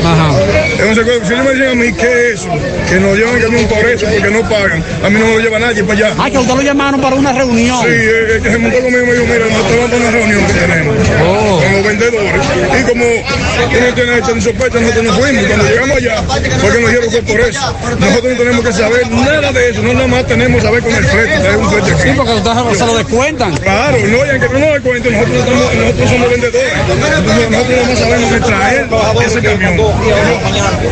es 0.79 0.85
un 0.85 0.95
secuestro. 0.95 1.27
Si 1.27 1.33
ellos 1.33 1.45
me 1.45 1.51
dicen 1.53 1.69
a 1.69 1.75
mí 1.75 1.93
que 1.93 2.33
es 2.33 2.41
eso, 2.41 2.49
que 2.89 2.99
nos 2.99 3.17
llevan 3.17 3.35
el 3.35 3.43
camión 3.43 3.67
por 3.67 3.89
eso, 3.89 4.05
porque 4.05 4.31
no 4.31 4.49
pagan, 4.49 4.83
a 5.03 5.09
mí 5.09 5.19
no 5.19 5.25
me 5.25 5.33
lo 5.33 5.39
lleva 5.39 5.59
nadie 5.59 5.83
para 5.83 6.07
allá. 6.07 6.15
Ah, 6.17 6.29
que 6.29 6.37
usted 6.37 6.53
lo 6.53 6.61
llamaron 6.61 7.01
para 7.01 7.15
una 7.15 7.33
reunión. 7.33 7.79
Sí, 7.81 7.89
eh, 7.89 8.39
que 8.43 8.51
se 8.51 8.57
montó 8.57 8.77
conmigo 8.81 9.03
y 9.03 9.07
me 9.07 9.13
dijo, 9.13 9.25
mira, 9.25 9.45
a 9.61 9.95
una 9.95 10.11
reunión 10.11 10.45
que 10.47 10.53
tenemos 10.53 10.95
con 11.07 11.71
los 11.73 11.83
vendedores. 11.85 12.41
Y 12.79 12.83
como 12.83 13.05
tú 13.05 13.77
no 13.79 13.93
tienes 13.93 14.17
esto 14.17 14.35
ni 14.35 14.41
sospecha, 14.41 14.79
nosotros 14.79 15.03
nos 15.05 15.17
fuimos. 15.19 15.45
Cuando 15.45 15.65
llegamos 15.65 15.97
allá, 15.97 16.23
fue 16.59 16.71
que 16.71 16.79
nos 16.81 16.89
dieron 16.89 17.11
fue 17.11 17.21
por 17.21 17.39
eso. 17.41 17.75
Nosotros 17.99 18.31
no 18.33 18.37
tenemos 18.39 18.65
que 18.65 18.73
saber 18.73 19.09
nada 19.11 19.51
de 19.51 19.69
eso, 19.69 19.81
no 19.83 19.93
nada 19.93 20.07
más 20.07 20.25
tenemos 20.27 20.57
que 20.61 20.67
saber 20.67 20.81
con 20.83 20.95
el 20.95 21.05
flete, 21.05 21.39
traer 21.39 21.57
un 21.57 21.69
flete 21.69 21.91
aquí. 21.91 22.01
Sí, 22.01 22.09
porque 22.15 22.31
ustedes 22.33 22.77
se 22.77 22.85
lo 22.85 22.97
descuentan. 22.97 23.57
Claro, 23.57 23.97
no, 23.97 24.25
y 24.25 24.29
aunque 24.29 24.49
no 24.49 24.59
nos 24.59 24.73
descuenten, 24.73 25.13
nosotros, 25.13 25.35
no 25.35 25.41
estamos- 25.43 25.75
nosotros 25.75 26.09
somos 26.09 26.29
vendedores. 26.31 26.73
Nosotros, 27.51 27.87
más 27.87 27.99
sabemos 27.99 28.33
que 28.33 28.39
traer 28.39 28.87
ese 29.25 29.41
camión. 29.41 29.73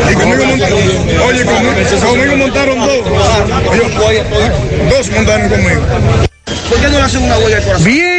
Y 0.10 0.14
conmigo 0.14 0.46
montaron, 0.46 0.80
oye, 1.28 1.46
conmigo, 1.46 2.08
conmigo 2.08 2.38
montaron 2.38 2.80
dos. 2.80 3.00
Ellos- 3.74 3.92
dos 4.90 5.10
montaron 5.12 5.50
conmigo. 5.50 5.82
¿Por 6.70 6.80
qué 6.80 6.88
no 6.88 6.98
le 7.00 7.04
hacen 7.04 7.24
una 7.24 7.38
huella 7.38 7.58
al 7.58 7.64
corazón? 7.64 7.84
Bien, 7.86 8.19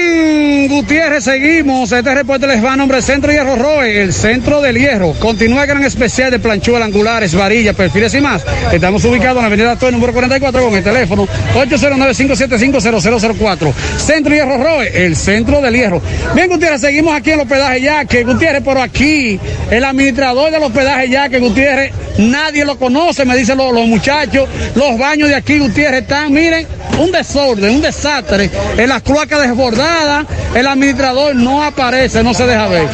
Gutiérrez, 0.68 1.24
seguimos. 1.24 1.90
Este 1.92 2.14
reporte 2.14 2.46
les 2.46 2.62
va 2.64 2.74
a 2.74 2.76
nombre 2.76 3.02
Centro 3.02 3.32
Hierro 3.32 3.56
Roe, 3.56 4.02
el 4.02 4.12
centro 4.12 4.60
del 4.60 4.78
hierro. 4.78 5.14
Continúa 5.18 5.62
el 5.62 5.68
gran 5.68 5.82
especial 5.84 6.30
de 6.30 6.38
planchuelas 6.38 6.86
angulares, 6.86 7.34
varillas, 7.34 7.74
perfiles 7.74 8.14
y 8.14 8.20
más. 8.20 8.44
Estamos 8.72 9.04
ubicados 9.04 9.36
en 9.36 9.42
la 9.42 9.46
avenida 9.46 9.72
Actual 9.72 9.92
número 9.92 10.12
44 10.12 10.62
con 10.62 10.74
el 10.74 10.84
teléfono 10.84 11.26
809-575-0004. 11.54 13.72
Centro 13.98 14.34
Hierro 14.34 14.62
Roe, 14.62 15.06
el 15.06 15.16
centro 15.16 15.60
del 15.60 15.74
hierro. 15.74 16.02
Bien, 16.34 16.48
Gutiérrez, 16.48 16.80
seguimos 16.80 17.14
aquí 17.14 17.30
en 17.30 17.40
el 17.40 17.46
hospedaje 17.46 17.80
ya 17.80 18.04
que 18.04 18.24
Gutiérrez, 18.24 18.62
por 18.62 18.78
aquí, 18.78 19.38
el 19.70 19.84
administrador 19.84 20.50
del 20.50 20.62
hospedaje 20.62 21.08
ya 21.08 21.28
que 21.28 21.38
Gutiérrez, 21.38 21.92
nadie 22.18 22.64
lo 22.64 22.78
conoce, 22.78 23.24
me 23.24 23.36
dicen 23.36 23.58
los, 23.58 23.72
los 23.72 23.86
muchachos. 23.86 24.48
Los 24.74 24.98
baños 24.98 25.28
de 25.28 25.34
aquí, 25.34 25.58
Gutiérrez, 25.58 26.02
están, 26.02 26.32
miren, 26.32 26.66
un 26.98 27.12
desorden, 27.12 27.76
un 27.76 27.82
desastre. 27.82 28.50
En 28.76 28.88
las 28.88 29.02
cloacas 29.02 29.42
desbordadas, 29.42 30.26
el 30.54 30.66
administrador 30.66 31.34
no 31.36 31.62
aparece, 31.62 32.22
no 32.22 32.34
se 32.34 32.46
deja 32.46 32.66
ver. 32.68 32.88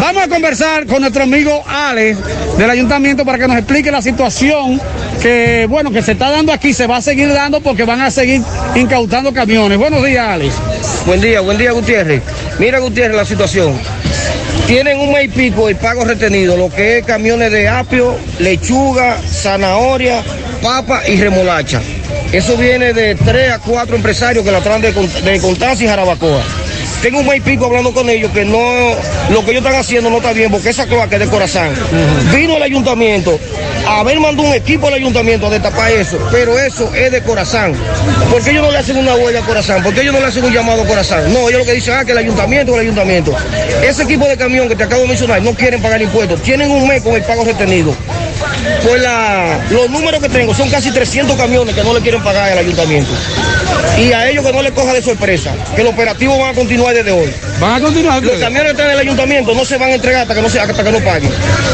Vamos 0.00 0.22
a 0.22 0.28
conversar 0.28 0.86
con 0.86 1.00
nuestro 1.02 1.24
amigo 1.24 1.62
Alex 1.66 2.18
del 2.56 2.70
ayuntamiento 2.70 3.24
para 3.24 3.38
que 3.38 3.48
nos 3.48 3.56
explique 3.58 3.90
la 3.90 4.00
situación 4.00 4.80
que, 5.20 5.66
bueno, 5.68 5.90
que 5.90 6.02
se 6.02 6.12
está 6.12 6.30
dando 6.30 6.52
aquí, 6.52 6.72
se 6.72 6.86
va 6.86 6.96
a 6.96 7.02
seguir 7.02 7.32
dando 7.32 7.60
porque 7.60 7.84
van 7.84 8.00
a 8.00 8.10
seguir 8.10 8.42
incautando 8.74 9.32
camiones. 9.32 9.78
Buenos 9.78 10.04
días, 10.04 10.26
Alex. 10.26 10.54
Buen 11.06 11.20
día, 11.20 11.40
buen 11.40 11.58
día, 11.58 11.72
Gutiérrez. 11.72 12.22
Mira, 12.58 12.78
Gutiérrez, 12.78 13.16
la 13.16 13.24
situación. 13.24 13.78
Tienen 14.66 14.98
un 14.98 15.12
mes 15.12 15.26
y 15.26 15.28
pico 15.28 15.68
el 15.68 15.76
pago 15.76 16.04
retenido, 16.04 16.56
lo 16.56 16.70
que 16.70 16.98
es 16.98 17.04
camiones 17.04 17.52
de 17.52 17.68
apio, 17.68 18.16
lechuga, 18.38 19.18
zanahoria, 19.28 20.22
papa 20.62 21.02
y 21.06 21.16
remolacha. 21.16 21.80
Eso 22.32 22.56
viene 22.56 22.94
de 22.94 23.14
tres 23.14 23.52
a 23.52 23.58
cuatro 23.58 23.96
empresarios 23.96 24.44
que 24.44 24.50
la 24.50 24.60
traen 24.60 24.80
de, 24.80 24.92
de 24.92 25.36
y 25.36 25.86
Jarabacoa. 25.86 26.42
Tengo 27.02 27.18
un 27.18 27.26
mes 27.26 27.38
y 27.38 27.40
pico 27.40 27.66
hablando 27.66 27.92
con 27.92 28.08
ellos 28.08 28.30
que 28.30 28.44
no, 28.44 28.60
lo 29.30 29.44
que 29.44 29.50
ellos 29.50 29.64
están 29.64 29.74
haciendo 29.74 30.08
no 30.08 30.18
está 30.18 30.32
bien 30.32 30.52
porque 30.52 30.68
esa 30.68 30.86
cloaca 30.86 31.16
es 31.16 31.22
de 31.22 31.28
Corazán. 31.28 31.74
Vino 32.32 32.56
el 32.56 32.62
ayuntamiento, 32.62 33.40
a 34.00 34.02
ver 34.04 34.18
mandó 34.18 34.42
un 34.42 34.54
equipo 34.54 34.88
al 34.88 34.94
ayuntamiento 34.94 35.46
a 35.46 35.50
destapar 35.50 35.90
eso, 35.92 36.18
pero 36.30 36.58
eso 36.58 36.92
es 36.94 37.12
de 37.12 37.22
Corazán. 37.22 37.74
¿Por 38.30 38.42
qué 38.42 38.50
ellos 38.50 38.64
no 38.64 38.70
le 38.70 38.78
hacen 38.78 38.96
una 38.96 39.14
huella 39.14 39.40
a 39.40 39.42
Corazán? 39.42 39.82
¿Por 39.82 39.94
qué 39.94 40.00
ellos 40.00 40.14
no 40.14 40.20
le 40.20 40.26
hacen 40.26 40.44
un 40.44 40.52
llamado 40.52 40.82
a 40.82 40.86
Corazán? 40.86 41.32
No, 41.32 41.48
ellos 41.48 41.60
lo 41.60 41.64
que 41.66 41.72
dicen, 41.72 41.94
ah, 41.94 42.04
que 42.04 42.12
el 42.12 42.18
ayuntamiento, 42.18 42.74
el 42.74 42.80
ayuntamiento. 42.80 43.34
Ese 43.82 44.04
equipo 44.04 44.26
de 44.26 44.36
camión 44.36 44.68
que 44.68 44.76
te 44.76 44.84
acabo 44.84 45.02
de 45.02 45.08
mencionar 45.08 45.42
no 45.42 45.52
quieren 45.54 45.82
pagar 45.82 46.00
impuestos, 46.00 46.42
tienen 46.42 46.70
un 46.70 46.88
mes 46.88 47.02
con 47.02 47.14
el 47.14 47.22
pago 47.22 47.44
retenido. 47.44 47.94
Pues 48.82 49.02
la, 49.02 49.60
los 49.70 49.90
números 49.90 50.20
que 50.20 50.28
tengo 50.28 50.54
son 50.54 50.68
casi 50.70 50.90
300 50.90 51.36
camiones 51.36 51.74
que 51.74 51.82
no 51.82 51.94
le 51.94 52.00
quieren 52.00 52.22
pagar 52.22 52.50
al 52.52 52.58
ayuntamiento. 52.58 53.10
Y 53.98 54.12
a 54.12 54.28
ellos 54.28 54.44
que 54.44 54.52
no 54.52 54.62
les 54.62 54.72
coja 54.72 54.92
de 54.92 55.02
sorpresa, 55.02 55.52
que 55.74 55.82
el 55.82 55.88
operativo 55.88 56.38
va 56.38 56.50
a 56.50 56.54
continuar 56.54 56.94
desde 56.94 57.12
hoy. 57.12 57.32
¿Van 57.60 57.74
a 57.74 57.80
continuar? 57.80 58.22
Los 58.22 58.38
camiones 58.38 58.64
que 58.64 58.70
están 58.70 58.86
en 58.86 58.92
el 58.92 58.98
ayuntamiento 59.00 59.54
no 59.54 59.64
se 59.64 59.76
van 59.76 59.90
a 59.90 59.94
entregar 59.94 60.22
hasta 60.22 60.34
que 60.34 60.42
no, 60.42 60.48
se, 60.48 60.60
hasta 60.60 60.82
que 60.82 60.92
no 60.92 61.00
paguen. 61.00 61.30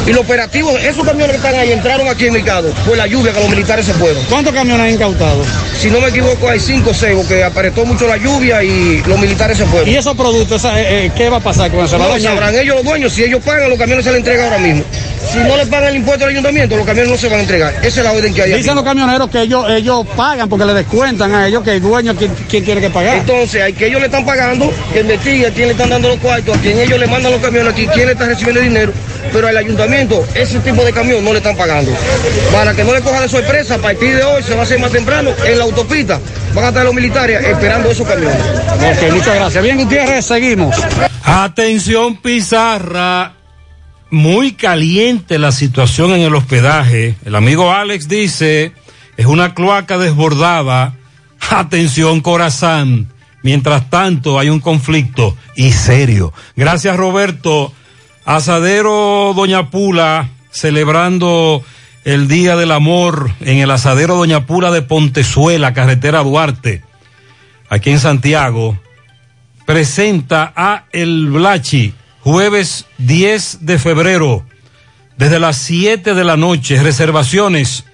Y 0.07 0.11
los 0.11 0.21
operativos, 0.23 0.75
esos 0.83 1.05
camiones 1.05 1.31
que 1.33 1.37
están 1.37 1.55
ahí 1.55 1.73
entraron 1.73 2.08
aquí 2.11 2.27
en 2.27 2.33
Mercado 2.35 2.73
por 2.87 2.97
la 2.97 3.07
lluvia 3.07 3.33
que 3.33 3.41
los 3.41 3.51
militares 3.51 3.87
se 3.87 3.95
fueron. 3.95 4.23
¿Cuántos 4.29 4.53
camiones 4.53 4.87
han 4.87 4.95
incautado? 4.95 5.43
Si 5.79 5.91
no 5.91 6.01
me 6.01 6.09
equivoco, 6.09 6.49
hay 6.49 6.61
cinco 6.61 6.91
o 6.91 6.95
seis, 6.95 7.15
porque 7.17 7.45
apretó 7.45 7.85
mucho 7.85 8.07
la 8.07 8.17
lluvia 8.17 8.63
y 8.63 9.03
los 9.07 9.19
militares 9.19 9.59
se 9.59 9.67
fueron. 9.67 9.89
¿Y 9.89 9.97
esos 9.97 10.17
productos, 10.17 10.65
esa, 10.65 10.81
eh, 10.81 11.07
eh, 11.07 11.13
qué 11.17 11.29
va 11.29 11.39
a 11.39 11.41
pasar 11.41 11.71
con 11.71 11.81
eso? 11.81 11.97
¿Se 11.97 11.99
va 11.99 12.15
a 12.15 12.19
No, 12.19 12.23
sabrán 12.23 12.55
ellos 12.55 12.77
los 12.77 12.85
dueños, 12.85 13.13
si 13.13 13.25
ellos 13.25 13.43
pagan, 13.45 13.69
los 13.69 13.79
camiones 13.79 14.05
se 14.05 14.11
les 14.11 14.19
entregan 14.19 14.47
ahora 14.47 14.59
mismo. 14.59 14.85
Si 15.33 15.39
no 15.39 15.57
les 15.57 15.67
pagan 15.69 15.91
el 15.91 15.97
impuesto 15.97 16.25
al 16.25 16.31
ayuntamiento, 16.31 16.77
los 16.77 16.87
camiones 16.87 17.11
no 17.11 17.19
se 17.19 17.29
van 17.29 17.41
a 17.41 17.43
entregar. 17.43 17.75
Esa 17.83 18.01
es 18.01 18.05
la 18.05 18.13
orden 18.13 18.33
que 18.33 18.43
hay. 18.43 18.53
aquí. 18.53 18.63
Dicen 18.63 18.75
los 18.75 18.85
camioneros 18.85 19.29
que 19.29 19.43
ellos, 19.43 19.67
ellos 19.71 20.07
pagan 20.17 20.49
porque 20.49 20.65
le 20.65 20.75
descuentan 20.75 21.35
a 21.35 21.47
ellos 21.49 21.63
que 21.63 21.73
el 21.73 21.83
dueño 21.83 22.15
quien, 22.17 22.33
quien 22.49 22.65
tiene 22.65 22.81
que 22.81 22.91
pagar. 22.91 23.19
Entonces, 23.19 23.63
hay 23.63 23.73
que 23.73 23.87
ellos 23.87 24.01
le 24.01 24.07
están 24.07 24.25
pagando, 24.25 24.73
que 24.93 25.01
investigue 25.01 25.47
a 25.47 25.51
quién 25.51 25.67
le 25.69 25.73
están 25.73 25.91
dando 25.91 26.09
los 26.09 26.19
cuartos, 26.19 26.57
a 26.57 26.61
quién 26.61 26.79
ellos 26.79 26.99
le 26.99 27.07
mandan 27.07 27.33
los 27.33 27.41
camiones, 27.43 27.73
aquí, 27.73 27.87
quién 27.89 28.07
le 28.07 28.13
está 28.13 28.27
recibiendo 28.27 28.61
el 28.61 28.69
dinero. 28.69 28.93
Pero 29.33 29.49
al 29.49 29.57
ayuntamiento, 29.57 30.27
ese 30.35 30.61
tipo 30.61 30.85
de 30.85 30.93
camión 30.93 31.25
no 31.25 31.33
le 31.33 31.39
están 31.39 31.57
pagando. 31.57 31.93
Para 32.53 32.75
que 32.75 32.85
no 32.85 32.93
le 32.95 33.01
coja 33.01 33.21
de 33.21 33.29
sorpresa, 33.29 33.77
a 33.77 33.79
partir 33.79 34.17
de 34.17 34.25
hoy 34.25 34.43
se 34.43 34.55
va 34.55 34.61
a 34.61 34.63
hacer 34.65 34.79
más 34.79 34.93
temprano 34.93 35.31
en 35.45 35.59
la 35.59 35.65
autopista. 35.65 36.21
Van 36.55 36.65
a 36.65 36.69
estar 36.69 36.85
los 36.85 36.95
militares 36.95 37.45
esperando 37.45 37.91
esos 37.91 38.07
camiones. 38.07 38.39
Ok, 38.39 39.13
muchas 39.13 39.35
gracias. 39.35 39.63
Bien, 39.63 39.77
Gutiérrez, 39.77 40.25
seguimos. 40.25 40.75
Atención 41.23 42.17
Pizarra, 42.17 43.35
muy 44.11 44.53
caliente 44.53 45.39
la 45.39 45.53
situación 45.53 46.13
en 46.13 46.23
el 46.23 46.35
hospedaje. 46.35 47.17
El 47.25 47.35
amigo 47.35 47.71
Alex 47.73 48.09
dice, 48.09 48.73
es 49.17 49.27
una 49.27 49.55
cloaca 49.55 49.99
desbordada. 49.99 50.95
Atención 51.51 52.21
Corazán. 52.21 53.09
Mientras 53.43 53.89
tanto 53.89 54.39
hay 54.39 54.49
un 54.49 54.61
conflicto 54.61 55.37
y 55.55 55.73
serio. 55.73 56.33
Gracias 56.57 56.97
Roberto. 56.97 57.73
Asadero 58.29 59.33
Doña 59.35 59.71
Pula, 59.71 60.29
celebrando 60.51 61.65
el 62.05 62.29
Día 62.29 62.57
del 62.57 62.73
Amor 62.73 63.33
en 63.41 63.57
el 63.57 63.71
Asadero 63.71 64.17
Doña 64.17 64.45
Pula 64.45 64.71
de 64.71 64.83
Pontezuela, 64.83 65.73
carretera 65.73 66.23
Duarte, 66.23 66.85
aquí 67.71 67.89
en 67.89 67.99
Santiago 67.99 68.79
presenta 69.65 70.53
a 70.55 70.85
El 70.93 71.31
Blachi, 71.31 71.95
jueves 72.21 72.85
10 72.99 73.65
de 73.65 73.79
febrero, 73.79 74.45
desde 75.17 75.41
las 75.41 75.57
7 75.57 76.13
de 76.13 76.25
la 76.25 76.37
noche. 76.37 76.83
Reservaciones 76.83 77.87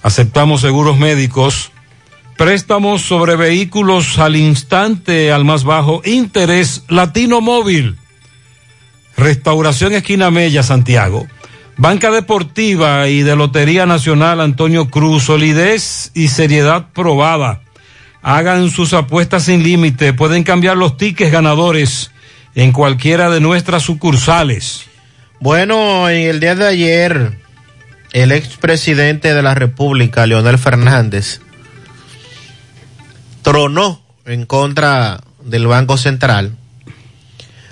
Aceptamos 0.02 0.60
seguros 0.60 0.98
médicos. 0.98 1.70
Préstamos 2.36 3.02
sobre 3.02 3.36
vehículos 3.36 4.18
al 4.18 4.34
instante, 4.36 5.32
al 5.32 5.44
más 5.44 5.64
bajo 5.64 6.02
interés, 6.04 6.84
Latino 6.88 7.40
Móvil. 7.40 7.96
Restauración 9.16 9.94
Esquina 9.94 10.30
Mella, 10.30 10.62
Santiago. 10.62 11.26
Banca 11.76 12.10
Deportiva 12.10 13.08
y 13.08 13.22
de 13.22 13.36
Lotería 13.36 13.86
Nacional 13.86 14.40
Antonio 14.40 14.88
Cruz, 14.88 15.24
solidez 15.24 16.10
y 16.14 16.28
seriedad 16.28 16.86
probada. 16.92 17.62
Hagan 18.22 18.70
sus 18.70 18.94
apuestas 18.94 19.44
sin 19.44 19.62
límite, 19.62 20.12
pueden 20.12 20.42
cambiar 20.42 20.76
los 20.76 20.96
tickets 20.96 21.30
ganadores 21.30 22.10
en 22.54 22.72
cualquiera 22.72 23.30
de 23.30 23.40
nuestras 23.40 23.84
sucursales. 23.84 24.87
Bueno, 25.40 26.08
en 26.10 26.28
el 26.28 26.40
día 26.40 26.56
de 26.56 26.66
ayer, 26.66 27.38
el 28.12 28.32
expresidente 28.32 29.34
de 29.34 29.42
la 29.42 29.54
República, 29.54 30.26
Leonel 30.26 30.58
Fernández, 30.58 31.40
tronó 33.42 34.02
en 34.26 34.46
contra 34.46 35.20
del 35.44 35.68
Banco 35.68 35.96
Central, 35.96 36.56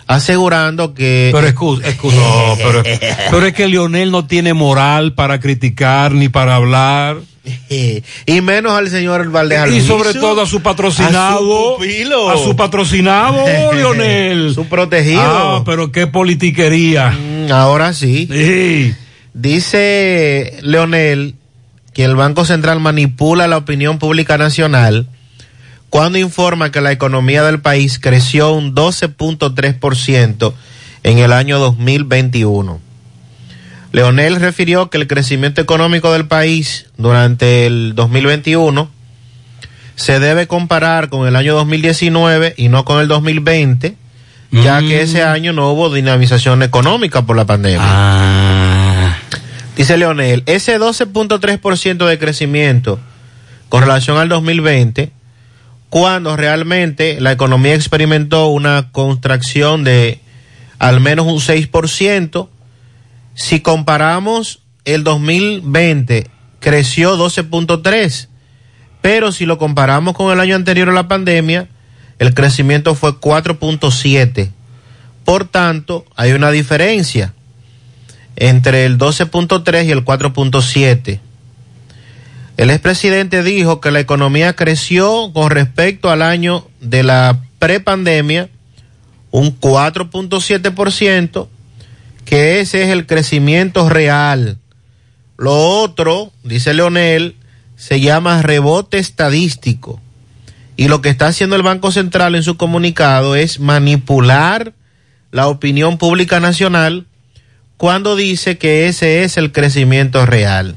asegurando 0.06 0.94
que... 0.94 1.30
Pero 1.32 1.46
excusa, 1.46 1.88
excusa, 1.88 2.16
no, 2.16 2.54
pero, 2.56 2.82
pero 3.30 3.46
es 3.46 3.52
que 3.52 3.66
Leonel 3.66 4.12
no 4.12 4.26
tiene 4.26 4.54
moral 4.54 5.14
para 5.14 5.40
criticar 5.40 6.12
ni 6.12 6.28
para 6.28 6.54
hablar. 6.54 7.16
y 8.26 8.40
menos 8.40 8.72
al 8.72 8.90
señor 8.90 9.30
Valdez 9.30 9.70
Y 9.72 9.80
sobre 9.80 10.14
todo 10.14 10.42
a 10.42 10.46
su 10.46 10.60
patrocinado. 10.62 11.36
A 11.36 11.38
su 11.38 11.76
pupilo. 11.76 12.30
A 12.30 12.36
su 12.38 12.56
patrocinado, 12.56 13.44
Leonel. 13.72 14.52
Su 14.54 14.66
protegido. 14.66 15.22
Ah, 15.22 15.62
pero 15.64 15.92
qué 15.92 16.06
politiquería. 16.06 17.10
Mm, 17.10 17.52
Ahora 17.52 17.92
sí. 17.92 18.28
Sí. 18.30 18.94
Dice 19.34 20.58
Leonel 20.62 21.34
que 21.92 22.04
el 22.04 22.16
Banco 22.16 22.44
Central 22.44 22.80
manipula 22.80 23.46
la 23.46 23.56
opinión 23.56 23.98
pública 23.98 24.36
nacional 24.38 25.08
cuando 25.88 26.18
informa 26.18 26.70
que 26.70 26.80
la 26.80 26.92
economía 26.92 27.42
del 27.44 27.60
país 27.60 27.98
creció 27.98 28.52
un 28.52 28.74
12.3% 28.74 30.52
en 31.04 31.18
el 31.18 31.32
año 31.32 31.58
2021. 31.58 32.80
Leonel 33.92 34.36
refirió 34.36 34.90
que 34.90 34.98
el 34.98 35.06
crecimiento 35.06 35.60
económico 35.60 36.12
del 36.12 36.26
país 36.26 36.86
durante 36.96 37.66
el 37.66 37.94
2021 37.94 38.90
se 39.94 40.20
debe 40.20 40.46
comparar 40.46 41.08
con 41.08 41.26
el 41.26 41.36
año 41.36 41.54
2019 41.54 42.54
y 42.56 42.68
no 42.68 42.84
con 42.84 43.00
el 43.00 43.08
2020, 43.08 43.96
ya 44.52 44.80
que 44.80 45.02
ese 45.02 45.22
año 45.22 45.52
no 45.52 45.70
hubo 45.70 45.92
dinamización 45.92 46.62
económica 46.62 47.22
por 47.22 47.36
la 47.36 47.46
pandemia. 47.46 49.16
Dice 49.76 49.96
Leonel, 49.96 50.42
ese 50.46 50.78
12.3% 50.78 52.06
de 52.06 52.18
crecimiento 52.18 52.98
con 53.68 53.82
relación 53.82 54.18
al 54.18 54.28
2020, 54.28 55.10
cuando 55.90 56.36
realmente 56.36 57.20
la 57.20 57.32
economía 57.32 57.74
experimentó 57.74 58.48
una 58.48 58.90
contracción 58.92 59.84
de 59.84 60.20
al 60.78 61.00
menos 61.00 61.26
un 61.26 61.40
6%, 61.40 62.48
si 63.36 63.60
comparamos 63.60 64.62
el 64.86 65.04
2020 65.04 66.28
creció 66.58 67.16
12.3, 67.16 68.28
pero 69.02 69.30
si 69.30 69.44
lo 69.44 69.58
comparamos 69.58 70.16
con 70.16 70.32
el 70.32 70.40
año 70.40 70.56
anterior 70.56 70.88
a 70.88 70.94
la 70.94 71.06
pandemia, 71.06 71.68
el 72.18 72.32
crecimiento 72.32 72.94
fue 72.94 73.12
4.7. 73.12 74.50
Por 75.24 75.46
tanto, 75.46 76.06
hay 76.16 76.32
una 76.32 76.50
diferencia 76.50 77.34
entre 78.36 78.86
el 78.86 78.96
12.3 78.96 79.84
y 79.84 79.90
el 79.90 80.04
4.7. 80.04 81.20
El 82.56 82.70
expresidente 82.70 83.42
dijo 83.42 83.82
que 83.82 83.90
la 83.90 84.00
economía 84.00 84.56
creció 84.56 85.30
con 85.34 85.50
respecto 85.50 86.10
al 86.10 86.22
año 86.22 86.66
de 86.80 87.02
la 87.02 87.38
prepandemia 87.58 88.48
un 89.30 89.60
4.7%, 89.60 91.48
que 92.26 92.60
ese 92.60 92.82
es 92.82 92.90
el 92.90 93.06
crecimiento 93.06 93.88
real. 93.88 94.58
Lo 95.38 95.54
otro, 95.80 96.32
dice 96.42 96.74
Leonel, 96.74 97.36
se 97.76 98.00
llama 98.00 98.42
rebote 98.42 98.98
estadístico. 98.98 100.00
Y 100.76 100.88
lo 100.88 101.00
que 101.00 101.08
está 101.08 101.28
haciendo 101.28 101.56
el 101.56 101.62
Banco 101.62 101.90
Central 101.90 102.34
en 102.34 102.42
su 102.42 102.58
comunicado 102.58 103.34
es 103.34 103.60
manipular 103.60 104.74
la 105.30 105.48
opinión 105.48 105.96
pública 105.96 106.40
nacional 106.40 107.06
cuando 107.76 108.16
dice 108.16 108.58
que 108.58 108.88
ese 108.88 109.22
es 109.22 109.36
el 109.36 109.52
crecimiento 109.52 110.26
real. 110.26 110.76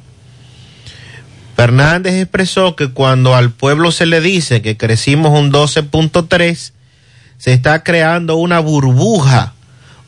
Fernández 1.55 2.13
expresó 2.13 2.75
que 2.75 2.89
cuando 2.89 3.35
al 3.35 3.51
pueblo 3.51 3.91
se 3.91 4.05
le 4.05 4.21
dice 4.21 4.61
que 4.61 4.77
crecimos 4.77 5.37
un 5.37 5.51
12.3, 5.51 6.71
se 7.37 7.53
está 7.53 7.83
creando 7.83 8.35
una 8.35 8.59
burbuja, 8.59 9.53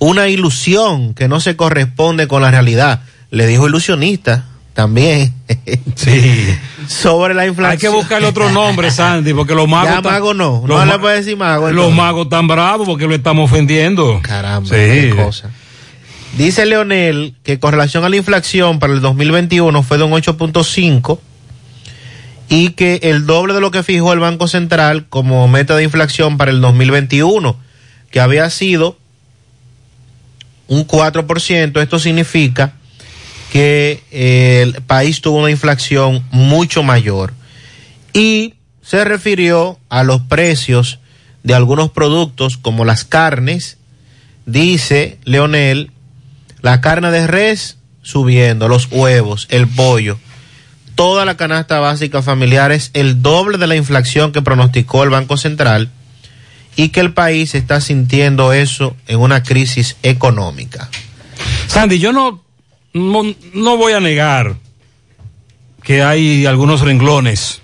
una 0.03 0.27
ilusión 0.29 1.13
que 1.13 1.27
no 1.27 1.39
se 1.39 1.55
corresponde 1.55 2.27
con 2.27 2.41
la 2.41 2.49
realidad. 2.49 3.01
Le 3.29 3.45
dijo 3.45 3.67
ilusionista 3.67 4.45
también. 4.73 5.33
Sí. 5.95 6.47
Sobre 6.87 7.35
la 7.35 7.45
inflación. 7.45 7.71
Hay 7.73 7.77
que 7.77 7.89
buscarle 7.89 8.27
otro 8.27 8.49
nombre, 8.49 8.89
Sandy, 8.89 9.33
porque 9.35 9.53
los 9.53 9.67
magos. 9.67 9.89
Ya 9.89 10.01
tan- 10.01 10.11
mago 10.13 10.33
no, 10.33 10.63
los 10.65 10.79
no 10.79 10.85
ma- 10.85 10.85
le 10.93 10.97
puede 10.99 11.17
decir 11.17 11.37
mago. 11.37 11.65
Los 11.67 11.71
entonces. 11.71 11.95
magos 11.97 12.29
tan 12.29 12.47
bravos 12.47 12.87
porque 12.87 13.05
lo 13.07 13.13
estamos 13.13 13.51
ofendiendo. 13.51 14.19
Caramba, 14.23 14.67
Sí. 14.67 14.75
qué 14.75 15.13
cosa. 15.15 15.51
Dice 16.37 16.65
Leonel 16.65 17.35
que 17.43 17.59
con 17.59 17.71
relación 17.71 18.03
a 18.05 18.09
la 18.09 18.15
inflación 18.15 18.79
para 18.79 18.93
el 18.93 19.01
2021 19.01 19.83
fue 19.83 19.97
de 19.99 20.03
un 20.05 20.11
8.5 20.13 21.19
y 22.49 22.69
que 22.69 22.99
el 23.03 23.25
doble 23.27 23.53
de 23.53 23.61
lo 23.61 23.69
que 23.69 23.83
fijó 23.83 24.13
el 24.13 24.19
Banco 24.19 24.47
Central 24.47 25.05
como 25.09 25.47
meta 25.47 25.75
de 25.75 25.83
inflación 25.83 26.37
para 26.37 26.49
el 26.51 26.61
2021, 26.61 27.55
que 28.09 28.19
había 28.21 28.49
sido 28.49 28.97
un 30.71 30.87
4%. 30.87 31.81
Esto 31.81 31.99
significa 31.99 32.73
que 33.51 34.01
eh, 34.09 34.61
el 34.63 34.81
país 34.83 35.19
tuvo 35.19 35.39
una 35.39 35.51
inflación 35.51 36.23
mucho 36.31 36.81
mayor. 36.81 37.33
Y 38.13 38.53
se 38.81 39.03
refirió 39.03 39.79
a 39.89 40.03
los 40.03 40.21
precios 40.21 40.99
de 41.43 41.55
algunos 41.55 41.91
productos 41.91 42.55
como 42.55 42.85
las 42.85 43.03
carnes. 43.03 43.79
Dice 44.45 45.19
Leonel, 45.25 45.91
la 46.61 46.79
carne 46.79 47.11
de 47.11 47.27
res 47.27 47.77
subiendo, 48.01 48.69
los 48.69 48.87
huevos, 48.89 49.47
el 49.49 49.67
pollo. 49.67 50.19
Toda 50.95 51.25
la 51.25 51.35
canasta 51.35 51.81
básica 51.81 52.21
familiar 52.21 52.71
es 52.71 52.91
el 52.93 53.21
doble 53.21 53.57
de 53.57 53.67
la 53.67 53.75
inflación 53.75 54.31
que 54.31 54.41
pronosticó 54.41 55.03
el 55.03 55.09
Banco 55.09 55.35
Central 55.35 55.89
y 56.75 56.89
que 56.89 56.99
el 56.99 57.13
país 57.13 57.55
está 57.55 57.81
sintiendo 57.81 58.53
eso 58.53 58.95
en 59.07 59.19
una 59.19 59.43
crisis 59.43 59.97
económica. 60.03 60.89
Sandy, 61.67 61.99
yo 61.99 62.11
no, 62.11 62.43
no, 62.93 63.23
no 63.53 63.77
voy 63.77 63.93
a 63.93 63.99
negar 63.99 64.55
que 65.83 66.03
hay 66.03 66.45
algunos 66.45 66.81
renglones 66.81 67.61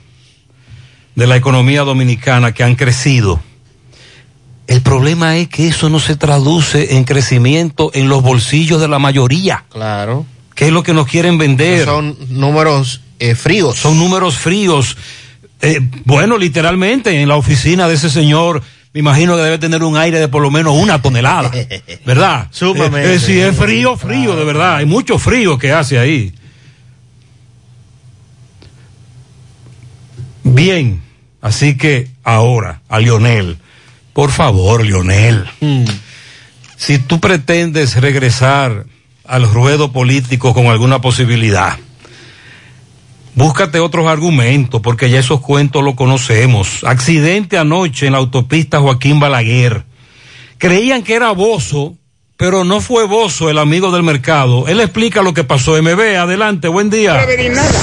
de 1.15 1.27
la 1.27 1.35
economía 1.35 1.81
dominicana 1.81 2.51
que 2.51 2.63
han 2.63 2.75
crecido. 2.75 3.41
El 4.67 4.81
problema 4.81 5.37
es 5.37 5.47
que 5.47 5.67
eso 5.67 5.89
no 5.89 5.99
se 5.99 6.15
traduce 6.15 6.95
en 6.97 7.05
crecimiento 7.05 7.89
en 7.93 8.09
los 8.09 8.21
bolsillos 8.21 8.81
de 8.81 8.87
la 8.87 8.99
mayoría. 8.99 9.63
Claro. 9.69 10.25
Que 10.55 10.67
es 10.67 10.71
lo 10.71 10.83
que 10.83 10.93
nos 10.93 11.07
quieren 11.07 11.37
vender. 11.37 11.85
Son 11.85 12.17
números 12.29 13.01
eh, 13.19 13.35
fríos. 13.35 13.77
Son 13.77 13.97
números 13.97 14.37
fríos. 14.37 14.97
Eh, 15.61 15.79
bueno, 16.03 16.37
literalmente, 16.37 17.21
en 17.21 17.29
la 17.29 17.37
oficina 17.37 17.87
de 17.87 17.95
ese 17.95 18.09
señor, 18.09 18.61
me 18.93 18.99
imagino 18.99 19.35
que 19.35 19.43
debe 19.43 19.57
tener 19.57 19.83
un 19.83 19.97
aire 19.97 20.19
de 20.19 20.27
por 20.27 20.41
lo 20.41 20.49
menos 20.49 20.75
una 20.75 21.01
tonelada. 21.01 21.51
¿Verdad? 22.05 22.47
Sumamente. 22.51 23.13
Eh, 23.13 23.15
eh, 23.15 23.19
si 23.19 23.39
es 23.39 23.55
frío, 23.55 23.97
frío, 23.97 24.35
de 24.35 24.43
verdad. 24.43 24.77
Hay 24.77 24.85
mucho 24.85 25.19
frío 25.19 25.57
que 25.57 25.71
hace 25.71 25.99
ahí. 25.99 26.33
Bien, 30.43 31.03
así 31.41 31.77
que 31.77 32.07
ahora 32.23 32.81
a 32.87 32.99
Lionel, 32.99 33.57
por 34.13 34.31
favor, 34.31 34.83
Lionel, 34.83 35.45
si 36.77 36.99
tú 36.99 37.19
pretendes 37.19 37.99
regresar 37.99 38.85
al 39.25 39.51
ruedo 39.51 39.91
político 39.91 40.53
con 40.53 40.67
alguna 40.67 41.01
posibilidad, 41.01 41.77
búscate 43.37 43.79
otros 43.79 44.07
argumentos, 44.07 44.81
porque 44.81 45.09
ya 45.09 45.19
esos 45.19 45.39
cuentos 45.39 45.83
los 45.83 45.95
conocemos. 45.95 46.83
Accidente 46.83 47.57
anoche 47.57 48.07
en 48.07 48.13
la 48.13 48.17
autopista 48.17 48.81
Joaquín 48.81 49.19
Balaguer. 49.19 49.85
Creían 50.57 51.03
que 51.03 51.13
era 51.13 51.31
Bozo 51.31 51.95
pero 52.37 52.63
no 52.63 52.79
fue 52.81 53.05
Bozo 53.05 53.49
el 53.49 53.57
amigo 53.57 53.89
del 53.91 54.03
mercado. 54.03 54.67
Él 54.67 54.79
explica 54.79 55.23
lo 55.23 55.33
que 55.33 55.43
pasó. 55.43 55.71
MB, 55.81 56.17
adelante, 56.19 56.67
buen 56.67 56.91
día. 56.91 57.25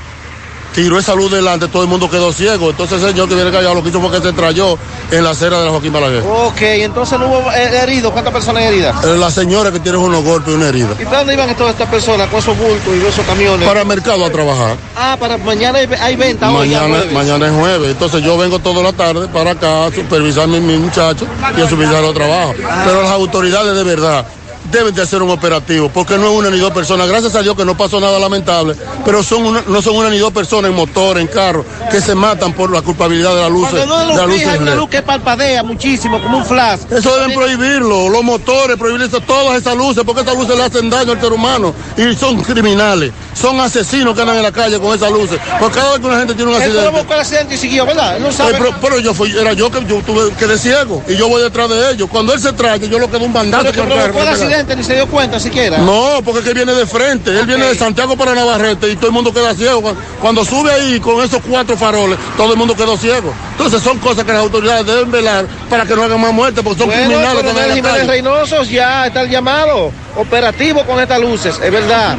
tiró 0.77 0.99
esa 0.99 1.15
luz 1.15 1.31
delante, 1.31 1.67
todo 1.67 1.81
el 1.81 1.89
mundo 1.89 2.07
quedó 2.07 2.31
ciego. 2.31 2.69
Entonces 2.69 3.01
el 3.01 3.09
señor 3.09 3.27
que 3.27 3.33
viene 3.33 3.49
callado 3.49 3.73
lo 3.73 3.81
que 3.81 3.89
hizo 3.89 3.99
fue 3.99 4.11
que 4.11 4.21
se 4.21 4.31
trayó 4.31 4.77
en 5.09 5.23
la 5.23 5.31
acera 5.31 5.57
de 5.57 5.65
la 5.65 5.71
Joaquín 5.71 5.91
Balaguer. 5.91 6.23
Ok, 6.23 6.61
entonces 6.61 7.17
no 7.19 7.25
hubo 7.25 7.51
eh, 7.51 7.79
heridos. 7.81 8.11
¿Cuántas 8.11 8.31
personas 8.31 8.61
heridas? 8.61 9.03
Eh, 9.03 9.17
La 9.17 9.31
señora 9.31 9.71
que 9.71 9.79
tiene 9.79 9.97
unos 9.97 10.23
golpes 10.23 10.53
y 10.53 10.55
una 10.55 10.67
herida. 10.67 10.89
¿Y 10.99 11.05
para 11.05 11.17
dónde 11.17 11.33
iban 11.33 11.55
todas 11.55 11.73
estas 11.73 11.89
personas 11.89 12.27
con 12.27 12.37
esos 12.37 12.55
bultos 12.55 12.93
y 12.95 13.03
esos 13.03 13.25
camiones? 13.25 13.67
Para 13.67 13.81
el 13.81 13.87
mercado 13.87 14.23
a 14.23 14.29
trabajar. 14.29 14.77
Ah, 14.95 15.17
para 15.19 15.39
mañana 15.39 15.79
hay, 15.79 15.89
hay 15.99 16.15
venta 16.15 16.51
hoy. 16.51 16.69
Mañana, 16.69 16.87
jueves. 16.89 17.11
mañana 17.11 17.47
es 17.47 17.53
jueves. 17.53 17.91
Entonces 17.93 18.21
yo 18.21 18.37
vengo 18.37 18.59
toda 18.59 18.83
la 18.83 18.93
tarde 18.93 19.27
para 19.29 19.51
acá 19.51 19.87
a 19.87 19.91
supervisar 19.91 20.43
a 20.43 20.47
mis, 20.47 20.61
mis 20.61 20.77
muchachos 20.77 21.27
y 21.57 21.59
a 21.61 21.67
supervisar 21.67 22.03
los 22.03 22.13
trabajos. 22.13 22.55
Pero 22.85 23.01
las 23.01 23.11
autoridades 23.11 23.75
de 23.75 23.83
verdad 23.83 24.27
deben 24.71 24.93
de 24.93 25.01
hacer 25.01 25.21
un 25.21 25.29
operativo, 25.31 25.89
porque 25.89 26.17
no 26.17 26.25
es 26.27 26.31
una 26.37 26.49
ni 26.49 26.57
dos 26.59 26.71
personas. 26.71 27.07
Gracias 27.07 27.35
a 27.35 27.41
Dios 27.41 27.55
que 27.55 27.65
no 27.65 27.75
pasó 27.77 27.99
nada 27.99 28.19
lamentable, 28.19 28.75
pero 29.05 29.23
son 29.23 29.45
una- 29.45 29.63
no 29.67 29.81
son 29.81 29.95
una 29.95 30.09
ni 30.09 30.17
dos 30.17 30.31
personas 30.33 30.69
en 30.71 30.75
motor, 30.75 31.17
en 31.17 31.27
carro, 31.27 31.65
que 31.91 32.01
se 32.01 32.15
matan 32.15 32.53
por 32.53 32.71
la 32.71 32.81
culpabilidad 32.81 33.35
de 33.35 33.41
la 33.41 33.49
luz. 33.49 33.71
No 33.71 33.77
de 33.77 33.85
la 34.15 34.25
luz 34.25 34.41
hay 34.45 34.57
una 34.59 34.75
luz 34.75 34.89
que 34.89 35.01
parpadea 35.01 35.63
muchísimo, 35.63 36.21
como 36.21 36.37
un 36.39 36.45
flash. 36.45 36.81
Eso 36.91 37.15
deben 37.17 37.33
prohibirlo, 37.33 38.09
los 38.09 38.23
motores, 38.23 38.77
prohibir 38.77 39.01
eso, 39.03 39.21
todas 39.21 39.57
esas 39.59 39.75
luces, 39.75 40.03
porque 40.05 40.21
esas 40.21 40.35
luces 40.37 40.55
le 40.57 40.63
hacen 40.63 40.89
daño 40.89 41.11
al 41.13 41.21
ser 41.21 41.31
humano 41.33 41.73
y 41.97 42.13
son 42.15 42.41
criminales, 42.41 43.11
son 43.37 43.59
asesinos 43.59 44.15
que 44.15 44.21
andan 44.21 44.37
en 44.37 44.43
la 44.43 44.51
calle 44.51 44.79
con 44.79 44.95
esas 44.95 45.11
luces. 45.11 45.39
Porque 45.59 45.75
cada 45.75 45.91
vez 45.91 45.99
que 45.99 46.07
una 46.07 46.17
gente 46.17 46.33
tiene 46.33 46.51
un 46.51 46.57
Él 46.57 46.63
accidente. 46.63 46.89
provocó 46.89 47.13
el 47.13 47.19
accidente 47.19 47.55
y 47.55 47.57
siguió, 47.57 47.85
¿verdad? 47.85 48.17
Él 48.17 48.23
no 48.23 48.31
sabe. 48.31 48.51
Eh, 48.51 48.55
pero, 48.57 48.75
pero 48.81 48.99
yo 48.99 49.13
fui, 49.13 49.31
era 49.37 49.53
yo 49.53 49.69
que 49.69 49.85
yo 49.85 50.01
tuve 50.01 50.31
quedé 50.33 50.57
ciego 50.57 51.03
y 51.07 51.15
yo 51.15 51.27
voy 51.29 51.41
detrás 51.41 51.69
de 51.69 51.91
ellos. 51.91 52.09
Cuando 52.11 52.33
él 52.33 52.39
se 52.39 52.53
trae, 52.53 52.79
yo 52.79 52.99
lo 52.99 53.09
quedo 53.09 53.25
un 53.25 53.33
bandazo. 53.33 53.63
Pero 53.63 53.73
que 53.73 53.81
el 53.81 53.87
provocó 53.87 54.19
el 54.19 54.25
carro. 54.25 54.29
accidente 54.31 54.75
ni 54.75 54.83
se 54.83 54.95
dio 54.95 55.07
cuenta 55.07 55.39
siquiera. 55.39 55.77
No, 55.77 56.21
porque 56.23 56.39
es 56.39 56.45
que 56.45 56.53
viene 56.53 56.73
de 56.73 56.85
frente. 56.85 57.37
Él 57.37 57.45
viene 57.45 57.65
de 57.65 57.75
Santiago 57.75 58.17
para 58.17 58.33
Navarrete 58.33 58.89
y 58.89 58.95
todo 58.95 59.07
el 59.07 59.13
mundo 59.13 59.33
queda 59.33 59.53
ciego. 59.53 59.81
Cuando, 59.81 60.01
cuando 60.21 60.45
sube 60.45 60.71
ahí 60.71 60.99
con 60.99 61.23
esos 61.23 61.41
cuatro 61.47 61.77
faroles, 61.77 62.17
todo 62.35 62.53
el 62.53 62.57
mundo 62.57 62.75
quedó 62.75 62.97
ciego. 62.97 63.33
Entonces 63.51 63.81
son 63.81 63.99
cosas 63.99 64.25
que 64.25 64.31
las 64.31 64.41
autoridades 64.41 64.85
deben 64.85 65.11
velar 65.11 65.45
para 65.69 65.85
que 65.85 65.95
no 65.95 66.03
hagan 66.03 66.19
más 66.21 66.33
muertes, 66.33 66.63
porque 66.63 66.79
son 66.79 66.87
Bueno, 66.87 67.03
criminales 67.05 67.41
coronel 67.41 67.71
en 67.71 67.83
la 67.83 67.89
calle. 67.89 68.03
Reynosos 68.07 68.69
ya 68.69 69.07
está 69.07 69.21
el 69.21 69.29
llamado 69.29 69.91
operativo 70.15 70.85
con 70.85 70.99
estas 70.99 71.19
luces, 71.19 71.59
es 71.63 71.71
verdad. 71.71 72.17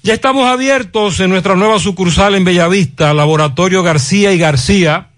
Ya 0.06 0.14
estamos 0.14 0.46
abiertos 0.46 1.18
en 1.18 1.30
nuestra 1.30 1.56
nueva 1.56 1.80
sucursal 1.80 2.36
en 2.36 2.44
Bellavista, 2.44 3.12
Laboratorio 3.12 3.82
García 3.82 4.32
y 4.32 4.38
García. 4.38 5.08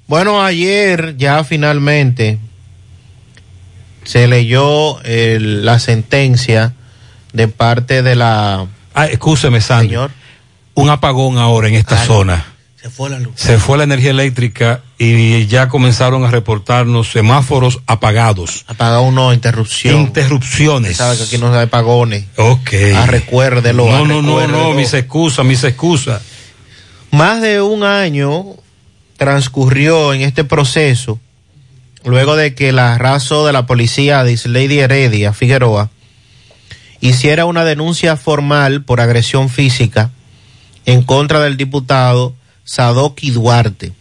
Bueno, 0.07 0.43
ayer 0.43 1.17
ya 1.17 1.45
finalmente 1.45 2.39
se 4.05 4.27
leyó 4.27 5.01
el- 5.03 5.65
la 5.65 5.79
sentencia 5.79 6.75
de 7.33 7.49
parte 7.49 8.03
de 8.03 8.17
la... 8.17 8.67
Ah, 8.95 9.07
escúcheme, 9.07 9.61
Sandy. 9.61 9.95
Un 10.75 10.91
apagón 10.91 11.39
ahora 11.39 11.69
en 11.69 11.75
esta 11.75 11.97
zona. 12.07 12.45
Se 12.81 12.89
fue 12.89 13.11
la 13.11 13.19
luz. 13.19 13.35
Se 13.37 13.59
fue 13.59 13.77
la 13.77 13.85
energía 13.85 14.11
eléctrica 14.11 14.83
y 14.97 15.47
ya 15.47 15.69
comenzaron 15.69 16.25
a 16.25 16.31
reportarnos 16.31 17.11
semáforos 17.11 17.81
apagados. 17.87 18.65
Apagado 18.69 19.03
uno, 19.03 19.35
interrupción. 19.35 20.01
Interrupciones. 20.01 20.97
Sabe 20.97 21.19
que 21.19 21.25
aquí 21.25 21.37
no 21.37 21.53
hay 21.53 21.65
apagones. 21.65 22.25
Ok. 22.37 22.71
Ah, 22.97 23.05
recuérdelo. 23.07 23.85
No, 23.85 23.97
ah, 23.97 24.09
no, 24.09 24.23
no, 24.23 24.47
no, 24.49 24.73
mis 24.73 24.95
excusas, 24.95 25.45
mis 25.45 25.63
excusas. 25.63 26.23
Más 27.11 27.43
de 27.43 27.61
un 27.61 27.83
año 27.83 28.47
transcurrió 29.19 30.15
en 30.15 30.23
este 30.23 30.45
proceso 30.45 31.21
luego 32.05 32.35
de 32.37 32.55
que 32.55 32.73
la 32.73 32.97
raso 32.97 33.47
de 33.47 33.53
la 33.53 33.67
policía 33.67 34.25
de 34.25 34.41
Lady 34.47 34.79
Heredia 34.79 35.35
Figueroa 35.35 35.91
hiciera 37.01 37.45
una 37.45 37.67
denuncia 37.67 38.17
formal 38.17 38.85
por 38.85 39.03
agresión 39.03 39.51
física 39.51 40.11
en 40.87 41.03
contra 41.03 41.41
del 41.41 41.59
diputado 41.59 42.35
Sadoki 42.71 43.33
Duarte. 43.33 43.93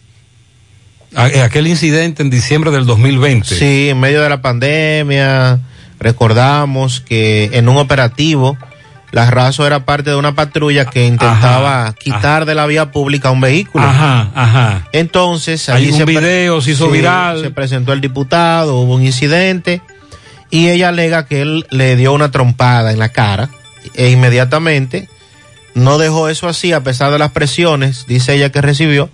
Eh, 1.18 1.42
Aquel 1.42 1.66
incidente 1.66 2.22
en 2.22 2.30
diciembre 2.30 2.70
del 2.70 2.86
2020. 2.86 3.56
Sí, 3.56 3.90
en 3.90 4.00
medio 4.00 4.22
de 4.22 4.30
la 4.30 4.44
pandemia, 4.44 5.60
recordamos 6.00 7.00
que 7.00 7.50
en 7.54 7.68
un 7.68 7.78
operativo, 7.78 8.60
la 9.10 9.32
raso 9.32 9.66
era 9.66 9.86
parte 9.86 10.12
de 10.12 10.18
una 10.18 10.36
patrulla 10.36 10.86
que 10.86 11.08
intentaba 11.08 11.96
quitar 11.98 12.46
de 12.46 12.54
la 12.54 12.68
vía 12.68 12.92
pública 12.92 13.32
un 13.32 13.42
vehículo. 13.42 13.86
Ajá, 13.86 14.30
ajá. 14.36 14.88
Entonces, 14.92 15.68
Hay 15.70 15.86
allí 15.86 15.92
un 15.94 15.98
se 15.98 16.06
video, 16.06 16.62
se 16.62 16.70
hizo 16.70 16.86
sí, 16.86 16.92
viral. 16.92 17.42
Se 17.42 17.50
presentó 17.50 17.92
el 17.92 18.02
diputado, 18.02 18.82
hubo 18.82 18.94
un 18.94 19.04
incidente 19.04 19.82
y 20.52 20.68
ella 20.68 20.90
alega 20.90 21.26
que 21.26 21.42
él 21.42 21.66
le 21.72 21.96
dio 21.96 22.14
una 22.14 22.30
trompada 22.30 22.92
en 22.92 23.00
la 23.00 23.10
cara 23.10 23.50
e 23.96 24.12
inmediatamente 24.12 25.10
no 25.80 25.98
dejó 25.98 26.30
eso 26.30 26.48
así 26.48 26.74
a 26.74 26.84
pesar 26.84 27.12
de 27.12 27.20
las 27.20 27.32
presiones, 27.32 28.06
dice 28.08 28.36
ella 28.36 28.52
que 28.52 28.62
recibió, 28.62 29.10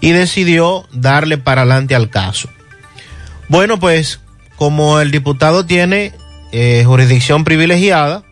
y 0.00 0.12
decidió 0.12 0.86
darle 0.92 1.38
para 1.38 1.62
adelante 1.62 1.94
al 1.94 2.10
caso. 2.10 2.48
Bueno, 3.48 3.78
pues 3.78 4.20
como 4.56 5.00
el 5.00 5.10
diputado 5.10 5.64
tiene 5.64 6.12
eh, 6.52 6.84
jurisdicción 6.86 7.44
privilegiada, 7.44 8.24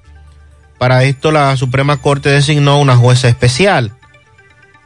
para 0.79 1.05
esto 1.05 1.31
la 1.31 1.57
Suprema 1.57 1.99
Corte 1.99 2.31
designó 2.31 2.79
una 2.79 2.97
jueza 2.97 3.29
especial, 3.29 3.93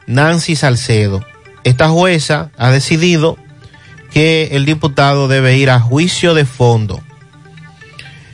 Nancy 0.07 0.55
Salcedo. 0.55 1.25
Esta 1.63 1.89
jueza 1.89 2.51
ha 2.57 2.71
decidido 2.71 3.37
que 4.11 4.49
el 4.51 4.65
diputado 4.65 5.27
debe 5.27 5.57
ir 5.57 5.69
a 5.69 5.79
juicio 5.79 6.33
de 6.33 6.45
fondo. 6.45 7.01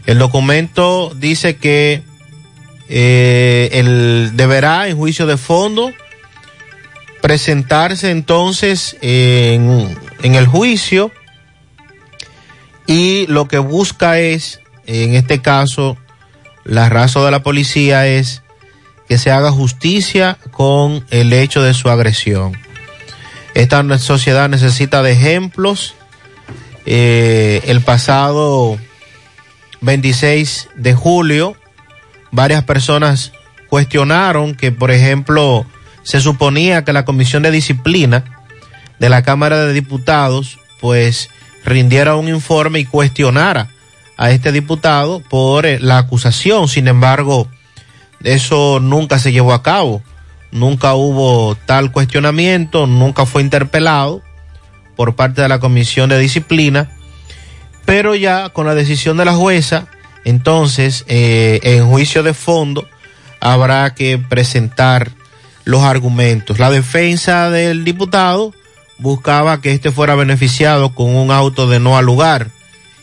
El 0.06 0.20
documento 0.20 1.12
dice 1.16 1.58
que 1.58 2.04
eh, 2.90 3.70
él 3.74 4.32
deberá 4.34 4.88
en 4.88 4.98
juicio 4.98 5.26
de 5.26 5.38
fondo 5.38 5.92
presentarse 7.22 8.12
entonces 8.12 8.98
en, 9.02 9.98
en 10.22 10.36
el 10.36 10.46
juicio 10.46 11.12
y 12.88 13.26
lo 13.28 13.48
que 13.48 13.58
busca 13.58 14.20
es, 14.20 14.62
en 14.86 15.16
este 15.16 15.42
caso, 15.42 15.98
la 16.64 16.90
razón 16.90 17.26
de 17.26 17.32
la 17.32 17.44
policía 17.44 18.08
es 18.08 18.44
que 19.08 19.18
se 19.18 19.32
haga 19.32 19.52
justicia 19.52 20.38
con 20.52 21.06
el 21.10 21.34
hecho 21.34 21.62
de 21.62 21.74
su 21.74 21.90
agresión. 21.90 22.54
Esta 23.54 23.98
sociedad 24.00 24.50
necesita 24.50 25.02
de 25.02 25.14
ejemplos. 25.14 25.96
Eh, 26.86 27.62
el 27.66 27.82
pasado 27.82 28.78
26 29.82 30.70
de 30.76 30.94
julio, 30.94 31.56
varias 32.32 32.64
personas 32.64 33.32
cuestionaron 33.70 34.56
que, 34.56 34.72
por 34.72 34.92
ejemplo, 34.92 35.66
se 36.04 36.22
suponía 36.22 36.84
que 36.84 36.94
la 36.94 37.06
Comisión 37.06 37.44
de 37.44 37.52
Disciplina 37.52 38.24
de 39.00 39.10
la 39.10 39.24
Cámara 39.24 39.66
de 39.66 39.74
Diputados, 39.74 40.60
pues, 40.80 41.30
rindiera 41.66 42.16
un 42.16 42.30
informe 42.30 42.80
y 42.80 42.86
cuestionara 42.86 43.70
a 44.18 44.32
este 44.32 44.52
diputado 44.52 45.20
por 45.20 45.66
eh, 45.66 45.80
la 45.80 45.98
acusación. 45.98 46.68
Sin 46.68 46.88
embargo, 46.88 47.48
eso 48.24 48.80
nunca 48.80 49.20
se 49.20 49.32
llevó 49.32 49.54
a 49.54 49.64
cabo. 49.64 50.02
Nunca 50.52 50.94
hubo 50.94 51.56
tal 51.66 51.92
cuestionamiento, 51.92 52.88
nunca 52.88 53.26
fue 53.26 53.42
interpelado 53.42 54.22
por 54.96 55.16
parte 55.16 55.42
de 55.42 55.50
la 55.50 55.60
Comisión 55.60 56.10
de 56.10 56.20
Disciplina. 56.20 56.92
Pero 57.86 58.16
ya 58.16 58.50
con 58.50 58.66
la 58.66 58.76
decisión 58.76 59.18
de 59.18 59.26
la 59.26 59.34
jueza, 59.34 59.88
entonces, 60.26 61.06
eh, 61.08 61.60
en 61.64 61.88
juicio 61.88 62.24
de 62.24 62.34
fondo, 62.34 62.88
habrá 63.40 63.94
que 63.94 64.18
presentar 64.18 65.12
los 65.64 65.84
argumentos. 65.84 66.60
La 66.60 66.72
defensa 66.72 67.50
del 67.52 67.86
diputado 67.86 68.54
buscaba 68.98 69.62
que 69.62 69.72
éste 69.72 69.92
fuera 69.92 70.16
beneficiado 70.16 70.94
con 70.94 71.16
un 71.16 71.32
auto 71.32 71.68
de 71.68 71.80
no 71.80 71.98
al 71.98 72.06
lugar 72.06 72.50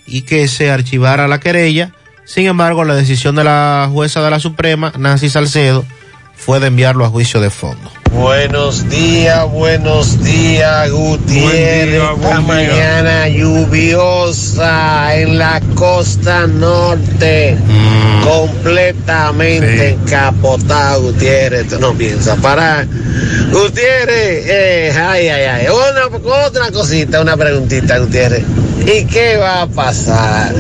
y 0.07 0.23
que 0.23 0.49
se 0.49 0.71
archivara 0.71 1.29
la 1.29 1.39
querella. 1.41 1.93
Sin 2.25 2.47
embargo, 2.47 2.85
la 2.85 2.95
decisión 2.95 3.37
de 3.37 3.45
la 3.45 3.89
jueza 3.93 4.21
de 4.21 4.31
la 4.31 4.41
Suprema, 4.41 4.93
Nancy 4.99 5.31
Salcedo, 5.31 5.85
fue 6.45 6.59
de 6.59 6.67
enviarlo 6.67 7.05
a 7.05 7.09
juicio 7.09 7.41
de 7.41 7.51
fondo. 7.51 7.89
Buenos 8.11 8.89
días, 8.91 9.49
buenos 9.53 10.23
días, 10.25 10.91
Gutiérrez. 10.91 12.03
Esta 12.03 12.41
mañana 12.41 13.29
lluviosa 13.29 15.15
en 15.17 15.39
la 15.39 15.61
costa 15.77 16.49
norte. 16.49 17.57
Completamente 18.25 19.91
encapotado, 19.91 21.03
Gutiérrez. 21.03 21.69
Tú 21.69 21.79
no 21.79 21.95
piensas 21.95 22.39
parar. 22.41 22.89
Gutiérrez, 23.53 24.45
eh, 24.49 24.93
ay, 24.99 25.29
ay, 25.29 25.45
ay. 25.45 25.67
Una, 25.69 26.07
otra 26.45 26.73
cosita, 26.73 27.21
una 27.21 27.37
preguntita, 27.37 27.99
Gutiérrez. 27.99 28.43
¿Y 28.81 29.05
qué 29.07 29.37
va 29.37 29.63
a 29.63 29.67
pasar? 29.69 30.53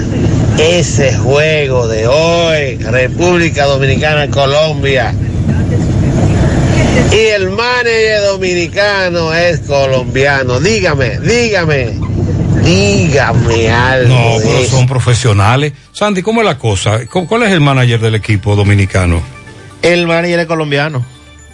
Ese 0.58 1.16
juego 1.16 1.88
de 1.88 2.06
hoy, 2.06 2.76
República 2.76 3.64
Dominicana, 3.64 4.30
Colombia. 4.30 5.12
Y 7.12 7.16
el 7.16 7.50
manager 7.50 8.22
dominicano 8.26 9.34
es 9.34 9.60
colombiano. 9.60 10.60
Dígame, 10.60 11.18
dígame, 11.20 11.98
dígame 12.64 13.70
algo. 13.70 14.08
No, 14.08 14.36
pero 14.42 14.64
son 14.64 14.86
profesionales. 14.86 15.72
Sandy, 15.92 16.22
¿cómo 16.22 16.40
es 16.40 16.46
la 16.46 16.56
cosa? 16.58 17.04
¿Cu- 17.06 17.26
¿Cuál 17.26 17.42
es 17.44 17.50
el 17.52 17.60
manager 17.60 18.00
del 18.00 18.14
equipo 18.14 18.56
dominicano? 18.56 19.22
El 19.82 20.06
manager 20.06 20.40
es 20.40 20.46
colombiano. 20.46 21.04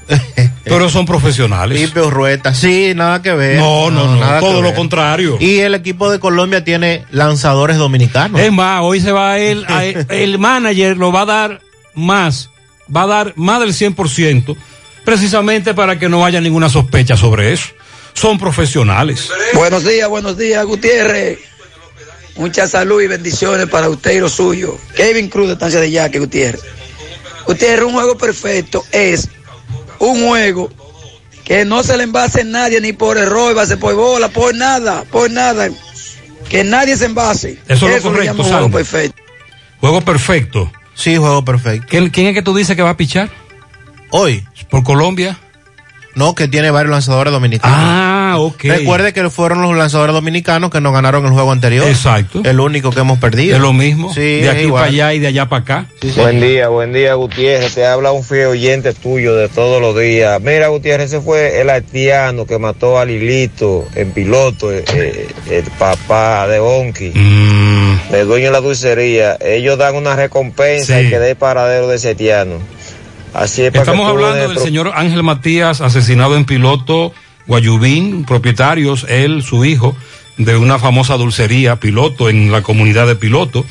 Pero 0.65 0.89
son 0.91 1.05
profesionales. 1.07 1.79
Pipe 1.81 2.01
Urrueta, 2.03 2.53
sí, 2.55 2.93
nada 2.95 3.21
que 3.23 3.33
ver. 3.33 3.57
No, 3.59 3.91
no, 3.91 4.05
no, 4.07 4.17
nada 4.17 4.41
todo 4.41 4.57
lo 4.61 4.69
ver. 4.69 4.75
contrario. 4.75 5.37
Y 5.41 5.59
el 5.61 5.75
equipo 5.75 6.11
de 6.11 6.19
Colombia 6.19 6.63
tiene 6.63 7.05
lanzadores 7.11 7.77
dominicanos. 7.79 8.39
Es 8.41 8.53
más, 8.53 8.81
hoy 8.83 9.01
se 9.01 9.13
va 9.13 9.39
él, 9.39 9.65
a- 9.69 9.85
el 10.15 10.39
manager 10.39 10.97
lo 10.99 11.11
va 11.11 11.23
a 11.23 11.27
dar 11.27 11.61
más, 11.95 12.51
va 12.95 13.03
a 13.03 13.07
dar 13.07 13.33
más 13.37 13.61
del 13.61 13.73
100%, 13.73 14.57
precisamente 15.05 15.75
para 15.75 15.99
que 15.99 16.09
no 16.09 16.25
haya 16.25 16.41
ninguna 16.41 16.69
sospecha 16.69 17.17
sobre 17.17 17.53
eso. 17.53 17.69
Son 18.15 18.39
profesionales. 18.39 19.29
Buenos 19.55 19.85
días, 19.85 20.09
buenos 20.09 20.37
días, 20.37 20.65
Gutiérrez. 20.65 21.39
Mucha 22.37 22.69
salud 22.69 23.03
y 23.03 23.07
bendiciones 23.07 23.67
para 23.67 23.89
usted 23.89 24.13
y 24.13 24.21
los 24.21 24.33
suyos. 24.33 24.75
Kevin 24.97 25.29
Cruz 25.29 25.49
de 25.49 25.53
Estancia 25.55 25.81
de 25.81 25.91
Yaque, 25.91 26.19
Gutiérrez. 26.19 26.63
Gutiérrez, 27.47 27.85
un 27.85 27.93
juego 27.93 28.17
perfecto 28.17 28.85
es 28.93 29.29
un 29.99 30.27
juego 30.27 30.71
que 31.45 31.65
no 31.65 31.83
se 31.83 31.97
le 31.97 32.05
envase 32.05 32.45
nadie 32.45 32.81
ni 32.81 32.93
por 32.93 33.17
error, 33.17 33.55
base 33.55 33.77
por 33.77 33.95
bola, 33.95 34.29
por 34.29 34.55
nada, 34.55 35.05
por 35.11 35.31
nada. 35.31 35.71
Que 36.49 36.65
nadie 36.65 36.97
se 36.97 37.07
envase. 37.07 37.59
Eso 37.69 37.89
es 37.89 38.05
lo 38.05 38.11
correcto, 38.11 38.43
juego 38.43 38.71
perfecto. 38.71 39.23
Juego 39.81 40.01
perfecto. 40.03 40.73
Sí, 40.99 41.17
juego 41.17 41.45
perfecto. 41.45 41.87
¿Quién, 41.89 42.11
quién 42.11 42.27
es 42.27 42.35
que 42.35 42.43
tú 42.43 42.55
dices 42.55 42.75
que 42.75 42.83
va 42.83 42.91
a 42.91 42.97
pichar? 42.97 43.31
Hoy. 44.11 44.45
¿Por 44.69 44.83
Colombia? 44.83 45.39
No, 46.19 46.35
que 46.35 46.49
tiene 46.49 46.71
varios 46.71 46.91
lanzadores 46.91 47.33
dominicanos. 47.33 47.77
Ah, 47.81 48.35
ok. 48.39 48.65
Recuerde 48.65 49.13
que 49.13 49.31
fueron 49.31 49.63
los 49.63 49.77
lanzadores 49.77 50.13
dominicanos 50.15 50.71
que 50.71 50.81
nos 50.81 50.93
ganaron 50.93 51.25
el 51.25 51.31
juego 51.33 51.53
anterior. 51.53 51.87
Exacto. 51.87 52.43
El 52.45 52.59
único 52.61 52.91
que 52.91 53.01
hemos 53.01 53.19
perdido. 53.19 53.55
Es 53.57 53.63
lo 53.63 53.73
mismo. 53.73 54.13
Sí, 54.13 54.41
de 54.41 54.51
aquí 54.51 54.61
igual. 54.63 54.83
para 54.83 54.93
allá 54.93 55.15
y 55.15 55.19
de 55.21 55.29
allá 55.29 55.47
para 55.49 55.63
acá. 55.63 55.87
Buen 56.17 56.41
día, 56.41 56.69
buen 56.69 56.93
día 56.93 57.15
Gutiérrez, 57.15 57.75
te 57.75 57.87
habla 57.87 58.11
un 58.13 58.25
fiel 58.25 58.49
oyente 58.49 58.93
tuyo 58.95 59.35
de 59.37 59.49
todos 59.49 59.81
los 59.81 59.97
días. 59.99 60.41
Mira 60.43 60.69
Gutiérrez, 60.69 61.07
ese 61.13 61.21
fue 61.21 61.61
el 61.61 61.71
haitiano 61.71 62.47
que 62.47 62.59
mató 62.59 62.99
a 62.99 63.05
Lilito 63.05 63.87
en 63.95 64.11
piloto, 64.13 64.73
eh, 64.73 64.85
eh, 64.95 65.29
el 65.51 65.65
papá 65.79 66.47
de 66.49 66.59
Onki, 66.59 67.13
el 68.13 68.27
dueño 68.27 68.47
de 68.47 68.51
la 68.53 68.61
dulcería. 68.61 69.37
Ellos 69.41 69.79
dan 69.79 69.95
una 69.95 70.17
recompensa 70.17 70.99
Sí. 70.99 71.07
y 71.07 71.11
que 71.11 71.19
dé 71.19 71.37
paradero 71.37 71.87
de 71.89 71.97
ese 71.97 72.09
haitiano. 72.09 72.57
Así 73.39 73.63
es 73.63 73.73
Estamos 73.73 74.09
hablando 74.09 74.35
des 74.35 74.49
del 74.49 74.59
señor 74.59 74.91
Ángel 74.97 75.23
Matías, 75.23 75.81
asesinado 75.81 76.37
en 76.37 76.45
piloto 76.45 77.13
Guayubín, 77.47 78.25
propietarios, 78.25 79.07
él, 79.09 79.45
su 79.45 79.65
hijo, 79.65 79.97
de 80.39 80.57
una 80.57 80.81
famosa 80.81 81.17
dulcería, 81.17 81.77
piloto, 81.77 82.29
en 82.29 82.51
la 82.51 82.63
comunidad 82.63 83.07
de 83.07 83.15
piloto. 83.15 83.65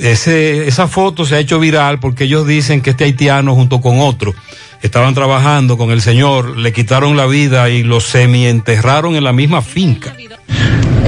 Ese, 0.00 0.66
esa 0.66 0.88
foto 0.88 1.24
se 1.24 1.36
ha 1.36 1.38
hecho 1.38 1.60
viral 1.60 2.00
porque 2.00 2.24
ellos 2.24 2.44
dicen 2.44 2.80
que 2.80 2.90
este 2.90 3.04
haitiano 3.04 3.54
junto 3.54 3.80
con 3.80 4.00
otro 4.00 4.34
estaban 4.82 5.14
trabajando 5.14 5.78
con 5.78 5.92
el 5.92 6.02
señor, 6.02 6.58
le 6.58 6.72
quitaron 6.72 7.16
la 7.16 7.26
vida 7.26 7.70
y 7.70 7.84
lo 7.84 8.00
semienterraron 8.00 9.14
en 9.14 9.22
la 9.22 9.32
misma 9.32 9.62
finca. 9.62 10.16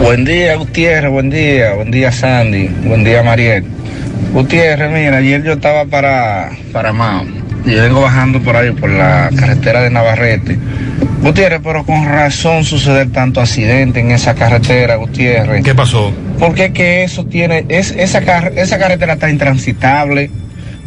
Buen 0.01 0.25
día, 0.25 0.55
Gutiérrez, 0.55 1.11
buen 1.11 1.29
día, 1.29 1.75
buen 1.75 1.91
día, 1.91 2.13
Sandy, 2.13 2.69
buen 2.85 3.03
día, 3.03 3.25
Mariel. 3.25 3.65
Gutiérrez, 4.33 4.93
mira, 4.93 5.17
ayer 5.17 5.43
yo 5.43 5.55
estaba 5.55 5.85
para, 5.87 6.57
para 6.73 6.93
Mao 6.93 7.46
y 7.67 7.73
yo 7.75 7.83
vengo 7.83 8.01
bajando 8.01 8.41
por 8.41 8.57
ahí, 8.57 8.71
por 8.71 8.89
la 8.91 9.29
carretera 9.37 9.83
de 9.83 9.91
Navarrete. 9.91 10.57
Gutiérrez, 11.21 11.61
pero 11.65 11.85
con 11.85 12.05
razón 12.07 12.65
suceder 12.65 13.11
tanto 13.11 13.41
accidente 13.41 14.01
en 14.01 14.13
esa 14.13 14.35
carretera, 14.35 14.97
Gutiérrez. 14.97 15.65
¿Qué 15.65 15.75
pasó? 15.75 16.13
Porque 16.39 16.67
es 16.67 16.71
que 16.73 17.03
eso 17.05 17.25
tiene, 17.27 17.65
es, 17.69 17.91
esa, 17.91 18.21
car- 18.23 18.53
esa 18.57 18.79
carretera 18.79 19.15
está 19.15 19.29
intransitable. 19.29 20.31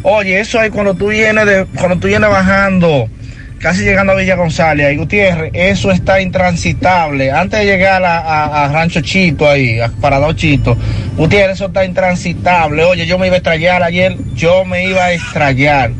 Oye, 0.02 0.40
eso 0.40 0.58
hay 0.58 0.70
cuando 0.70 0.94
tú 0.94 1.08
vienes 1.08 1.44
de, 1.44 1.66
cuando 1.76 1.98
tú 1.98 2.06
vienes 2.06 2.30
bajando, 2.30 3.06
casi 3.58 3.82
llegando 3.82 4.14
a 4.14 4.16
Villa 4.16 4.36
González, 4.36 4.86
ahí 4.86 4.96
Gutiérrez, 4.96 5.50
eso 5.52 5.90
está 5.90 6.22
intransitable. 6.22 7.30
Antes 7.30 7.60
de 7.60 7.66
llegar 7.66 8.02
a, 8.04 8.18
a- 8.20 8.64
a 8.64 8.68
Rancho 8.72 9.02
Chito 9.02 9.46
ahí, 9.46 9.78
a 9.80 9.88
Parador 9.88 10.34
Chito, 10.36 10.74
Gutiérrez, 11.18 11.56
eso 11.56 11.66
está 11.66 11.84
intransitable. 11.84 12.82
Oye, 12.84 13.04
yo 13.04 13.18
me 13.18 13.26
iba 13.26 13.34
a 13.34 13.38
estrellar 13.38 13.82
ayer, 13.82 14.16
yo 14.34 14.64
me 14.64 14.86
iba 14.86 15.04
a 15.04 15.12
estrellar. 15.12 15.90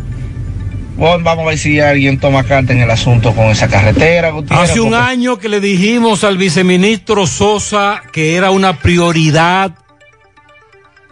Bueno, 1.00 1.24
vamos 1.24 1.46
a 1.46 1.48
ver 1.48 1.58
si 1.58 1.80
alguien 1.80 2.20
toma 2.20 2.44
carta 2.44 2.74
en 2.74 2.80
el 2.80 2.90
asunto 2.90 3.34
con 3.34 3.46
esa 3.46 3.68
carretera, 3.68 4.32
Gutiérrez. 4.32 4.68
Hace 4.70 4.80
un 4.80 4.90
porque- 4.90 5.02
año 5.02 5.38
que 5.38 5.48
le 5.48 5.58
dijimos 5.58 6.24
al 6.24 6.36
viceministro 6.36 7.26
Sosa 7.26 8.02
que 8.12 8.36
era 8.36 8.50
una 8.50 8.76
prioridad 8.78 9.72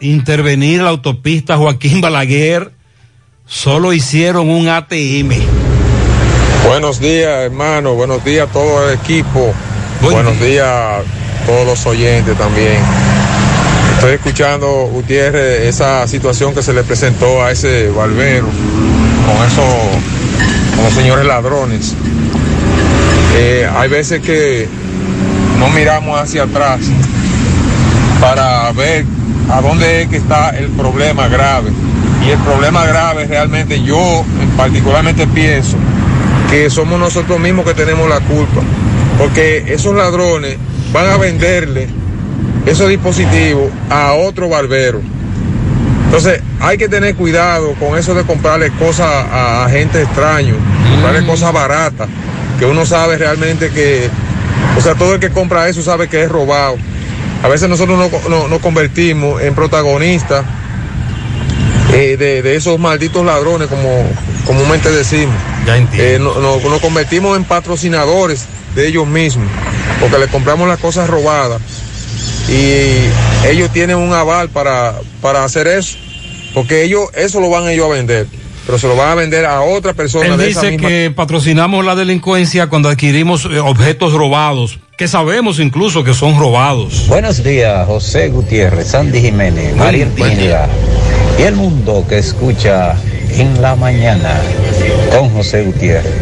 intervenir 0.00 0.82
la 0.82 0.90
autopista 0.90 1.56
Joaquín 1.56 2.00
Balaguer. 2.02 2.70
Solo 3.46 3.94
hicieron 3.94 4.50
un 4.50 4.68
ATM. 4.68 5.30
Buenos 6.66 7.00
días, 7.00 7.44
hermano. 7.46 7.94
Buenos 7.94 8.22
días 8.22 8.46
a 8.46 8.52
todo 8.52 8.90
el 8.90 8.98
equipo. 8.98 9.54
Buenos 10.02 10.38
días 10.38 10.66
a 10.68 11.00
todos 11.46 11.66
los 11.66 11.86
oyentes 11.86 12.36
también. 12.36 12.76
Estoy 13.94 14.12
escuchando, 14.16 14.68
Gutiérrez, 14.92 15.62
esa 15.62 16.06
situación 16.06 16.54
que 16.54 16.62
se 16.62 16.74
le 16.74 16.82
presentó 16.82 17.42
a 17.42 17.52
ese 17.52 17.88
barbero 17.88 18.48
con 19.28 19.46
esos, 19.46 19.64
con 20.74 20.84
los 20.84 20.94
señores 20.94 21.26
ladrones. 21.26 21.94
Eh, 23.36 23.68
hay 23.76 23.88
veces 23.88 24.20
que 24.20 24.66
no 25.58 25.68
miramos 25.68 26.18
hacia 26.18 26.44
atrás 26.44 26.80
para 28.20 28.72
ver 28.72 29.04
a 29.50 29.60
dónde 29.60 30.02
es 30.02 30.08
que 30.08 30.16
está 30.16 30.50
el 30.50 30.68
problema 30.68 31.28
grave. 31.28 31.70
Y 32.26 32.30
el 32.30 32.38
problema 32.38 32.84
grave 32.86 33.26
realmente 33.26 33.82
yo 33.82 34.24
en 34.40 34.48
particularmente 34.56 35.26
pienso 35.26 35.76
que 36.50 36.68
somos 36.70 36.98
nosotros 36.98 37.38
mismos 37.38 37.64
que 37.64 37.74
tenemos 37.74 38.08
la 38.08 38.20
culpa. 38.20 38.62
Porque 39.18 39.64
esos 39.68 39.94
ladrones 39.94 40.56
van 40.92 41.06
a 41.06 41.16
venderle 41.16 41.88
esos 42.66 42.88
dispositivos 42.88 43.70
a 43.90 44.12
otro 44.12 44.48
barbero. 44.48 45.00
Entonces 46.08 46.40
hay 46.60 46.78
que 46.78 46.88
tener 46.88 47.14
cuidado 47.14 47.74
con 47.74 47.98
eso 47.98 48.14
de 48.14 48.24
comprarle 48.24 48.70
cosas 48.72 49.06
a, 49.06 49.66
a 49.66 49.70
gente 49.70 50.00
extraño, 50.02 50.54
comprarle 50.90 51.26
cosas 51.26 51.52
baratas, 51.52 52.08
que 52.58 52.64
uno 52.64 52.86
sabe 52.86 53.18
realmente 53.18 53.70
que, 53.70 54.08
o 54.76 54.80
sea, 54.80 54.94
todo 54.94 55.14
el 55.14 55.20
que 55.20 55.28
compra 55.30 55.68
eso 55.68 55.82
sabe 55.82 56.08
que 56.08 56.22
es 56.22 56.28
robado. 56.30 56.76
A 57.42 57.48
veces 57.48 57.68
nosotros 57.68 57.98
nos 57.98 58.28
no, 58.28 58.48
nos 58.48 58.58
convertimos 58.60 59.42
en 59.42 59.54
protagonistas 59.54 60.44
eh, 61.92 62.16
de, 62.18 62.42
de 62.42 62.56
esos 62.56 62.78
malditos 62.78 63.24
ladrones, 63.24 63.68
como 63.68 64.02
comúnmente 64.46 64.90
decimos. 64.90 65.34
Eh, 65.92 66.18
no- 66.18 66.34
no- 66.40 66.58
nos 66.58 66.80
convertimos 66.80 67.36
en 67.36 67.44
patrocinadores 67.44 68.46
de 68.74 68.88
ellos 68.88 69.06
mismos, 69.06 69.46
porque 70.00 70.18
le 70.18 70.28
compramos 70.28 70.66
las 70.68 70.78
cosas 70.78 71.08
robadas 71.08 71.60
y 72.48 73.46
ellos 73.46 73.70
tienen 73.72 73.96
un 73.96 74.12
aval 74.12 74.48
para, 74.48 74.94
para 75.20 75.44
hacer 75.44 75.66
eso, 75.66 75.96
porque 76.54 76.82
ellos 76.84 77.08
eso 77.14 77.40
lo 77.40 77.50
van 77.50 77.68
ellos 77.68 77.86
a 77.86 77.94
vender, 77.94 78.26
pero 78.66 78.78
se 78.78 78.88
lo 78.88 78.96
van 78.96 79.10
a 79.10 79.14
vender 79.14 79.44
a 79.44 79.60
otra 79.60 79.92
persona 79.92 80.26
Él 80.26 80.36
de 80.36 80.50
esa 80.50 80.62
dice 80.62 80.72
misma 80.72 80.88
que 80.88 81.10
patrocinamos 81.10 81.84
la 81.84 81.94
delincuencia 81.94 82.68
cuando 82.68 82.88
adquirimos 82.88 83.44
eh, 83.44 83.58
objetos 83.60 84.12
robados, 84.12 84.78
que 84.96 85.08
sabemos 85.08 85.60
incluso 85.60 86.04
que 86.04 86.14
son 86.14 86.38
robados. 86.38 87.06
Buenos 87.08 87.44
días, 87.44 87.86
José 87.86 88.28
Gutiérrez, 88.28 88.88
Sandy 88.88 89.20
Jiménez, 89.20 89.76
Mariel 89.76 90.08
Pineda 90.08 90.68
y 91.38 91.42
el 91.42 91.54
mundo 91.54 92.04
que 92.08 92.18
escucha 92.18 92.96
en 93.30 93.60
la 93.60 93.76
mañana 93.76 94.40
con 95.16 95.30
José 95.30 95.64
Gutiérrez. 95.64 96.14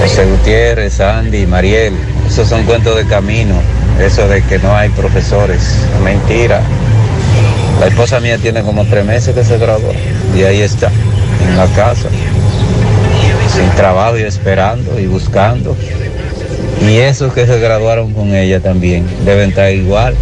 José 0.00 0.24
Gutiérrez, 0.24 0.94
Sandy, 0.94 1.46
Mariel, 1.46 1.92
esos 2.26 2.48
son 2.48 2.64
cuentos 2.64 2.96
de 2.96 3.04
camino, 3.04 3.54
eso 4.00 4.26
de 4.28 4.42
que 4.42 4.58
no 4.58 4.74
hay 4.74 4.88
profesores, 4.90 5.76
mentira. 6.02 6.62
La 7.80 7.86
esposa 7.86 8.20
mía 8.20 8.38
tiene 8.38 8.62
como 8.62 8.84
tres 8.84 9.04
meses 9.04 9.34
que 9.34 9.44
se 9.44 9.58
graduó 9.58 9.92
y 10.34 10.42
ahí 10.42 10.62
está, 10.62 10.90
en 11.46 11.56
la 11.56 11.66
casa, 11.68 12.08
sin 13.52 13.68
trabajo 13.70 14.18
y 14.18 14.22
esperando 14.22 14.98
y 14.98 15.06
buscando. 15.06 15.76
Y 16.80 16.96
esos 16.96 17.32
que 17.34 17.46
se 17.46 17.58
graduaron 17.58 18.14
con 18.14 18.34
ella 18.34 18.60
también 18.60 19.06
deben 19.24 19.50
estar 19.50 19.70
igual. 19.70 20.14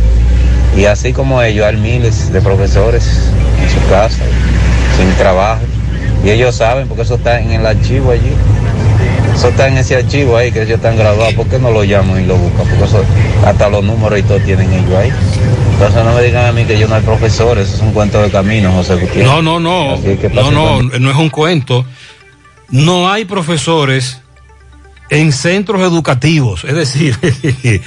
Y 0.76 0.86
así 0.86 1.12
como 1.12 1.40
ellos, 1.42 1.66
hay 1.66 1.76
miles 1.76 2.32
de 2.32 2.40
profesores 2.40 3.30
en 3.62 3.70
su 3.70 3.88
casa, 3.88 4.24
sin 4.96 5.10
trabajo. 5.14 5.62
Y 6.24 6.30
ellos 6.30 6.56
saben, 6.56 6.88
porque 6.88 7.02
eso 7.02 7.14
está 7.14 7.40
en 7.40 7.52
el 7.52 7.66
archivo 7.66 8.10
allí. 8.10 8.32
Eso 9.38 9.48
está 9.50 9.68
en 9.68 9.78
ese 9.78 9.94
archivo 9.94 10.36
ahí, 10.36 10.50
que 10.50 10.62
ellos 10.62 10.74
están 10.78 10.96
graduados. 10.96 11.32
¿Por 11.34 11.46
qué 11.46 11.60
no 11.60 11.70
lo 11.70 11.84
llaman 11.84 12.24
y 12.24 12.26
lo 12.26 12.36
buscan? 12.36 12.66
Porque 12.66 12.84
eso, 12.84 13.04
hasta 13.46 13.68
los 13.68 13.84
números 13.84 14.18
y 14.18 14.22
todo 14.24 14.40
tienen 14.40 14.72
ellos 14.72 14.92
ahí. 14.96 15.12
Entonces 15.74 16.04
no 16.04 16.12
me 16.12 16.22
digan 16.24 16.46
a 16.46 16.52
mí 16.52 16.64
que 16.64 16.76
yo 16.76 16.88
no 16.88 16.96
hay 16.96 17.02
profesores, 17.02 17.68
eso 17.68 17.76
es 17.76 17.82
un 17.82 17.92
cuento 17.92 18.20
de 18.20 18.30
camino, 18.32 18.72
José 18.72 18.96
Gutiérrez. 18.96 19.24
No, 19.26 19.40
no, 19.40 19.60
no. 19.60 19.96
Que 20.02 20.28
No, 20.34 20.50
no, 20.50 20.74
buen- 20.82 21.00
no 21.02 21.10
es 21.12 21.16
un 21.16 21.30
cuento. 21.30 21.86
No 22.70 23.08
hay 23.12 23.26
profesores 23.26 24.20
en 25.08 25.30
centros 25.32 25.80
educativos. 25.82 26.64
Es 26.64 26.74
decir, 26.74 27.16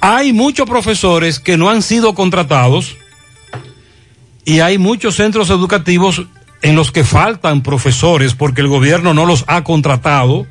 hay 0.00 0.32
muchos 0.32 0.68
profesores 0.68 1.40
que 1.40 1.56
no 1.56 1.68
han 1.68 1.82
sido 1.82 2.14
contratados 2.14 2.96
y 4.44 4.60
hay 4.60 4.78
muchos 4.78 5.16
centros 5.16 5.50
educativos 5.50 6.22
en 6.62 6.76
los 6.76 6.92
que 6.92 7.02
faltan 7.02 7.62
profesores 7.62 8.34
porque 8.34 8.60
el 8.60 8.68
gobierno 8.68 9.14
no 9.14 9.26
los 9.26 9.44
ha 9.48 9.64
contratado, 9.64 10.46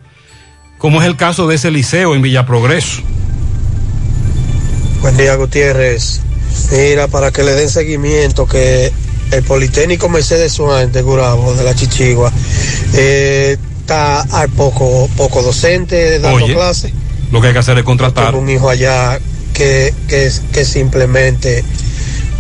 como 0.82 1.00
es 1.00 1.08
el 1.08 1.16
caso 1.16 1.46
de 1.48 1.56
ese 1.56 1.70
liceo 1.70 2.16
en 2.16 2.24
Villa 2.24 2.44
Progreso. 2.48 3.02
Buen 5.02 5.16
día, 5.16 5.36
Gutiérrez. 5.36 6.22
Mira, 6.72 7.08
para 7.08 7.30
que 7.32 7.44
le 7.44 7.52
den 7.52 7.70
seguimiento, 7.70 8.48
que 8.48 8.92
el 9.32 9.44
Politécnico 9.44 10.10
Mercedes 10.10 10.54
Suárez 10.54 10.92
de 10.92 11.04
Gurabo, 11.04 11.54
de 11.54 11.64
la 11.64 11.76
Chichigua, 11.76 12.32
eh, 12.96 13.58
está 13.80 14.26
hay 14.32 14.48
poco, 14.50 15.08
poco 15.16 15.44
docente 15.44 16.20
dando 16.20 16.40
clases. 16.56 16.92
Lo 17.32 17.40
que 17.42 17.48
hay 17.48 17.54
que 17.54 17.60
hacer 17.60 17.78
es 17.78 17.84
contratar. 17.84 18.32
Tengo 18.32 18.40
un 18.40 18.50
hijo 18.50 18.68
allá 18.70 19.20
que, 19.54 19.94
que, 20.08 20.32
que 20.52 20.66
simplemente 20.66 21.64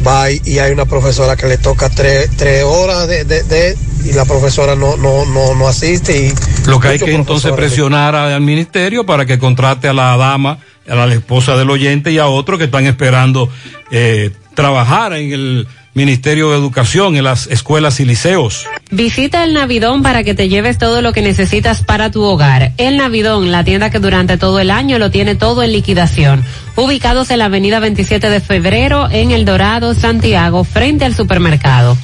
va 0.05 0.31
y, 0.31 0.41
y 0.45 0.57
hay 0.57 0.72
una 0.72 0.85
profesora 0.85 1.35
que 1.35 1.45
le 1.47 1.57
toca 1.59 1.89
tres, 1.89 2.30
tres 2.38 2.63
horas 2.63 3.07
de, 3.07 3.23
de- 3.23 3.43
de- 3.43 3.77
y 4.03 4.13
la 4.13 4.25
profesora 4.25 4.75
no, 4.75 4.97
no, 4.97 5.25
no, 5.25 5.55
no 5.55 5.67
asiste 5.67 6.27
y 6.27 6.67
Lo 6.67 6.79
que 6.79 6.89
hay 6.89 6.99
que 6.99 7.13
entonces 7.13 7.51
presionar 7.53 8.15
al 8.15 8.41
ministerio 8.41 9.05
para 9.05 9.25
que 9.25 9.39
contrate 9.39 9.87
a 9.87 9.93
la 9.93 10.15
dama, 10.17 10.59
a 10.87 10.95
la 10.95 11.13
esposa 11.13 11.55
del 11.57 11.69
oyente 11.69 12.11
y 12.11 12.17
a 12.17 12.27
otros 12.27 12.57
que 12.57 12.65
están 12.65 12.85
esperando 12.85 13.49
eh, 13.91 14.31
trabajar 14.55 15.13
en 15.13 15.31
el 15.31 15.67
Ministerio 15.93 16.51
de 16.51 16.57
Educación 16.57 17.17
en 17.17 17.25
las 17.25 17.47
escuelas 17.47 17.99
y 17.99 18.05
liceos. 18.05 18.65
Visita 18.91 19.43
el 19.43 19.53
Navidón 19.53 20.03
para 20.03 20.23
que 20.23 20.33
te 20.33 20.47
lleves 20.47 20.77
todo 20.77 21.01
lo 21.01 21.11
que 21.11 21.21
necesitas 21.21 21.83
para 21.83 22.11
tu 22.11 22.23
hogar. 22.23 22.71
El 22.77 22.95
Navidón, 22.95 23.51
la 23.51 23.65
tienda 23.65 23.89
que 23.89 23.99
durante 23.99 24.37
todo 24.37 24.61
el 24.61 24.71
año 24.71 24.99
lo 24.99 25.11
tiene 25.11 25.35
todo 25.35 25.63
en 25.63 25.73
liquidación. 25.73 26.45
Ubicados 26.77 27.29
en 27.29 27.39
la 27.39 27.45
avenida 27.45 27.81
27 27.81 28.29
de 28.29 28.39
febrero 28.39 29.09
en 29.11 29.31
El 29.31 29.43
Dorado, 29.43 29.93
Santiago, 29.93 30.63
frente 30.63 31.03
al 31.03 31.13
supermercado. 31.13 31.97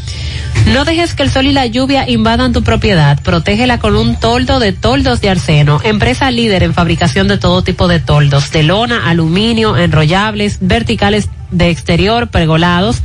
No 0.67 0.85
dejes 0.85 1.15
que 1.15 1.23
el 1.23 1.31
sol 1.31 1.47
y 1.47 1.51
la 1.51 1.65
lluvia 1.65 2.09
invadan 2.09 2.53
tu 2.53 2.63
propiedad. 2.63 3.21
Protégela 3.21 3.79
con 3.79 3.95
un 3.95 4.19
toldo 4.19 4.59
de 4.59 4.71
toldos 4.71 5.19
de 5.19 5.29
arseno. 5.29 5.81
Empresa 5.83 6.31
líder 6.31 6.63
en 6.63 6.73
fabricación 6.73 7.27
de 7.27 7.37
todo 7.37 7.63
tipo 7.63 7.87
de 7.87 7.99
toldos, 7.99 8.51
de 8.51 8.63
lona, 8.63 9.09
aluminio, 9.09 9.77
enrollables, 9.77 10.59
verticales 10.61 11.29
de 11.51 11.69
exterior, 11.69 12.29
pergolados. 12.29 13.01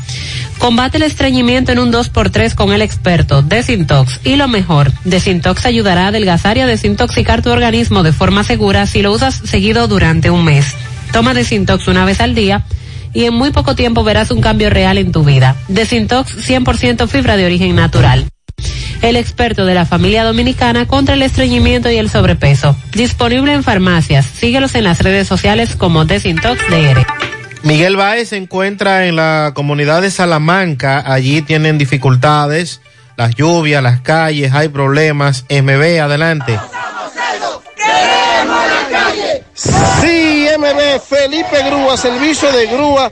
Combate 0.59 0.97
el 0.97 1.03
estreñimiento 1.03 1.73
en 1.73 1.79
un 1.79 1.93
2x3 1.93 2.55
con 2.55 2.73
el 2.73 2.81
experto 2.81 3.43
Desintox 3.43 4.21
y 4.25 4.37
lo 4.37 4.49
mejor, 4.49 4.91
Desintox 5.05 5.67
ayudará 5.67 6.05
a 6.05 6.09
adelgazar 6.09 6.57
y 6.57 6.61
a 6.61 6.67
desintoxicar 6.67 7.43
tu 7.43 7.51
organismo 7.51 8.03
de 8.03 8.13
forma 8.13 8.43
segura 8.43 8.87
si 8.87 9.03
lo 9.03 9.13
usas 9.13 9.35
seguido 9.45 9.87
durante 9.87 10.31
un 10.31 10.45
mes. 10.45 10.75
Toma 11.13 11.35
Desintox 11.35 11.89
una 11.89 12.05
vez 12.05 12.21
al 12.21 12.35
día 12.35 12.65
y 13.17 13.25
en 13.25 13.33
muy 13.33 13.51
poco 13.51 13.75
tiempo 13.75 14.05
verás 14.05 14.31
un 14.31 14.43
cambio 14.43 14.69
real 14.69 14.99
en 14.99 15.11
tu 15.11 15.25
vida. 15.25 15.57
Desintox 15.69 16.37
100% 16.47 17.09
fibra 17.09 17.39
de 17.39 17.47
origen 17.47 17.75
natural. 17.75 18.27
El 19.01 19.17
experto 19.17 19.65
de 19.65 19.73
la 19.73 19.87
familia 19.87 20.23
dominicana 20.23 20.87
contra 20.87 21.15
el 21.15 21.23
estreñimiento 21.23 21.91
y 21.91 21.97
el 21.97 22.11
sobrepeso. 22.11 22.77
Disponible 22.93 23.55
en 23.55 23.65
farmacias. 23.65 24.27
Síguelos 24.27 24.75
en 24.75 24.85
las 24.85 25.01
redes 25.01 25.27
sociales 25.27 25.77
como 25.77 26.05
Desintox 26.05 26.61
DR. 26.69 27.07
Miguel 27.63 27.97
Báez 27.97 28.29
se 28.29 28.37
encuentra 28.37 29.07
en 29.07 29.17
la 29.17 29.53
comunidad 29.55 30.03
de 30.03 30.11
Salamanca. 30.11 31.03
Allí 31.11 31.41
tienen 31.41 31.79
dificultades, 31.79 32.83
las 33.17 33.35
lluvias, 33.35 33.83
las 33.83 34.03
calles, 34.03 34.53
hay 34.53 34.69
problemas. 34.69 35.47
MB, 35.49 36.03
adelante. 36.03 36.59
Sí, 39.55 40.46
MB, 40.59 41.01
Felipe 41.01 41.63
Grúa, 41.65 41.97
servicio 41.97 42.53
de 42.53 42.67
grúa 42.67 43.11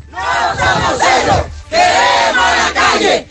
Queremos 1.70 2.58
la 2.58 2.74
calle, 2.74 3.26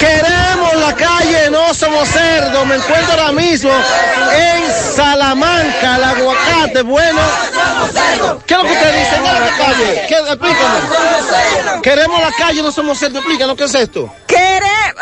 no 1.51 1.74
somos 1.74 2.09
cerdos. 2.09 2.66
Me 2.66 2.77
encuentro 2.77 3.12
ahora 3.12 3.32
mismo 3.32 3.70
en 3.70 4.73
Salamanca, 4.94 5.97
el 5.97 6.05
aguacate. 6.05 6.82
Bueno, 6.82 7.20
¿qué 8.47 8.55
es 8.55 8.61
lo 8.61 8.66
que 8.66 8.73
usted 8.73 8.98
dice 8.98 9.16
en 9.16 9.24
la 9.24 9.56
calle? 9.56 10.05
¿Qué, 10.09 10.19
explícame. 10.19 11.82
Queremos 11.82 12.20
la 12.20 12.32
calle, 12.32 12.62
no 12.62 12.73
somos 12.73 12.98
cerdos. 12.98 13.19
Explícanos 13.19 13.56
qué 13.56 13.65
es 13.65 13.74
esto. 13.74 14.12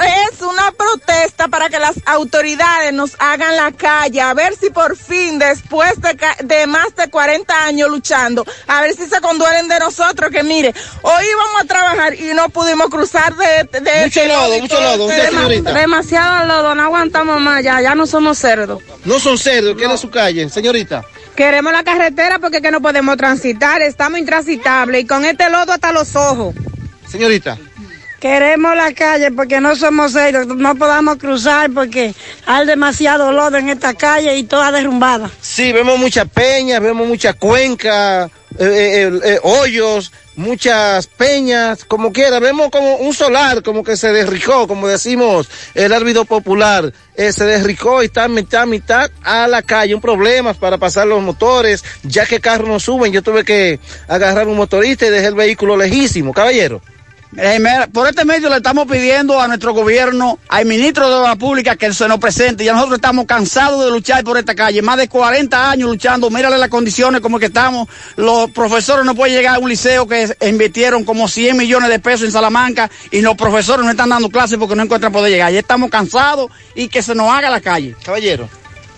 Es 0.03 0.41
una 0.41 0.73
protesta 0.73 1.49
para 1.49 1.69
que 1.69 1.79
las 1.79 1.95
autoridades 2.07 2.93
nos 2.93 3.13
hagan 3.19 3.57
la 3.57 3.73
calle, 3.73 4.21
a 4.21 4.35
ver 4.35 4.55
si 4.59 4.71
por 4.71 4.97
fin, 4.97 5.39
después 5.39 5.93
de, 6.01 6.17
de 6.45 6.67
más 6.67 6.97
de 6.97 7.09
40 7.09 7.65
años 7.65 7.91
luchando, 7.91 8.45
a 8.67 8.81
ver 8.81 8.95
si 8.97 9.07
se 9.07 9.21
conduelen 9.21 9.69
de 9.69 9.79
nosotros, 9.79 10.31
que 10.31 10.43
mire, 10.43 10.75
hoy 11.03 11.25
íbamos 11.31 11.63
a 11.63 11.65
trabajar 11.67 12.15
y 12.15 12.35
no 12.35 12.49
pudimos 12.49 12.89
cruzar 12.89 13.35
de... 13.37 13.81
de 13.81 14.05
Mucho 14.05 14.25
lodo, 14.25 14.59
mucho 14.59 14.81
lodo. 14.81 15.07
Usted, 15.07 15.31
Demasiado 15.75 16.47
lodo, 16.47 16.75
no 16.75 16.83
aguantamos 16.83 17.41
más, 17.41 17.63
ya, 17.63 17.81
ya 17.81 17.95
no 17.95 18.07
somos 18.07 18.39
cerdos. 18.39 18.83
No 19.05 19.19
son 19.19 19.39
cerdos, 19.39 19.77
¿qué 19.77 19.85
es 19.85 20.01
su 20.01 20.11
calle, 20.11 20.49
señorita? 20.49 21.05
Queremos 21.37 21.73
la 21.73 21.83
carretera 21.83 22.39
porque 22.39 22.61
que 22.61 22.71
no 22.71 22.81
podemos 22.81 23.17
transitar, 23.17 23.81
estamos 23.83 24.19
intransitables 24.19 25.03
y 25.03 25.07
con 25.07 25.25
este 25.25 25.49
lodo 25.49 25.73
hasta 25.73 25.93
los 25.93 26.15
ojos. 26.15 26.55
Señorita. 27.09 27.59
Queremos 28.21 28.77
la 28.77 28.95
calle 28.95 29.33
porque 29.33 29.61
no 29.61 29.75
somos 29.75 30.13
serios, 30.13 30.47
no 30.47 30.77
podamos 30.77 31.17
cruzar 31.17 31.73
porque 31.73 32.15
hay 32.47 32.67
demasiado 32.67 33.33
lodo 33.33 33.57
en 33.57 33.69
esta 33.69 33.95
calle 33.95 34.37
y 34.37 34.45
toda 34.45 34.71
derrumbada. 34.71 35.29
Sí, 35.41 35.73
vemos 35.73 35.99
muchas 35.99 36.29
peñas, 36.29 36.81
vemos 36.81 37.09
muchas 37.09 37.35
cuencas, 37.35 38.31
eh, 38.61 39.11
eh, 39.11 39.21
eh, 39.25 39.41
hoyos, 39.43 40.13
muchas 40.37 41.07
peñas, 41.07 41.85
como 41.85 42.13
quiera. 42.13 42.39
Vemos 42.39 42.71
como 42.71 42.97
un 42.97 43.15
solar, 43.15 43.63
como 43.63 43.85
que 43.85 43.97
se 43.97 44.13
derricó, 44.13 44.67
como 44.67 44.89
decimos 44.89 45.49
el 45.75 45.93
árbitro 45.93 46.25
popular. 46.25 46.93
eh, 47.15 47.33
se 47.33 47.45
derricó 47.45 48.03
y 48.03 48.07
está 48.07 48.27
mitad, 48.29 48.67
mitad 48.67 49.11
a 49.23 49.47
la 49.47 49.63
calle. 49.63 49.95
Un 49.95 50.01
problema 50.01 50.55
para 50.55 50.79
pasar 50.79 51.07
los 51.07 51.23
motores, 51.23 51.85
ya 52.03 52.27
que 52.27 52.41
carros 52.41 52.69
no 52.69 52.81
suben. 52.81 53.13
Yo 53.13 53.23
tuve 53.23 53.45
que 53.45 53.81
agarrar 54.09 54.49
un 54.49 54.57
motorista 54.57 55.07
y 55.07 55.11
dejé 55.11 55.27
el 55.27 55.35
vehículo 55.35 55.77
lejísimo, 55.77 56.33
caballero. 56.33 56.81
Eh, 57.37 57.59
por 57.93 58.07
este 58.07 58.27
medio 58.27 58.51
le 58.51 58.57
estamos 58.57 58.87
pidiendo 58.87 59.41
a 59.41 59.49
nuestro 59.49 59.73
gobierno, 59.73 60.39
al 60.49 60.67
ministro 60.67 61.09
de 61.09 61.15
Obras 61.15 61.37
Públicas 61.37 61.77
que 61.79 61.93
se 61.95 62.07
nos 62.07 62.19
presente. 62.19 62.63
Ya 62.65 62.75
nosotros 62.75 62.97
estamos 62.97 63.25
cansados 63.25 63.85
de 63.85 63.91
luchar 63.91 64.23
por 64.23 64.37
esta 64.37 64.55
calle. 64.55 64.83
Más 64.83 64.99
de 64.99 65.09
40 65.09 65.71
años 65.71 65.89
luchando. 65.89 66.29
Mírale 66.29 66.59
las 66.59 66.69
condiciones 66.69 67.23
como 67.23 67.39
que 67.39 67.47
estamos. 67.47 67.89
Los 68.17 68.51
profesores 68.51 69.07
no 69.07 69.15
pueden 69.15 69.35
llegar 69.35 69.57
a 69.57 69.59
un 69.59 69.71
liceo 69.71 70.07
que 70.07 70.37
invirtieron 70.43 71.05
como 71.05 71.27
100 71.27 71.57
millones 71.57 71.89
de 71.89 71.99
pesos 71.99 72.27
en 72.27 72.33
Salamanca 72.33 72.91
y 73.11 73.23
los 73.23 73.35
profesores 73.35 73.85
no 73.85 73.91
están 73.91 74.11
dando 74.11 74.29
clases 74.29 74.59
porque 74.59 74.77
no 74.77 74.83
encuentran 74.83 75.13
poder 75.13 75.33
llegar. 75.33 75.53
Ya 75.53 75.61
estamos 75.61 75.91
cansados 75.91 76.51
y 76.75 76.89
que 76.89 77.03
se 77.03 77.15
nos 77.15 77.31
haga 77.31 77.49
la 77.49 77.61
calle. 77.63 77.97
Caballero. 78.05 78.49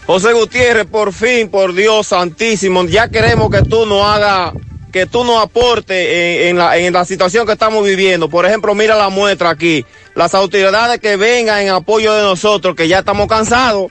José 0.06 0.32
Gutiérrez, 0.34 0.86
por 0.86 1.12
fin, 1.14 1.48
por 1.48 1.72
Dios 1.72 2.08
santísimo, 2.08 2.84
ya 2.84 3.08
queremos 3.08 3.50
que 3.50 3.62
tú 3.62 3.86
nos 3.86 4.04
hagas, 4.04 4.52
que 4.94 5.06
tú 5.06 5.24
nos 5.24 5.42
aportes 5.42 5.90
en, 5.90 6.50
en 6.50 6.56
la, 6.56 6.78
en 6.78 6.92
la 6.92 7.04
situación 7.04 7.44
que 7.44 7.54
estamos 7.54 7.84
viviendo. 7.84 8.28
Por 8.30 8.46
ejemplo, 8.46 8.76
mira 8.76 8.94
la 8.94 9.08
muestra 9.08 9.50
aquí. 9.50 9.84
Las 10.14 10.36
autoridades 10.36 11.00
que 11.00 11.16
vengan 11.16 11.62
en 11.62 11.70
apoyo 11.70 12.14
de 12.14 12.22
nosotros, 12.22 12.76
que 12.76 12.86
ya 12.86 13.00
estamos 13.00 13.26
cansados. 13.26 13.90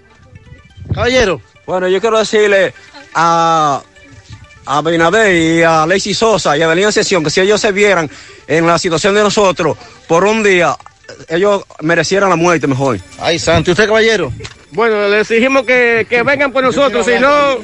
Caballero. 0.95 1.41
Bueno, 1.65 1.89
yo 1.89 1.99
quiero 1.99 2.17
decirle 2.17 2.73
a, 3.13 3.81
a 4.65 4.81
Bernabé 4.81 5.57
y 5.57 5.61
a 5.61 5.85
Lacey 5.85 6.13
Sosa 6.13 6.55
y 6.55 6.61
a 6.61 6.67
Belén 6.67 6.89
Sesión 6.93 7.21
que 7.21 7.29
si 7.29 7.41
ellos 7.41 7.59
se 7.59 7.73
vieran 7.73 8.09
en 8.47 8.65
la 8.65 8.79
situación 8.79 9.13
de 9.13 9.23
nosotros 9.23 9.77
por 10.07 10.23
un 10.23 10.41
día, 10.41 10.73
ellos 11.27 11.65
merecieran 11.81 12.29
la 12.29 12.37
muerte 12.37 12.65
mejor. 12.65 12.97
Ay, 13.19 13.39
santo. 13.39 13.71
¿Y 13.71 13.73
usted, 13.73 13.87
caballero? 13.87 14.31
Bueno, 14.71 15.09
les 15.09 15.29
exigimos 15.29 15.65
que, 15.65 16.07
que 16.09 16.23
vengan 16.23 16.53
por 16.53 16.63
nosotros, 16.63 17.05
si 17.05 17.19
no, 17.19 17.57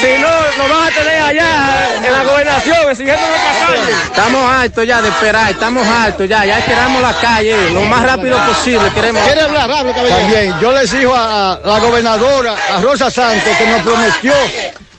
si 0.00 0.18
no, 0.22 0.28
nos 0.56 0.70
van 0.70 0.88
a 0.88 0.90
tener 0.90 1.22
allá 1.22 1.96
en 2.04 2.12
la 2.12 2.22
gobernación 2.24 2.90
exigiendo 2.90 3.26
nuestra 3.26 3.66
calle. 3.66 3.92
Estamos 4.04 4.52
hartos 4.52 4.86
ya 4.86 5.02
de 5.02 5.08
esperar, 5.08 5.50
estamos 5.50 5.86
hartos 5.86 6.28
ya, 6.28 6.44
ya 6.44 6.58
esperamos 6.58 7.02
la 7.02 7.12
calle 7.14 7.70
lo 7.72 7.82
más 7.82 8.02
rápido 8.04 8.38
posible. 8.46 8.90
Queremos. 8.94 9.22
¿Quiere 9.24 9.42
hablar 9.42 9.68
rápido, 9.68 9.94
caballero? 9.94 10.18
También, 10.18 10.54
yo 10.60 10.72
le 10.72 10.82
exijo 10.82 11.14
a, 11.14 11.54
a 11.54 11.60
la 11.64 11.78
gobernadora, 11.80 12.54
a 12.74 12.80
Rosa 12.80 13.10
Santos, 13.10 13.56
que 13.56 13.66
nos 13.66 13.82
prometió, 13.82 14.32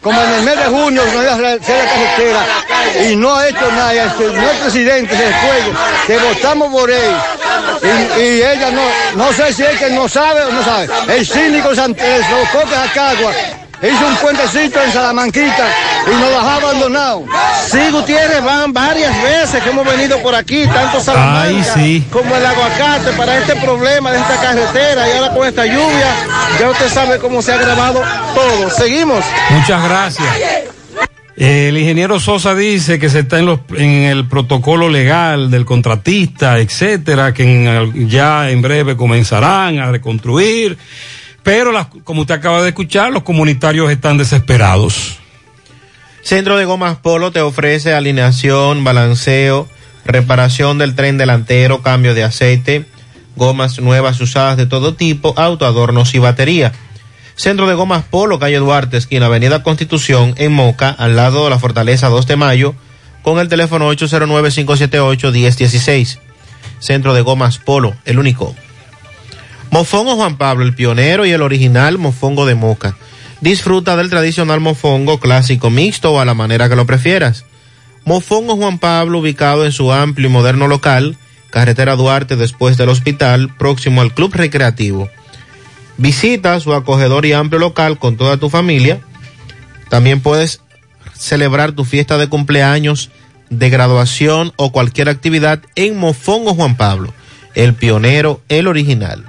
como 0.01 0.21
en 0.21 0.34
el 0.34 0.41
mes 0.43 0.57
de 0.57 0.65
junio, 0.65 1.03
nos 1.05 1.13
iba 1.13 1.31
a 1.31 1.35
hacer 1.35 1.59
la 1.59 1.91
carretera, 1.91 2.45
y 3.09 3.15
no 3.15 3.35
ha 3.35 3.47
hecho 3.47 3.71
nada. 3.71 3.91
El 3.93 4.11
señor 4.11 4.55
presidente 4.61 5.15
del 5.15 5.34
juego, 5.34 5.80
que 6.07 6.17
votamos 6.17 6.71
por 6.71 6.89
él, 6.89 7.11
y, 7.81 8.19
y 8.21 8.41
ella 8.41 8.71
no, 8.71 8.81
no 9.15 9.34
sé 9.34 9.53
si 9.53 9.63
es 9.63 9.77
que 9.77 9.89
no 9.91 10.07
sabe 10.07 10.43
o 10.43 10.51
no 10.51 10.63
sabe. 10.63 10.89
El 11.07 11.26
síndico 11.26 11.73
Santés, 11.76 12.26
los 12.30 12.49
coques 12.49 12.77
a 12.77 12.91
Cagua, 12.93 13.31
hizo 13.81 14.07
un 14.07 14.15
puentecito 14.18 14.81
en 14.84 14.91
Salamanquita 14.91 15.68
y 16.07 16.15
nos 16.19 16.30
dejó 16.30 16.49
abandonados. 16.49 17.23
Sí, 17.72 17.80
Gutiérrez, 17.91 18.43
van 18.43 18.73
varias 18.73 19.22
veces 19.23 19.61
que 19.64 19.69
hemos 19.69 19.85
venido 19.85 20.18
por 20.22 20.35
aquí, 20.35 20.65
tanto 20.68 20.99
Salamanca 20.99 21.41
Ay, 21.43 21.64
sí. 21.73 22.06
como 22.11 22.35
el 22.35 22.45
aguacate, 22.45 23.11
para 23.14 23.38
este 23.38 23.56
problema 23.57 24.11
de 24.11 24.19
esta 24.19 24.35
carretera 24.41 25.07
y 25.07 25.18
ahora 25.18 25.34
con 25.34 25.47
esta 25.47 25.65
lluvia, 25.65 26.07
ya 26.60 26.69
usted 26.69 26.89
sabe 26.89 27.19
cómo 27.19 27.41
se 27.41 27.51
ha 27.51 27.56
agravado 27.56 28.01
todo. 28.35 28.69
Seguimos. 28.69 29.23
Muchas 29.49 29.84
gracias. 29.84 30.27
El 31.38 31.77
ingeniero 31.77 32.19
Sosa 32.19 32.53
dice 32.53 32.99
que 32.99 33.10
se 33.10 33.19
está 33.19 33.39
en, 33.39 33.45
los, 33.45 33.61
en 33.77 34.03
el 34.03 34.27
protocolo 34.27 34.89
legal 34.89 35.49
del 35.49 35.64
contratista, 35.64 36.60
etcétera, 36.60 37.34
que 37.34 37.43
en- 37.43 38.10
ya 38.10 38.49
en 38.49 38.61
breve 38.61 38.97
comenzarán 38.97 39.80
a 39.80 39.89
reconstruir, 39.89 40.77
pero 41.43 41.71
las- 41.71 41.87
como 42.03 42.21
usted 42.21 42.35
acaba 42.35 42.61
de 42.61 42.69
escuchar, 42.69 43.11
los 43.11 43.23
comunitarios 43.23 43.91
están 43.91 44.17
desesperados. 44.17 45.17
Centro 46.21 46.57
de 46.57 46.65
Gomas 46.65 46.97
Polo 46.97 47.31
te 47.31 47.41
ofrece 47.41 47.93
alineación, 47.93 48.83
balanceo, 48.83 49.67
reparación 50.05 50.77
del 50.77 50.95
tren 50.95 51.17
delantero, 51.17 51.81
cambio 51.81 52.13
de 52.13 52.23
aceite, 52.23 52.85
gomas 53.35 53.79
nuevas 53.79 54.19
usadas 54.19 54.57
de 54.57 54.65
todo 54.65 54.95
tipo, 54.95 55.33
autoadornos 55.37 56.13
y 56.13 56.19
batería. 56.19 56.73
Centro 57.35 57.67
de 57.67 57.73
Gomas 57.73 58.03
Polo, 58.03 58.37
calle 58.37 58.57
Duarte, 58.57 58.97
esquina 58.97 59.27
Avenida 59.27 59.63
Constitución, 59.63 60.33
en 60.37 60.51
Moca, 60.51 60.89
al 60.89 61.15
lado 61.15 61.45
de 61.45 61.49
la 61.51 61.59
Fortaleza 61.59 62.09
2 62.09 62.27
de 62.27 62.35
Mayo, 62.35 62.75
con 63.23 63.39
el 63.39 63.47
teléfono 63.47 63.89
809-578-1016. 63.93 66.19
Centro 66.79 67.13
de 67.13 67.21
Gomas 67.21 67.57
Polo, 67.59 67.95
el 68.05 68.19
único. 68.19 68.55
Mofongo 69.71 70.15
Juan 70.15 70.37
Pablo, 70.37 70.65
el 70.65 70.73
pionero 70.73 71.25
y 71.25 71.31
el 71.31 71.43
original 71.43 71.99
mofongo 71.99 72.45
de 72.45 72.55
Moca. 72.55 72.97
Disfruta 73.39 73.95
del 73.95 74.09
tradicional 74.09 74.59
mofongo 74.59 75.19
clásico 75.19 75.69
mixto 75.69 76.11
o 76.13 76.19
a 76.19 76.25
la 76.25 76.33
manera 76.33 76.69
que 76.69 76.75
lo 76.75 76.85
prefieras. 76.85 77.45
Mofongo 78.03 78.55
Juan 78.55 78.79
Pablo, 78.79 79.19
ubicado 79.19 79.65
en 79.65 79.71
su 79.71 79.91
amplio 79.91 80.27
y 80.27 80.31
moderno 80.31 80.67
local, 80.67 81.17
carretera 81.51 81.95
Duarte 81.95 82.35
después 82.35 82.77
del 82.77 82.89
hospital, 82.89 83.55
próximo 83.57 84.01
al 84.01 84.13
Club 84.13 84.33
Recreativo. 84.33 85.09
Visita 85.97 86.59
su 86.59 86.73
acogedor 86.73 87.25
y 87.25 87.33
amplio 87.33 87.59
local 87.59 87.99
con 87.99 88.17
toda 88.17 88.37
tu 88.37 88.49
familia. 88.49 89.01
También 89.89 90.21
puedes 90.21 90.61
celebrar 91.13 91.73
tu 91.73 91.85
fiesta 91.85 92.17
de 92.17 92.27
cumpleaños, 92.27 93.11
de 93.49 93.69
graduación 93.69 94.53
o 94.55 94.71
cualquier 94.71 95.09
actividad 95.09 95.61
en 95.75 95.97
Mofongo 95.97 96.55
Juan 96.55 96.75
Pablo, 96.75 97.13
el 97.53 97.75
pionero, 97.75 98.41
el 98.49 98.67
original. 98.67 99.25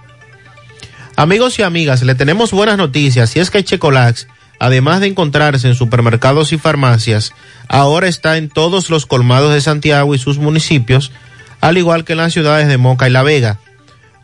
Amigos 1.20 1.58
y 1.58 1.62
amigas, 1.62 2.00
le 2.00 2.14
tenemos 2.14 2.50
buenas 2.50 2.78
noticias 2.78 3.36
y 3.36 3.40
es 3.40 3.50
que 3.50 3.62
Checolax, 3.62 4.26
además 4.58 5.00
de 5.00 5.08
encontrarse 5.08 5.68
en 5.68 5.74
supermercados 5.74 6.54
y 6.54 6.56
farmacias, 6.56 7.34
ahora 7.68 8.08
está 8.08 8.38
en 8.38 8.48
todos 8.48 8.88
los 8.88 9.04
colmados 9.04 9.52
de 9.52 9.60
Santiago 9.60 10.14
y 10.14 10.18
sus 10.18 10.38
municipios, 10.38 11.12
al 11.60 11.76
igual 11.76 12.06
que 12.06 12.12
en 12.12 12.20
las 12.20 12.32
ciudades 12.32 12.68
de 12.68 12.78
Moca 12.78 13.06
y 13.06 13.12
La 13.12 13.22
Vega. 13.22 13.58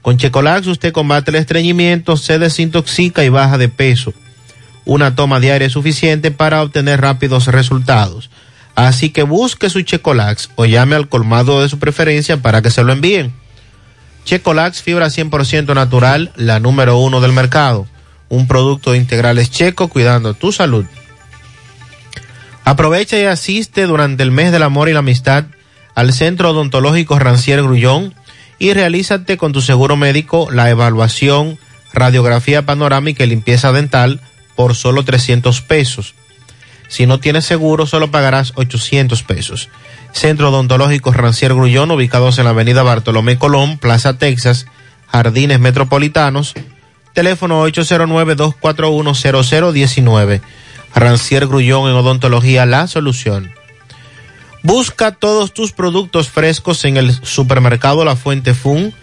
Con 0.01 0.16
Checolax 0.16 0.68
usted 0.68 0.94
combate 0.94 1.32
el 1.32 1.36
estreñimiento, 1.36 2.16
se 2.16 2.39
desintoxica 2.39 3.23
y 3.24 3.28
baja 3.28 3.59
de 3.59 3.68
peso. 3.68 4.14
Una 4.86 5.14
toma 5.14 5.39
diaria 5.39 5.66
es 5.66 5.74
suficiente 5.74 6.31
para 6.31 6.62
obtener 6.62 7.02
rápidos 7.02 7.47
resultados. 7.48 8.31
Así 8.74 9.10
que 9.10 9.23
busque 9.23 9.68
su 9.68 9.82
Checolax 9.82 10.48
o 10.55 10.64
llame 10.64 10.97
al 10.97 11.10
colmado 11.10 11.60
de 11.60 11.68
su 11.68 11.78
preferencia 11.78 12.39
para 12.39 12.62
que 12.62 12.70
se 12.70 12.82
lo 12.82 12.94
envíen. 12.94 13.35
Checolax, 14.27 14.82
fibra 14.82 15.07
100% 15.07 15.73
natural, 15.73 16.32
la 16.35 16.59
número 16.59 16.98
uno 16.98 17.20
del 17.20 17.32
mercado. 17.32 17.86
Un 18.28 18.48
producto 18.48 18.90
de 18.90 18.98
integrales 18.98 19.53
checo 19.53 19.86
cuidando 19.86 20.35
tu 20.35 20.51
salud. 20.51 20.85
Aprovecha 22.65 23.16
y 23.19 23.24
asiste 23.24 23.86
durante 23.86 24.24
el 24.24 24.32
mes 24.32 24.51
del 24.51 24.65
amor 24.65 24.89
y 24.89 24.93
la 24.93 24.98
amistad 24.98 25.44
al 25.94 26.12
Centro 26.12 26.51
Odontológico 26.51 27.19
Rancier 27.20 27.62
Grullón 27.62 28.15
y 28.59 28.73
realízate 28.73 29.36
con 29.36 29.53
tu 29.53 29.62
seguro 29.62 29.97
médico 29.97 30.48
la 30.51 30.69
evaluación, 30.70 31.59
radiografía 31.93 32.66
panorámica 32.66 33.23
y 33.23 33.28
limpieza 33.28 33.70
dental 33.70 34.20
por 34.57 34.74
solo 34.74 35.05
300 35.05 35.61
pesos. 35.61 36.16
Si 36.89 37.07
no 37.07 37.20
tienes 37.20 37.44
seguro, 37.44 37.86
solo 37.86 38.11
pagarás 38.11 38.53
800 38.57 39.23
pesos. 39.23 39.69
Centro 40.16 40.48
Odontológico 40.48 41.12
Rancier 41.12 41.52
Grullón, 41.52 41.90
ubicados 41.90 42.38
en 42.38 42.44
la 42.44 42.51
avenida 42.51 42.82
Bartolomé 42.82 43.38
Colón, 43.38 43.76
Plaza 43.76 44.16
Texas, 44.16 44.64
Jardines 45.09 45.60
Metropolitanos, 45.60 46.55
teléfono 47.12 47.68
809-241-0019. 47.68 50.40
Rancier 50.94 51.47
Grullón 51.47 51.90
en 51.90 51.97
Odontología, 51.97 52.64
la 52.64 52.86
solución. 52.86 53.52
Busca 54.62 55.12
todos 55.12 55.52
tus 55.52 55.72
productos 55.72 56.30
frescos 56.30 56.86
en 56.86 56.97
el 56.97 57.12
supermercado 57.22 58.02
La 58.06 58.16
Fuente 58.16 58.55
Fun, 58.55 58.94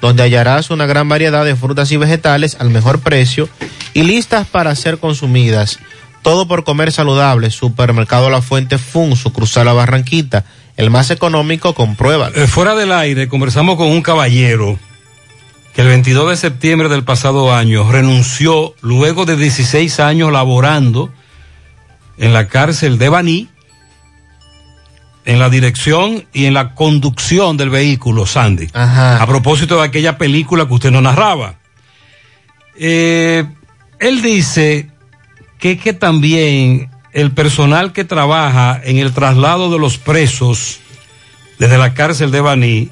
donde 0.00 0.22
hallarás 0.22 0.70
una 0.70 0.86
gran 0.86 1.06
variedad 1.06 1.44
de 1.44 1.54
frutas 1.54 1.92
y 1.92 1.98
vegetales 1.98 2.56
al 2.58 2.70
mejor 2.70 3.00
precio 3.00 3.46
y 3.92 4.04
listas 4.04 4.46
para 4.46 4.74
ser 4.74 4.96
consumidas. 4.96 5.80
Todo 6.22 6.48
por 6.48 6.64
comer 6.64 6.92
saludable. 6.92 7.50
Supermercado 7.50 8.30
La 8.30 8.40
Fuente 8.40 8.78
Fun, 8.78 9.16
su 9.16 9.34
cruzar 9.34 9.66
la 9.66 9.74
Barranquita, 9.74 10.46
el 10.76 10.90
más 10.90 11.10
económico, 11.10 11.74
compruébalo. 11.74 12.34
Eh, 12.36 12.46
fuera 12.46 12.74
del 12.74 12.92
aire, 12.92 13.28
conversamos 13.28 13.76
con 13.76 13.88
un 13.88 14.02
caballero 14.02 14.78
que 15.74 15.82
el 15.82 15.88
22 15.88 16.30
de 16.30 16.36
septiembre 16.36 16.88
del 16.88 17.04
pasado 17.04 17.54
año 17.54 17.90
renunció 17.90 18.74
luego 18.80 19.24
de 19.24 19.36
16 19.36 20.00
años 20.00 20.32
laborando 20.32 21.12
en 22.18 22.32
la 22.32 22.48
cárcel 22.48 22.98
de 22.98 23.08
Baní, 23.08 23.48
en 25.24 25.38
la 25.38 25.48
dirección 25.48 26.26
y 26.32 26.46
en 26.46 26.54
la 26.54 26.74
conducción 26.74 27.56
del 27.56 27.70
vehículo, 27.70 28.26
Sandy. 28.26 28.68
A 28.74 29.24
propósito 29.26 29.76
de 29.76 29.84
aquella 29.84 30.18
película 30.18 30.66
que 30.66 30.74
usted 30.74 30.90
nos 30.90 31.02
narraba. 31.02 31.56
Eh, 32.76 33.44
él 33.98 34.22
dice 34.22 34.90
que, 35.58 35.78
que 35.78 35.92
también 35.92 36.90
el 37.12 37.32
personal 37.32 37.92
que 37.92 38.04
trabaja 38.04 38.80
en 38.82 38.98
el 38.98 39.12
traslado 39.12 39.70
de 39.70 39.78
los 39.78 39.98
presos 39.98 40.80
desde 41.58 41.78
la 41.78 41.94
cárcel 41.94 42.30
de 42.30 42.40
Baní 42.40 42.90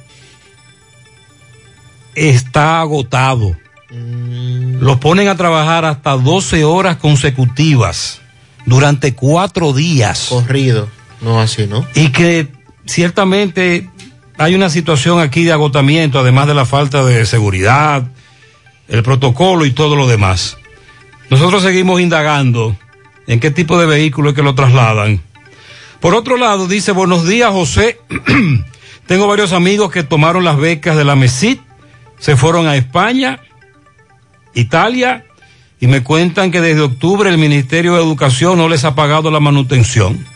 está 2.14 2.80
agotado. 2.80 3.56
Los 3.90 4.98
ponen 4.98 5.28
a 5.28 5.36
trabajar 5.36 5.84
hasta 5.84 6.12
12 6.12 6.64
horas 6.64 6.96
consecutivas 6.96 8.20
durante 8.66 9.14
cuatro 9.14 9.72
días. 9.72 10.26
Corrido, 10.28 10.88
no 11.20 11.40
así, 11.40 11.66
¿no? 11.66 11.84
Y 11.94 12.08
que 12.08 12.48
ciertamente 12.86 13.90
hay 14.38 14.54
una 14.54 14.70
situación 14.70 15.18
aquí 15.18 15.44
de 15.44 15.52
agotamiento, 15.52 16.18
además 16.18 16.46
de 16.46 16.54
la 16.54 16.66
falta 16.66 17.04
de 17.04 17.26
seguridad, 17.26 18.04
el 18.88 19.02
protocolo 19.02 19.64
y 19.64 19.72
todo 19.72 19.96
lo 19.96 20.06
demás. 20.06 20.56
Nosotros 21.30 21.62
seguimos 21.62 22.00
indagando 22.00 22.76
en 23.30 23.38
qué 23.38 23.52
tipo 23.52 23.78
de 23.78 23.86
vehículo 23.86 24.30
es 24.30 24.34
que 24.34 24.42
lo 24.42 24.56
trasladan. 24.56 25.20
Por 26.00 26.16
otro 26.16 26.36
lado, 26.36 26.66
dice, 26.66 26.90
buenos 26.90 27.28
días, 27.28 27.52
José. 27.52 28.00
Tengo 29.06 29.28
varios 29.28 29.52
amigos 29.52 29.92
que 29.92 30.02
tomaron 30.02 30.44
las 30.44 30.56
becas 30.56 30.96
de 30.96 31.04
la 31.04 31.14
MESIT, 31.14 31.60
se 32.18 32.36
fueron 32.36 32.66
a 32.66 32.74
España, 32.74 33.38
Italia, 34.52 35.24
y 35.78 35.86
me 35.86 36.02
cuentan 36.02 36.50
que 36.50 36.60
desde 36.60 36.80
octubre 36.80 37.30
el 37.30 37.38
Ministerio 37.38 37.94
de 37.94 38.02
Educación 38.02 38.58
no 38.58 38.68
les 38.68 38.84
ha 38.84 38.96
pagado 38.96 39.30
la 39.30 39.38
manutención. 39.38 40.26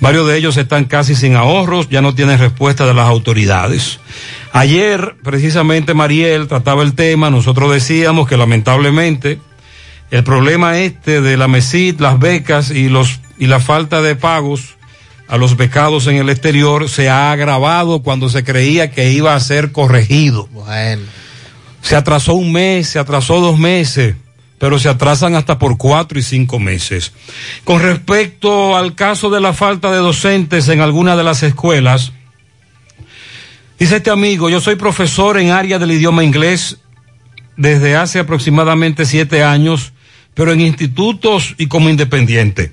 Varios 0.00 0.26
de 0.26 0.36
ellos 0.36 0.58
están 0.58 0.84
casi 0.84 1.14
sin 1.14 1.34
ahorros, 1.34 1.88
ya 1.88 2.02
no 2.02 2.14
tienen 2.14 2.38
respuesta 2.38 2.84
de 2.84 2.92
las 2.92 3.08
autoridades. 3.08 4.00
Ayer, 4.52 5.16
precisamente, 5.22 5.94
Mariel 5.94 6.46
trataba 6.46 6.82
el 6.82 6.94
tema, 6.94 7.30
nosotros 7.30 7.72
decíamos 7.72 8.28
que 8.28 8.36
lamentablemente 8.36 9.38
el 10.12 10.24
problema 10.24 10.78
este 10.78 11.22
de 11.22 11.38
la 11.38 11.48
MESID, 11.48 11.98
las 11.98 12.18
becas 12.18 12.70
y, 12.70 12.90
los, 12.90 13.20
y 13.38 13.46
la 13.46 13.60
falta 13.60 14.02
de 14.02 14.14
pagos 14.14 14.76
a 15.26 15.38
los 15.38 15.56
becados 15.56 16.06
en 16.06 16.16
el 16.16 16.28
exterior 16.28 16.90
se 16.90 17.08
ha 17.08 17.32
agravado 17.32 18.02
cuando 18.02 18.28
se 18.28 18.44
creía 18.44 18.90
que 18.90 19.10
iba 19.10 19.34
a 19.34 19.40
ser 19.40 19.72
corregido. 19.72 20.48
Bueno. 20.52 21.00
Se 21.80 21.96
atrasó 21.96 22.34
un 22.34 22.52
mes, 22.52 22.88
se 22.88 22.98
atrasó 22.98 23.40
dos 23.40 23.58
meses, 23.58 24.14
pero 24.58 24.78
se 24.78 24.90
atrasan 24.90 25.34
hasta 25.34 25.58
por 25.58 25.78
cuatro 25.78 26.18
y 26.18 26.22
cinco 26.22 26.58
meses. 26.58 27.14
Con 27.64 27.80
respecto 27.80 28.76
al 28.76 28.94
caso 28.94 29.30
de 29.30 29.40
la 29.40 29.54
falta 29.54 29.90
de 29.90 29.96
docentes 29.96 30.68
en 30.68 30.82
alguna 30.82 31.16
de 31.16 31.24
las 31.24 31.42
escuelas, 31.42 32.12
dice 33.78 33.96
este 33.96 34.10
amigo, 34.10 34.50
yo 34.50 34.60
soy 34.60 34.76
profesor 34.76 35.38
en 35.38 35.52
área 35.52 35.78
del 35.78 35.92
idioma 35.92 36.22
inglés 36.22 36.76
desde 37.56 37.96
hace 37.96 38.18
aproximadamente 38.18 39.06
siete 39.06 39.42
años, 39.42 39.94
pero 40.34 40.52
en 40.52 40.60
institutos 40.60 41.54
y 41.58 41.66
como 41.66 41.90
independiente. 41.90 42.72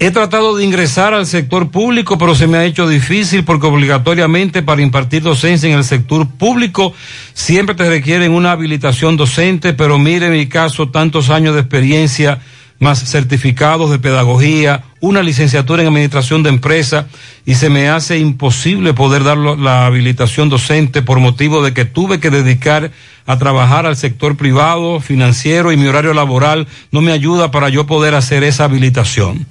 He 0.00 0.12
tratado 0.12 0.56
de 0.56 0.64
ingresar 0.64 1.12
al 1.12 1.26
sector 1.26 1.72
público, 1.72 2.18
pero 2.18 2.36
se 2.36 2.46
me 2.46 2.56
ha 2.56 2.64
hecho 2.64 2.88
difícil 2.88 3.44
porque 3.44 3.66
obligatoriamente 3.66 4.62
para 4.62 4.80
impartir 4.80 5.22
docencia 5.22 5.68
en 5.68 5.76
el 5.76 5.82
sector 5.82 6.28
público 6.28 6.94
siempre 7.34 7.74
te 7.74 7.88
requieren 7.88 8.30
una 8.30 8.52
habilitación 8.52 9.16
docente, 9.16 9.72
pero 9.72 9.98
mire 9.98 10.30
mi 10.30 10.46
caso, 10.46 10.90
tantos 10.90 11.30
años 11.30 11.54
de 11.54 11.62
experiencia, 11.62 12.38
más 12.78 13.10
certificados 13.10 13.90
de 13.90 13.98
pedagogía, 13.98 14.84
una 15.00 15.22
licenciatura 15.22 15.82
en 15.82 15.88
administración 15.88 16.42
de 16.42 16.50
empresa 16.50 17.08
y 17.44 17.54
se 17.56 17.70
me 17.70 17.88
hace 17.88 18.18
imposible 18.18 18.94
poder 18.94 19.24
dar 19.24 19.36
la 19.36 19.86
habilitación 19.86 20.48
docente 20.48 21.02
por 21.02 21.18
motivo 21.18 21.62
de 21.62 21.74
que 21.74 21.84
tuve 21.84 22.20
que 22.20 22.30
dedicar 22.30 22.92
a 23.26 23.38
trabajar 23.38 23.84
al 23.84 23.96
sector 23.96 24.36
privado, 24.36 25.00
financiero 25.00 25.72
y 25.72 25.76
mi 25.76 25.86
horario 25.86 26.14
laboral 26.14 26.66
no 26.92 27.00
me 27.00 27.12
ayuda 27.12 27.50
para 27.50 27.68
yo 27.68 27.86
poder 27.86 28.14
hacer 28.14 28.44
esa 28.44 28.64
habilitación. 28.64 29.46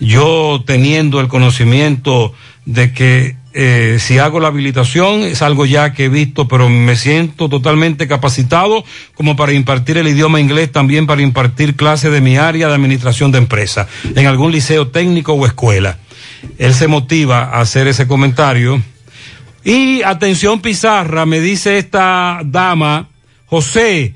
Yo 0.00 0.62
teniendo 0.64 1.20
el 1.20 1.28
conocimiento 1.28 2.32
de 2.64 2.92
que 2.92 3.36
eh, 3.52 3.96
si 4.00 4.18
hago 4.18 4.40
la 4.40 4.48
habilitación 4.48 5.22
es 5.22 5.42
algo 5.42 5.64
ya 5.66 5.92
que 5.92 6.04
he 6.04 6.08
visto, 6.08 6.48
pero 6.48 6.68
me 6.68 6.96
siento 6.96 7.48
totalmente 7.48 8.06
capacitado 8.06 8.84
como 9.14 9.36
para 9.36 9.52
impartir 9.52 9.98
el 9.98 10.08
idioma 10.08 10.40
inglés, 10.40 10.70
también 10.70 11.06
para 11.06 11.22
impartir 11.22 11.74
clases 11.74 12.12
de 12.12 12.20
mi 12.20 12.36
área 12.36 12.68
de 12.68 12.74
administración 12.74 13.32
de 13.32 13.38
empresa, 13.38 13.88
en 14.14 14.26
algún 14.26 14.52
liceo 14.52 14.88
técnico 14.88 15.32
o 15.32 15.46
escuela. 15.46 15.98
Él 16.58 16.74
se 16.74 16.88
motiva 16.88 17.44
a 17.44 17.60
hacer 17.60 17.88
ese 17.88 18.06
comentario. 18.06 18.82
Y 19.64 20.02
atención 20.02 20.60
Pizarra, 20.60 21.26
me 21.26 21.40
dice 21.40 21.78
esta 21.78 22.40
dama, 22.44 23.08
José, 23.46 24.14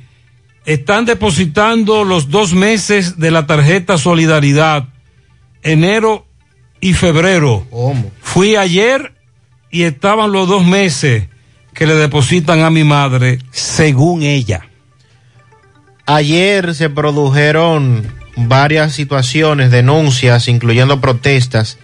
están 0.65 1.05
depositando 1.05 2.05
los 2.05 2.31
dos 2.31 2.55
meses 2.55 3.19
de 3.19 3.31
la 3.31 3.47
tarjeta 3.47 3.99
Solidaridad 3.99 4.89
enero 5.63 6.27
y 6.81 6.93
febrero. 6.95 7.67
Fui 8.21 8.57
ayer 8.57 9.13
y 9.73 9.85
estaban 9.85 10.31
los 10.31 10.47
dos 10.47 10.65
meses 10.65 11.25
que 11.75 11.87
le 11.87 11.95
depositan 11.95 12.61
a 12.61 12.71
mi 12.71 12.85
madre, 12.85 13.39
según 13.51 14.23
ella. 14.23 14.69
Ayer 16.05 16.75
se 16.75 16.91
produjeron 16.91 18.07
varias 18.37 18.93
situaciones, 18.93 19.71
denuncias, 19.71 20.47
incluyendo 20.47 21.01
protestas 21.01 21.79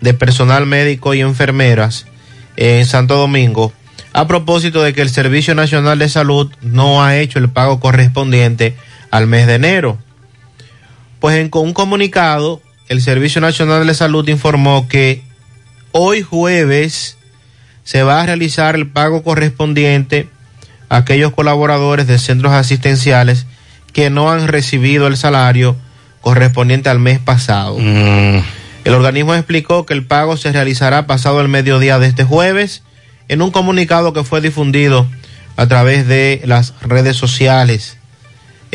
de 0.00 0.14
personal 0.14 0.64
médico 0.64 1.12
y 1.12 1.20
enfermeras 1.20 2.06
en 2.56 2.86
Santo 2.86 3.16
Domingo, 3.16 3.74
a 4.14 4.26
propósito 4.26 4.82
de 4.82 4.94
que 4.94 5.02
el 5.02 5.10
Servicio 5.10 5.54
Nacional 5.54 5.98
de 5.98 6.08
Salud 6.08 6.50
no 6.62 7.04
ha 7.04 7.18
hecho 7.18 7.38
el 7.38 7.50
pago 7.50 7.78
correspondiente 7.78 8.74
al 9.10 9.26
mes 9.26 9.46
de 9.46 9.56
enero. 9.56 9.98
Pues 11.20 11.36
en 11.36 11.50
un 11.52 11.74
comunicado, 11.74 12.62
el 12.88 13.02
Servicio 13.02 13.42
Nacional 13.42 13.86
de 13.86 13.94
Salud 13.94 14.26
informó 14.28 14.88
que 14.88 15.22
hoy 15.92 16.22
jueves 16.22 17.18
se 17.84 18.02
va 18.02 18.20
a 18.20 18.26
realizar 18.26 18.74
el 18.74 18.88
pago 18.88 19.22
correspondiente 19.22 20.28
a 20.88 20.98
aquellos 20.98 21.32
colaboradores 21.32 22.06
de 22.06 22.18
centros 22.18 22.52
asistenciales 22.52 23.46
que 23.92 24.10
no 24.10 24.30
han 24.30 24.48
recibido 24.48 25.06
el 25.06 25.16
salario 25.16 25.76
correspondiente 26.20 26.88
al 26.88 26.98
mes 26.98 27.18
pasado. 27.20 27.78
El 27.78 28.94
organismo 28.94 29.34
explicó 29.34 29.86
que 29.86 29.94
el 29.94 30.04
pago 30.04 30.36
se 30.36 30.52
realizará 30.52 31.06
pasado 31.06 31.40
el 31.40 31.48
mediodía 31.48 31.98
de 31.98 32.08
este 32.08 32.24
jueves 32.24 32.82
en 33.28 33.40
un 33.40 33.50
comunicado 33.50 34.12
que 34.12 34.24
fue 34.24 34.40
difundido 34.40 35.06
a 35.56 35.66
través 35.66 36.08
de 36.08 36.42
las 36.44 36.74
redes 36.82 37.16
sociales 37.16 37.98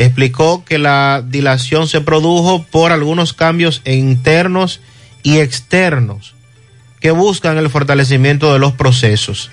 explicó 0.04 0.64
que 0.64 0.78
la 0.78 1.22
dilación 1.26 1.86
se 1.86 2.00
produjo 2.00 2.64
por 2.70 2.90
algunos 2.90 3.34
cambios 3.34 3.82
internos 3.84 4.80
y 5.22 5.38
externos 5.38 6.34
que 7.00 7.10
buscan 7.10 7.58
el 7.58 7.70
fortalecimiento 7.70 8.52
de 8.52 8.58
los 8.58 8.72
procesos. 8.72 9.50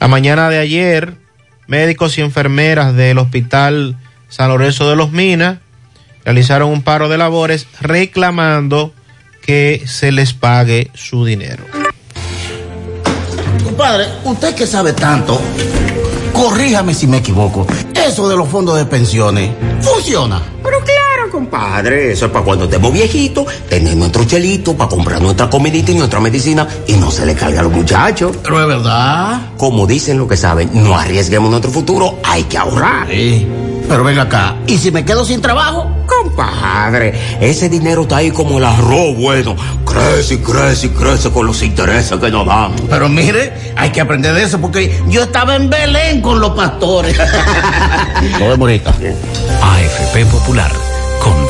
La 0.00 0.08
mañana 0.08 0.48
de 0.48 0.58
ayer, 0.58 1.14
médicos 1.66 2.18
y 2.18 2.22
enfermeras 2.22 2.94
del 2.94 3.18
Hospital 3.18 3.96
San 4.28 4.48
Lorenzo 4.48 4.88
de 4.88 4.96
los 4.96 5.12
Minas 5.12 5.58
realizaron 6.24 6.70
un 6.70 6.82
paro 6.82 7.08
de 7.08 7.18
labores 7.18 7.66
reclamando 7.80 8.92
que 9.42 9.82
se 9.86 10.10
les 10.12 10.32
pague 10.32 10.90
su 10.94 11.24
dinero. 11.24 11.64
Compadre, 13.62 14.06
usted 14.24 14.54
que 14.54 14.66
sabe 14.66 14.92
tanto, 14.92 15.40
corríjame 16.32 16.94
si 16.94 17.06
me 17.06 17.18
equivoco. 17.18 17.66
Eso 17.94 18.28
de 18.28 18.36
los 18.36 18.48
fondos 18.48 18.78
de 18.78 18.86
pensiones, 18.86 19.50
¿funciona? 19.82 20.40
Pero 20.62 20.80
claro, 20.80 21.01
compadre, 21.42 22.12
eso 22.12 22.26
es 22.26 22.32
para 22.32 22.44
cuando 22.44 22.64
estemos 22.66 22.92
viejitos, 22.92 23.46
tener 23.68 23.96
nuestro 23.96 24.24
chelito 24.24 24.76
para 24.76 24.88
comprar 24.88 25.20
nuestra 25.20 25.50
comidita 25.50 25.90
y 25.90 25.96
nuestra 25.96 26.20
medicina 26.20 26.66
y 26.86 26.92
no 26.94 27.10
se 27.10 27.26
le 27.26 27.34
cargue 27.34 27.58
a 27.58 27.62
los 27.62 27.72
muchachos. 27.72 28.36
Pero 28.42 28.60
es 28.60 28.66
verdad. 28.68 29.40
Como 29.56 29.86
dicen 29.86 30.18
lo 30.18 30.28
que 30.28 30.36
saben, 30.36 30.70
no 30.72 30.96
arriesguemos 30.96 31.50
nuestro 31.50 31.70
futuro, 31.70 32.18
hay 32.22 32.44
que 32.44 32.58
ahorrar. 32.58 33.08
Sí. 33.08 33.46
Pero 33.88 34.04
venga 34.04 34.22
acá, 34.22 34.56
¿y 34.66 34.78
si 34.78 34.90
me 34.90 35.04
quedo 35.04 35.24
sin 35.24 35.42
trabajo? 35.42 35.90
Compadre, 36.06 37.12
ese 37.40 37.68
dinero 37.68 38.02
está 38.02 38.18
ahí 38.18 38.30
como 38.30 38.58
el 38.58 38.64
arroz 38.64 39.16
bueno. 39.16 39.56
Crece 39.84 40.34
y 40.34 40.38
crece 40.38 40.86
y 40.86 40.90
crece 40.90 41.30
con 41.30 41.46
los 41.46 41.62
intereses 41.62 42.18
que 42.18 42.30
nos 42.30 42.46
dan. 42.46 42.72
Pero 42.88 43.08
mire, 43.08 43.52
hay 43.76 43.90
que 43.90 44.00
aprender 44.00 44.34
de 44.34 44.44
eso 44.44 44.60
porque 44.60 44.98
yo 45.08 45.24
estaba 45.24 45.56
en 45.56 45.68
Belén 45.68 46.22
con 46.22 46.40
los 46.40 46.52
pastores. 46.52 47.18
Todo 48.38 48.52
es 48.52 48.58
bonita. 48.58 48.94
AFP 49.62 50.24
Popular, 50.26 50.70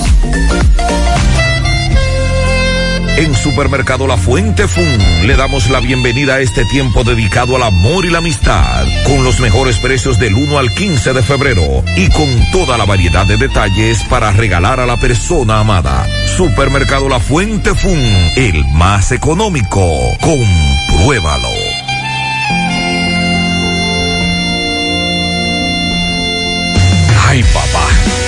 En 3.16 3.34
Supermercado 3.34 4.06
La 4.06 4.18
Fuente 4.18 4.68
Fun 4.68 5.26
le 5.26 5.36
damos 5.36 5.70
la 5.70 5.80
bienvenida 5.80 6.34
a 6.34 6.40
este 6.40 6.66
tiempo 6.66 7.02
dedicado 7.02 7.56
al 7.56 7.62
amor 7.62 8.05
y 8.05 8.10
la 8.10 8.18
amistad, 8.18 8.86
con 9.05 9.24
los 9.24 9.40
mejores 9.40 9.78
precios 9.78 10.18
del 10.18 10.34
1 10.34 10.59
al 10.59 10.70
15 10.74 11.14
de 11.14 11.22
febrero 11.22 11.82
y 11.97 12.10
con 12.10 12.28
toda 12.52 12.76
la 12.76 12.84
variedad 12.84 13.24
de 13.26 13.38
detalles 13.38 14.05
para 14.05 14.32
regalar 14.32 14.80
a 14.80 14.86
la 14.86 14.98
persona 14.98 15.60
amada. 15.60 16.06
Supermercado 16.36 17.09
La 17.09 17.18
Fuente 17.18 17.74
Fun, 17.74 17.98
el 18.36 18.66
más 18.74 19.10
económico. 19.12 19.80
Compruébalo. 20.20 21.48
Ay, 27.28 27.43
papá, 27.43 27.86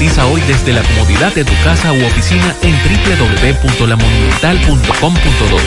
Hoy 0.00 0.40
desde 0.48 0.72
la 0.72 0.80
comodidad 0.82 1.30
de 1.34 1.44
tu 1.44 1.52
casa 1.62 1.92
u 1.92 2.02
oficina 2.02 2.56
en 2.62 2.72
www.lamonumental.com.do, 2.72 5.58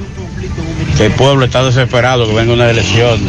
Que 0.97 1.07
el 1.07 1.13
pueblo 1.13 1.45
está 1.45 1.63
desesperado 1.63 2.27
que 2.27 2.35
venga 2.35 2.53
una 2.53 2.69
elección. 2.71 3.21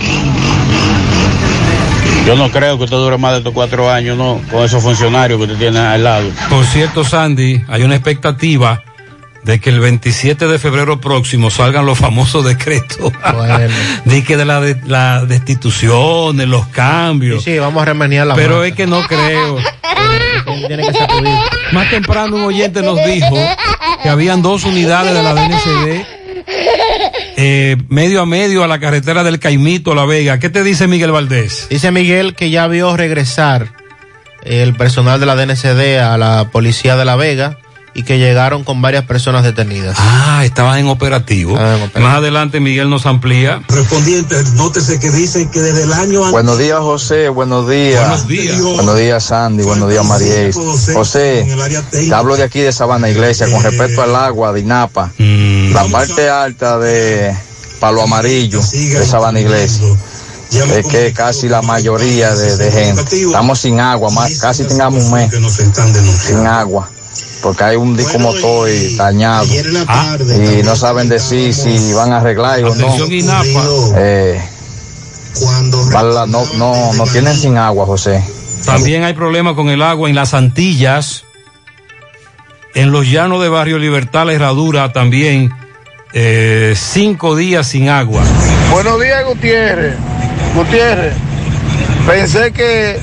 Yo 2.26 2.36
no 2.38 2.50
creo 2.52 2.78
que 2.78 2.86
usted 2.86 2.96
dure 2.96 3.18
más 3.18 3.34
de 3.34 3.38
estos 3.40 3.54
cuatro 3.54 3.92
años, 3.92 4.18
no, 4.18 4.40
con 4.50 4.64
esos 4.64 4.82
funcionarios 4.82 5.38
que 5.38 5.44
usted 5.44 5.58
tiene 5.58 5.80
al 5.80 6.04
lado. 6.04 6.30
Por 6.50 6.66
cierto, 6.66 7.04
Sandy, 7.04 7.62
hay 7.68 7.84
una 7.84 7.96
expectativa 7.96 8.82
de 9.44 9.60
que 9.60 9.70
el 9.70 9.80
27 9.80 10.48
de 10.48 10.60
febrero 10.60 11.02
próximo 11.02 11.50
salgan 11.50 11.86
los 11.86 11.98
famosos 11.98 12.46
decretos. 12.46 13.12
de 14.06 14.24
que 14.24 14.38
de 14.38 14.46
la, 14.46 14.62
de, 14.62 14.78
la 14.86 15.26
destitución, 15.26 16.38
de 16.38 16.48
los 16.48 16.68
cambios. 16.68 17.44
Sí, 17.44 17.54
sí, 17.54 17.60
vamos 17.60 17.82
a 17.82 17.86
remeniar 17.86 18.28
la 18.28 18.36
Pero 18.36 18.56
mata. 18.56 18.68
es 18.68 18.76
que 18.76 18.88
no 18.88 19.02
creo. 19.04 19.58
Tiene 20.68 20.88
que 20.88 20.94
sacudir. 20.94 21.34
Más 21.72 21.90
temprano 21.90 22.36
un 22.36 22.44
oyente 22.44 22.82
nos 22.82 22.98
dijo 23.06 23.36
que 24.02 24.10
habían 24.10 24.42
dos 24.42 24.64
unidades 24.64 25.14
de 25.14 25.24
la 25.24 25.34
DNCD 25.34 26.06
eh, 27.36 27.78
medio 27.90 28.22
a 28.22 28.26
medio 28.26 28.64
a 28.64 28.68
la 28.68 28.80
carretera 28.80 29.24
del 29.24 29.40
Caimito, 29.40 29.96
La 29.96 30.06
Vega. 30.06 30.40
¿Qué 30.40 30.50
te 30.50 30.64
dice 30.64 30.88
Miguel 30.88 31.12
Valdés? 31.12 31.68
Dice 31.70 31.92
Miguel 31.92 32.36
que 32.36 32.50
ya 32.50 32.68
vio 32.68 32.96
regresar 32.96 33.74
el 34.44 34.76
personal 34.76 35.20
de 35.20 35.26
la 35.26 35.36
DNCD 35.36 36.00
a 36.00 36.18
la 36.18 36.50
policía 36.52 36.96
de 36.96 37.06
La 37.06 37.16
Vega 37.16 37.58
y 37.94 38.04
que 38.04 38.18
llegaron 38.18 38.64
con 38.64 38.82
varias 38.82 39.06
personas 39.06 39.44
detenidas. 39.44 39.96
Ah, 40.00 40.44
estaban 40.46 40.80
en 40.80 40.88
operativo. 40.88 41.56
Más 41.56 42.16
adelante 42.16 42.60
Miguel 42.60 42.90
nos 42.90 43.06
amplía. 43.06 43.62
Respondiente, 43.68 44.36
nótese 44.56 45.00
que 45.00 45.12
dice 45.12 45.50
que 45.50 45.60
desde 45.60 45.84
el 45.84 45.94
año 45.94 46.32
Buenos 46.32 46.58
días, 46.58 46.80
José. 46.80 47.30
Buenos 47.30 47.70
días. 47.70 48.02
Buenos 48.02 48.28
días. 48.28 48.62
Buenos 48.62 48.98
días, 48.98 49.24
Sandy. 49.24 49.64
Buenos 49.64 49.90
días, 49.90 50.06
Mariel. 50.06 50.54
José, 50.54 51.46
te 51.92 52.14
hablo 52.14 52.36
de 52.36 52.44
aquí 52.44 52.60
de 52.62 52.72
Sabana 52.72 53.10
Iglesia 53.10 53.50
con 53.52 53.62
respecto 53.62 54.02
al 54.02 54.16
agua 54.16 54.52
de 54.54 54.62
Inapa. 54.62 55.12
La 55.18 55.86
parte 55.86 56.30
alta 56.30 56.80
de 56.80 57.36
Palo 57.80 58.02
Amarillo 58.02 58.62
de 58.62 59.06
Sabana 59.06 59.40
Iglesia. 59.40 59.86
Es 60.52 60.86
que 60.86 61.14
casi 61.14 61.50
la 61.50 61.64
mayoría 61.64 62.36
de, 62.36 62.58
de 62.58 62.72
gente 62.72 63.22
estamos 63.26 63.60
sin 63.60 63.80
agua, 63.80 64.12
más, 64.12 64.38
casi 64.40 64.64
tengamos 64.66 65.06
un 65.06 65.12
mes 65.12 65.32
sin 66.28 66.46
agua 66.46 66.88
porque 67.44 67.64
hay 67.66 67.76
un 67.76 67.96
disco 67.96 68.18
motor 68.20 68.70
y 68.70 68.96
dañado 68.96 69.46
y 69.46 70.64
no 70.64 70.76
saben 70.78 71.10
decir 71.10 71.54
si 71.54 71.92
van 71.92 72.14
a 72.14 72.18
arreglar 72.18 72.64
o 72.64 72.74
no. 72.74 72.96
Eh, 73.98 74.42
vale, 75.92 76.32
no, 76.32 76.46
no, 76.56 76.94
no 76.94 77.04
tienen 77.04 77.36
sin 77.36 77.58
agua, 77.58 77.86
José. 77.86 78.24
También 78.66 79.04
hay 79.04 79.14
problemas 79.14 79.56
con 79.56 79.68
el 79.68 79.82
agua 79.82 80.08
en 80.10 80.16
las 80.16 80.34
Antillas, 80.34 81.26
en 82.76 82.92
los 82.94 83.12
llanos 83.12 83.42
de 83.42 83.50
Barrio 83.50 83.78
Libertad, 83.78 84.26
la 84.26 84.34
Herradura 84.34 84.94
también, 84.94 85.54
eh, 86.14 86.74
cinco 86.78 87.36
días 87.36 87.68
sin 87.68 87.90
agua. 87.90 88.24
Buenos 88.72 89.02
días, 89.02 89.26
Gutiérrez. 89.26 89.96
Gutiérrez, 90.56 91.14
pensé 92.08 92.54
que 92.54 93.00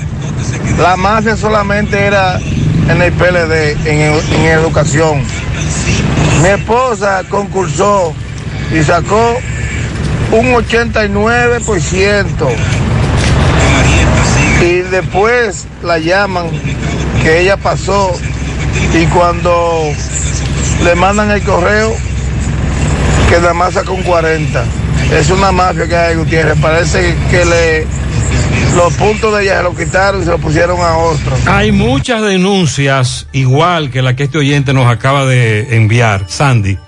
la 0.79 0.97
mafia 0.97 1.37
solamente 1.37 1.99
era 1.99 2.41
en 2.91 3.03
el 3.03 3.12
PLD, 3.12 3.77
en, 3.87 4.01
en 4.35 4.47
educación. 4.47 5.23
Mi 6.43 6.49
esposa 6.49 7.23
concursó 7.29 8.15
y 8.73 8.83
sacó 8.83 9.39
un 10.33 10.53
89%. 10.53 12.27
Y 14.62 14.81
después 14.91 15.67
la 15.83 15.99
llaman 15.99 16.49
que 17.23 17.41
ella 17.41 17.57
pasó 17.57 18.12
y 18.95 19.07
cuando 19.07 19.93
le 20.85 20.95
mandan 20.95 21.31
el 21.31 21.43
correo 21.43 21.95
que 23.29 23.37
nada 23.37 23.55
más 23.55 23.75
sacó 23.75 23.93
un 23.93 24.03
40. 24.03 24.65
Es 25.12 25.31
una 25.31 25.53
mafia 25.53 25.87
que 25.87 25.97
hay, 25.97 26.17
Gutiérrez. 26.17 26.59
Parece 26.61 27.15
que 27.31 27.45
le 27.45 27.87
los 28.77 28.94
puntos 28.94 29.36
de 29.36 29.43
ella 29.44 29.59
se 29.59 29.62
los 29.65 29.77
quitaron 29.77 30.23
y 30.23 30.24
se 30.24 30.31
los 30.31 30.40
pusieron 30.40 30.81
a 30.81 30.97
otro. 30.97 31.36
Hay 31.47 31.73
muchas 31.73 32.23
denuncias, 32.23 33.27
igual 33.32 33.90
que 33.90 34.02
la 34.02 34.15
que 34.16 34.24
este 34.24 34.39
oyente 34.39 34.73
nos 34.73 34.86
acaba 34.90 35.27
de 35.27 35.77
enviar, 35.77 36.24
Sandy. 36.28 36.78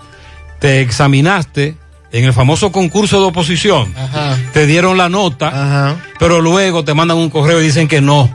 Te 0.58 0.80
examinaste 0.80 1.76
en 2.12 2.24
el 2.24 2.32
famoso 2.32 2.70
concurso 2.72 3.20
de 3.20 3.26
oposición, 3.26 3.92
Ajá. 3.96 4.36
te 4.52 4.66
dieron 4.66 4.96
la 4.96 5.08
nota, 5.08 5.48
Ajá. 5.48 5.96
pero 6.18 6.40
luego 6.40 6.84
te 6.84 6.94
mandan 6.94 7.16
un 7.16 7.30
correo 7.30 7.60
y 7.60 7.64
dicen 7.64 7.88
que 7.88 8.00
no, 8.00 8.30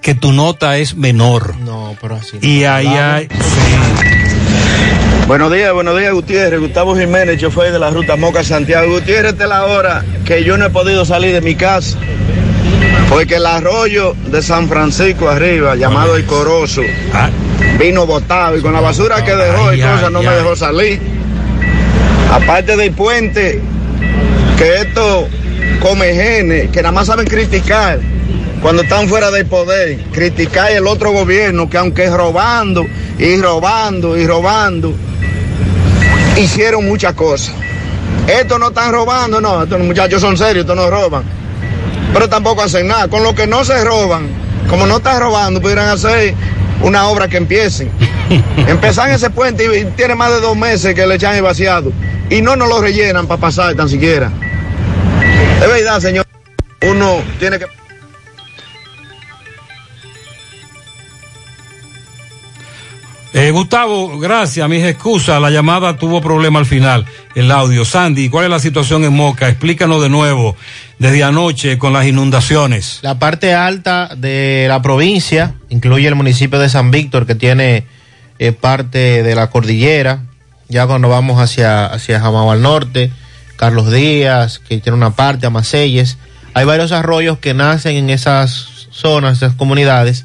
que 0.00 0.14
tu 0.14 0.32
nota 0.32 0.78
es 0.78 0.94
menor. 0.94 1.56
No, 1.56 1.96
pero 2.00 2.14
así. 2.16 2.38
Y 2.40 2.64
ahí 2.64 2.86
hay... 2.86 3.28
Buenos 5.26 5.52
días, 5.52 5.72
buenos 5.72 5.98
días 5.98 6.12
Gutiérrez, 6.12 6.60
Gustavo 6.60 6.96
Jiménez, 6.96 7.40
chofer 7.40 7.72
de 7.72 7.80
la 7.80 7.90
ruta 7.90 8.14
Moca 8.14 8.44
Santiago. 8.44 8.92
Gutiérrez, 8.92 9.32
esta 9.32 9.42
es 9.44 9.50
la 9.50 9.64
hora 9.64 10.04
que 10.24 10.44
yo 10.44 10.56
no 10.56 10.66
he 10.66 10.70
podido 10.70 11.04
salir 11.04 11.32
de 11.32 11.40
mi 11.40 11.56
casa. 11.56 11.98
Porque 13.08 13.36
el 13.36 13.46
arroyo 13.46 14.14
de 14.26 14.42
San 14.42 14.68
Francisco 14.68 15.28
arriba, 15.28 15.76
llamado 15.76 16.16
el 16.16 16.24
Corozo, 16.26 16.82
vino 17.78 18.06
botado 18.06 18.56
y 18.56 18.62
con 18.62 18.72
la 18.72 18.80
basura 18.80 19.24
que 19.24 19.34
dejó 19.34 19.72
y 19.72 19.80
cosas 19.80 20.04
ay, 20.04 20.12
no 20.12 20.22
me 20.22 20.28
ay. 20.28 20.36
dejó 20.36 20.56
salir. 20.56 21.00
Aparte 22.32 22.76
del 22.76 22.92
puente, 22.92 23.60
que 24.58 24.80
esto 24.80 25.28
come 25.80 26.14
genes, 26.14 26.70
que 26.70 26.82
nada 26.82 26.92
más 26.92 27.06
saben 27.06 27.26
criticar 27.26 28.00
cuando 28.60 28.82
están 28.82 29.08
fuera 29.08 29.30
del 29.30 29.46
poder, 29.46 29.98
criticar 30.12 30.72
el 30.72 30.86
otro 30.86 31.12
gobierno 31.12 31.70
que 31.70 31.78
aunque 31.78 32.10
robando 32.10 32.84
y 33.18 33.40
robando 33.40 34.16
y 34.16 34.26
robando, 34.26 34.92
hicieron 36.36 36.84
muchas 36.86 37.14
cosas. 37.14 37.54
Estos 38.26 38.58
no 38.58 38.68
están 38.68 38.92
robando, 38.92 39.40
no, 39.40 39.62
estos 39.62 39.78
muchachos 39.78 40.20
son 40.20 40.36
serios, 40.36 40.64
estos 40.64 40.76
no 40.76 40.90
roban. 40.90 41.22
Pero 42.12 42.28
tampoco 42.28 42.62
hacen 42.62 42.88
nada. 42.88 43.08
Con 43.08 43.22
lo 43.22 43.34
que 43.34 43.46
no 43.46 43.64
se 43.64 43.84
roban, 43.84 44.28
como 44.68 44.86
no 44.86 44.98
están 44.98 45.20
robando, 45.20 45.60
pudieran 45.60 45.88
hacer 45.88 46.34
una 46.82 47.08
obra 47.08 47.28
que 47.28 47.36
empiecen. 47.36 47.90
Empezar 48.56 49.10
ese 49.10 49.30
puente 49.30 49.64
y 49.64 49.84
tiene 49.96 50.14
más 50.14 50.30
de 50.30 50.40
dos 50.40 50.56
meses 50.56 50.94
que 50.94 51.06
le 51.06 51.16
echan 51.16 51.34
el 51.34 51.42
vaciado. 51.42 51.92
Y 52.30 52.42
no 52.42 52.56
nos 52.56 52.68
lo 52.68 52.80
rellenan 52.80 53.26
para 53.26 53.40
pasar 53.40 53.74
tan 53.74 53.88
siquiera. 53.88 54.30
Es 55.60 55.68
verdad, 55.68 56.00
señor. 56.00 56.26
Uno 56.82 57.22
tiene 57.38 57.58
que... 57.58 57.66
Eh, 63.38 63.50
Gustavo, 63.50 64.18
gracias, 64.18 64.66
mis 64.66 64.82
excusas, 64.82 65.42
la 65.42 65.50
llamada 65.50 65.98
tuvo 65.98 66.22
problema 66.22 66.58
al 66.58 66.64
final, 66.64 67.04
el 67.34 67.50
audio. 67.50 67.84
Sandy, 67.84 68.30
¿cuál 68.30 68.46
es 68.46 68.50
la 68.50 68.58
situación 68.58 69.04
en 69.04 69.12
Moca? 69.12 69.50
Explícanos 69.50 70.00
de 70.00 70.08
nuevo, 70.08 70.56
desde 70.98 71.22
anoche 71.22 71.76
con 71.76 71.92
las 71.92 72.06
inundaciones. 72.06 73.00
La 73.02 73.18
parte 73.18 73.52
alta 73.52 74.08
de 74.16 74.64
la 74.70 74.80
provincia 74.80 75.52
incluye 75.68 76.08
el 76.08 76.14
municipio 76.14 76.58
de 76.58 76.70
San 76.70 76.90
Víctor, 76.90 77.26
que 77.26 77.34
tiene 77.34 77.84
eh, 78.38 78.52
parte 78.52 79.22
de 79.22 79.34
la 79.34 79.50
cordillera. 79.50 80.22
Ya 80.68 80.86
cuando 80.86 81.10
vamos 81.10 81.38
hacia, 81.38 81.84
hacia 81.84 82.18
Jamao 82.18 82.50
al 82.50 82.62
norte, 82.62 83.12
Carlos 83.56 83.92
Díaz, 83.92 84.60
que 84.60 84.78
tiene 84.78 84.96
una 84.96 85.10
parte, 85.10 85.46
Amaseyes. 85.46 86.16
Hay 86.54 86.64
varios 86.64 86.90
arroyos 86.90 87.36
que 87.36 87.52
nacen 87.52 87.96
en 87.96 88.08
esas 88.08 88.88
zonas, 88.92 89.36
esas 89.36 89.54
comunidades. 89.56 90.24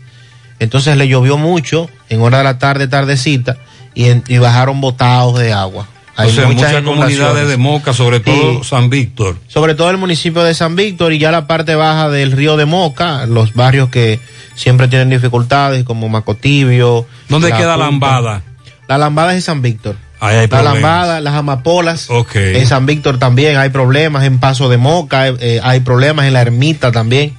Entonces 0.61 0.95
le 0.95 1.07
llovió 1.09 1.37
mucho 1.37 1.89
en 2.07 2.21
hora 2.21 2.37
de 2.37 2.43
la 2.45 2.57
tarde, 2.59 2.87
tardecita, 2.87 3.57
y, 3.93 4.05
en- 4.05 4.23
y 4.27 4.37
bajaron 4.37 4.79
botados 4.79 5.37
de 5.39 5.51
agua. 5.51 5.87
o 6.17 6.23
sea, 6.29 6.45
muchas, 6.45 6.71
inundaciones. 6.71 6.83
comunidades 6.83 7.47
de 7.47 7.57
Moca, 7.57 7.93
sobre 7.93 8.19
todo 8.19 8.59
Y- 8.61 8.63
San 8.63 8.89
Víctor. 8.91 9.37
sobre 9.47 9.73
todo 9.75 9.89
el 9.89 9.97
municipio 9.97 10.43
de 10.43 10.53
San 10.53 10.75
Víctor 10.75 11.13
y 11.13 11.17
ya 11.17 11.31
la 11.31 11.47
parte 11.47 11.73
baja 11.73 12.09
del 12.09 12.31
río 12.31 12.57
de 12.57 12.65
Moca, 12.65 13.25
los 13.25 13.53
barrios 13.55 13.89
que 13.89 14.19
siempre 14.53 14.87
tienen 14.87 15.09
dificultades 15.09 15.83
como 15.83 16.09
Macotibio. 16.09 17.07
¿Dónde 17.27 17.49
La 17.49 17.57
queda 17.57 17.73
Punta. 17.73 17.85
Lambada? 17.89 18.41
La 18.87 18.97
Lambada 18.99 19.31
es 19.31 19.37
en 19.37 19.41
San 19.41 19.61
Víctor. 19.63 19.95
Ahí 20.19 20.35
hay 20.35 20.41
la 20.43 20.47
problemas. 20.49 20.73
Lambada, 20.75 21.21
las 21.21 21.33
Amapolas. 21.33 22.09
Ok. 22.11 22.35
En 22.35 22.67
San 22.67 22.85
Víctor 22.85 23.17
también 23.17 23.57
hay 23.57 23.69
problemas, 23.69 24.23
en 24.23 24.39
Paso 24.39 24.69
de 24.69 24.77
Moca 24.77 25.27
eh, 25.29 25.35
eh, 25.39 25.59
hay 25.63 25.79
problemas, 25.79 26.27
en 26.27 26.33
la 26.33 26.41
Ermita 26.41 26.91
también. 26.91 27.33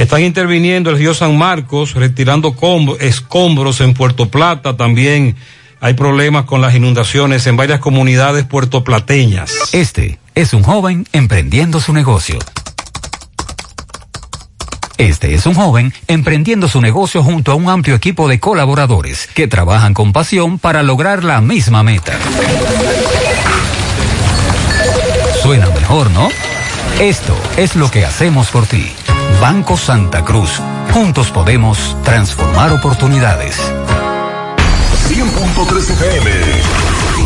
Están 0.00 0.22
interviniendo 0.22 0.88
el 0.88 0.96
río 0.96 1.12
San 1.12 1.36
Marcos, 1.36 1.92
retirando 1.92 2.56
escombros 3.00 3.82
en 3.82 3.92
Puerto 3.92 4.30
Plata. 4.30 4.74
También 4.74 5.36
hay 5.78 5.92
problemas 5.92 6.46
con 6.46 6.62
las 6.62 6.74
inundaciones 6.74 7.46
en 7.46 7.58
varias 7.58 7.80
comunidades 7.80 8.46
puertoplateñas. 8.46 9.52
Este 9.72 10.18
es 10.34 10.54
un 10.54 10.62
joven 10.62 11.06
emprendiendo 11.12 11.80
su 11.80 11.92
negocio. 11.92 12.38
Este 14.96 15.34
es 15.34 15.44
un 15.44 15.52
joven 15.52 15.92
emprendiendo 16.08 16.66
su 16.66 16.80
negocio 16.80 17.22
junto 17.22 17.52
a 17.52 17.56
un 17.56 17.68
amplio 17.68 17.94
equipo 17.94 18.26
de 18.26 18.40
colaboradores 18.40 19.28
que 19.34 19.48
trabajan 19.48 19.92
con 19.92 20.14
pasión 20.14 20.58
para 20.58 20.82
lograr 20.82 21.24
la 21.24 21.42
misma 21.42 21.82
meta. 21.82 22.18
Suena 25.42 25.68
mejor, 25.68 26.10
¿no? 26.12 26.30
Esto 26.98 27.38
es 27.58 27.76
lo 27.76 27.90
que 27.90 28.06
hacemos 28.06 28.48
por 28.48 28.64
ti. 28.64 28.90
Banco 29.40 29.76
Santa 29.78 30.22
Cruz. 30.22 30.60
Juntos 30.92 31.30
podemos 31.30 31.96
transformar 32.04 32.72
oportunidades. 32.72 33.56
100.3 35.08 35.90
FM 35.92 36.30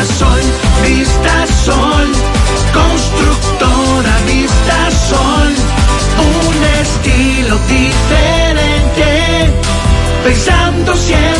Vista 0.00 1.46
Sol, 1.62 2.12
constructora 2.72 4.16
Vista 4.26 4.90
Sol, 5.10 5.54
un 6.16 6.64
estilo 6.80 7.58
diferente, 7.68 9.52
pensando 10.24 10.96
siempre 10.96 11.39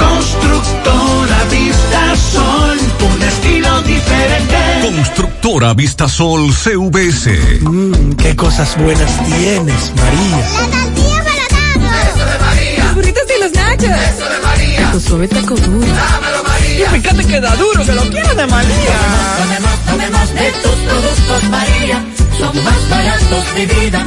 constructora 0.00 1.44
Vista 1.50 2.16
Sol, 2.16 2.78
un 3.12 3.22
estilo 3.22 3.82
diferente. 3.82 4.56
Constructora 4.82 5.74
Vistasol 5.74 6.52
CVS. 6.52 7.60
Mmm, 7.60 8.12
qué 8.14 8.34
cosas 8.34 8.76
buenas 8.78 9.12
tienes, 9.26 9.92
María. 9.96 10.36
La 10.36 10.70
tortilla 10.70 11.24
para 11.24 12.02
Eso 12.08 12.24
de 12.24 12.38
María. 12.38 12.84
Los 12.84 12.94
burritos 12.94 13.22
y 13.36 13.42
los 13.42 13.52
nachos. 13.52 13.84
Eso 13.84 14.28
de 14.28 14.40
María. 14.42 14.80
Taco 14.86 15.00
suave, 15.00 15.28
taco 15.28 15.54
duro. 15.54 15.86
Dámelo, 15.86 16.42
María. 16.46 16.86
Y 16.86 17.00
fíjate 17.00 17.24
que 17.24 17.40
da 17.40 17.56
duro, 17.56 17.84
que 17.84 17.92
lo 17.92 18.02
quiero 18.10 18.34
de 18.34 18.46
María. 18.46 18.98
Tomemos, 19.38 19.78
tomemos, 19.86 20.26
tomemos 20.26 20.34
de 20.34 20.52
tus 20.62 20.76
productos 20.88 21.50
María, 21.50 22.04
son 22.38 22.64
más 22.64 22.88
baratos 22.88 23.54
de 23.54 23.66
vida 23.66 24.06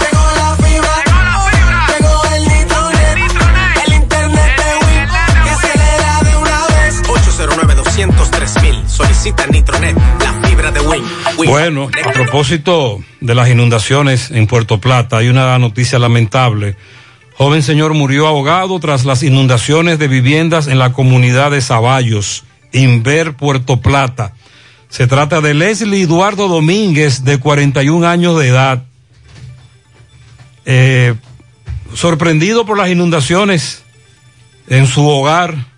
809-203 8.09 8.87
Solicita 8.87 9.47
Nitronet, 9.47 9.95
la 10.19 10.47
fibra 10.47 10.71
de 10.71 10.79
Win. 10.79 11.03
Win. 11.37 11.49
Bueno, 11.49 11.89
a 12.05 12.11
propósito 12.11 12.99
de 13.19 13.35
las 13.35 13.49
inundaciones 13.49 14.31
en 14.31 14.47
Puerto 14.47 14.79
Plata, 14.79 15.17
hay 15.17 15.29
una 15.29 15.57
noticia 15.59 15.99
lamentable. 15.99 16.75
Joven 17.35 17.63
señor 17.63 17.93
murió 17.93 18.27
ahogado 18.27 18.79
tras 18.79 19.05
las 19.05 19.23
inundaciones 19.23 19.99
de 19.99 20.07
viviendas 20.07 20.67
en 20.67 20.79
la 20.79 20.93
comunidad 20.93 21.51
de 21.51 21.61
Zaballos, 21.61 22.43
Inver, 22.71 23.35
Puerto 23.35 23.81
Plata. 23.81 24.33
Se 24.89 25.07
trata 25.07 25.39
de 25.39 25.53
Leslie 25.53 26.03
Eduardo 26.03 26.47
Domínguez, 26.47 27.23
de 27.23 27.39
41 27.39 28.07
años 28.07 28.37
de 28.37 28.47
edad. 28.47 28.83
Eh, 30.65 31.15
sorprendido 31.93 32.65
por 32.65 32.77
las 32.77 32.89
inundaciones 32.89 33.83
en 34.67 34.87
su 34.87 35.07
hogar, 35.07 35.70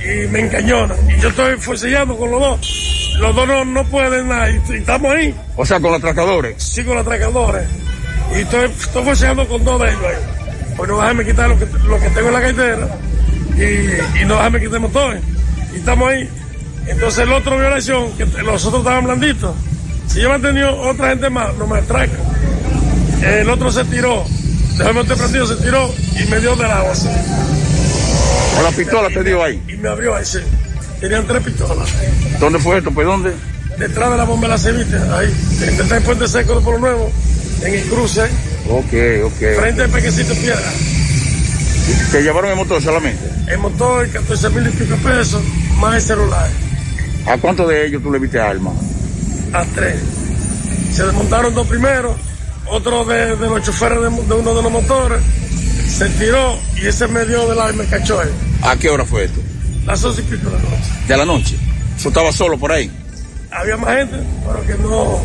y 0.00 0.26
me 0.28 0.40
encañonan. 0.40 0.98
Y 1.10 1.20
yo 1.20 1.28
estoy 1.28 1.56
forcellando 1.56 2.16
con 2.16 2.30
los 2.30 2.40
dos. 2.40 3.14
Los 3.18 3.34
dos 3.34 3.48
no, 3.48 3.64
no 3.64 3.84
pueden 3.84 4.28
nada 4.28 4.50
y, 4.50 4.60
y 4.68 4.74
estamos 4.76 5.12
ahí. 5.12 5.34
O 5.56 5.66
sea, 5.66 5.80
con 5.80 5.90
los 5.90 5.98
atracadores. 5.98 6.62
Sí, 6.62 6.84
con 6.84 6.96
los 6.96 7.06
atracadores. 7.06 7.66
Y 8.36 8.40
estoy, 8.40 8.70
estoy 8.70 9.04
forceando 9.04 9.48
con 9.48 9.64
dos 9.64 9.80
de 9.80 9.88
ellos 9.88 10.02
ahí. 10.04 10.74
Pues 10.76 10.88
no 10.88 11.00
déjame 11.00 11.24
quitar 11.24 11.48
lo 11.48 11.58
que, 11.58 11.66
lo 11.84 11.98
que 11.98 12.10
tengo 12.10 12.28
en 12.28 12.34
la 12.34 12.40
cartera 12.40 12.88
y, 13.56 14.20
y 14.22 14.24
no 14.24 14.36
déjame 14.36 14.60
quitar 14.60 14.74
el 14.74 14.80
motor. 14.80 15.20
Y 15.72 15.76
estamos 15.78 16.08
ahí. 16.10 16.28
Entonces 16.86 17.24
el 17.24 17.32
otro 17.32 17.58
violación, 17.58 18.12
que 18.16 18.24
los 18.24 18.64
otros 18.64 18.80
estaban 18.82 19.04
blanditos. 19.04 19.54
Si 20.06 20.20
yo 20.20 20.30
me 20.30 20.38
tenido 20.38 20.74
otra 20.80 21.10
gente 21.10 21.28
más, 21.28 21.54
no 21.56 21.66
me 21.66 21.78
atraca. 21.78 22.16
El 23.22 23.50
otro 23.50 23.70
se 23.70 23.84
tiró, 23.84 24.24
dejó 24.76 24.88
el 24.90 24.94
motor 24.94 25.18
prendido, 25.18 25.46
se 25.46 25.56
tiró 25.56 25.92
y 26.18 26.24
me 26.30 26.40
dio 26.40 26.56
del 26.56 26.70
agua 26.70 26.92
así. 26.92 27.08
¿Con 28.54 28.64
la 28.64 28.70
pistola 28.70 29.08
te 29.08 29.22
dio 29.22 29.42
ahí? 29.44 29.62
Y 29.68 29.76
me 29.76 29.88
abrió 29.88 30.14
ahí, 30.14 30.24
sí. 30.24 30.38
Tenían 31.00 31.26
tres 31.26 31.42
pistolas. 31.42 31.88
¿Dónde 32.40 32.58
fue 32.58 32.78
esto? 32.78 32.90
¿Pues 32.90 33.06
dónde? 33.06 33.32
Detrás 33.78 34.10
de 34.10 34.16
la 34.16 34.24
bomba 34.24 34.48
de 34.48 34.54
la 34.54 34.58
Cevite, 34.58 34.96
ahí. 35.12 35.32
Está 35.62 35.96
en 35.96 36.02
Puente 36.02 36.26
Seco 36.26 36.56
de 36.56 36.64
Polo 36.64 36.78
Nuevo, 36.78 37.12
en 37.62 37.74
el 37.74 37.82
cruce. 37.84 38.22
Ok, 38.68 39.24
ok. 39.24 39.60
Frente 39.60 39.82
al 39.82 39.90
Pequecito 39.90 40.34
Piedra. 40.34 40.72
¿Te 42.10 42.22
llevaron 42.22 42.50
el 42.50 42.56
motor 42.56 42.82
solamente? 42.82 43.20
El 43.48 43.58
motor, 43.58 44.08
14 44.08 44.50
mil 44.50 44.66
y 44.66 44.70
pico 44.70 44.96
pesos, 44.96 45.42
más 45.76 45.94
el 45.96 46.02
celular. 46.02 46.48
¿A 47.26 47.36
cuántos 47.38 47.68
de 47.68 47.86
ellos 47.86 48.02
tú 48.02 48.10
le 48.10 48.18
viste 48.18 48.40
arma? 48.40 48.72
A 49.52 49.64
tres. 49.74 49.96
Se 50.92 51.04
desmontaron 51.04 51.54
dos 51.54 51.66
primeros, 51.66 52.16
otro 52.66 53.04
de, 53.04 53.36
de 53.36 53.46
los 53.48 53.62
choferes 53.62 54.00
de, 54.00 54.10
de 54.10 54.34
uno 54.34 54.54
de 54.54 54.62
los 54.62 54.72
motores, 54.72 55.20
se 55.88 56.08
tiró 56.10 56.58
y 56.76 56.86
ese 56.86 57.06
me 57.08 57.24
dio 57.24 57.48
del 57.48 57.58
arma 57.58 57.82
y 57.82 57.86
me 57.86 57.86
cachó 57.86 58.22
él. 58.22 58.30
¿A 58.62 58.76
qué 58.76 58.88
hora 58.90 59.04
fue 59.04 59.24
esto? 59.24 59.40
Las 59.86 60.02
once 60.04 60.20
y 60.20 60.24
pico 60.24 60.50
de 60.50 60.56
la 60.56 60.62
noche. 60.62 60.90
¿De 61.06 61.16
la 61.16 61.24
noche? 61.24 61.56
¿Tú 62.02 62.08
estabas 62.08 62.34
solo 62.34 62.58
por 62.58 62.72
ahí? 62.72 62.90
Había 63.50 63.76
más 63.76 63.96
gente, 63.96 64.16
pero 64.46 64.66
que 64.66 64.82
no. 64.82 65.20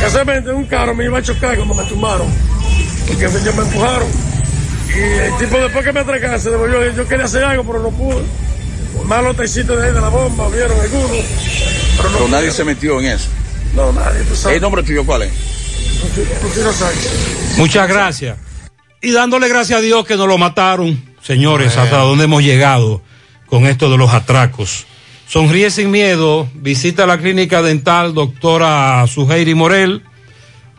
Casualmente 0.00 0.50
un 0.50 0.64
carro 0.64 0.94
me 0.94 1.04
iba 1.04 1.18
a 1.18 1.22
chocar 1.22 1.56
cuando 1.56 1.74
me 1.74 1.84
tumbaron, 1.84 2.26
porque 3.06 3.26
ellos 3.26 3.54
me 3.54 3.62
empujaron. 3.62 4.08
Y 4.96 5.00
el 5.00 5.36
tipo 5.38 5.56
después 5.58 5.84
que 5.84 5.92
me 5.92 6.00
atracaron 6.00 6.40
se 6.40 6.50
devolvió. 6.50 6.90
Yo 6.92 7.06
quería 7.06 7.24
hacer 7.24 7.44
algo, 7.44 7.64
pero 7.64 7.82
no 7.82 7.90
pude. 7.90 8.22
Más 9.04 9.22
los 9.22 9.36
taxistas 9.36 9.76
de 9.76 9.86
ahí 9.88 9.92
de 9.94 10.00
la 10.00 10.08
bomba, 10.08 10.48
vieron 10.48 10.78
algunos. 10.80 11.10
Pero, 11.10 12.08
no 12.10 12.18
Pero 12.18 12.28
nadie 12.28 12.48
pudieron. 12.50 12.52
se 12.56 12.64
metió 12.64 13.00
en 13.00 13.06
eso. 13.06 13.28
No, 13.74 13.92
nadie, 13.92 14.24
sabes. 14.34 14.56
¿El 14.56 14.62
nombre 14.62 14.82
tuyo 14.82 15.04
cuál 15.04 15.22
es? 15.22 15.32
Rufino 16.42 16.72
Sánchez. 16.72 17.56
Muchas 17.56 17.88
gracias. 17.88 18.38
Y 19.00 19.12
dándole 19.12 19.48
gracias 19.48 19.78
a 19.78 19.82
Dios 19.82 20.04
que 20.06 20.16
nos 20.16 20.28
lo 20.28 20.38
mataron, 20.38 21.02
señores, 21.22 21.76
hasta 21.76 21.98
donde 21.98 22.24
hemos 22.24 22.42
llegado 22.42 23.02
con 23.46 23.66
esto 23.66 23.90
de 23.90 23.96
los 23.96 24.12
atracos. 24.12 24.86
Sonríe 25.26 25.70
sin 25.70 25.90
miedo, 25.90 26.48
visita 26.54 27.06
la 27.06 27.18
clínica 27.18 27.62
dental 27.62 28.14
doctora 28.14 29.06
Suheiri 29.06 29.54
Morel. 29.54 30.02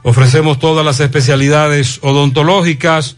Ofrecemos 0.04 0.60
todas 0.60 0.86
las 0.86 1.00
especialidades 1.00 2.00
odontológicas. 2.02 3.18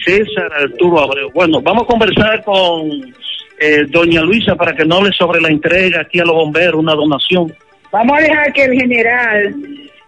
César 0.04 0.52
Arturo 0.54 1.00
Abreu. 1.00 1.32
Bueno, 1.34 1.62
vamos 1.62 1.84
a 1.84 1.88
conversar 1.88 2.44
con 2.44 3.14
eh, 3.60 3.86
doña 3.88 4.22
Luisa 4.22 4.56
para 4.56 4.76
que 4.76 4.86
nos 4.86 5.00
hable 5.00 5.14
sobre 5.14 5.42
la 5.42 5.50
entrega 5.50 6.02
aquí 6.02 6.20
a 6.20 6.26
los 6.26 6.36
bomberos, 6.36 6.82
una 6.82 6.94
donación. 6.94 7.54
Vamos 7.94 8.18
a 8.18 8.22
dejar 8.24 8.52
que 8.54 8.64
el 8.64 8.74
general 8.74 9.56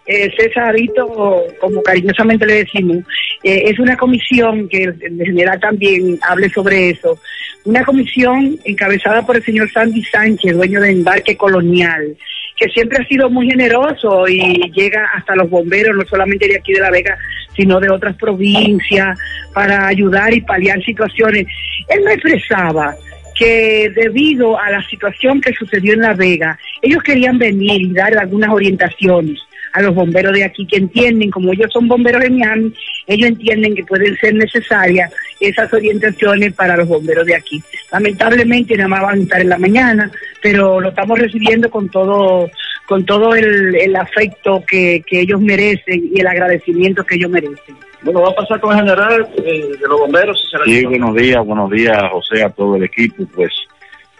eh, 0.06 0.28
Césarito, 0.36 1.44
como 1.60 1.80
cariñosamente 1.84 2.44
le 2.44 2.64
decimos, 2.64 2.96
eh, 3.44 3.62
es 3.66 3.78
una 3.78 3.96
comisión 3.96 4.68
que 4.68 4.82
el 4.82 5.22
general 5.24 5.60
también 5.60 6.18
hable 6.22 6.50
sobre 6.50 6.90
eso. 6.90 7.16
Una 7.64 7.84
comisión 7.84 8.58
encabezada 8.64 9.24
por 9.24 9.36
el 9.36 9.44
señor 9.44 9.70
Sandy 9.70 10.02
Sánchez, 10.02 10.54
dueño 10.54 10.80
de 10.80 10.90
Embarque 10.90 11.36
Colonial, 11.36 12.16
que 12.56 12.68
siempre 12.70 13.04
ha 13.04 13.06
sido 13.06 13.30
muy 13.30 13.48
generoso 13.48 14.26
y 14.26 14.68
llega 14.72 15.08
hasta 15.14 15.36
los 15.36 15.48
bomberos, 15.48 15.94
no 15.94 16.04
solamente 16.06 16.48
de 16.48 16.56
aquí 16.56 16.72
de 16.72 16.80
La 16.80 16.90
Vega, 16.90 17.16
sino 17.54 17.78
de 17.78 17.88
otras 17.88 18.16
provincias, 18.16 19.16
para 19.54 19.86
ayudar 19.86 20.34
y 20.34 20.40
paliar 20.40 20.82
situaciones. 20.82 21.46
Él 21.88 22.02
me 22.02 22.14
expresaba 22.14 22.96
que 23.38 23.92
debido 23.94 24.58
a 24.58 24.70
la 24.70 24.82
situación 24.88 25.40
que 25.40 25.52
sucedió 25.52 25.94
en 25.94 26.00
La 26.00 26.14
Vega, 26.14 26.58
ellos 26.82 27.02
querían 27.02 27.38
venir 27.38 27.82
y 27.82 27.92
dar 27.92 28.16
algunas 28.16 28.50
orientaciones 28.50 29.38
a 29.72 29.82
los 29.82 29.94
bomberos 29.94 30.32
de 30.32 30.42
aquí 30.42 30.66
que 30.66 30.78
entienden, 30.78 31.30
como 31.30 31.52
ellos 31.52 31.70
son 31.70 31.86
bomberos 31.86 32.22
de 32.22 32.30
Miami, 32.30 32.72
ellos 33.06 33.28
entienden 33.28 33.74
que 33.74 33.84
pueden 33.84 34.16
ser 34.16 34.34
necesarias 34.34 35.12
esas 35.38 35.70
orientaciones 35.70 36.54
para 36.54 36.78
los 36.78 36.88
bomberos 36.88 37.26
de 37.26 37.34
aquí. 37.34 37.62
Lamentablemente 37.92 38.74
nada 38.74 38.88
más 38.88 39.02
van 39.02 39.18
a 39.18 39.22
estar 39.22 39.40
en 39.42 39.50
la 39.50 39.58
mañana, 39.58 40.10
pero 40.42 40.80
lo 40.80 40.88
estamos 40.88 41.18
recibiendo 41.18 41.70
con 41.70 41.90
todo 41.90 42.50
con 42.86 43.04
todo 43.04 43.34
el, 43.34 43.74
el 43.74 43.96
afecto 43.96 44.64
que, 44.66 45.02
que 45.06 45.20
ellos 45.20 45.40
merecen 45.40 46.08
y 46.14 46.20
el 46.20 46.26
agradecimiento 46.26 47.04
que 47.04 47.16
ellos 47.16 47.30
merecen. 47.30 47.74
Bueno, 48.02 48.22
va 48.22 48.30
a 48.30 48.34
pasar 48.34 48.60
con 48.60 48.72
el 48.72 48.84
general 48.84 49.28
eh, 49.36 49.70
de 49.80 49.88
los 49.88 50.00
bomberos. 50.00 50.40
si 50.40 50.70
Sí, 50.70 50.84
buenos 50.84 51.14
días, 51.14 51.44
buenos 51.44 51.70
días, 51.70 51.98
José, 52.12 52.42
a 52.42 52.50
todo 52.50 52.76
el 52.76 52.84
equipo. 52.84 53.24
Pues 53.34 53.52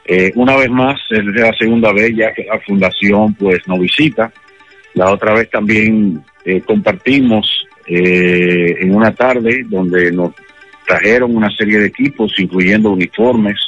eh, 0.04 0.32
una 0.36 0.56
vez 0.56 0.70
más, 0.70 1.00
es 1.10 1.24
la 1.24 1.52
segunda 1.52 1.92
vez 1.92 2.14
ya 2.16 2.32
que 2.32 2.44
la 2.44 2.58
fundación 2.60 3.34
pues 3.34 3.66
nos 3.66 3.78
visita. 3.78 4.32
La 4.94 5.12
otra 5.12 5.34
vez 5.34 5.50
también 5.50 6.22
eh, 6.44 6.60
compartimos 6.62 7.66
eh, 7.86 8.76
en 8.80 8.94
una 8.94 9.12
tarde 9.12 9.64
donde 9.68 10.10
nos 10.12 10.32
trajeron 10.86 11.36
una 11.36 11.50
serie 11.50 11.80
de 11.80 11.86
equipos, 11.86 12.32
incluyendo 12.38 12.90
uniformes, 12.90 13.58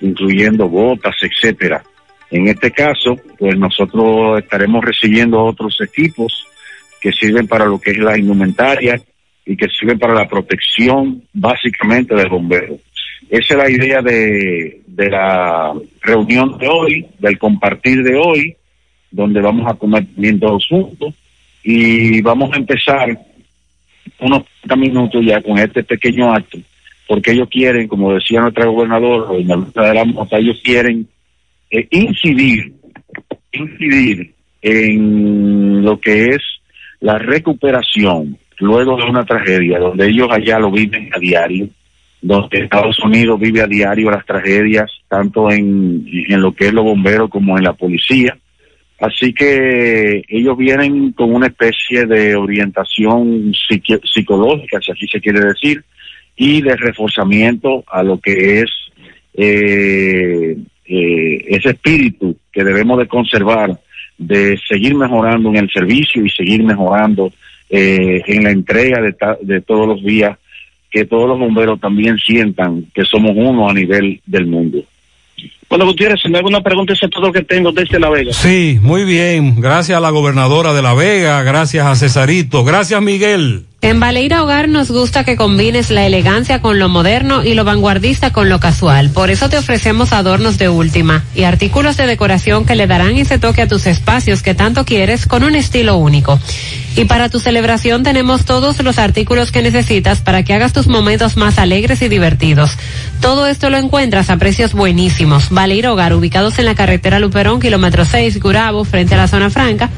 incluyendo 0.00 0.68
botas, 0.68 1.14
etcétera. 1.22 1.82
En 2.30 2.48
este 2.48 2.70
caso, 2.70 3.16
pues 3.38 3.56
nosotros 3.56 4.40
estaremos 4.40 4.84
recibiendo 4.84 5.42
otros 5.42 5.80
equipos 5.80 6.44
que 7.00 7.12
sirven 7.12 7.46
para 7.46 7.64
lo 7.64 7.80
que 7.80 7.92
es 7.92 7.98
la 7.98 8.18
indumentaria 8.18 9.00
y 9.48 9.56
que 9.56 9.66
sirven 9.68 9.98
para 9.98 10.14
la 10.14 10.28
protección 10.28 11.22
básicamente 11.32 12.14
del 12.14 12.28
bombero. 12.28 12.78
Esa 13.30 13.54
es 13.54 13.56
la 13.56 13.70
idea 13.70 14.02
de, 14.02 14.82
de 14.86 15.10
la 15.10 15.72
reunión 16.02 16.58
de 16.58 16.68
hoy, 16.68 17.06
del 17.18 17.38
compartir 17.38 18.02
de 18.02 18.14
hoy, 18.14 18.54
donde 19.10 19.40
vamos 19.40 19.66
a 19.66 19.74
comer 19.74 20.04
bien 20.16 20.38
todos 20.38 20.66
juntos 20.68 21.14
y 21.64 22.20
vamos 22.20 22.52
a 22.52 22.58
empezar 22.58 23.18
unos 24.20 24.44
30 24.60 24.76
minutos 24.76 25.24
ya 25.24 25.40
con 25.40 25.58
este 25.58 25.82
pequeño 25.82 26.30
acto, 26.30 26.58
porque 27.06 27.32
ellos 27.32 27.48
quieren, 27.50 27.88
como 27.88 28.12
decía 28.12 28.42
nuestra 28.42 28.66
gobernadora, 28.66 29.32
de 29.32 29.94
la 29.94 30.04
Mota, 30.04 30.36
ellos 30.36 30.60
quieren 30.62 31.08
eh, 31.70 31.88
incidir, 31.90 32.74
incidir 33.52 34.34
en 34.60 35.82
lo 35.82 35.98
que 35.98 36.26
es 36.26 36.42
la 37.00 37.18
recuperación 37.18 38.36
luego 38.60 38.96
de 38.96 39.04
una 39.04 39.24
tragedia, 39.24 39.78
donde 39.78 40.08
ellos 40.08 40.28
allá 40.30 40.58
lo 40.58 40.70
viven 40.70 41.10
a 41.14 41.18
diario, 41.18 41.68
donde 42.20 42.64
Estados 42.64 42.98
Unidos 43.00 43.38
vive 43.38 43.62
a 43.62 43.66
diario 43.66 44.10
las 44.10 44.26
tragedias, 44.26 44.90
tanto 45.08 45.50
en, 45.50 46.04
en 46.28 46.40
lo 46.40 46.52
que 46.52 46.66
es 46.66 46.72
los 46.72 46.84
bomberos 46.84 47.30
como 47.30 47.56
en 47.56 47.64
la 47.64 47.72
policía. 47.72 48.36
Así 49.00 49.32
que 49.32 50.24
ellos 50.28 50.56
vienen 50.58 51.12
con 51.12 51.32
una 51.32 51.46
especie 51.46 52.04
de 52.06 52.34
orientación 52.34 53.52
psicológica, 54.12 54.80
si 54.80 54.90
así 54.90 55.06
se 55.06 55.20
quiere 55.20 55.40
decir, 55.40 55.84
y 56.36 56.62
de 56.62 56.76
reforzamiento 56.76 57.84
a 57.86 58.02
lo 58.02 58.18
que 58.18 58.60
es 58.60 58.70
eh, 59.34 60.56
eh, 60.84 61.44
ese 61.48 61.70
espíritu 61.70 62.36
que 62.52 62.64
debemos 62.64 62.98
de 62.98 63.06
conservar, 63.06 63.78
de 64.16 64.58
seguir 64.68 64.96
mejorando 64.96 65.50
en 65.50 65.56
el 65.56 65.70
servicio 65.70 66.24
y 66.24 66.30
seguir 66.30 66.64
mejorando 66.64 67.32
eh, 67.70 68.22
en 68.26 68.44
la 68.44 68.50
entrega 68.50 69.00
de, 69.00 69.14
de 69.42 69.60
todos 69.60 69.86
los 69.86 70.02
días, 70.02 70.38
que 70.90 71.04
todos 71.04 71.28
los 71.28 71.38
bomberos 71.38 71.80
también 71.80 72.16
sientan 72.18 72.86
que 72.94 73.04
somos 73.04 73.32
uno 73.34 73.68
a 73.68 73.74
nivel 73.74 74.20
del 74.26 74.46
mundo. 74.46 74.82
Bueno, 75.68 75.84
Gutiérrez, 75.84 76.22
si 76.22 76.30
me 76.30 76.38
hago 76.38 76.48
una 76.48 76.62
pregunta, 76.62 76.94
es 76.94 77.00
todo 77.10 77.26
lo 77.26 77.32
que 77.32 77.42
tengo 77.42 77.70
desde 77.72 78.00
La 78.00 78.08
Vega. 78.08 78.32
Sí, 78.32 78.78
muy 78.80 79.04
bien. 79.04 79.60
Gracias 79.60 79.98
a 79.98 80.00
la 80.00 80.08
gobernadora 80.08 80.72
de 80.72 80.80
La 80.80 80.94
Vega, 80.94 81.42
gracias 81.42 81.86
a 81.86 81.94
Cesarito, 81.94 82.64
gracias 82.64 83.02
Miguel. 83.02 83.64
En 83.82 84.00
Baleira 84.00 84.42
Hogar 84.42 84.68
nos 84.68 84.90
gusta 84.90 85.24
que 85.24 85.36
combines 85.36 85.90
la 85.90 86.06
elegancia 86.06 86.60
con 86.60 86.78
lo 86.78 86.88
moderno 86.88 87.44
y 87.44 87.54
lo 87.54 87.64
vanguardista 87.64 88.32
con 88.32 88.48
lo 88.48 88.58
casual. 88.58 89.10
Por 89.10 89.30
eso 89.30 89.48
te 89.50 89.58
ofrecemos 89.58 90.12
adornos 90.12 90.58
de 90.58 90.68
última 90.70 91.24
y 91.34 91.44
artículos 91.44 91.96
de 91.96 92.06
decoración 92.06 92.64
que 92.64 92.74
le 92.74 92.86
darán 92.86 93.16
ese 93.16 93.38
toque 93.38 93.62
a 93.62 93.68
tus 93.68 93.86
espacios 93.86 94.42
que 94.42 94.54
tanto 94.54 94.84
quieres 94.84 95.26
con 95.26 95.44
un 95.44 95.54
estilo 95.54 95.96
único. 95.96 96.40
Y 96.98 97.04
para 97.04 97.28
tu 97.28 97.38
celebración 97.38 98.02
tenemos 98.02 98.44
todos 98.44 98.82
los 98.82 98.98
artículos 98.98 99.52
que 99.52 99.62
necesitas 99.62 100.20
para 100.20 100.42
que 100.42 100.52
hagas 100.52 100.72
tus 100.72 100.88
momentos 100.88 101.36
más 101.36 101.60
alegres 101.60 102.02
y 102.02 102.08
divertidos. 102.08 102.72
Todo 103.20 103.46
esto 103.46 103.70
lo 103.70 103.76
encuentras 103.76 104.30
a 104.30 104.36
precios 104.36 104.72
buenísimos. 104.72 105.50
Baleira 105.50 105.92
Hogar, 105.92 106.12
ubicados 106.12 106.58
en 106.58 106.64
la 106.64 106.74
carretera 106.74 107.20
Luperón, 107.20 107.60
kilómetro 107.60 108.04
6, 108.04 108.40
Gurabo, 108.40 108.84
frente 108.84 109.14
a 109.14 109.18
la 109.18 109.28
zona 109.28 109.48
franca 109.48 109.90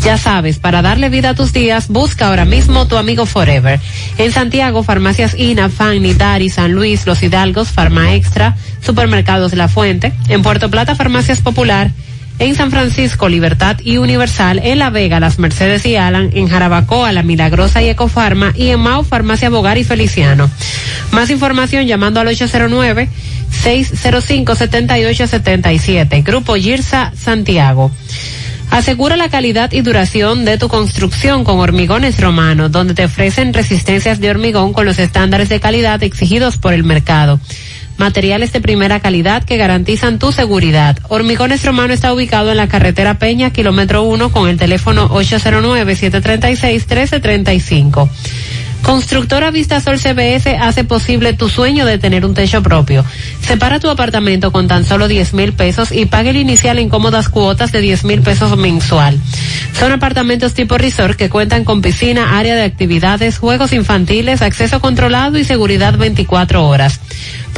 Ya 0.03 0.17
sabes, 0.17 0.59
para 0.59 0.83
darle 0.83 1.11
vida 1.11 1.31
a 1.31 1.35
tus 1.35 1.53
días, 1.53 1.89
busca 1.89 2.29
ahora 2.29 2.45
mismo 2.45 2.87
tu 2.87 2.97
Amigo 2.97 3.27
Forever. 3.27 3.81
En 4.17 4.33
Santiago, 4.33 4.83
farmacias 4.83 5.35
INA, 5.39 5.69
FAN, 5.69 6.03
Nidari, 6.03 6.49
San 6.49 6.73
Luis, 6.73 7.07
Los 7.07 7.23
Hidalgos, 7.23 7.69
Farma 7.69 8.15
Extra, 8.15 8.57
Supermercados 8.81 9.53
La 9.53 9.69
Fuente. 9.69 10.13
En 10.29 10.43
Puerto 10.43 10.71
Plata, 10.71 10.95
Farmacias 10.95 11.41
Popular 11.41 11.91
en 12.39 12.55
San 12.55 12.71
Francisco, 12.71 13.29
Libertad 13.29 13.79
y 13.83 13.99
Universal, 13.99 14.61
en 14.63 14.79
La 14.79 14.91
Vega, 14.91 15.21
Las 15.21 15.39
Mercedes 15.39 15.85
y 15.87 15.97
Alan, 15.97 16.31
en 16.33 16.49
Jarabacoa, 16.49 17.13
La 17.13 17.23
Milagrosa 17.23 17.83
y 17.83 17.89
Ecofarma 17.89 18.53
y 18.55 18.69
en 18.69 18.81
Mau, 18.81 19.05
Farmacia 19.05 19.51
Bogar 19.51 19.79
y 19.79 19.85
Feliciano. 19.85 20.51
Más 21.11 21.31
información 21.31 21.87
llamando 21.87 22.21
al 22.21 22.29
809 22.29 23.09
605 23.51 24.55
7877. 24.55 26.23
Grupo 26.23 26.55
Girsa 26.55 27.13
Santiago. 27.17 27.91
Asegura 28.71 29.17
la 29.17 29.31
calidad 29.31 29.73
y 29.73 29.81
duración 29.81 30.45
de 30.45 30.59
tu 30.59 30.69
construcción 30.69 31.43
con 31.43 31.59
Hormigones 31.59 32.21
Romanos, 32.21 32.71
donde 32.71 32.93
te 32.93 33.07
ofrecen 33.07 33.55
resistencias 33.55 34.21
de 34.21 34.31
hormigón 34.31 34.75
con 34.75 34.85
los 34.85 34.99
estándares 34.99 35.49
de 35.49 35.59
calidad 35.59 36.03
exigidos 36.03 36.59
por 36.59 36.75
el 36.75 36.85
mercado 36.85 37.41
materiales 37.99 38.53
de 38.53 38.61
primera 38.61 39.01
calidad 39.01 39.43
que 39.45 39.57
garantizan 39.59 40.19
tu 40.19 40.33
seguridad. 40.33 40.99
Hormigones 41.09 41.63
Romano 41.65 41.93
está 41.93 42.15
ubicado 42.15 42.51
en 42.51 42.57
la 42.57 42.69
carretera 42.69 43.19
Peña, 43.19 43.51
kilómetro 43.51 44.05
1, 44.05 44.33
con 44.33 44.49
el 44.49 44.57
teléfono 44.57 45.11
809-736-1335. 45.11 48.09
Constructora 48.83 49.51
Vistasol 49.51 49.99
CBS 49.99 50.57
hace 50.57 50.85
posible 50.85 51.35
tu 51.35 51.49
sueño 51.49 51.85
de 51.85 51.99
tener 51.99 52.25
un 52.25 52.35
techo 52.35 52.63
propio. 52.63 53.05
Separa 53.41 53.81
tu 53.81 53.91
apartamento 53.91 54.51
con 54.51 54.69
tan 54.69 54.87
solo 54.87 55.09
10 55.09 55.35
mil 55.35 55.53
pesos 55.53 55.93
y 55.93 56.07
pague 56.07 56.31
el 56.31 56.37
inicial 56.37 56.79
en 56.79 56.89
cómodas 56.89 57.29
cuotas 57.29 57.73
de 57.73 57.81
10 57.81 58.05
mil 58.05 58.23
pesos 58.23 58.57
mensual. 58.57 59.19
Son 59.79 59.93
apartamentos 59.93 60.55
tipo 60.55 60.79
resort 60.79 61.19
que 61.19 61.29
cuentan 61.29 61.65
con 61.65 61.83
piscina, 61.83 62.39
área 62.39 62.55
de 62.55 62.63
actividades, 62.63 63.39
juegos 63.39 63.73
infantiles, 63.73 64.43
acceso 64.43 64.81
controlado 64.81 65.39
y 65.39 65.45
seguridad 65.45 65.99
24 65.99 66.67
horas. 66.67 67.01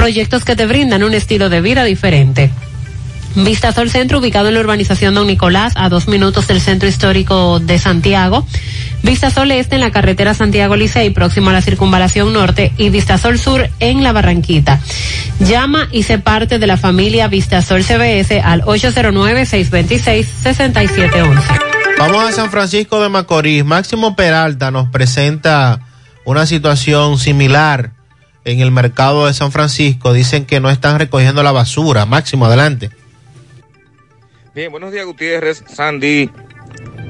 Proyectos 0.00 0.44
que 0.46 0.56
te 0.56 0.64
brindan 0.64 1.02
un 1.02 1.12
estilo 1.12 1.50
de 1.50 1.60
vida 1.60 1.84
diferente. 1.84 2.50
Vistasol 3.34 3.90
Centro, 3.90 4.18
ubicado 4.18 4.48
en 4.48 4.54
la 4.54 4.60
urbanización 4.60 5.14
Don 5.14 5.26
Nicolás, 5.26 5.74
a 5.76 5.90
dos 5.90 6.08
minutos 6.08 6.48
del 6.48 6.62
centro 6.62 6.88
histórico 6.88 7.60
de 7.60 7.78
Santiago. 7.78 8.46
Vistasol 9.02 9.50
Este 9.50 9.74
en 9.74 9.82
la 9.82 9.90
carretera 9.90 10.32
Santiago 10.32 10.74
Licey, 10.74 11.10
próximo 11.10 11.50
a 11.50 11.52
la 11.52 11.60
circunvalación 11.60 12.32
norte. 12.32 12.72
Y 12.78 12.88
Vistasol 12.88 13.38
Sur 13.38 13.68
en 13.78 14.02
la 14.02 14.12
Barranquita. 14.12 14.80
Llama 15.38 15.86
y 15.92 16.04
se 16.04 16.18
parte 16.18 16.58
de 16.58 16.66
la 16.66 16.78
familia 16.78 17.28
Vistasol 17.28 17.84
CBS 17.84 18.40
al 18.40 18.62
809-626-6711. 18.62 21.42
Vamos 21.98 22.24
a 22.24 22.32
San 22.32 22.50
Francisco 22.50 23.02
de 23.02 23.10
Macorís. 23.10 23.66
Máximo 23.66 24.16
Peralta 24.16 24.70
nos 24.70 24.88
presenta 24.88 25.80
una 26.24 26.46
situación 26.46 27.18
similar 27.18 27.99
en 28.44 28.60
el 28.60 28.70
mercado 28.70 29.26
de 29.26 29.34
San 29.34 29.52
Francisco. 29.52 30.12
Dicen 30.12 30.44
que 30.44 30.60
no 30.60 30.70
están 30.70 30.98
recogiendo 30.98 31.42
la 31.42 31.52
basura. 31.52 32.06
Máximo, 32.06 32.46
adelante. 32.46 32.90
Bien, 34.54 34.70
buenos 34.70 34.92
días 34.92 35.06
Gutiérrez, 35.06 35.62
Sandy 35.72 36.30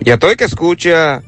y 0.05 0.11
a 0.11 0.19
todo 0.19 0.31
el 0.31 0.37
que 0.37 0.45
escucha 0.45 1.23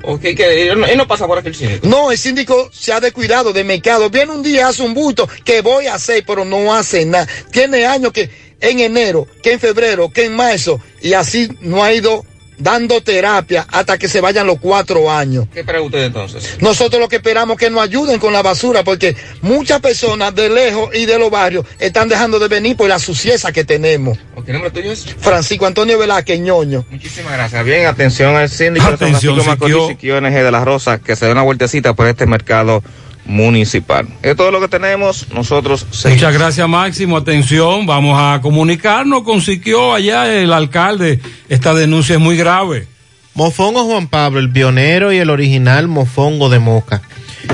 Ok, 0.06 0.22
que 0.22 0.70
él 0.70 0.80
no, 0.80 0.86
él 0.86 0.98
no 0.98 1.08
pasa 1.08 1.26
por 1.26 1.38
aquí 1.38 1.48
el 1.48 1.56
síndico. 1.56 1.88
No, 1.88 2.12
el 2.12 2.18
síndico 2.18 2.70
se 2.74 2.92
ha 2.92 3.00
descuidado 3.00 3.54
de 3.54 3.64
mercado. 3.64 4.10
Viene 4.10 4.34
un 4.34 4.44
día, 4.44 4.68
hace 4.68 4.84
un 4.84 4.94
bulto, 4.94 5.30
que 5.46 5.62
voy 5.62 5.88
a 5.88 5.96
hacer, 5.96 6.24
pero 6.28 6.44
no 6.44 6.76
hace 6.76 7.06
nada. 7.06 7.28
Tiene 7.52 7.86
años 7.86 8.12
que 8.12 8.30
en 8.60 8.80
enero, 8.80 9.28
que 9.42 9.54
en 9.54 9.60
febrero, 9.60 10.12
que 10.12 10.26
en 10.26 10.36
marzo, 10.36 10.80
y 11.02 11.14
así 11.14 11.50
no 11.62 11.84
ha 11.84 11.94
ido 11.94 12.26
dando 12.58 13.02
terapia 13.02 13.66
hasta 13.70 13.98
que 13.98 14.08
se 14.08 14.22
vayan 14.22 14.48
los 14.48 14.60
cuatro 14.60 15.12
años. 15.12 15.48
¿Qué 15.54 15.62
espera 15.62 15.82
usted 15.82 16.04
entonces? 16.06 16.58
Nosotros 16.62 17.00
lo 17.00 17.10
que 17.10 17.18
esperamos 17.18 17.56
es 17.56 17.60
que 17.60 17.70
nos 17.70 17.82
ayuden 17.82 18.20
con 18.20 18.34
la 18.34 18.42
basura, 18.42 18.84
porque 18.84 19.16
muchas 19.42 19.82
personas 19.82 20.34
de 20.34 20.50
lejos 20.50 20.90
y 20.94 21.06
de 21.06 21.20
los 21.20 21.30
barrios 21.30 21.66
están 21.80 22.10
dejando 22.10 22.40
de 22.40 22.48
venir 22.48 22.78
por 22.78 22.90
la 22.90 23.00
suciedad 23.00 23.34
que 23.54 23.64
tenemos. 23.64 24.18
¿Qué 24.46 24.52
nombre 24.52 24.72
tuyo 24.72 24.92
es? 24.92 25.06
Francisco 25.06 25.66
Antonio 25.66 25.98
Velázquez 25.98 26.40
Ñoño. 26.40 26.86
Muchísimas 26.90 27.34
gracias. 27.34 27.64
Bien, 27.64 27.86
atención 27.86 28.36
al 28.36 28.50
síndico 28.50 28.86
Atención, 28.86 29.36
Francisco 29.36 29.50
Macorís, 29.50 29.76
Siquio. 29.76 29.88
Siquio 29.88 30.22
NG 30.22 30.44
de 30.44 30.52
la 30.52 30.66
Rosa, 30.66 31.00
que 31.00 31.16
se 31.16 31.26
dé 31.26 31.32
una 31.32 31.44
vueltecita 31.44 31.94
por 31.94 32.08
este 32.08 32.26
mercado 32.26 32.84
municipal. 33.26 34.08
Es 34.22 34.36
todo 34.36 34.52
lo 34.52 34.60
que 34.60 34.68
tenemos. 34.68 35.28
Nosotros 35.34 35.86
seguimos. 35.92 36.22
Muchas 36.22 36.34
gracias, 36.34 36.70
Máximo. 36.70 37.18
Atención, 37.18 37.86
vamos 37.86 38.18
a 38.20 38.42
comunicarnos 38.42 39.24
con 39.24 39.42
Siquio 39.42 39.94
allá, 39.94 40.34
el 40.34 40.54
alcalde. 40.54 41.20
Esta 41.50 41.74
denuncia 41.74 42.16
es 42.16 42.22
muy 42.22 42.38
grave. 42.38 42.88
Mofongo 43.36 43.86
Juan 43.86 44.08
Pablo, 44.08 44.40
el 44.40 44.52
pionero 44.52 45.12
y 45.12 45.18
el 45.18 45.30
original 45.30 45.88
mofongo 45.88 46.50
de 46.50 46.60
Moca. 46.60 47.02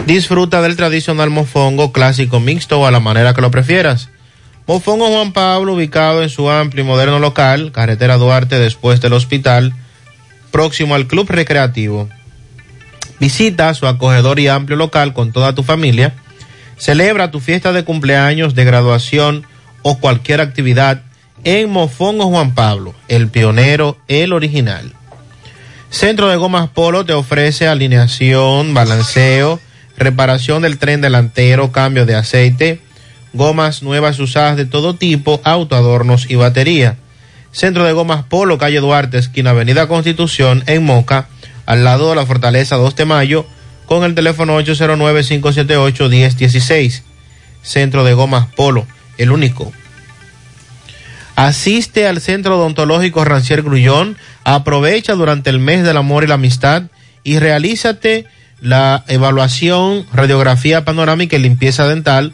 Disfruta 0.05 0.61
del 0.61 0.75
tradicional 0.75 1.29
mofongo 1.29 1.91
clásico 1.93 2.39
mixto 2.39 2.81
o 2.81 2.85
a 2.85 2.91
la 2.91 2.99
manera 2.99 3.33
que 3.33 3.41
lo 3.41 3.49
prefieras. 3.49 4.09
Mofongo 4.67 5.07
Juan 5.07 5.31
Pablo, 5.31 5.73
ubicado 5.73 6.21
en 6.21 6.29
su 6.29 6.49
amplio 6.49 6.83
y 6.83 6.87
moderno 6.87 7.19
local, 7.19 7.71
carretera 7.71 8.17
Duarte 8.17 8.59
después 8.59 9.01
del 9.01 9.13
hospital, 9.13 9.73
próximo 10.51 10.95
al 10.95 11.07
club 11.07 11.29
recreativo. 11.29 12.09
Visita 13.19 13.73
su 13.73 13.87
acogedor 13.87 14.39
y 14.39 14.47
amplio 14.47 14.77
local 14.77 15.13
con 15.13 15.31
toda 15.31 15.53
tu 15.53 15.63
familia. 15.63 16.13
Celebra 16.77 17.31
tu 17.31 17.39
fiesta 17.39 17.73
de 17.73 17.83
cumpleaños, 17.83 18.55
de 18.55 18.65
graduación 18.65 19.45
o 19.81 19.99
cualquier 19.99 20.41
actividad 20.41 21.03
en 21.43 21.69
Mofongo 21.69 22.27
Juan 22.27 22.53
Pablo, 22.53 22.93
el 23.07 23.27
pionero, 23.29 23.97
el 24.07 24.33
original. 24.33 24.93
Centro 25.89 26.27
de 26.27 26.35
Gomas 26.35 26.69
Polo 26.69 27.05
te 27.05 27.13
ofrece 27.13 27.67
alineación, 27.67 28.73
balanceo, 28.73 29.59
reparación 29.97 30.61
del 30.61 30.77
tren 30.77 31.01
delantero, 31.01 31.71
cambio 31.71 32.05
de 32.05 32.15
aceite, 32.15 32.79
gomas 33.33 33.83
nuevas 33.83 34.19
usadas 34.19 34.55
de 34.55 34.65
todo 34.65 34.95
tipo, 34.95 35.41
autoadornos 35.43 36.29
y 36.29 36.35
batería. 36.35 36.97
Centro 37.51 37.83
de 37.85 37.93
Gomas 37.93 38.23
Polo, 38.23 38.57
calle 38.57 38.79
Duarte, 38.79 39.17
esquina 39.17 39.49
Avenida 39.49 39.87
Constitución, 39.87 40.63
en 40.67 40.85
Moca, 40.85 41.27
al 41.69 41.83
lado 41.83 42.09
de 42.09 42.15
la 42.15 42.25
Fortaleza 42.25 42.77
2 42.77 42.95
de 42.95 43.05
Mayo, 43.05 43.45
con 43.85 44.03
el 44.03 44.15
teléfono 44.15 44.59
809-578-1016. 44.59 47.03
Centro 47.61 48.03
de 48.03 48.15
Gomas 48.15 48.47
Polo, 48.55 48.87
el 49.19 49.29
único. 49.29 49.71
Asiste 51.35 52.07
al 52.07 52.21
Centro 52.21 52.57
Odontológico 52.57 53.23
Rancier 53.23 53.61
Grullón, 53.61 54.17
aprovecha 54.43 55.13
durante 55.13 55.51
el 55.51 55.59
mes 55.59 55.83
del 55.83 55.97
amor 55.97 56.23
y 56.23 56.27
la 56.27 56.33
amistad 56.33 56.85
y 57.23 57.37
realízate 57.37 58.25
la 58.61 59.03
evaluación, 59.07 60.07
radiografía 60.11 60.83
panorámica 60.83 61.35
y 61.35 61.39
limpieza 61.39 61.87
dental 61.87 62.33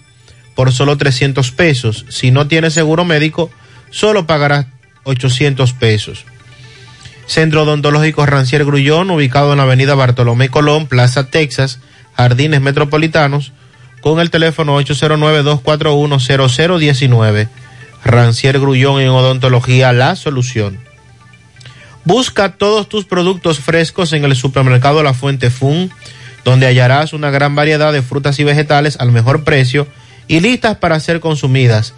por 0.56 0.72
solo 0.72 0.96
300 0.96 1.52
pesos. 1.52 2.06
Si 2.08 2.32
no 2.32 2.48
tienes 2.48 2.74
seguro 2.74 3.04
médico, 3.04 3.52
solo 3.92 4.26
pagarás 4.26 4.68
800 5.04 5.74
pesos. 5.74 6.24
Centro 7.28 7.64
Odontológico 7.64 8.26
Rancier 8.26 8.64
Grullón, 8.66 9.12
ubicado 9.12 9.52
en 9.52 9.58
la 9.58 9.64
avenida 9.64 9.96
Bartolomé 9.96 10.48
Colón, 10.50 10.88
Plaza 10.88 11.30
Texas, 11.30 11.80
Jardines 12.16 12.62
Metropolitanos, 12.62 13.52
con 14.02 14.20
el 14.20 14.30
teléfono 14.30 14.80
809-241-0019. 14.82 17.48
Rancier 18.04 18.60
Grullón 18.60 19.02
en 19.02 19.10
Odontología, 19.10 19.92
la 19.92 20.16
solución. 20.16 20.78
Busca 22.04 22.54
todos 22.54 22.88
tus 22.88 23.06
productos 23.06 23.60
frescos 23.60 24.14
en 24.14 24.24
el 24.26 24.36
supermercado 24.36 25.02
La 25.02 25.16
Fuente 25.16 25.50
Fun, 25.50 25.90
donde 26.44 26.68
hallarás 26.68 27.14
una 27.14 27.32
gran 27.32 27.56
variedad 27.56 27.92
de 27.92 28.04
frutas 28.04 28.38
y 28.40 28.44
vegetales 28.44 28.98
al 29.00 29.12
mejor 29.12 29.44
precio 29.44 29.88
y 30.28 30.40
listas 30.40 30.78
para 30.78 31.00
ser 31.00 31.20
consumidas. 31.20 31.96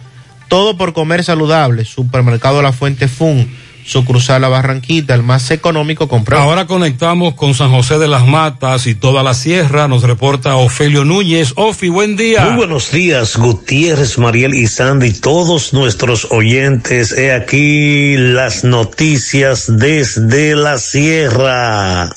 Todo 0.48 0.78
por 0.78 0.94
comer 0.94 1.24
saludable. 1.24 1.84
Supermercado 1.84 2.62
La 2.62 2.72
Fuente 2.72 3.06
Fun, 3.06 3.54
sucursal 3.88 4.42
La 4.42 4.48
Barranquita, 4.48 5.14
el 5.14 5.22
más 5.22 5.50
económico 5.50 6.08
comprar. 6.08 6.42
Ahora 6.42 6.66
conectamos 6.66 7.34
con 7.34 7.54
San 7.54 7.70
José 7.70 7.98
de 7.98 8.06
las 8.06 8.26
Matas 8.26 8.86
y 8.86 8.94
toda 8.94 9.22
la 9.22 9.32
sierra. 9.32 9.88
Nos 9.88 10.02
reporta 10.02 10.56
Ofelio 10.56 11.06
Núñez. 11.06 11.54
Ofi, 11.56 11.88
buen 11.88 12.16
día. 12.16 12.44
Muy 12.44 12.56
buenos 12.56 12.92
días, 12.92 13.38
Gutiérrez, 13.38 14.18
Mariel 14.18 14.54
y 14.54 14.66
Sandy, 14.66 15.12
todos 15.12 15.72
nuestros 15.72 16.26
oyentes. 16.30 17.12
He 17.12 17.32
aquí 17.32 18.16
las 18.18 18.62
noticias 18.62 19.64
desde 19.78 20.54
la 20.54 20.76
sierra. 20.76 22.10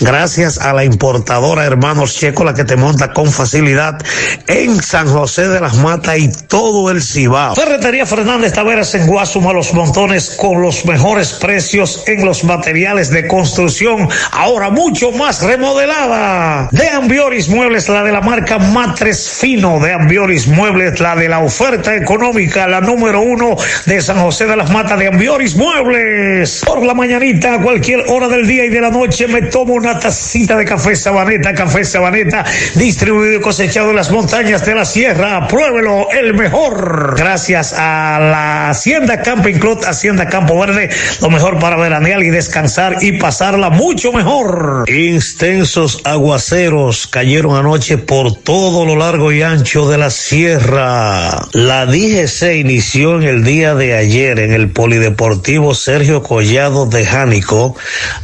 Gracias 0.00 0.58
a 0.58 0.72
la 0.72 0.84
importadora 0.84 1.64
Hermanos 1.64 2.16
Checo, 2.16 2.42
la 2.42 2.54
que 2.54 2.64
te 2.64 2.74
monta 2.74 3.12
con 3.12 3.30
facilidad 3.30 4.02
en 4.48 4.82
San 4.82 5.06
José 5.06 5.46
de 5.48 5.60
las 5.60 5.76
Matas 5.76 6.18
y 6.18 6.32
todo 6.48 6.90
el 6.90 7.00
Cibao. 7.00 7.54
Ferretería 7.54 8.06
Fernández 8.06 8.52
Taveras 8.52 8.92
en 8.96 9.06
Guasuma, 9.06 9.52
los 9.52 9.72
montones 9.72 10.36
con 10.40 10.60
los 10.60 10.84
mejores 10.84 11.11
precios 11.40 12.04
en 12.06 12.24
los 12.24 12.42
materiales 12.44 13.10
de 13.10 13.26
construcción, 13.26 14.08
ahora 14.30 14.70
mucho 14.70 15.12
más 15.12 15.42
remodelada. 15.42 16.68
De 16.72 16.88
Ambioris 16.88 17.48
Muebles, 17.48 17.88
la 17.88 18.02
de 18.02 18.12
la 18.12 18.22
marca 18.22 18.58
Matres 18.58 19.28
Fino, 19.28 19.78
de 19.78 19.92
Ambioris 19.92 20.46
Muebles, 20.46 21.00
la 21.00 21.14
de 21.14 21.28
la 21.28 21.40
oferta 21.40 21.94
económica, 21.94 22.66
la 22.66 22.80
número 22.80 23.20
uno 23.20 23.56
de 23.84 24.00
San 24.00 24.20
José 24.20 24.46
de 24.46 24.56
las 24.56 24.70
Matas 24.70 24.98
de 24.98 25.08
Ambioris 25.08 25.54
Muebles. 25.54 26.62
Por 26.64 26.84
la 26.84 26.94
mañanita, 26.94 27.54
a 27.54 27.60
cualquier 27.60 28.04
hora 28.08 28.28
del 28.28 28.46
día 28.46 28.64
y 28.64 28.70
de 28.70 28.80
la 28.80 28.90
noche, 28.90 29.26
me 29.26 29.42
tomo 29.42 29.74
una 29.74 29.98
tacita 29.98 30.56
de 30.56 30.64
café 30.64 30.96
Sabaneta, 30.96 31.52
café 31.52 31.84
Sabaneta, 31.84 32.44
distribuido 32.74 33.36
y 33.36 33.40
cosechado 33.40 33.90
en 33.90 33.96
las 33.96 34.10
montañas 34.10 34.64
de 34.64 34.74
la 34.74 34.86
sierra. 34.86 35.46
Pruébelo, 35.46 36.08
el 36.10 36.32
mejor. 36.32 37.16
Gracias 37.18 37.74
a 37.76 38.18
la 38.18 38.70
Hacienda 38.70 39.20
Camping 39.20 39.58
Club, 39.58 39.82
Hacienda 39.84 40.28
Campo 40.28 40.58
Verde, 40.58 40.88
lo 41.20 41.30
mejor 41.30 41.58
para 41.58 41.76
veranear 41.76 42.22
y 42.22 42.30
descansar 42.30 42.96
y 43.00 43.12
pasarla 43.12 43.70
mucho 43.70 44.12
mejor. 44.12 44.84
Extensos 44.86 46.00
aguaceros 46.04 47.06
cayeron 47.06 47.56
anoche 47.56 47.98
por 47.98 48.34
todo 48.34 48.84
lo 48.84 48.96
largo 48.96 49.32
y 49.32 49.42
ancho 49.42 49.88
de 49.88 49.98
la 49.98 50.10
sierra. 50.10 51.46
La 51.52 51.86
DGC 51.86 52.56
inició 52.56 53.16
en 53.16 53.22
el 53.24 53.44
día 53.44 53.74
de 53.74 53.94
ayer 53.94 54.38
en 54.38 54.52
el 54.52 54.70
Polideportivo 54.70 55.74
Sergio 55.74 56.22
Collado 56.22 56.86
de 56.86 57.04
Jánico 57.04 57.76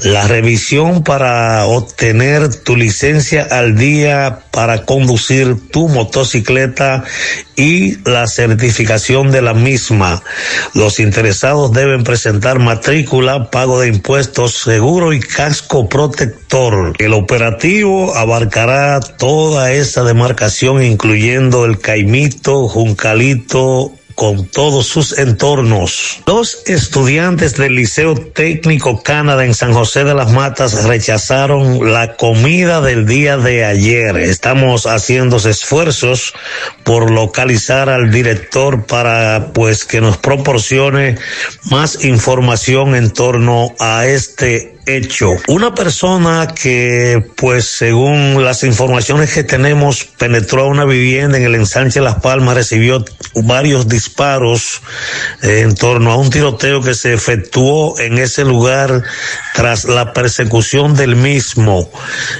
la 0.02 0.26
revisión 0.26 1.02
para 1.02 1.66
obtener 1.66 2.54
tu 2.62 2.76
licencia 2.76 3.46
al 3.50 3.76
día 3.76 4.40
para 4.50 4.84
conducir 4.84 5.70
tu 5.70 5.88
motocicleta 5.88 7.04
y 7.58 7.98
la 8.08 8.28
certificación 8.28 9.32
de 9.32 9.42
la 9.42 9.52
misma. 9.52 10.22
Los 10.74 11.00
interesados 11.00 11.72
deben 11.72 12.04
presentar 12.04 12.60
matrícula, 12.60 13.50
pago 13.50 13.80
de 13.80 13.88
impuestos, 13.88 14.54
seguro 14.54 15.12
y 15.12 15.18
casco 15.18 15.88
protector. 15.88 16.94
El 16.98 17.14
operativo 17.14 18.14
abarcará 18.14 19.00
toda 19.00 19.72
esa 19.72 20.04
demarcación, 20.04 20.84
incluyendo 20.84 21.64
el 21.64 21.80
Caimito, 21.80 22.68
Juncalito, 22.68 23.97
con 24.18 24.48
todos 24.48 24.88
sus 24.88 25.16
entornos. 25.16 26.22
Los 26.26 26.64
estudiantes 26.66 27.56
del 27.56 27.76
Liceo 27.76 28.16
Técnico 28.16 29.00
Canadá 29.00 29.44
en 29.44 29.54
San 29.54 29.72
José 29.72 30.02
de 30.02 30.12
las 30.12 30.32
Matas 30.32 30.82
rechazaron 30.82 31.92
la 31.92 32.16
comida 32.16 32.80
del 32.80 33.06
día 33.06 33.36
de 33.36 33.64
ayer. 33.64 34.16
Estamos 34.16 34.88
haciendo 34.88 35.36
esfuerzos 35.36 36.34
por 36.82 37.12
localizar 37.12 37.88
al 37.88 38.10
director 38.10 38.86
para 38.86 39.52
pues 39.54 39.84
que 39.84 40.00
nos 40.00 40.16
proporcione 40.16 41.16
más 41.70 42.04
información 42.04 42.96
en 42.96 43.12
torno 43.12 43.72
a 43.78 44.06
este 44.06 44.77
hecho. 44.88 45.36
Una 45.48 45.74
persona 45.74 46.48
que, 46.48 47.24
pues, 47.36 47.66
según 47.66 48.42
las 48.42 48.64
informaciones 48.64 49.32
que 49.32 49.44
tenemos, 49.44 50.04
penetró 50.04 50.62
a 50.62 50.66
una 50.66 50.84
vivienda 50.84 51.36
en 51.36 51.44
el 51.44 51.54
ensanche 51.54 52.00
Las 52.00 52.16
Palmas, 52.16 52.54
recibió 52.54 53.04
varios 53.34 53.88
disparos 53.88 54.80
eh, 55.42 55.60
en 55.60 55.74
torno 55.74 56.12
a 56.12 56.16
un 56.16 56.30
tiroteo 56.30 56.80
que 56.80 56.94
se 56.94 57.12
efectuó 57.12 57.98
en 58.00 58.18
ese 58.18 58.44
lugar 58.44 59.02
tras 59.54 59.84
la 59.84 60.12
persecución 60.12 60.96
del 60.96 61.16
mismo. 61.16 61.90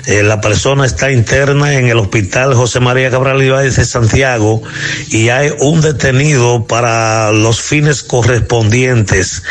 Eh, 0.06 0.22
la 0.22 0.40
persona 0.40 0.86
está 0.86 1.10
interna 1.10 1.74
en 1.74 1.88
el 1.88 1.98
hospital 1.98 2.54
José 2.54 2.80
María 2.80 3.10
Cabral 3.10 3.42
Ibáñez 3.42 3.76
de 3.76 3.84
Santiago 3.84 4.62
y 5.10 5.28
hay 5.28 5.52
un 5.60 5.80
detenido 5.80 6.64
para 6.66 7.32
los 7.32 7.60
fines 7.60 8.02
correspondientes. 8.02 9.42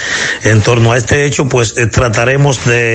En 0.43 0.61
torno 0.61 0.93
a 0.93 0.97
este 0.97 1.25
hecho, 1.25 1.47
pues, 1.47 1.75
eh, 1.77 1.87
trataremos 1.87 2.65
de 2.65 2.86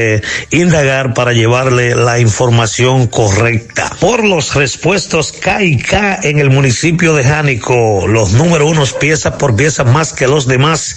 indagar 0.51 1.15
para 1.15 1.33
llevarle 1.33 1.95
la 1.95 2.19
información 2.21 3.07
correcta. 3.07 3.91
Por 4.01 4.25
los 4.25 4.55
respuestos 4.55 5.33
K 5.33 5.63
y 5.63 5.79
K 5.79 6.21
en 6.23 6.39
el 6.39 6.51
municipio 6.51 7.15
de 7.15 7.25
Jánico, 7.25 8.07
los 8.07 8.33
número 8.33 8.67
unos 8.67 8.93
pieza 8.93 9.39
por 9.39 9.57
pieza 9.57 9.85
más 9.85 10.13
que 10.13 10.27
los 10.27 10.47
demás, 10.47 10.97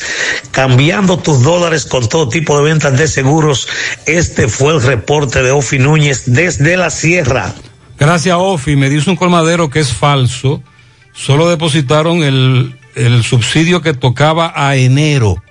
cambiando 0.51 1.17
tus 1.17 1.43
dólares 1.43 1.85
con 1.85 2.07
todo 2.07 2.29
tipo 2.29 2.57
de 2.57 2.63
ventas 2.63 2.97
de 2.97 3.07
seguros. 3.07 3.67
Este 4.05 4.47
fue 4.47 4.73
el 4.73 4.81
reporte 4.81 5.41
de 5.41 5.51
Ofi 5.51 5.79
Núñez 5.79 6.23
desde 6.25 6.77
la 6.77 6.89
sierra. 6.89 7.53
Gracias, 7.97 8.35
Ofi. 8.37 8.75
Me 8.75 8.89
dice 8.89 9.09
un 9.09 9.15
colmadero 9.15 9.69
que 9.69 9.79
es 9.79 9.93
falso. 9.93 10.61
Solo 11.13 11.49
depositaron 11.49 12.23
el, 12.23 12.75
el 12.95 13.23
subsidio 13.23 13.81
que 13.81 13.93
tocaba 13.93 14.53
a 14.55 14.75
enero. 14.75 15.41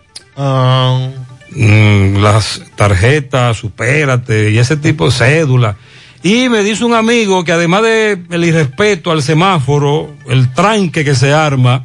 Mm, 1.55 2.16
las 2.16 2.62
tarjetas, 2.74 3.57
supérate 3.58 4.50
y 4.50 4.58
ese 4.58 4.76
tipo 4.76 5.07
de 5.07 5.12
cédula. 5.12 5.76
Y 6.23 6.49
me 6.49 6.62
dice 6.62 6.84
un 6.84 6.94
amigo 6.94 7.44
que 7.44 7.52
además 7.52 7.83
de 7.83 8.18
el 8.31 8.44
irrespeto 8.44 9.10
al 9.10 9.23
semáforo, 9.23 10.15
el 10.28 10.52
tranque 10.52 11.05
que 11.05 11.15
se 11.15 11.33
arma 11.33 11.84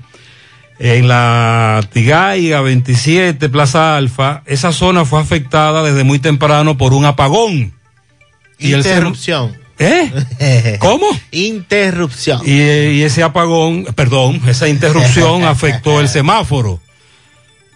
en 0.80 1.10
la 1.10 1.82
Tigaiga 1.92 2.62
27, 2.62 3.50
Plaza 3.50 3.98
Alfa, 3.98 4.44
esa 4.46 4.72
zona 4.72 5.04
fue 5.04 5.20
afectada 5.20 5.84
desde 5.84 6.06
muy 6.06 6.20
temprano 6.20 6.78
por 6.78 6.94
un 6.94 7.06
apagón. 7.06 7.74
Interrupción. 8.60 9.58
¿Eh? 9.78 10.78
¿Cómo? 10.80 11.06
Interrupción. 11.32 12.42
Y, 12.46 12.54
y 12.54 13.04
ese 13.04 13.24
apagón, 13.24 13.86
perdón, 13.94 14.42
esa 14.48 14.68
interrupción 14.68 15.44
afectó 15.46 16.00
el 16.00 16.08
semáforo, 16.08 16.80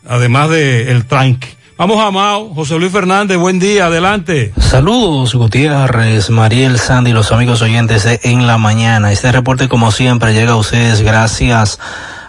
además 0.08 0.50
del 0.50 0.88
el 0.88 1.06
tranque. 1.06 1.50
Vamos 1.76 2.00
a 2.00 2.12
Mao, 2.12 2.54
José 2.54 2.78
Luis 2.78 2.92
Fernández, 2.92 3.36
buen 3.38 3.58
día, 3.58 3.88
adelante. 3.88 4.54
Saludos, 4.60 5.34
Gutiérrez, 5.34 6.30
Mariel 6.30 6.78
Sandy, 6.78 7.14
los 7.14 7.32
amigos 7.32 7.64
oyentes 7.64 8.04
de 8.04 8.20
En 8.24 8.46
la 8.46 8.60
Mañana. 8.60 9.12
Este 9.12 9.32
reporte, 9.32 9.68
como 9.68 9.92
siempre, 9.92 10.36
llega 10.36 10.52
a 10.52 10.58
ustedes 10.58 11.02
gracias 11.02 11.80
a 11.80 11.84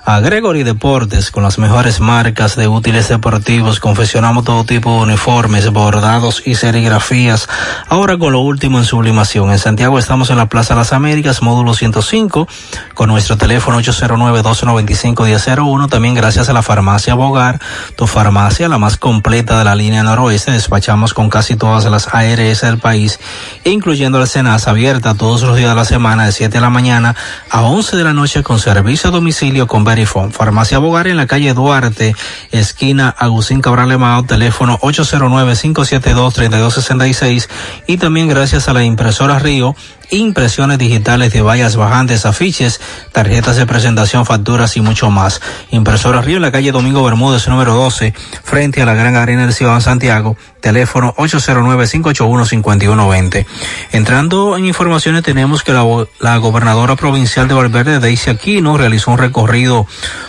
Gregory 0.07 0.65
Deportes 0.65 1.31
con 1.31 1.43
las 1.43 1.59
mejores 1.59 1.99
marcas 1.99 2.57
de 2.57 2.69
útiles 2.69 3.09
deportivos. 3.09 3.81
Confeccionamos 3.81 4.45
todo 4.45 4.65
tipo 4.65 4.97
de 4.97 5.05
uniformes, 5.05 5.71
bordados 5.71 6.43
y 6.45 6.57
serigrafías. 6.57 7.49
Ahora 7.89 8.19
con 8.19 8.35
lo 8.35 8.41
último 8.41 8.77
en 8.79 8.85
sublimación. 8.85 9.51
En 9.51 9.59
Santiago 9.59 9.99
estamos 9.99 10.29
en 10.29 10.37
la 10.37 10.51
Plaza 10.51 10.75
Las 10.75 10.93
Américas, 10.93 11.41
módulo 11.41 11.73
105, 11.73 12.47
con 12.93 13.09
nuestro 13.09 13.39
teléfono 13.39 13.81
809-295-1001. 13.81 15.89
También 15.89 16.15
gracias 16.15 16.51
a 16.51 16.53
la 16.53 16.61
farmacia 16.63 17.15
Bogar, 17.15 17.59
tu 17.97 18.07
farmacia, 18.07 18.69
la 18.69 18.77
más 18.79 18.99
completa 18.99 19.59
de 19.59 19.65
la 19.65 19.75
línea 19.75 20.03
noroeste. 20.03 20.53
Despachamos 20.53 21.15
con 21.15 21.31
casi 21.31 21.57
todas 21.57 21.87
las 21.87 22.09
ARS 22.13 22.61
del 22.61 22.77
país, 22.79 23.19
incluyendo 23.65 24.19
la 24.19 24.27
Cenas 24.27 24.69
abierta 24.69 25.15
todos 25.15 25.41
los 25.43 25.57
días 25.57 25.71
de 25.71 25.77
la 25.77 25.87
semana 25.87 26.27
de 26.27 26.33
7 26.33 26.53
de 26.53 26.61
la 26.61 26.71
mañana 26.71 27.17
a 27.51 27.63
11 27.63 27.97
de 27.97 28.05
la 28.05 28.13
noche 28.13 28.43
con 28.43 28.59
servicio 28.59 29.09
a 29.09 29.13
domicilio 29.13 29.67
con 29.67 29.94
Farmacia 30.05 30.79
Bogar 30.79 31.07
en 31.07 31.17
la 31.17 31.27
calle 31.27 31.55
Duarte, 31.55 32.15
esquina 32.51 33.09
Agustín 33.09 33.61
Cabral 33.61 33.89
Lemao, 33.89 34.25
teléfono 34.25 34.79
809-572-3266 34.81 37.49
y 37.87 37.97
también 37.97 38.29
gracias 38.29 38.69
a 38.69 38.73
la 38.73 38.83
impresora 38.83 39.39
Río, 39.39 39.77
impresiones 40.11 40.79
digitales 40.79 41.33
de 41.33 41.43
vallas 41.43 41.77
bajantes, 41.77 42.27
afiches, 42.27 42.81
tarjetas 43.13 43.57
de 43.57 43.67
presentación, 43.67 44.27
facturas 44.27 44.77
y 44.77 44.81
mucho 44.81 45.11
más. 45.11 45.41
Impresora 45.71 46.23
Río 46.23 46.37
en 46.37 46.43
la 46.43 46.53
calle 46.53 46.71
Domingo 46.73 47.05
Bermúdez, 47.05 47.49
número 47.49 47.75
12, 47.75 48.15
frente 48.43 48.83
a 48.83 48.87
la 48.87 48.95
Gran 48.95 49.17
Arena 49.17 49.43
del 49.43 49.55
Ciudad 49.55 49.81
Santiago, 49.81 50.37
teléfono 50.61 51.15
809-581-5120. 51.17 53.47
Entrando 53.93 54.57
en 54.57 54.67
informaciones, 54.67 55.23
tenemos 55.23 55.63
que 55.63 55.73
la, 55.73 55.85
la 56.21 56.37
gobernadora 56.39 56.97
provincial 56.97 57.47
de 57.49 57.55
Valverde, 57.55 58.01
Daisy 58.01 58.31
Aquino, 58.31 58.77
realizó 58.77 59.11
un 59.11 59.19
recorrido 59.19 59.87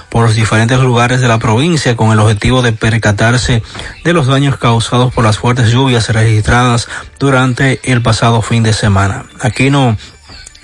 por 0.09 0.23
los 0.23 0.35
diferentes 0.35 0.79
lugares 0.79 1.21
de 1.21 1.27
la 1.27 1.39
provincia 1.39 1.95
con 1.95 2.11
el 2.11 2.19
objetivo 2.19 2.61
de 2.61 2.73
percatarse 2.73 3.63
de 4.03 4.13
los 4.13 4.27
daños 4.27 4.57
causados 4.57 5.13
por 5.13 5.23
las 5.23 5.37
fuertes 5.37 5.71
lluvias 5.71 6.09
registradas 6.09 6.87
durante 7.19 7.79
el 7.83 8.01
pasado 8.01 8.41
fin 8.41 8.63
de 8.63 8.73
semana. 8.73 9.25
Aquino 9.41 9.97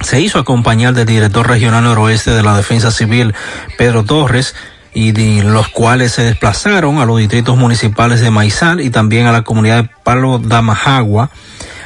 se 0.02 0.20
hizo 0.20 0.40
acompañar 0.40 0.94
del 0.94 1.06
director 1.06 1.48
regional 1.48 1.84
noroeste 1.84 2.32
de 2.32 2.44
la 2.44 2.58
Defensa 2.58 2.92
Civil, 2.92 3.34
Pedro 3.78 4.03
Torres, 4.03 4.56
y 4.94 5.11
de 5.11 5.44
los 5.44 5.70
cuales 5.70 6.11
se 6.11 6.24
desplazaron 6.24 7.00
a 7.00 7.06
los 7.06 7.18
distritos 7.18 7.58
municipales 7.58 8.20
de 8.20 8.30
Maizal 8.30 8.82
y 8.82 8.90
también 8.90 9.26
a 9.26 9.32
la 9.32 9.44
comunidad 9.44 9.84
de 9.84 9.90
Palo 10.03 10.40
Damajagua, 10.40 11.30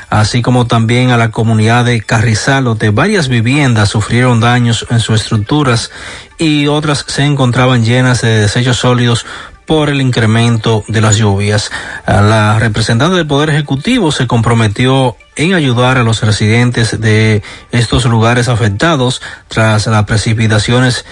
así 0.09 0.41
como 0.41 0.67
también 0.67 1.11
a 1.11 1.17
la 1.17 1.31
comunidad 1.31 1.85
de 1.85 2.01
Carrizal, 2.01 2.65
donde 2.65 2.89
varias 2.89 3.27
viviendas 3.27 3.89
sufrieron 3.89 4.39
daños 4.39 4.85
en 4.89 4.99
sus 4.99 5.21
estructuras 5.21 5.91
y 6.37 6.67
otras 6.67 7.05
se 7.07 7.23
encontraban 7.23 7.83
llenas 7.83 8.21
de 8.21 8.39
desechos 8.39 8.77
sólidos 8.77 9.25
por 9.65 9.89
el 9.89 10.01
incremento 10.01 10.83
de 10.87 11.01
las 11.01 11.17
lluvias. 11.17 11.71
La 12.05 12.59
representante 12.59 13.15
del 13.15 13.27
Poder 13.27 13.49
Ejecutivo 13.49 14.11
se 14.11 14.27
comprometió 14.27 15.15
en 15.35 15.53
ayudar 15.53 15.97
a 15.97 16.03
los 16.03 16.21
residentes 16.21 16.99
de 17.01 17.41
estos 17.71 18.05
lugares 18.05 18.47
afectados 18.47 19.21
tras 19.47 19.87
las 19.87 20.05
precipitaciones 20.05 21.05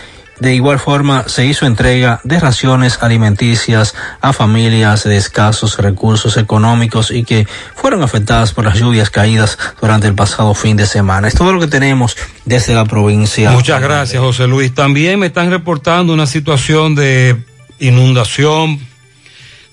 de 0.43 0.53
igual 0.53 0.77
forma, 0.77 1.23
se 1.29 1.45
hizo 1.45 1.65
entrega 1.65 2.19
de 2.25 2.37
raciones 2.37 2.99
alimenticias 3.01 3.95
a 4.19 4.33
familias 4.33 5.05
de 5.05 5.15
escasos 5.15 5.77
recursos 5.77 6.35
económicos 6.35 7.11
y 7.11 7.23
que 7.23 7.47
fueron 7.75 8.03
afectadas 8.03 8.51
por 8.51 8.65
las 8.65 8.77
lluvias 8.77 9.09
caídas 9.09 9.57
durante 9.79 10.05
el 10.07 10.15
pasado 10.15 10.53
fin 10.53 10.75
de 10.75 10.85
semana. 10.85 11.29
Es 11.29 11.35
todo 11.35 11.53
lo 11.53 11.61
que 11.61 11.67
tenemos 11.67 12.17
desde 12.43 12.75
la 12.75 12.83
provincia. 12.83 13.51
Muchas 13.51 13.81
gracias, 13.81 14.21
José 14.21 14.47
Luis. 14.47 14.75
También 14.75 15.17
me 15.17 15.27
están 15.27 15.49
reportando 15.49 16.11
una 16.11 16.27
situación 16.27 16.93
de 16.93 17.41
inundación. 17.79 18.79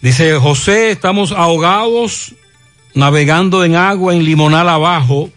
Dice 0.00 0.36
José, 0.36 0.92
estamos 0.92 1.32
ahogados 1.32 2.36
navegando 2.94 3.64
en 3.64 3.74
agua 3.74 4.14
en 4.14 4.24
Limonal 4.24 4.68
abajo, 4.68 5.30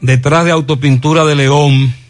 detrás 0.00 0.44
de 0.44 0.50
Autopintura 0.50 1.24
de 1.24 1.34
León 1.34 2.03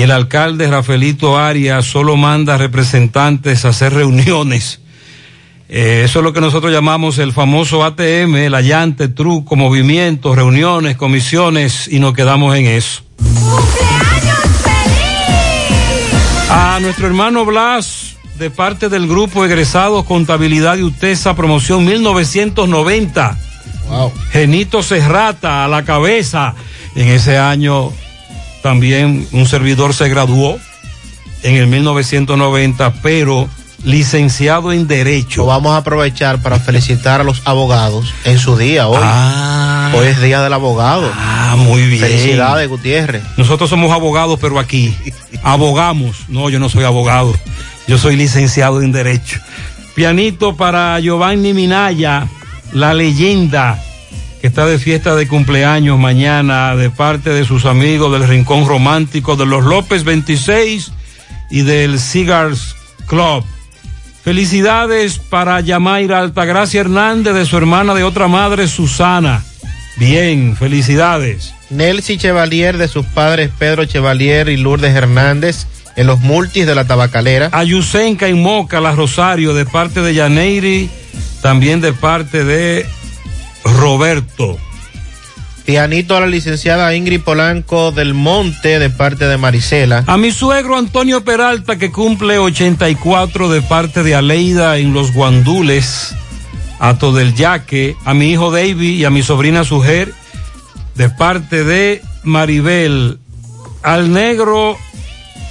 y 0.00 0.02
el 0.02 0.12
alcalde 0.12 0.66
Rafaelito 0.66 1.36
Arias 1.36 1.84
solo 1.84 2.16
manda 2.16 2.56
representantes 2.56 3.66
a 3.66 3.68
hacer 3.68 3.92
reuniones 3.92 4.80
Eh, 5.68 6.02
eso 6.06 6.20
es 6.20 6.24
lo 6.24 6.32
que 6.32 6.40
nosotros 6.40 6.72
llamamos 6.72 7.18
el 7.18 7.34
famoso 7.34 7.84
ATM, 7.84 8.34
el 8.36 8.54
allante, 8.54 9.08
truco, 9.08 9.56
movimientos, 9.56 10.34
reuniones, 10.34 10.96
comisiones 10.96 11.86
y 11.86 12.00
nos 12.00 12.14
quedamos 12.14 12.56
en 12.56 12.64
eso. 12.64 13.02
A 16.48 16.78
nuestro 16.80 17.06
hermano 17.06 17.44
Blas, 17.44 18.16
de 18.38 18.48
parte 18.50 18.88
del 18.88 19.06
grupo 19.06 19.44
Egresados 19.44 20.06
Contabilidad 20.06 20.78
y 20.78 20.82
UTESA, 20.82 21.36
promoción 21.36 21.84
1990. 21.84 23.38
Genito 24.32 24.82
Serrata 24.82 25.66
a 25.66 25.68
la 25.68 25.84
cabeza. 25.84 26.54
En 26.96 27.06
ese 27.06 27.38
año 27.38 27.92
también 28.62 29.26
un 29.32 29.46
servidor 29.46 29.94
se 29.94 30.08
graduó 30.08 30.58
en 31.42 31.56
el 31.56 31.66
1990, 31.66 32.92
pero 33.02 33.48
licenciado 33.84 34.72
en 34.72 34.86
Derecho. 34.86 35.42
Lo 35.42 35.46
vamos 35.46 35.72
a 35.72 35.78
aprovechar 35.78 36.42
para 36.42 36.58
felicitar 36.58 37.20
a 37.20 37.24
los 37.24 37.42
abogados 37.44 38.12
en 38.24 38.38
su 38.38 38.56
día 38.56 38.88
hoy. 38.88 39.02
Hoy 39.94 40.06
es 40.06 40.20
Día 40.20 40.42
del 40.42 40.52
Abogado. 40.52 41.10
Ah, 41.14 41.56
muy 41.56 41.86
bien. 41.86 42.00
Felicidades, 42.00 42.68
Gutiérrez. 42.68 43.22
Nosotros 43.36 43.70
somos 43.70 43.90
abogados, 43.92 44.38
pero 44.40 44.58
aquí 44.58 44.94
abogamos. 45.42 46.28
No, 46.28 46.50
yo 46.50 46.58
no 46.58 46.68
soy 46.68 46.84
abogado. 46.84 47.34
Yo 47.88 47.98
soy 47.98 48.16
licenciado 48.16 48.82
en 48.82 48.92
Derecho. 48.92 49.40
Pianito 49.94 50.56
para 50.56 51.00
Giovanni 51.00 51.54
Minaya, 51.54 52.28
la 52.72 52.94
leyenda 52.94 53.82
que 54.40 54.46
está 54.46 54.66
de 54.66 54.78
fiesta 54.78 55.14
de 55.16 55.28
cumpleaños 55.28 55.98
mañana 55.98 56.74
de 56.74 56.88
parte 56.88 57.30
de 57.30 57.44
sus 57.44 57.66
amigos 57.66 58.12
del 58.12 58.26
Rincón 58.26 58.66
Romántico 58.66 59.36
de 59.36 59.44
los 59.44 59.64
López 59.64 60.04
26 60.04 60.92
y 61.50 61.62
del 61.62 61.98
Cigars 61.98 62.74
Club. 63.06 63.44
Felicidades 64.24 65.18
para 65.18 65.60
Yamaira 65.60 66.20
Altagracia 66.20 66.80
Hernández 66.80 67.34
de 67.34 67.44
su 67.44 67.56
hermana 67.56 67.94
de 67.94 68.04
otra 68.04 68.28
madre, 68.28 68.66
Susana. 68.68 69.44
Bien, 69.96 70.56
felicidades. 70.56 71.54
Nelcy 71.68 72.16
Chevalier 72.16 72.78
de 72.78 72.88
sus 72.88 73.04
padres 73.06 73.50
Pedro 73.58 73.84
Chevalier 73.84 74.48
y 74.48 74.56
Lourdes 74.56 74.94
Hernández 74.94 75.66
en 75.96 76.06
los 76.06 76.20
multis 76.20 76.66
de 76.66 76.74
la 76.74 76.86
tabacalera. 76.86 77.50
Ayusenca 77.52 78.28
y 78.28 78.34
Moca, 78.34 78.80
la 78.80 78.92
Rosario, 78.92 79.52
de 79.52 79.66
parte 79.66 80.00
de 80.00 80.14
Yaneiri, 80.14 80.88
también 81.42 81.80
de 81.80 81.92
parte 81.92 82.44
de 82.44 82.86
Roberto. 83.64 84.58
Pianito 85.64 86.16
a 86.16 86.20
la 86.20 86.26
licenciada 86.26 86.94
Ingrid 86.94 87.20
Polanco 87.20 87.92
del 87.92 88.14
Monte 88.14 88.78
de 88.78 88.90
parte 88.90 89.26
de 89.26 89.36
Marisela. 89.36 90.04
A 90.06 90.16
mi 90.16 90.32
suegro 90.32 90.76
Antonio 90.76 91.22
Peralta 91.22 91.76
que 91.76 91.92
cumple 91.92 92.38
84 92.38 93.48
de 93.48 93.62
parte 93.62 94.02
de 94.02 94.14
Aleida 94.14 94.78
en 94.78 94.92
los 94.92 95.12
Guandules. 95.12 96.14
A 96.80 96.98
todo 96.98 97.20
el 97.20 97.34
Yaque. 97.34 97.96
A 98.04 98.14
mi 98.14 98.30
hijo 98.30 98.50
David 98.50 98.98
y 98.98 99.04
a 99.04 99.10
mi 99.10 99.22
sobrina 99.22 99.64
Sujer 99.64 100.12
de 100.96 101.08
parte 101.10 101.62
de 101.62 102.02
Maribel. 102.24 103.18
Al 103.82 104.12
negro 104.12 104.76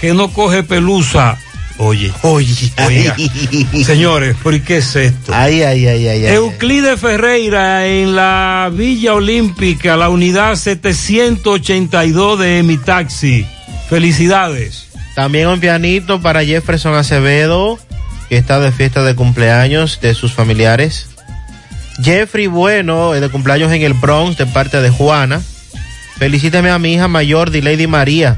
que 0.01 0.13
no 0.13 0.29
coge 0.33 0.63
pelusa. 0.63 1.37
Oye, 1.81 2.11
oye, 2.23 2.53
oiga. 2.85 3.15
Señores, 3.85 4.35
¿por 4.43 4.59
qué 4.61 4.79
es 4.79 4.97
esto? 4.97 5.31
Ay, 5.33 5.63
ay, 5.63 5.87
ay, 5.87 6.07
ay. 6.09 6.25
ay. 6.25 6.35
Euclides 6.35 6.99
Ferreira 6.99 7.87
en 7.87 8.17
la 8.17 8.69
Villa 8.73 9.13
Olímpica, 9.13 9.95
la 9.95 10.09
unidad 10.09 10.57
782 10.57 12.37
de 12.37 12.63
mi 12.63 12.75
taxi. 12.75 13.47
Felicidades. 13.89 14.89
También 15.15 15.47
un 15.47 15.61
pianito 15.61 16.21
para 16.21 16.43
Jefferson 16.43 16.95
Acevedo, 16.95 17.79
que 18.27 18.35
está 18.35 18.59
de 18.59 18.73
fiesta 18.73 19.05
de 19.05 19.15
cumpleaños 19.15 20.01
de 20.01 20.13
sus 20.15 20.33
familiares. 20.33 21.07
Jeffrey 22.03 22.47
Bueno, 22.47 23.13
de 23.13 23.29
cumpleaños 23.29 23.71
en 23.71 23.83
el 23.83 23.93
Bronx, 23.93 24.37
de 24.37 24.45
parte 24.47 24.81
de 24.81 24.89
Juana. 24.89 25.41
Felicíteme 26.17 26.71
a 26.71 26.77
mi 26.77 26.95
hija 26.95 27.07
mayor, 27.07 27.51
de 27.51 27.61
Lady 27.61 27.87
María. 27.87 28.37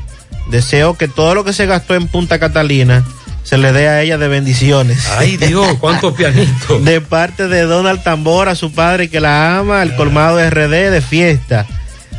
Deseo 0.51 0.95
que 0.95 1.07
todo 1.07 1.33
lo 1.33 1.43
que 1.43 1.53
se 1.53 1.65
gastó 1.65 1.95
en 1.95 2.07
Punta 2.07 2.37
Catalina 2.37 3.03
se 3.43 3.57
le 3.57 3.71
dé 3.73 3.87
a 3.87 4.01
ella 4.01 4.17
de 4.17 4.27
bendiciones. 4.27 5.07
Ay 5.17 5.37
Dios, 5.37 5.77
cuántos 5.79 6.13
pianitos. 6.13 6.83
De 6.83 7.01
parte 7.01 7.47
de 7.47 7.63
Donald 7.63 8.03
Tambora, 8.03 8.55
su 8.55 8.71
padre 8.71 9.09
que 9.09 9.19
la 9.19 9.57
ama, 9.57 9.83
el 9.83 9.95
colmado 9.95 10.37
RD 10.49 10.91
de 10.91 11.01
fiesta. 11.01 11.65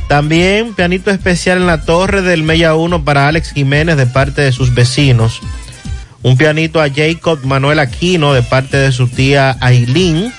También 0.08 0.74
pianito 0.74 1.10
especial 1.10 1.58
en 1.58 1.66
la 1.66 1.84
torre 1.84 2.22
del 2.22 2.42
Mella 2.42 2.74
1 2.74 3.04
para 3.04 3.28
Alex 3.28 3.52
Jiménez 3.52 3.96
de 3.96 4.06
parte 4.06 4.42
de 4.42 4.52
sus 4.52 4.74
vecinos. 4.74 5.40
Un 6.22 6.36
pianito 6.36 6.80
a 6.80 6.88
Jacob 6.88 7.40
Manuel 7.44 7.78
Aquino 7.78 8.32
de 8.34 8.42
parte 8.42 8.76
de 8.76 8.92
su 8.92 9.08
tía 9.08 9.56
Aileen. 9.60 10.32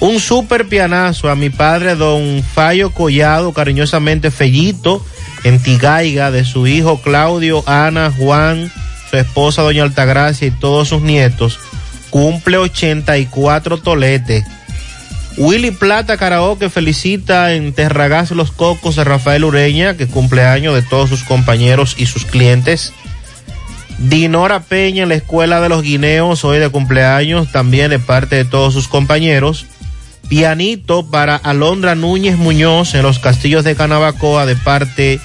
Un 0.00 0.18
super 0.18 0.66
pianazo 0.66 1.28
a 1.28 1.36
mi 1.36 1.50
padre 1.50 1.94
don 1.94 2.42
Fallo 2.42 2.90
Collado, 2.90 3.52
cariñosamente 3.52 4.30
Fellito, 4.30 5.04
en 5.44 5.62
Tigaiga, 5.62 6.30
de 6.30 6.44
su 6.44 6.66
hijo 6.66 7.00
Claudio, 7.00 7.62
Ana, 7.66 8.10
Juan, 8.10 8.72
su 9.12 9.18
esposa 9.18 9.60
doña 9.60 9.82
Altagracia 9.82 10.48
y 10.48 10.50
todos 10.50 10.88
sus 10.88 11.02
nietos. 11.02 11.58
Cumple 12.08 12.56
84 12.56 13.76
toletes. 13.76 14.42
Willy 15.36 15.70
Plata 15.70 16.16
Karaoke 16.16 16.70
felicita 16.70 17.52
en 17.52 17.74
Terragás 17.74 18.30
Los 18.30 18.52
Cocos 18.52 18.96
a 18.96 19.04
Rafael 19.04 19.44
Ureña, 19.44 19.98
que 19.98 20.06
cumpleaños 20.06 20.74
de 20.74 20.80
todos 20.80 21.10
sus 21.10 21.24
compañeros 21.24 21.94
y 21.98 22.06
sus 22.06 22.24
clientes. 22.24 22.94
Dinora 23.98 24.60
Peña 24.60 25.02
en 25.02 25.10
la 25.10 25.16
Escuela 25.16 25.60
de 25.60 25.68
los 25.68 25.82
Guineos, 25.82 26.42
hoy 26.44 26.58
de 26.58 26.70
cumpleaños, 26.70 27.52
también 27.52 27.90
de 27.90 27.98
parte 27.98 28.36
de 28.36 28.46
todos 28.46 28.72
sus 28.72 28.88
compañeros. 28.88 29.66
Pianito 30.26 31.10
para 31.10 31.36
Alondra 31.36 31.94
Núñez 31.94 32.38
Muñoz 32.38 32.94
en 32.94 33.02
los 33.02 33.18
Castillos 33.18 33.62
de 33.62 33.74
Canabacoa, 33.74 34.46
de 34.46 34.56
parte 34.56 35.02
de 35.02 35.20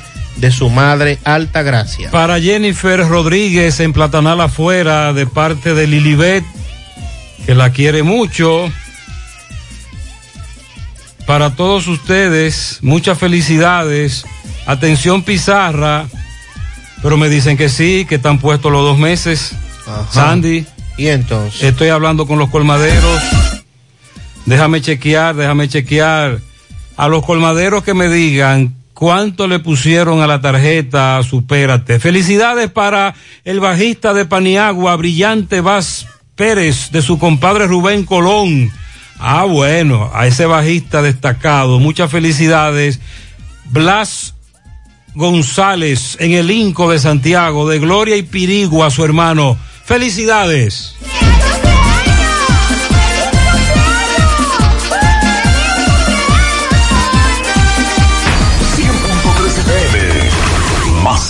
su 0.52 0.70
madre 0.70 1.20
Alta 1.24 1.62
Gracia. 1.64 2.12
Para 2.12 2.40
Jennifer 2.40 3.00
Rodríguez 3.08 3.80
en 3.80 3.94
Platanal 3.94 4.40
afuera, 4.42 5.14
de 5.14 5.26
parte 5.26 5.74
de 5.74 5.88
Lilibet, 5.88 6.44
que 7.46 7.56
la 7.56 7.72
quiere 7.72 8.04
mucho. 8.04 8.72
Para 11.26 11.56
todos 11.56 11.88
ustedes, 11.88 12.80
muchas 12.82 13.18
felicidades. 13.18 14.26
Atención 14.66 15.24
Pizarra, 15.24 16.08
pero 17.02 17.18
me 17.18 17.30
dicen 17.30 17.58
que 17.58 17.70
sí, 17.70 18.06
que 18.08 18.16
están 18.16 18.40
puestos 18.40 18.72
los 18.72 18.82
dos 18.82 18.98
meses. 18.98 19.54
Sandy. 20.12 20.66
Y 20.98 21.08
entonces. 21.08 21.64
Estoy 21.64 21.90
hablando 21.90 22.26
con 22.26 22.40
los 22.40 22.50
colmaderos. 22.50 23.22
Déjame 24.46 24.82
chequear, 24.82 25.36
déjame 25.36 25.68
chequear. 25.68 26.40
A 26.96 27.08
los 27.08 27.26
colmaderos 27.26 27.84
que 27.84 27.94
me 27.94 28.08
digan 28.08 28.77
cuánto 28.98 29.48
le 29.48 29.60
pusieron 29.60 30.22
a 30.22 30.28
la 30.28 30.42
tarjeta, 30.42 31.22
supérate. 31.22 32.00
Felicidades 32.00 32.72
para 32.72 33.14
el 33.46 33.60
bajista 33.60 34.16
de 34.16 34.26
Paniagua, 34.26 34.96
Brillante 34.96 35.62
Vaz 35.62 36.08
Pérez, 36.36 36.90
de 36.92 37.04
su 37.04 37.20
compadre 37.20 37.68
Rubén 37.68 38.06
Colón. 38.06 38.72
Ah, 39.20 39.44
bueno, 39.44 40.10
a 40.16 40.26
ese 40.26 40.48
bajista 40.48 41.04
destacado. 41.04 41.78
Muchas 41.78 42.10
felicidades. 42.10 43.00
Blas 43.66 44.34
González 45.14 46.18
en 46.20 46.32
el 46.32 46.50
Inco 46.50 46.90
de 46.90 46.98
Santiago, 46.98 47.70
de 47.70 47.78
Gloria 47.78 48.18
y 48.18 48.24
Pirigua, 48.24 48.90
su 48.90 49.06
hermano. 49.06 49.60
Felicidades. 49.86 50.96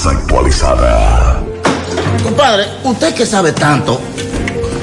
Actualizada. 0.09 1.41
Compadre, 2.23 2.65
usted 2.83 3.13
que 3.13 3.25
sabe 3.25 3.51
tanto, 3.51 3.99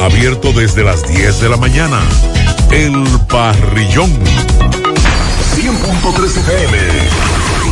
Abierto 0.00 0.52
desde 0.52 0.84
las 0.84 1.08
10 1.08 1.40
de 1.40 1.48
la 1.48 1.56
mañana. 1.56 1.98
El 2.70 3.02
Parrillón. 3.28 4.16
100.3 5.56 6.24
FM, 6.24 6.78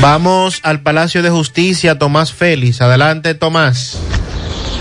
Vamos 0.00 0.60
al 0.62 0.80
Palacio 0.80 1.22
de 1.22 1.30
Justicia, 1.30 1.98
Tomás 1.98 2.32
Félix. 2.32 2.80
Adelante, 2.80 3.34
Tomás. 3.34 3.98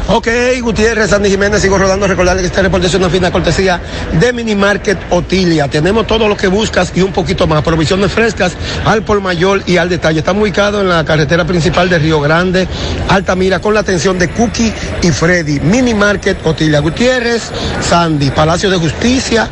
Ok, 0.06 0.28
Gutiérrez, 0.62 1.12
Sandy 1.12 1.30
Jiménez, 1.30 1.62
sigo 1.62 1.78
rodando. 1.78 2.06
Recordarle 2.08 2.42
que 2.42 2.48
este 2.48 2.62
reporte 2.62 2.88
es 2.88 2.94
una 2.94 3.10
fina 3.10 3.32
cortesía 3.32 3.80
de 4.20 4.34
Mini 4.34 4.54
Market 4.54 4.98
Otilia. 5.12 5.70
Tenemos 5.70 6.06
todo 6.06 6.28
lo 6.28 6.36
que 6.36 6.48
buscas 6.48 6.92
y 6.94 7.02
un 7.02 7.14
poquito 7.14 7.48
más. 7.48 7.64
Provisiones 7.64 8.12
frescas 8.12 8.52
al 8.86 9.04
por 9.04 9.22
mayor 9.22 9.64
y 9.66 9.78
al 9.78 9.88
detalle. 9.88 10.20
Estamos 10.20 10.44
ubicados 10.44 10.82
en 10.82 10.90
la 10.90 11.06
carretera 11.06 11.46
principal 11.46 11.90
de 11.90 12.00
Río 12.00 12.20
Grande, 12.20 12.68
Altamira, 13.08 13.60
con 13.60 13.74
la 13.74 13.80
atención 13.80 14.20
de 14.20 14.30
Cookie 14.30 14.74
y 15.02 15.10
Freddy. 15.10 15.62
Mini 15.62 15.94
Market 15.94 16.46
Otilia. 16.46 16.80
Gutiérrez, 16.80 17.50
Sandy, 17.82 18.30
Palacio 18.32 18.70
de 18.70 18.78
Justicia. 18.78 19.50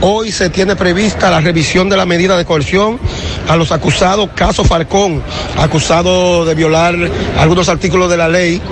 Hoy 0.00 0.32
se 0.32 0.48
tiene 0.48 0.76
prevista 0.76 1.30
la 1.30 1.42
revisión 1.42 1.90
de 1.90 1.98
la 1.98 2.06
medida 2.06 2.38
de 2.38 2.46
coerción 2.46 2.98
a 3.46 3.54
los 3.56 3.70
acusados, 3.70 4.30
caso 4.34 4.64
Farcón, 4.64 5.22
acusado 5.58 6.46
de 6.46 6.54
violar 6.54 6.94
algunos 7.38 7.68
artículos 7.68 8.10
de 8.10 8.16
la 8.16 8.28
ley 8.30 8.62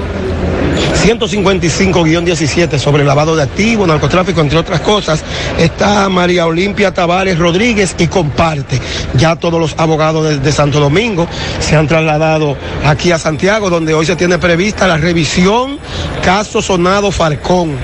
155-17 1.05 2.79
sobre 2.79 3.05
lavado 3.05 3.37
de 3.37 3.43
activos, 3.43 3.87
narcotráfico, 3.87 4.41
entre 4.41 4.59
otras 4.59 4.81
cosas, 4.81 5.23
está 5.59 6.09
María 6.09 6.47
Olimpia 6.47 6.93
Tavares 6.93 7.39
Rodríguez 7.39 7.95
y 7.99 8.07
comparte. 8.09 8.81
Ya 9.15 9.37
todos 9.37 9.61
los 9.61 9.75
abogados 9.79 10.29
de, 10.29 10.39
de, 10.39 10.53
Santo 10.53 10.81
Domingo 10.81 11.27
se 11.61 11.77
han 11.77 11.87
trasladado 11.87 12.57
aquí 12.85 13.13
a 13.13 13.19
Santiago, 13.19 13.71
donde 13.71 13.95
hoy 13.95 14.07
se 14.07 14.17
tiene 14.17 14.39
prevista 14.39 14.87
la 14.87 14.97
revisión 14.97 15.79
caso 16.23 16.61
sonado 16.61 17.11
Farcón 17.11 17.77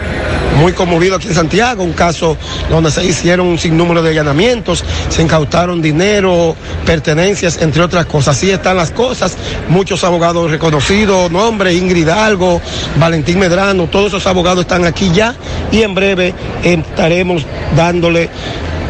muy 0.64 0.72
conmovido 0.72 1.16
aquí 1.16 1.28
en 1.28 1.34
Santiago, 1.34 1.84
un 1.84 1.92
caso 1.92 2.38
donde 2.70 2.90
se 2.90 3.04
hicieron 3.04 3.46
un 3.46 3.58
sinnúmero 3.58 4.02
de 4.02 4.08
allanamientos, 4.08 4.82
se 5.10 5.20
incautaron 5.20 5.82
dinero, 5.82 6.56
pertenencias, 6.86 7.60
entre 7.60 7.82
otras 7.82 8.06
cosas. 8.06 8.38
Así 8.38 8.50
están 8.50 8.78
las 8.78 8.90
cosas. 8.90 9.36
Muchos 9.68 10.04
abogados 10.04 10.50
reconocidos, 10.50 11.30
nombre, 11.30 11.74
Ingrid 11.74 12.08
Algo, 12.08 12.62
Valentín 12.96 13.40
Medrano, 13.40 13.88
todos 13.88 14.06
esos 14.06 14.26
abogados 14.26 14.62
están 14.62 14.86
aquí 14.86 15.10
ya 15.12 15.34
y 15.70 15.82
en 15.82 15.94
breve 15.94 16.32
estaremos 16.62 17.44
dándole 17.76 18.30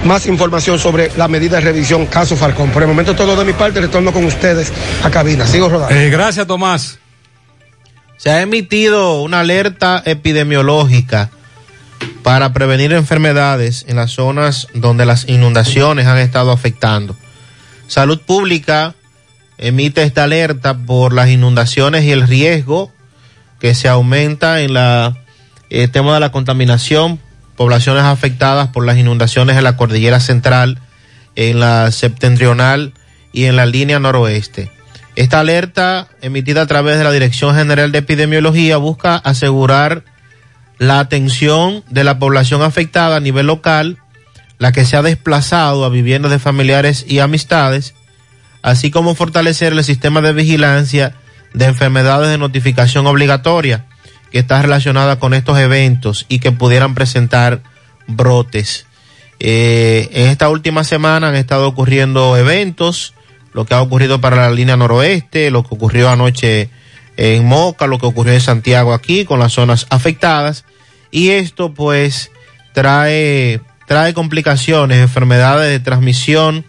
más 0.05 0.27
información 0.27 0.78
sobre 0.78 1.11
la 1.17 1.27
medida 1.27 1.57
de 1.57 1.62
revisión 1.62 2.07
caso 2.07 2.36
Falcón. 2.36 2.70
Por 2.70 2.83
el 2.83 2.89
momento 2.89 3.17
todo 3.17 3.35
de 3.35 3.44
mi 3.44 3.53
parte, 3.53 3.81
retorno 3.81 4.12
con 4.12 4.25
ustedes 4.25 4.73
a 5.03 5.11
cabina. 5.11 5.44
Sigo 5.44 5.69
rodando. 5.69 5.93
Eh, 5.93 6.09
gracias, 6.09 6.47
Tomás. 6.47 7.01
Se 8.17 8.31
ha 8.31 8.43
emitido 8.43 9.23
una 9.23 9.41
alerta 9.41 10.05
epidemiológica 10.07 11.31
para 12.23 12.52
prevenir 12.52 12.92
enfermedades 12.92 13.84
en 13.89 13.97
las 13.97 14.12
zonas 14.12 14.68
donde 14.74 15.07
las 15.07 15.28
inundaciones 15.28 16.07
han 16.07 16.18
estado 16.18 16.52
afectando. 16.52 17.16
Salud 17.86 18.20
Pública 18.20 18.94
emite 19.58 20.02
esta 20.02 20.24
alerta 20.24 20.76
por 20.76 21.12
las 21.12 21.28
inundaciones 21.28 22.05
y 22.05 22.12
el 22.12 22.26
riesgo 22.26 22.92
que 23.60 23.74
se 23.74 23.89
aumenta 23.89 24.60
en 24.60 24.74
la 24.74 25.16
el 25.70 25.91
tema 25.91 26.15
de 26.15 26.20
la 26.20 26.31
contaminación, 26.31 27.18
poblaciones 27.57 28.05
afectadas 28.05 28.68
por 28.68 28.86
las 28.86 28.97
inundaciones 28.97 29.57
en 29.57 29.65
la 29.65 29.76
cordillera 29.76 30.20
central, 30.20 30.78
en 31.36 31.60
la 31.60 31.91
septentrional 31.91 32.92
y 33.33 33.44
en 33.44 33.57
la 33.57 33.66
línea 33.66 33.99
noroeste. 33.99 34.70
Esta 35.16 35.41
alerta, 35.41 36.08
emitida 36.23 36.62
a 36.62 36.66
través 36.66 36.99
de 36.99 37.05
la 37.05 37.12
Dirección 37.12 37.55
General 37.55 37.92
de 37.92 37.99
Epidemiología, 37.99 38.76
busca 38.76 39.16
asegurar 39.16 40.05
la 40.78 40.99
atención 40.99 41.85
de 41.89 42.05
la 42.05 42.19
población 42.19 42.62
afectada 42.62 43.17
a 43.17 43.20
nivel 43.20 43.47
local, 43.47 43.99
la 44.59 44.73
que 44.73 44.85
se 44.85 44.97
ha 44.97 45.03
desplazado 45.03 45.85
a 45.85 45.89
viviendas 45.89 46.31
de 46.31 46.39
familiares 46.39 47.05
y 47.09 47.19
amistades, 47.19 47.94
así 48.62 48.91
como 48.91 49.15
fortalecer 49.15 49.73
el 49.73 49.85
sistema 49.85 50.20
de 50.20 50.33
vigilancia 50.33 51.15
de 51.53 51.67
enfermedades 51.67 52.28
de 52.31 52.39
notificación 52.39 53.07
obligatoria 53.07 53.86
que 54.35 54.41
está 54.41 54.61
relacionada 54.61 55.20
con 55.20 55.33
estos 55.33 55.59
eventos 55.59 56.27
y 56.28 56.41
que 56.41 56.51
pudieran 56.51 56.94
presentar 56.94 57.62
brotes. 58.09 58.86
Eh, 59.39 60.09
en 60.12 60.28
esta 60.28 60.49
última 60.49 60.83
semana 60.83 61.28
han 61.28 61.36
estado 61.36 61.69
ocurriendo 61.69 62.36
eventos, 62.36 63.15
lo 63.53 63.65
que 63.65 63.75
ha 63.75 63.81
ocurrido 63.81 64.20
para 64.20 64.36
la 64.36 64.51
línea 64.51 64.77
noroeste, 64.77 65.53
lo 65.53 65.62
que 65.62 65.75
ocurrió 65.77 66.11
anoche 66.11 66.69
en 67.17 67.44
Moca, 67.44 67.86
lo 67.86 67.99
que 67.99 68.07
ocurrió 68.07 68.33
en 68.33 68.41
Santiago 68.41 68.93
aquí 68.93 69.25
con 69.25 69.39
las 69.39 69.52
zonas 69.52 69.86
afectadas 69.91 70.65
y 71.10 71.31
esto 71.31 71.73
pues 71.75 72.31
trae 72.73 73.60
trae 73.86 74.15
complicaciones, 74.15 74.99
enfermedades 74.99 75.70
de 75.70 75.81
transmisión 75.81 76.65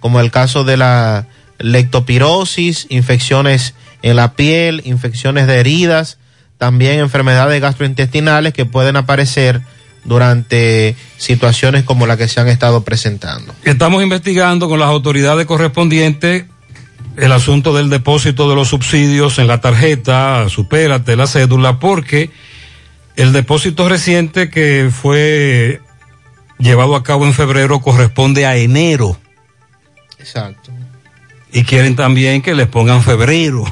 como 0.00 0.20
el 0.20 0.30
caso 0.30 0.64
de 0.64 0.76
la 0.76 1.26
lectopirosis, 1.58 2.86
infecciones 2.88 3.74
en 4.02 4.16
la 4.16 4.34
piel, 4.34 4.82
infecciones 4.84 5.46
de 5.46 5.58
heridas, 5.58 6.18
también 6.56 7.00
enfermedades 7.00 7.60
gastrointestinales 7.60 8.52
que 8.52 8.64
pueden 8.64 8.96
aparecer 8.96 9.62
durante 10.04 10.96
situaciones 11.16 11.84
como 11.84 12.06
la 12.06 12.16
que 12.16 12.28
se 12.28 12.40
han 12.40 12.48
estado 12.48 12.84
presentando. 12.84 13.54
Estamos 13.64 14.02
investigando 14.02 14.68
con 14.68 14.78
las 14.78 14.88
autoridades 14.88 15.46
correspondientes 15.46 16.44
el 17.18 17.32
asunto 17.32 17.74
del 17.74 17.90
depósito 17.90 18.48
de 18.48 18.54
los 18.54 18.68
subsidios 18.68 19.38
en 19.38 19.48
la 19.48 19.60
tarjeta, 19.60 20.48
supérate 20.48 21.16
la 21.16 21.26
cédula, 21.26 21.78
porque 21.80 22.30
el 23.16 23.32
depósito 23.32 23.88
reciente 23.88 24.48
que 24.50 24.90
fue 24.92 25.80
llevado 26.58 26.94
a 26.94 27.02
cabo 27.02 27.26
en 27.26 27.34
febrero 27.34 27.80
corresponde 27.80 28.46
a 28.46 28.56
enero. 28.56 29.18
Exacto. 30.18 30.70
Y 31.52 31.64
quieren 31.64 31.96
también 31.96 32.42
que 32.42 32.54
les 32.54 32.68
pongan 32.68 33.02
febrero. 33.02 33.64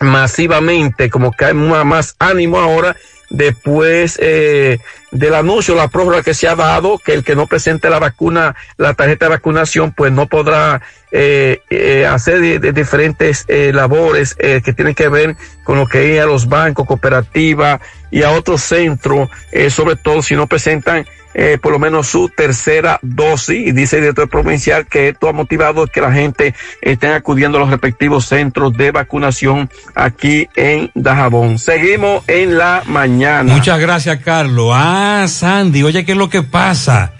masivamente, 0.00 1.10
como 1.10 1.32
que 1.32 1.46
hay 1.46 1.54
más 1.54 2.14
ánimo 2.18 2.58
ahora 2.58 2.96
después 3.30 4.18
eh, 4.22 4.78
del 5.10 5.34
anuncio, 5.34 5.74
la 5.74 5.88
prórroga 5.88 6.22
que 6.22 6.34
se 6.34 6.48
ha 6.48 6.54
dado, 6.54 6.98
que 6.98 7.14
el 7.14 7.24
que 7.24 7.34
no 7.34 7.46
presente 7.46 7.90
la 7.90 7.98
vacuna, 7.98 8.54
la 8.76 8.94
tarjeta 8.94 9.26
de 9.26 9.30
vacunación, 9.30 9.92
pues 9.92 10.12
no 10.12 10.26
podrá 10.26 10.82
eh, 11.10 11.62
eh, 11.70 12.06
hacer 12.06 12.40
de, 12.40 12.58
de 12.58 12.72
diferentes 12.72 13.44
eh, 13.48 13.72
labores 13.72 14.36
eh, 14.38 14.60
que 14.62 14.72
tienen 14.72 14.94
que 14.94 15.08
ver 15.08 15.36
con 15.64 15.78
lo 15.78 15.86
que 15.86 16.16
es 16.16 16.22
a 16.22 16.26
los 16.26 16.48
bancos, 16.48 16.86
cooperativas 16.86 17.80
y 18.10 18.22
a 18.22 18.30
otros 18.30 18.62
centros, 18.62 19.28
eh, 19.52 19.70
sobre 19.70 19.96
todo 19.96 20.22
si 20.22 20.34
no 20.34 20.46
presentan 20.46 21.06
eh, 21.34 21.58
por 21.60 21.72
lo 21.72 21.78
menos 21.78 22.08
su 22.08 22.30
tercera 22.30 22.98
dosis. 23.02 23.68
Y 23.68 23.72
dice 23.72 23.96
el 23.96 24.02
director 24.02 24.28
provincial 24.28 24.86
que 24.86 25.10
esto 25.10 25.28
ha 25.28 25.32
motivado 25.32 25.86
que 25.86 26.00
la 26.00 26.10
gente 26.10 26.54
esté 26.80 27.12
acudiendo 27.12 27.58
a 27.58 27.60
los 27.60 27.70
respectivos 27.70 28.24
centros 28.26 28.72
de 28.76 28.90
vacunación 28.90 29.70
aquí 29.94 30.48
en 30.56 30.90
Dajabón. 30.94 31.58
Seguimos 31.58 32.24
en 32.28 32.58
la 32.58 32.82
mañana. 32.86 33.54
Muchas 33.54 33.78
gracias, 33.78 34.18
Carlos. 34.24 34.72
Ah, 34.74 34.97
Sandy, 35.28 35.82
oye, 35.82 36.04
¿qué 36.04 36.12
es 36.12 36.18
lo 36.18 36.28
que 36.28 36.42
pasa? 36.42 37.12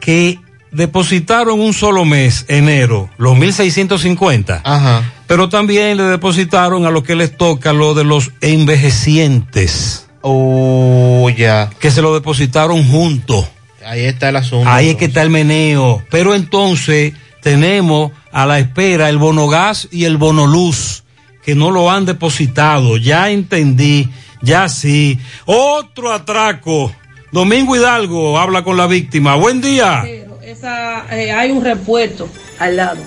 Que 0.00 0.38
depositaron 0.72 1.60
un 1.60 1.72
solo 1.72 2.04
mes, 2.04 2.44
enero, 2.48 3.10
los 3.18 3.36
1650. 3.36 4.62
Ajá. 4.64 5.12
Pero 5.26 5.48
también 5.48 5.96
le 5.96 6.04
depositaron 6.04 6.86
a 6.86 6.90
lo 6.90 7.02
que 7.02 7.14
les 7.14 7.36
toca 7.36 7.72
lo 7.72 7.94
de 7.94 8.04
los 8.04 8.32
envejecientes. 8.40 10.06
Oh, 10.22 11.30
ya. 11.30 11.70
Que 11.78 11.90
se 11.90 12.02
lo 12.02 12.14
depositaron 12.14 12.86
juntos. 12.88 13.46
Ahí 13.84 14.04
está 14.04 14.28
el 14.28 14.36
asunto. 14.36 14.68
Ahí 14.68 14.90
es 14.90 14.96
que 14.96 15.06
está 15.06 15.22
el 15.22 15.30
meneo. 15.30 16.02
Pero 16.10 16.34
entonces 16.34 17.14
tenemos 17.42 18.12
a 18.32 18.46
la 18.46 18.58
espera 18.58 19.08
el 19.08 19.18
bono 19.18 19.48
gas 19.48 19.88
y 19.90 20.04
el 20.04 20.16
bono 20.16 20.46
luz, 20.46 21.04
que 21.44 21.54
no 21.54 21.70
lo 21.70 21.90
han 21.90 22.04
depositado. 22.04 22.96
Ya 22.96 23.30
entendí, 23.30 24.10
ya 24.42 24.68
sí. 24.68 25.18
Otro 25.46 26.12
atraco. 26.12 26.94
Domingo 27.32 27.76
Hidalgo 27.76 28.38
habla 28.38 28.64
con 28.64 28.76
la 28.76 28.86
víctima. 28.86 29.36
Buen 29.36 29.60
día. 29.60 30.04
Esa, 30.42 31.06
eh, 31.16 31.30
hay 31.30 31.52
un 31.52 31.64
repuesto 31.64 32.28
al 32.58 32.76
lado. 32.76 33.04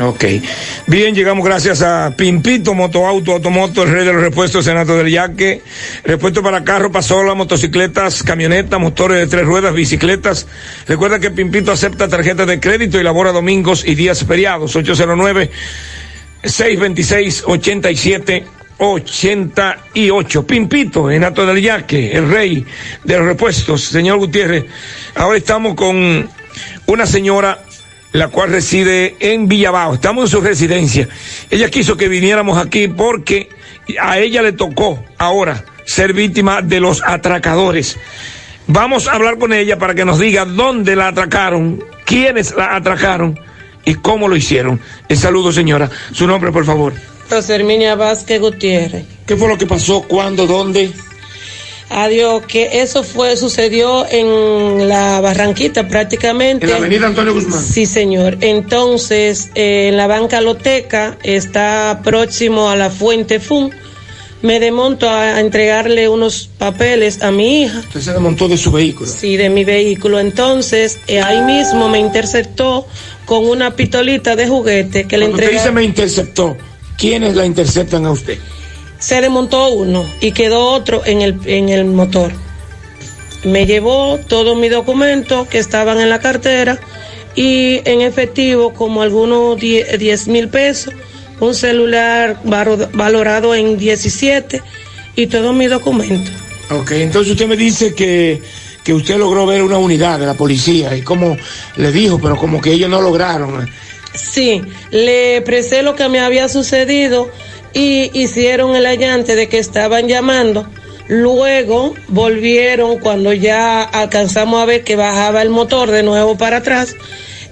Ok. 0.00 0.24
Bien, 0.86 1.14
llegamos 1.14 1.44
gracias 1.44 1.82
a 1.82 2.14
Pimpito, 2.16 2.72
Motoauto, 2.72 3.32
Automoto, 3.32 3.82
el 3.82 3.90
rey 3.90 4.06
de 4.06 4.12
los 4.12 4.22
repuestos, 4.22 4.64
Senato 4.64 4.96
del 4.96 5.10
Yaque. 5.10 5.62
Repuesto 6.02 6.42
para 6.42 6.64
carro, 6.64 6.90
pasola, 6.90 7.34
motocicletas, 7.34 8.22
camionetas, 8.22 8.80
motores 8.80 9.18
de 9.18 9.26
tres 9.26 9.44
ruedas, 9.44 9.74
bicicletas. 9.74 10.46
Recuerda 10.88 11.20
que 11.20 11.30
Pimpito 11.30 11.70
acepta 11.72 12.08
tarjetas 12.08 12.46
de 12.46 12.58
crédito 12.58 12.98
y 12.98 13.02
labora 13.02 13.32
domingos 13.32 13.84
y 13.86 13.94
días 13.94 14.24
feriados. 14.24 14.74
809 14.74 15.50
626 16.42 17.44
87 17.46 18.61
88. 18.84 20.44
Pimpito, 20.44 21.08
Senato 21.08 21.46
del 21.46 21.62
Yaque, 21.62 22.10
el 22.12 22.28
rey 22.28 22.66
de 23.04 23.16
los 23.16 23.26
repuestos. 23.26 23.84
Señor 23.84 24.18
Gutiérrez, 24.18 24.64
ahora 25.14 25.38
estamos 25.38 25.76
con 25.76 26.28
una 26.86 27.06
señora 27.06 27.62
la 28.10 28.28
cual 28.28 28.50
reside 28.50 29.14
en 29.20 29.46
Villabao. 29.46 29.94
Estamos 29.94 30.24
en 30.24 30.30
su 30.30 30.40
residencia. 30.40 31.08
Ella 31.48 31.70
quiso 31.70 31.96
que 31.96 32.08
viniéramos 32.08 32.58
aquí 32.58 32.88
porque 32.88 33.48
a 34.00 34.18
ella 34.18 34.42
le 34.42 34.52
tocó 34.52 35.02
ahora 35.16 35.64
ser 35.84 36.12
víctima 36.12 36.60
de 36.60 36.80
los 36.80 37.02
atracadores. 37.04 37.98
Vamos 38.66 39.06
a 39.06 39.12
hablar 39.12 39.38
con 39.38 39.52
ella 39.52 39.78
para 39.78 39.94
que 39.94 40.04
nos 40.04 40.18
diga 40.18 40.44
dónde 40.44 40.96
la 40.96 41.08
atracaron, 41.08 41.84
quiénes 42.04 42.52
la 42.56 42.74
atracaron 42.74 43.38
y 43.84 43.94
cómo 43.94 44.26
lo 44.26 44.34
hicieron. 44.34 44.80
El 45.08 45.18
saludo, 45.18 45.52
señora. 45.52 45.88
Su 46.10 46.26
nombre, 46.26 46.50
por 46.50 46.64
favor. 46.64 47.11
Roserminia 47.30 47.94
Vázquez 47.94 48.40
Gutiérrez. 48.40 49.04
¿Qué 49.26 49.36
fue 49.36 49.48
lo 49.48 49.58
que 49.58 49.66
pasó? 49.66 50.02
¿Cuándo? 50.02 50.46
¿Dónde? 50.46 50.90
Adiós, 51.94 52.44
que 52.46 52.80
eso 52.80 53.04
fue, 53.04 53.36
sucedió 53.36 54.06
en 54.08 54.88
la 54.88 55.20
Barranquita 55.20 55.88
prácticamente. 55.88 56.64
En 56.64 56.70
la 56.72 56.78
avenida 56.78 57.06
Antonio 57.06 57.34
Guzmán. 57.34 57.62
Sí, 57.62 57.84
señor. 57.84 58.38
Entonces, 58.40 59.50
eh, 59.54 59.88
en 59.88 59.98
la 59.98 60.06
banca 60.06 60.40
Loteca 60.40 61.18
está 61.22 62.00
próximo 62.02 62.70
a 62.70 62.76
la 62.76 62.88
Fuente 62.88 63.40
Fun. 63.40 63.70
Me 64.40 64.58
desmonto 64.58 65.08
a, 65.08 65.36
a 65.36 65.40
entregarle 65.40 66.08
unos 66.08 66.48
papeles 66.58 67.22
a 67.22 67.30
mi 67.30 67.62
hija. 67.62 67.80
Usted 67.80 68.00
se 68.00 68.12
desmontó 68.12 68.48
de 68.48 68.56
su 68.56 68.72
vehículo. 68.72 69.08
Sí, 69.10 69.36
de 69.36 69.50
mi 69.50 69.64
vehículo. 69.64 70.18
Entonces, 70.18 70.98
eh, 71.06 71.20
ahí 71.20 71.42
mismo 71.42 71.90
me 71.90 71.98
interceptó 71.98 72.86
con 73.26 73.46
una 73.46 73.76
pistolita 73.76 74.34
de 74.34 74.48
juguete 74.48 75.06
que 75.06 75.18
le 75.18 75.26
Cuando 75.26 75.44
usted 75.44 75.58
dice 75.58 75.70
me 75.70 75.84
interceptó, 75.84 76.56
¿quiénes 76.96 77.34
la 77.36 77.46
interceptan 77.46 78.06
a 78.06 78.12
usted? 78.12 78.38
Se 78.98 79.20
desmontó 79.20 79.70
uno 79.70 80.06
y 80.20 80.32
quedó 80.32 80.66
otro 80.68 81.02
en 81.04 81.22
el, 81.22 81.40
en 81.46 81.68
el 81.68 81.84
motor. 81.84 82.32
Me 83.44 83.66
llevó 83.66 84.18
todos 84.28 84.56
mis 84.56 84.70
documentos 84.70 85.48
que 85.48 85.58
estaban 85.58 85.98
en 85.98 86.08
la 86.08 86.20
cartera 86.20 86.78
y 87.34 87.80
en 87.84 88.00
efectivo 88.02 88.72
como 88.72 89.02
algunos 89.02 89.58
10 89.58 89.98
10 89.98 90.28
mil 90.28 90.48
pesos, 90.48 90.94
un 91.40 91.54
celular 91.54 92.40
valorado 92.44 93.54
en 93.54 93.76
17 93.76 94.62
y 95.16 95.26
todos 95.26 95.54
mis 95.54 95.70
documentos. 95.70 96.32
Ok, 96.70 96.92
entonces 96.92 97.32
usted 97.32 97.48
me 97.48 97.56
dice 97.56 97.94
que, 97.94 98.40
que 98.84 98.94
usted 98.94 99.18
logró 99.18 99.46
ver 99.46 99.62
una 99.62 99.78
unidad 99.78 100.18
de 100.18 100.26
la 100.26 100.34
policía 100.34 100.96
y 100.96 101.02
como 101.02 101.36
le 101.76 101.92
dijo, 101.92 102.18
pero 102.20 102.36
como 102.36 102.60
que 102.60 102.72
ellos 102.72 102.88
no 102.88 103.00
lograron. 103.00 103.68
Sí, 104.14 104.62
le 104.90 105.38
expresé 105.38 105.82
lo 105.82 105.94
que 105.94 106.08
me 106.08 106.20
había 106.20 106.48
sucedido 106.48 107.30
y 107.72 108.10
hicieron 108.18 108.76
el 108.76 108.86
allante 108.86 109.36
de 109.36 109.48
que 109.48 109.58
estaban 109.58 110.08
llamando. 110.08 110.68
Luego 111.08 111.94
volvieron 112.08 112.98
cuando 112.98 113.32
ya 113.32 113.82
alcanzamos 113.82 114.62
a 114.62 114.66
ver 114.66 114.84
que 114.84 114.96
bajaba 114.96 115.42
el 115.42 115.50
motor 115.50 115.90
de 115.90 116.02
nuevo 116.02 116.36
para 116.36 116.58
atrás 116.58 116.94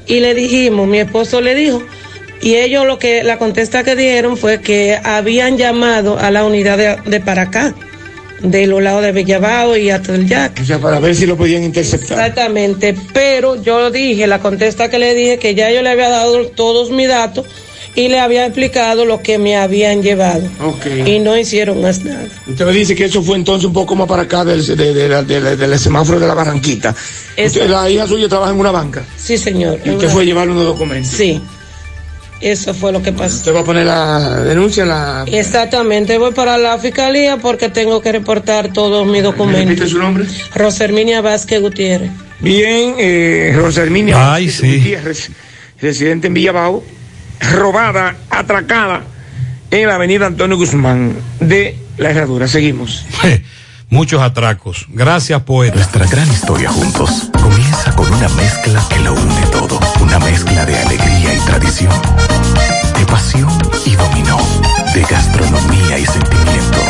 y 0.06 0.20
le 0.20 0.34
dijimos, 0.34 0.86
mi 0.86 0.98
esposo 0.98 1.40
le 1.40 1.54
dijo, 1.54 1.82
y 2.42 2.56
ellos 2.56 2.86
lo 2.86 2.98
que, 2.98 3.22
la 3.22 3.38
contesta 3.38 3.84
que 3.84 3.96
dieron 3.96 4.36
fue 4.36 4.60
que 4.60 4.98
habían 5.02 5.58
llamado 5.58 6.18
a 6.18 6.30
la 6.30 6.44
unidad 6.44 6.78
de, 6.78 6.96
de 7.10 7.20
para 7.20 7.42
acá, 7.42 7.74
de 8.42 8.66
los 8.66 8.82
lados 8.82 9.02
de 9.02 9.12
Bellavao 9.12 9.76
y 9.76 9.90
hasta 9.90 10.14
el 10.14 10.26
Jack. 10.28 10.60
O 10.62 10.64
sea, 10.64 10.78
para 10.78 10.98
ver 11.00 11.14
si 11.14 11.26
lo 11.26 11.36
podían 11.36 11.62
interceptar. 11.64 12.18
Exactamente, 12.18 12.94
pero 13.12 13.60
yo 13.62 13.90
dije, 13.90 14.26
la 14.26 14.38
contesta 14.40 14.88
que 14.90 14.98
le 14.98 15.14
dije 15.14 15.38
que 15.38 15.54
ya 15.54 15.70
yo 15.70 15.82
le 15.82 15.90
había 15.90 16.08
dado 16.08 16.46
todos 16.48 16.90
mis 16.90 17.08
datos 17.08 17.46
y 17.96 18.06
le 18.08 18.20
había 18.20 18.46
explicado 18.46 19.04
lo 19.04 19.20
que 19.20 19.36
me 19.38 19.56
habían 19.56 20.00
llevado. 20.02 20.42
Ok. 20.64 20.86
Y 21.06 21.18
no 21.18 21.36
hicieron 21.36 21.80
más 21.82 22.04
nada. 22.04 22.26
Usted 22.46 22.64
me 22.64 22.72
dice 22.72 22.94
que 22.94 23.06
eso 23.06 23.20
fue 23.22 23.36
entonces 23.36 23.64
un 23.66 23.72
poco 23.72 23.96
más 23.96 24.06
para 24.08 24.22
acá 24.22 24.44
del, 24.44 24.64
de- 24.64 24.94
de 24.94 25.24
de 25.24 25.56
del 25.56 25.78
semáforo 25.78 26.20
de 26.20 26.26
la 26.28 26.34
Barranquita. 26.34 26.94
Usted- 27.36 27.68
la 27.68 27.90
hija 27.90 28.06
suya 28.06 28.28
trabaja 28.28 28.52
en 28.52 28.60
una 28.60 28.70
banca. 28.70 29.04
Sí, 29.16 29.36
señor. 29.36 29.80
Y 29.84 29.90
usted 29.90 30.08
fue 30.08 30.22
a 30.22 30.24
llevar 30.24 30.48
unos 30.48 30.64
documentos. 30.64 31.10
Sí. 31.10 31.40
Eso 32.40 32.72
fue 32.72 32.92
lo 32.92 33.02
que 33.02 33.12
pasó. 33.12 33.36
Usted 33.36 33.54
va 33.54 33.60
a 33.60 33.64
poner 33.64 33.86
la 33.86 34.40
denuncia 34.40 34.82
en 34.84 34.88
la... 34.88 35.24
Exactamente, 35.26 36.16
voy 36.16 36.32
para 36.32 36.56
la 36.56 36.78
fiscalía 36.78 37.36
porque 37.36 37.68
tengo 37.68 38.00
que 38.00 38.12
reportar 38.12 38.72
todos 38.72 39.06
mis 39.06 39.22
documentos. 39.22 39.68
repite 39.68 39.86
su 39.88 39.98
nombre? 39.98 40.24
Roserminia 40.54 41.20
Vázquez 41.20 41.60
Gutiérrez. 41.60 42.10
Bien, 42.40 42.94
eh, 42.98 43.52
Rosa 43.54 43.82
Herminia 43.82 44.38
Gutiérrez, 44.38 45.30
residente 45.80 46.28
en 46.28 46.34
Villabao, 46.34 46.82
robada, 47.52 48.16
atracada 48.30 49.02
en 49.70 49.86
la 49.86 49.96
avenida 49.96 50.26
Antonio 50.26 50.56
Guzmán 50.56 51.16
de 51.40 51.76
la 51.98 52.10
Herradura. 52.10 52.48
Seguimos. 52.48 53.04
Muchos 53.90 54.22
atracos. 54.22 54.86
Gracias, 54.88 55.42
poeta. 55.42 55.74
Nuestra 55.74 56.06
gran 56.06 56.30
historia 56.30 56.70
juntos 56.70 57.28
comienza 57.32 57.59
con 57.94 58.12
una 58.12 58.28
mezcla 58.30 58.82
que 58.88 59.00
lo 59.00 59.14
une 59.14 59.46
todo. 59.52 59.78
Una 60.00 60.18
mezcla 60.18 60.64
de 60.64 60.78
alegría 60.78 61.34
y 61.34 61.38
tradición, 61.40 61.92
de 62.98 63.06
pasión 63.06 63.50
y 63.84 63.96
dominó, 63.96 64.38
de 64.94 65.02
gastronomía 65.02 65.98
y 65.98 66.06
sentimiento. 66.06 66.89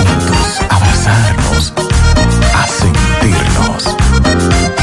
juntos, 0.00 0.60
abrazarnos, 0.68 1.72
a 2.54 2.66
sentirnos. 2.66 4.69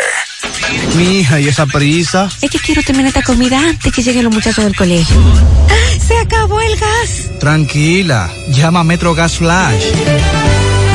Mi 0.95 1.19
hija, 1.19 1.41
¿y 1.41 1.49
esa 1.49 1.65
prisa? 1.65 2.29
Es 2.41 2.49
que 2.49 2.59
quiero 2.59 2.81
terminar 2.81 3.09
esta 3.09 3.23
comida 3.23 3.59
antes 3.59 3.93
que 3.93 4.01
lleguen 4.01 4.23
los 4.23 4.33
muchachos 4.33 4.63
del 4.63 4.73
colegio. 4.75 5.17
¡Se 5.99 6.17
acabó 6.17 6.61
el 6.61 6.77
gas! 6.77 7.29
Tranquila, 7.39 8.31
llama 8.49 8.79
a 8.81 8.83
Metro 8.83 9.13
Gas 9.13 9.37
Flash. 9.37 9.83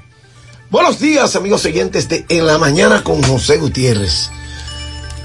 Buenos 0.70 0.98
días, 1.00 1.36
amigos 1.36 1.64
oyentes 1.66 2.08
de 2.08 2.24
En 2.30 2.46
la 2.46 2.56
Mañana 2.58 3.02
con 3.02 3.22
José 3.22 3.58
Gutiérrez. 3.58 4.30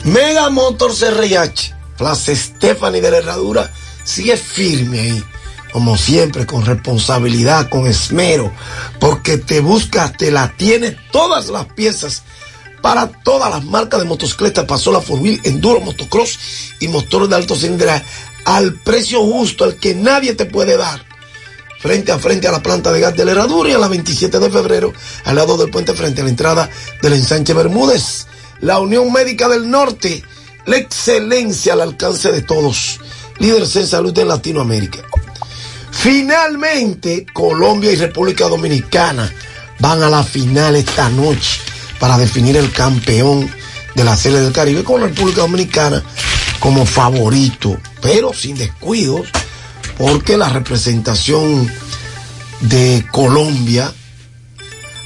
Mega 0.03 0.49
Motors 0.49 1.03
RIH, 1.17 1.73
Plaza 1.97 2.35
Stephanie 2.35 3.01
de 3.01 3.11
la 3.11 3.17
Herradura, 3.17 3.71
sigue 4.03 4.37
firme 4.37 4.99
ahí. 4.99 5.23
Como 5.77 5.95
siempre, 5.95 6.47
con 6.47 6.65
responsabilidad, 6.65 7.69
con 7.69 7.85
esmero, 7.85 8.51
porque 8.99 9.37
te 9.37 9.59
busca, 9.59 10.11
te 10.11 10.31
la 10.31 10.51
tiene 10.57 10.97
todas 11.11 11.49
las 11.49 11.67
piezas 11.67 12.23
para 12.81 13.09
todas 13.09 13.51
las 13.51 13.63
marcas 13.63 13.99
de 13.99 14.07
motocicletas, 14.07 14.65
Pasola 14.65 15.01
Four 15.01 15.19
Wheel, 15.19 15.39
Enduro, 15.43 15.79
Motocross 15.79 16.39
y 16.79 16.87
motores 16.87 17.29
de 17.29 17.35
alto 17.35 17.55
cilindraje 17.55 18.03
al 18.45 18.73
precio 18.73 19.21
justo, 19.21 19.65
al 19.65 19.75
que 19.75 19.93
nadie 19.93 20.33
te 20.33 20.45
puede 20.45 20.77
dar 20.77 21.05
frente 21.79 22.11
a 22.11 22.17
frente 22.17 22.47
a 22.47 22.51
la 22.51 22.63
planta 22.63 22.91
de 22.91 22.99
gas 22.99 23.15
de 23.15 23.23
la 23.23 23.33
Herradura 23.33 23.69
y 23.69 23.73
a 23.73 23.77
la 23.77 23.87
27 23.87 24.39
de 24.39 24.49
febrero, 24.49 24.93
al 25.25 25.35
lado 25.35 25.57
del 25.57 25.69
puente 25.69 25.93
frente 25.93 26.21
a 26.21 26.23
la 26.23 26.31
entrada 26.31 26.71
del 27.03 27.13
ensanche 27.13 27.53
Bermúdez. 27.53 28.25
La 28.61 28.79
Unión 28.79 29.13
Médica 29.13 29.47
del 29.47 29.69
Norte, 29.69 30.23
la 30.65 30.77
excelencia 30.77 31.73
al 31.73 31.81
alcance 31.81 32.31
de 32.31 32.41
todos. 32.41 32.99
líderes 33.37 33.75
en 33.75 33.85
salud 33.85 34.17
en 34.17 34.27
Latinoamérica. 34.27 35.03
Finalmente, 35.99 37.25
Colombia 37.33 37.91
y 37.91 37.95
República 37.95 38.47
Dominicana 38.47 39.33
van 39.79 40.03
a 40.03 40.09
la 40.09 40.23
final 40.23 40.75
esta 40.75 41.09
noche 41.09 41.59
para 41.99 42.17
definir 42.19 42.55
el 42.55 42.71
campeón 42.71 43.49
de 43.95 44.03
la 44.03 44.15
Serie 44.15 44.39
del 44.39 44.53
Caribe 44.53 44.83
con 44.83 45.01
la 45.01 45.07
República 45.07 45.41
Dominicana 45.41 46.03
como 46.59 46.85
favorito, 46.85 47.77
pero 47.99 48.31
sin 48.31 48.55
descuidos, 48.55 49.27
porque 49.97 50.37
la 50.37 50.49
representación 50.49 51.69
de 52.61 53.03
Colombia 53.11 53.91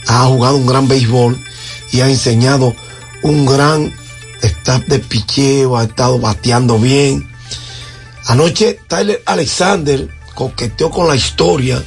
ha 0.07 0.25
jugado 0.25 0.57
un 0.57 0.67
gran 0.67 0.89
béisbol 0.89 1.41
y 1.93 2.01
ha 2.01 2.09
enseñado 2.09 2.75
un 3.23 3.45
gran 3.45 3.93
staff 4.41 4.83
de 4.87 4.99
picheo, 4.99 5.77
ha 5.77 5.85
estado 5.85 6.19
bateando 6.19 6.77
bien. 6.77 7.31
Anoche 8.25 8.77
Tyler 8.87 9.23
Alexander 9.25 10.20
coqueteó 10.35 10.89
con 10.89 11.07
la 11.07 11.15
historia 11.15 11.83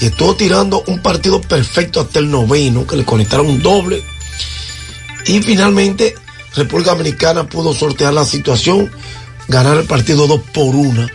y 0.00 0.06
estuvo 0.06 0.36
tirando 0.36 0.82
un 0.86 1.00
partido 1.00 1.40
perfecto 1.40 2.00
hasta 2.00 2.18
el 2.18 2.30
noveno, 2.30 2.86
que 2.86 2.96
le 2.96 3.04
conectaron 3.04 3.46
un 3.46 3.62
doble. 3.62 4.02
Y 5.26 5.42
finalmente 5.42 6.14
República 6.54 6.92
Dominicana 6.92 7.48
pudo 7.48 7.74
sortear 7.74 8.14
la 8.14 8.24
situación, 8.24 8.90
ganar 9.48 9.76
el 9.76 9.86
partido 9.86 10.26
2 10.26 10.40
por 10.52 10.74
1, 10.74 11.08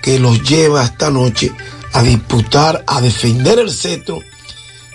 que 0.00 0.18
los 0.18 0.42
lleva 0.42 0.84
esta 0.84 1.10
noche 1.10 1.52
a 1.92 2.02
disputar, 2.02 2.84
a 2.86 3.00
defender 3.00 3.58
el 3.58 3.70
cetro, 3.70 4.20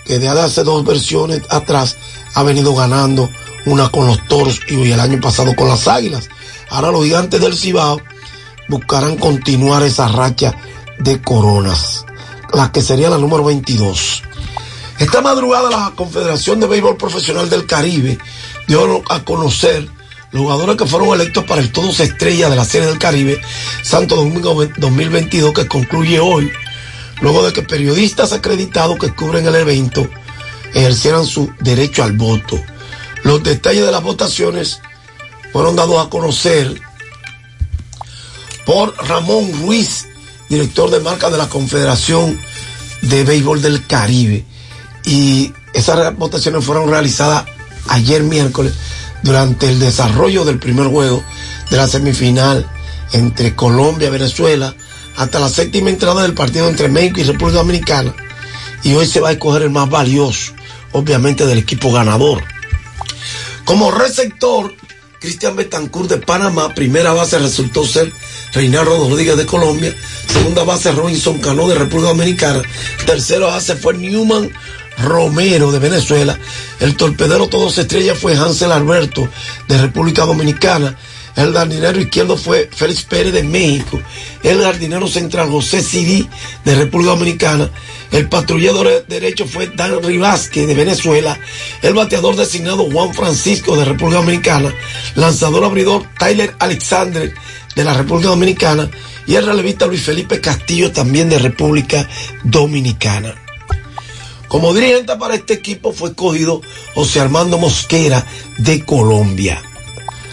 que 0.04 0.18
desde 0.18 0.40
hace 0.40 0.64
dos 0.64 0.84
versiones 0.84 1.42
atrás 1.50 1.96
ha 2.34 2.42
venido 2.42 2.74
ganando 2.74 3.30
una 3.66 3.90
con 3.90 4.06
los 4.06 4.26
toros 4.26 4.60
y 4.68 4.90
el 4.90 5.00
año 5.00 5.20
pasado 5.20 5.54
con 5.54 5.68
las 5.68 5.86
águilas. 5.86 6.28
Ahora 6.70 6.90
los 6.90 7.04
gigantes 7.04 7.40
del 7.40 7.56
Cibao 7.56 8.00
buscarán 8.68 9.16
continuar 9.16 9.82
esa 9.82 10.08
racha 10.08 10.54
de 10.98 11.20
coronas, 11.20 12.04
la 12.52 12.72
que 12.72 12.82
sería 12.82 13.10
la 13.10 13.18
número 13.18 13.44
22. 13.44 14.22
Esta 14.98 15.20
madrugada 15.20 15.70
la 15.70 15.92
Confederación 15.94 16.60
de 16.60 16.66
Béisbol 16.66 16.96
Profesional 16.96 17.48
del 17.48 17.66
Caribe 17.66 18.18
dio 18.66 19.02
a 19.08 19.24
conocer 19.24 19.88
los 20.32 20.42
jugadores 20.42 20.76
que 20.76 20.86
fueron 20.86 21.08
electos 21.08 21.44
para 21.44 21.60
el 21.60 21.72
Todos 21.72 22.00
Estrella 22.00 22.50
de 22.50 22.56
la 22.56 22.64
Serie 22.64 22.88
del 22.88 22.98
Caribe 22.98 23.40
Santo 23.82 24.16
Domingo 24.16 24.66
2022 24.76 25.54
que 25.54 25.68
concluye 25.68 26.20
hoy, 26.20 26.50
luego 27.20 27.46
de 27.46 27.52
que 27.52 27.62
periodistas 27.62 28.32
acreditados 28.32 28.98
que 28.98 29.14
cubren 29.14 29.46
el 29.46 29.54
evento 29.54 30.08
ejercieran 30.74 31.24
su 31.24 31.50
derecho 31.60 32.02
al 32.02 32.12
voto. 32.12 32.60
Los 33.22 33.42
detalles 33.42 33.86
de 33.86 33.92
las 33.92 34.02
votaciones 34.02 34.80
fueron 35.52 35.76
dados 35.76 36.04
a 36.04 36.10
conocer 36.10 36.80
por 38.66 38.94
Ramón 39.08 39.50
Ruiz, 39.62 40.07
director 40.48 40.90
de 40.90 41.00
marca 41.00 41.30
de 41.30 41.38
la 41.38 41.48
Confederación 41.48 42.38
de 43.02 43.24
Béisbol 43.24 43.62
del 43.62 43.86
Caribe. 43.86 44.44
Y 45.04 45.52
esas 45.72 46.16
votaciones 46.16 46.64
fueron 46.64 46.90
realizadas 46.90 47.44
ayer 47.88 48.22
miércoles 48.22 48.74
durante 49.22 49.68
el 49.68 49.78
desarrollo 49.78 50.44
del 50.44 50.58
primer 50.58 50.88
juego 50.88 51.22
de 51.70 51.76
la 51.76 51.88
semifinal 51.88 52.68
entre 53.12 53.54
Colombia 53.54 54.08
y 54.08 54.12
Venezuela 54.12 54.74
hasta 55.16 55.40
la 55.40 55.48
séptima 55.48 55.90
entrada 55.90 56.22
del 56.22 56.34
partido 56.34 56.68
entre 56.68 56.88
México 56.88 57.20
y 57.20 57.24
República 57.24 57.58
Dominicana. 57.58 58.14
Y 58.84 58.94
hoy 58.94 59.06
se 59.06 59.20
va 59.20 59.30
a 59.30 59.32
escoger 59.32 59.62
el 59.62 59.70
más 59.70 59.90
valioso, 59.90 60.52
obviamente 60.92 61.46
del 61.46 61.58
equipo 61.58 61.92
ganador. 61.92 62.44
Como 63.64 63.90
receptor, 63.90 64.74
Cristian 65.20 65.56
Betancourt 65.56 66.08
de 66.08 66.18
Panamá, 66.18 66.74
primera 66.74 67.12
base 67.12 67.38
resultó 67.38 67.84
ser 67.84 68.12
Reinaldo 68.52 69.08
Rodríguez 69.08 69.36
de 69.36 69.46
Colombia, 69.46 69.94
segunda 70.32 70.64
base 70.64 70.92
Robinson 70.92 71.38
Cano 71.38 71.68
de 71.68 71.74
República 71.74 72.08
Dominicana, 72.08 72.62
tercera 73.06 73.46
base 73.46 73.76
fue 73.76 73.94
Newman 73.94 74.50
Romero 74.98 75.70
de 75.70 75.78
Venezuela, 75.78 76.38
el 76.80 76.96
torpedero 76.96 77.48
todos 77.48 77.78
estrella 77.78 78.14
fue 78.14 78.36
Hansel 78.36 78.72
Alberto 78.72 79.28
de 79.68 79.78
República 79.78 80.24
Dominicana, 80.24 80.96
el 81.36 81.52
jardinero 81.52 82.00
izquierdo 82.00 82.36
fue 82.36 82.68
Félix 82.74 83.04
Pérez 83.04 83.32
de 83.32 83.44
México, 83.44 84.00
el 84.42 84.60
jardinero 84.60 85.06
central 85.06 85.48
José 85.50 85.82
Sidí 85.82 86.28
de 86.64 86.74
República 86.74 87.12
Dominicana, 87.12 87.70
el 88.10 88.28
patrullero 88.28 88.82
derecho 89.06 89.46
fue 89.46 89.68
Dan 89.68 90.02
Rivasque 90.02 90.66
de 90.66 90.74
Venezuela, 90.74 91.38
el 91.82 91.94
bateador 91.94 92.34
designado 92.34 92.90
Juan 92.90 93.14
Francisco 93.14 93.76
de 93.76 93.84
República 93.84 94.20
Dominicana, 94.20 94.74
lanzador 95.14 95.62
abridor 95.62 96.02
Tyler 96.18 96.54
Alexander 96.58 97.32
de 97.78 97.84
la 97.84 97.94
República 97.94 98.30
Dominicana 98.30 98.90
y 99.24 99.36
el 99.36 99.46
relevista 99.46 99.86
Luis 99.86 100.02
Felipe 100.02 100.40
Castillo 100.40 100.90
también 100.90 101.28
de 101.28 101.38
República 101.38 102.08
Dominicana. 102.42 103.36
Como 104.48 104.74
dirigente 104.74 105.14
para 105.14 105.36
este 105.36 105.54
equipo 105.54 105.92
fue 105.92 106.08
escogido 106.08 106.60
José 106.96 107.20
Armando 107.20 107.56
Mosquera 107.56 108.26
de 108.56 108.84
Colombia. 108.84 109.62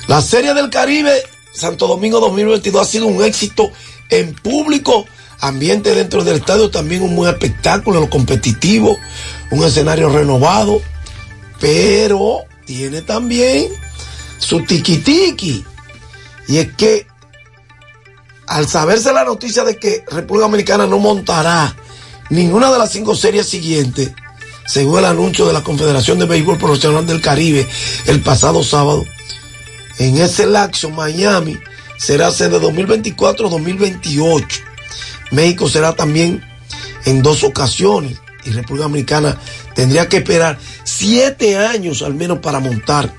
La 0.07 0.23
Serie 0.23 0.55
del 0.55 0.71
Caribe 0.71 1.11
Santo 1.53 1.85
Domingo 1.85 2.19
2022 2.19 2.81
ha 2.81 2.89
sido 2.89 3.05
un 3.05 3.23
éxito 3.23 3.71
en 4.09 4.33
público, 4.33 5.05
ambiente 5.39 5.93
dentro 5.93 6.23
del 6.23 6.37
estadio, 6.37 6.71
también 6.71 7.03
un 7.03 7.15
buen 7.15 7.31
espectáculo, 7.31 7.99
lo 7.99 8.09
competitivo, 8.09 8.97
un 9.51 9.63
escenario 9.63 10.09
renovado, 10.09 10.81
pero 11.59 12.39
tiene 12.65 13.03
también 13.03 13.67
su 14.39 14.63
tiquitiqui. 14.63 15.63
Y 16.47 16.57
es 16.57 16.73
que 16.73 17.05
al 18.47 18.67
saberse 18.67 19.11
la 19.13 19.23
noticia 19.23 19.63
de 19.63 19.77
que 19.77 20.03
República 20.09 20.45
Dominicana 20.45 20.87
no 20.87 20.99
montará 20.99 21.75
ninguna 22.29 22.71
de 22.71 22.79
las 22.79 22.91
cinco 22.91 23.15
series 23.15 23.47
siguientes, 23.47 24.11
según 24.67 24.99
el 24.99 25.05
anuncio 25.05 25.45
de 25.45 25.53
la 25.53 25.63
Confederación 25.63 26.19
de 26.19 26.25
Béisbol 26.25 26.57
Profesional 26.57 27.05
del 27.05 27.21
Caribe 27.21 27.67
el 28.07 28.21
pasado 28.21 28.63
sábado, 28.63 29.05
en 29.99 30.17
ese 30.17 30.45
laxo 30.45 30.89
Miami 30.89 31.57
será 31.97 32.31
sede 32.31 32.59
2024-2028. 32.59 34.45
México 35.31 35.69
será 35.69 35.93
también 35.93 36.43
en 37.05 37.21
dos 37.21 37.43
ocasiones 37.43 38.19
y 38.43 38.51
República 38.51 38.83
Dominicana 38.83 39.39
tendría 39.73 40.07
que 40.07 40.17
esperar 40.17 40.57
siete 40.83 41.57
años 41.57 42.01
al 42.01 42.13
menos 42.13 42.39
para 42.39 42.59
montar 42.59 43.13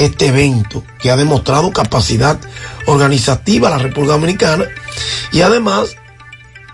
este 0.00 0.28
evento 0.28 0.82
que 0.98 1.10
ha 1.10 1.16
demostrado 1.16 1.72
capacidad 1.72 2.38
organizativa 2.86 3.70
la 3.70 3.78
República 3.78 4.14
Dominicana 4.14 4.64
y 5.30 5.42
además 5.42 5.94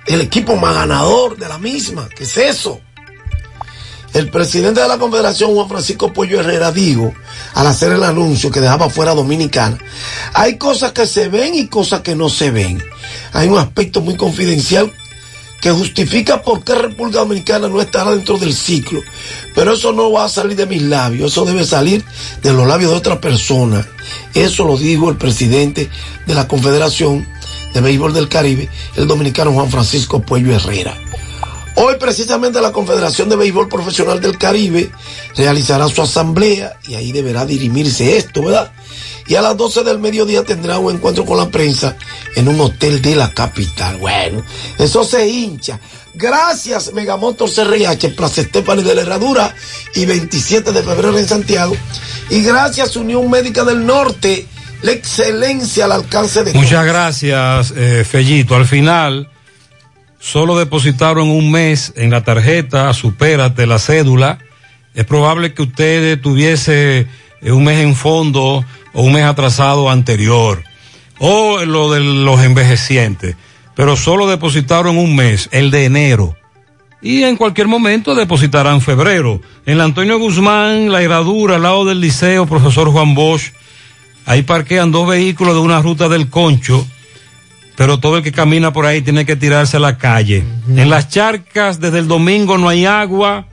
el 0.06 0.20
equipo 0.20 0.56
más 0.56 0.74
ganador 0.74 1.36
de 1.36 1.48
la 1.48 1.58
misma, 1.58 2.08
que 2.08 2.22
es 2.22 2.36
eso. 2.36 2.80
El 4.14 4.30
presidente 4.30 4.80
de 4.80 4.88
la 4.88 4.96
Confederación, 4.96 5.52
Juan 5.54 5.68
Francisco 5.68 6.12
Pollo 6.12 6.40
Herrera, 6.40 6.70
dijo, 6.70 7.12
al 7.54 7.66
hacer 7.66 7.92
el 7.92 8.02
anuncio 8.04 8.50
que 8.50 8.60
dejaba 8.60 8.88
fuera 8.88 9.12
Dominicana, 9.12 9.76
hay 10.32 10.56
cosas 10.56 10.92
que 10.92 11.06
se 11.06 11.28
ven 11.28 11.54
y 11.54 11.66
cosas 11.66 12.00
que 12.00 12.14
no 12.14 12.28
se 12.30 12.50
ven. 12.50 12.82
Hay 13.32 13.48
un 13.48 13.58
aspecto 13.58 14.00
muy 14.00 14.16
confidencial 14.16 14.92
que 15.66 15.72
justifica 15.72 16.42
por 16.42 16.62
qué 16.62 16.76
República 16.76 17.18
Dominicana 17.18 17.66
no 17.66 17.80
estará 17.80 18.12
dentro 18.12 18.38
del 18.38 18.54
ciclo. 18.54 19.02
Pero 19.52 19.72
eso 19.72 19.92
no 19.92 20.12
va 20.12 20.26
a 20.26 20.28
salir 20.28 20.56
de 20.56 20.64
mis 20.64 20.80
labios, 20.80 21.32
eso 21.32 21.44
debe 21.44 21.64
salir 21.64 22.04
de 22.40 22.52
los 22.52 22.68
labios 22.68 22.92
de 22.92 22.96
otra 22.98 23.20
persona. 23.20 23.84
Eso 24.32 24.64
lo 24.64 24.76
dijo 24.76 25.10
el 25.10 25.16
presidente 25.16 25.90
de 26.24 26.34
la 26.36 26.46
Confederación 26.46 27.26
de 27.74 27.80
Béisbol 27.80 28.14
del 28.14 28.28
Caribe, 28.28 28.68
el 28.94 29.08
dominicano 29.08 29.50
Juan 29.54 29.68
Francisco 29.68 30.22
Puello 30.22 30.54
Herrera. 30.54 31.05
Hoy 31.78 31.96
precisamente 32.00 32.62
la 32.62 32.72
Confederación 32.72 33.28
de 33.28 33.36
Béisbol 33.36 33.68
Profesional 33.68 34.18
del 34.18 34.38
Caribe 34.38 34.90
realizará 35.36 35.86
su 35.88 36.00
asamblea 36.00 36.78
y 36.88 36.94
ahí 36.94 37.12
deberá 37.12 37.44
dirimirse 37.44 38.16
esto, 38.16 38.42
¿verdad? 38.42 38.72
Y 39.26 39.34
a 39.34 39.42
las 39.42 39.58
12 39.58 39.84
del 39.84 39.98
mediodía 39.98 40.42
tendrá 40.42 40.78
un 40.78 40.94
encuentro 40.94 41.26
con 41.26 41.36
la 41.36 41.50
prensa 41.50 41.94
en 42.34 42.48
un 42.48 42.58
hotel 42.62 43.02
de 43.02 43.14
la 43.14 43.30
capital. 43.30 43.98
Bueno, 43.98 44.42
eso 44.78 45.04
se 45.04 45.28
hincha. 45.28 45.78
Gracias 46.14 46.94
Megamotor 46.94 47.50
CRH, 47.50 48.14
Plaza 48.16 48.40
Estefani 48.40 48.82
de 48.82 48.94
la 48.94 49.02
Herradura 49.02 49.54
y 49.94 50.06
27 50.06 50.72
de 50.72 50.82
febrero 50.82 51.18
en 51.18 51.28
Santiago. 51.28 51.76
Y 52.30 52.40
gracias 52.40 52.96
Unión 52.96 53.28
Médica 53.28 53.64
del 53.64 53.84
Norte, 53.84 54.46
la 54.80 54.92
excelencia 54.92 55.84
al 55.84 55.92
alcance 55.92 56.42
de 56.42 56.54
Muchas 56.54 56.86
gracias, 56.86 57.74
eh, 57.76 58.02
Fellito. 58.08 58.54
Al 58.54 58.66
final, 58.66 59.28
solo 60.18 60.58
depositaron 60.58 61.28
un 61.28 61.50
mes 61.50 61.92
en 61.96 62.10
la 62.10 62.24
tarjeta, 62.24 62.92
supérate 62.92 63.66
la 63.66 63.78
cédula. 63.78 64.38
Es 64.94 65.04
probable 65.04 65.54
que 65.54 65.62
usted 65.62 66.20
tuviese 66.20 67.06
eh, 67.42 67.52
un 67.52 67.64
mes 67.64 67.78
en 67.78 67.94
fondo 67.94 68.64
o 68.92 69.02
un 69.02 69.12
mes 69.12 69.24
atrasado 69.24 69.90
anterior. 69.90 70.64
O 71.18 71.64
lo 71.64 71.92
de 71.92 72.00
los 72.00 72.40
envejecientes. 72.42 73.36
Pero 73.74 73.96
solo 73.96 74.26
depositaron 74.26 74.96
un 74.96 75.14
mes, 75.14 75.48
el 75.52 75.70
de 75.70 75.84
enero. 75.84 76.36
Y 77.02 77.22
en 77.24 77.36
cualquier 77.36 77.68
momento 77.68 78.14
depositarán 78.14 78.80
febrero. 78.80 79.40
En 79.66 79.78
la 79.78 79.84
Antonio 79.84 80.18
Guzmán, 80.18 80.90
la 80.90 81.02
herradura, 81.02 81.56
al 81.56 81.62
lado 81.62 81.84
del 81.84 82.00
liceo, 82.00 82.46
profesor 82.46 82.90
Juan 82.90 83.14
Bosch. 83.14 83.52
Ahí 84.24 84.42
parquean 84.42 84.90
dos 84.90 85.06
vehículos 85.06 85.54
de 85.54 85.60
una 85.60 85.80
ruta 85.80 86.08
del 86.08 86.28
Concho 86.30 86.86
pero 87.76 87.98
todo 87.98 88.18
el 88.18 88.22
que 88.22 88.32
camina 88.32 88.72
por 88.72 88.86
ahí 88.86 89.02
tiene 89.02 89.26
que 89.26 89.36
tirarse 89.36 89.76
a 89.76 89.80
la 89.80 89.98
calle. 89.98 90.44
En 90.68 90.88
las 90.88 91.08
charcas, 91.08 91.78
desde 91.78 91.98
el 91.98 92.08
domingo 92.08 92.56
no 92.58 92.68
hay 92.68 92.86
agua. 92.86 93.46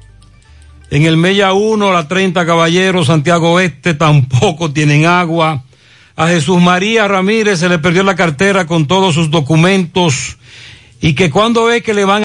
En 0.90 1.04
el 1.04 1.18
Mella 1.18 1.54
1, 1.54 1.92
la 1.92 2.08
30 2.08 2.46
Caballeros, 2.46 3.08
Santiago 3.08 3.54
Oeste, 3.54 3.94
tampoco 3.96 4.72
tienen 4.72 5.06
agua. 5.06 5.64
A 6.16 6.28
Jesús 6.28 6.62
María 6.62 7.08
Ramírez 7.08 7.60
se 7.60 7.70
le 7.70 7.80
perdió 7.80 8.04
la 8.04 8.16
cartera 8.16 8.68
con 8.68 8.86
todos 8.86 9.16
sus 9.16 9.32
documentos 9.32 10.38
y 11.02 11.16
que 11.16 11.32
cuando 11.32 11.66
ve 11.66 11.82
que 11.82 11.94
le 11.94 12.06
van 12.06 12.22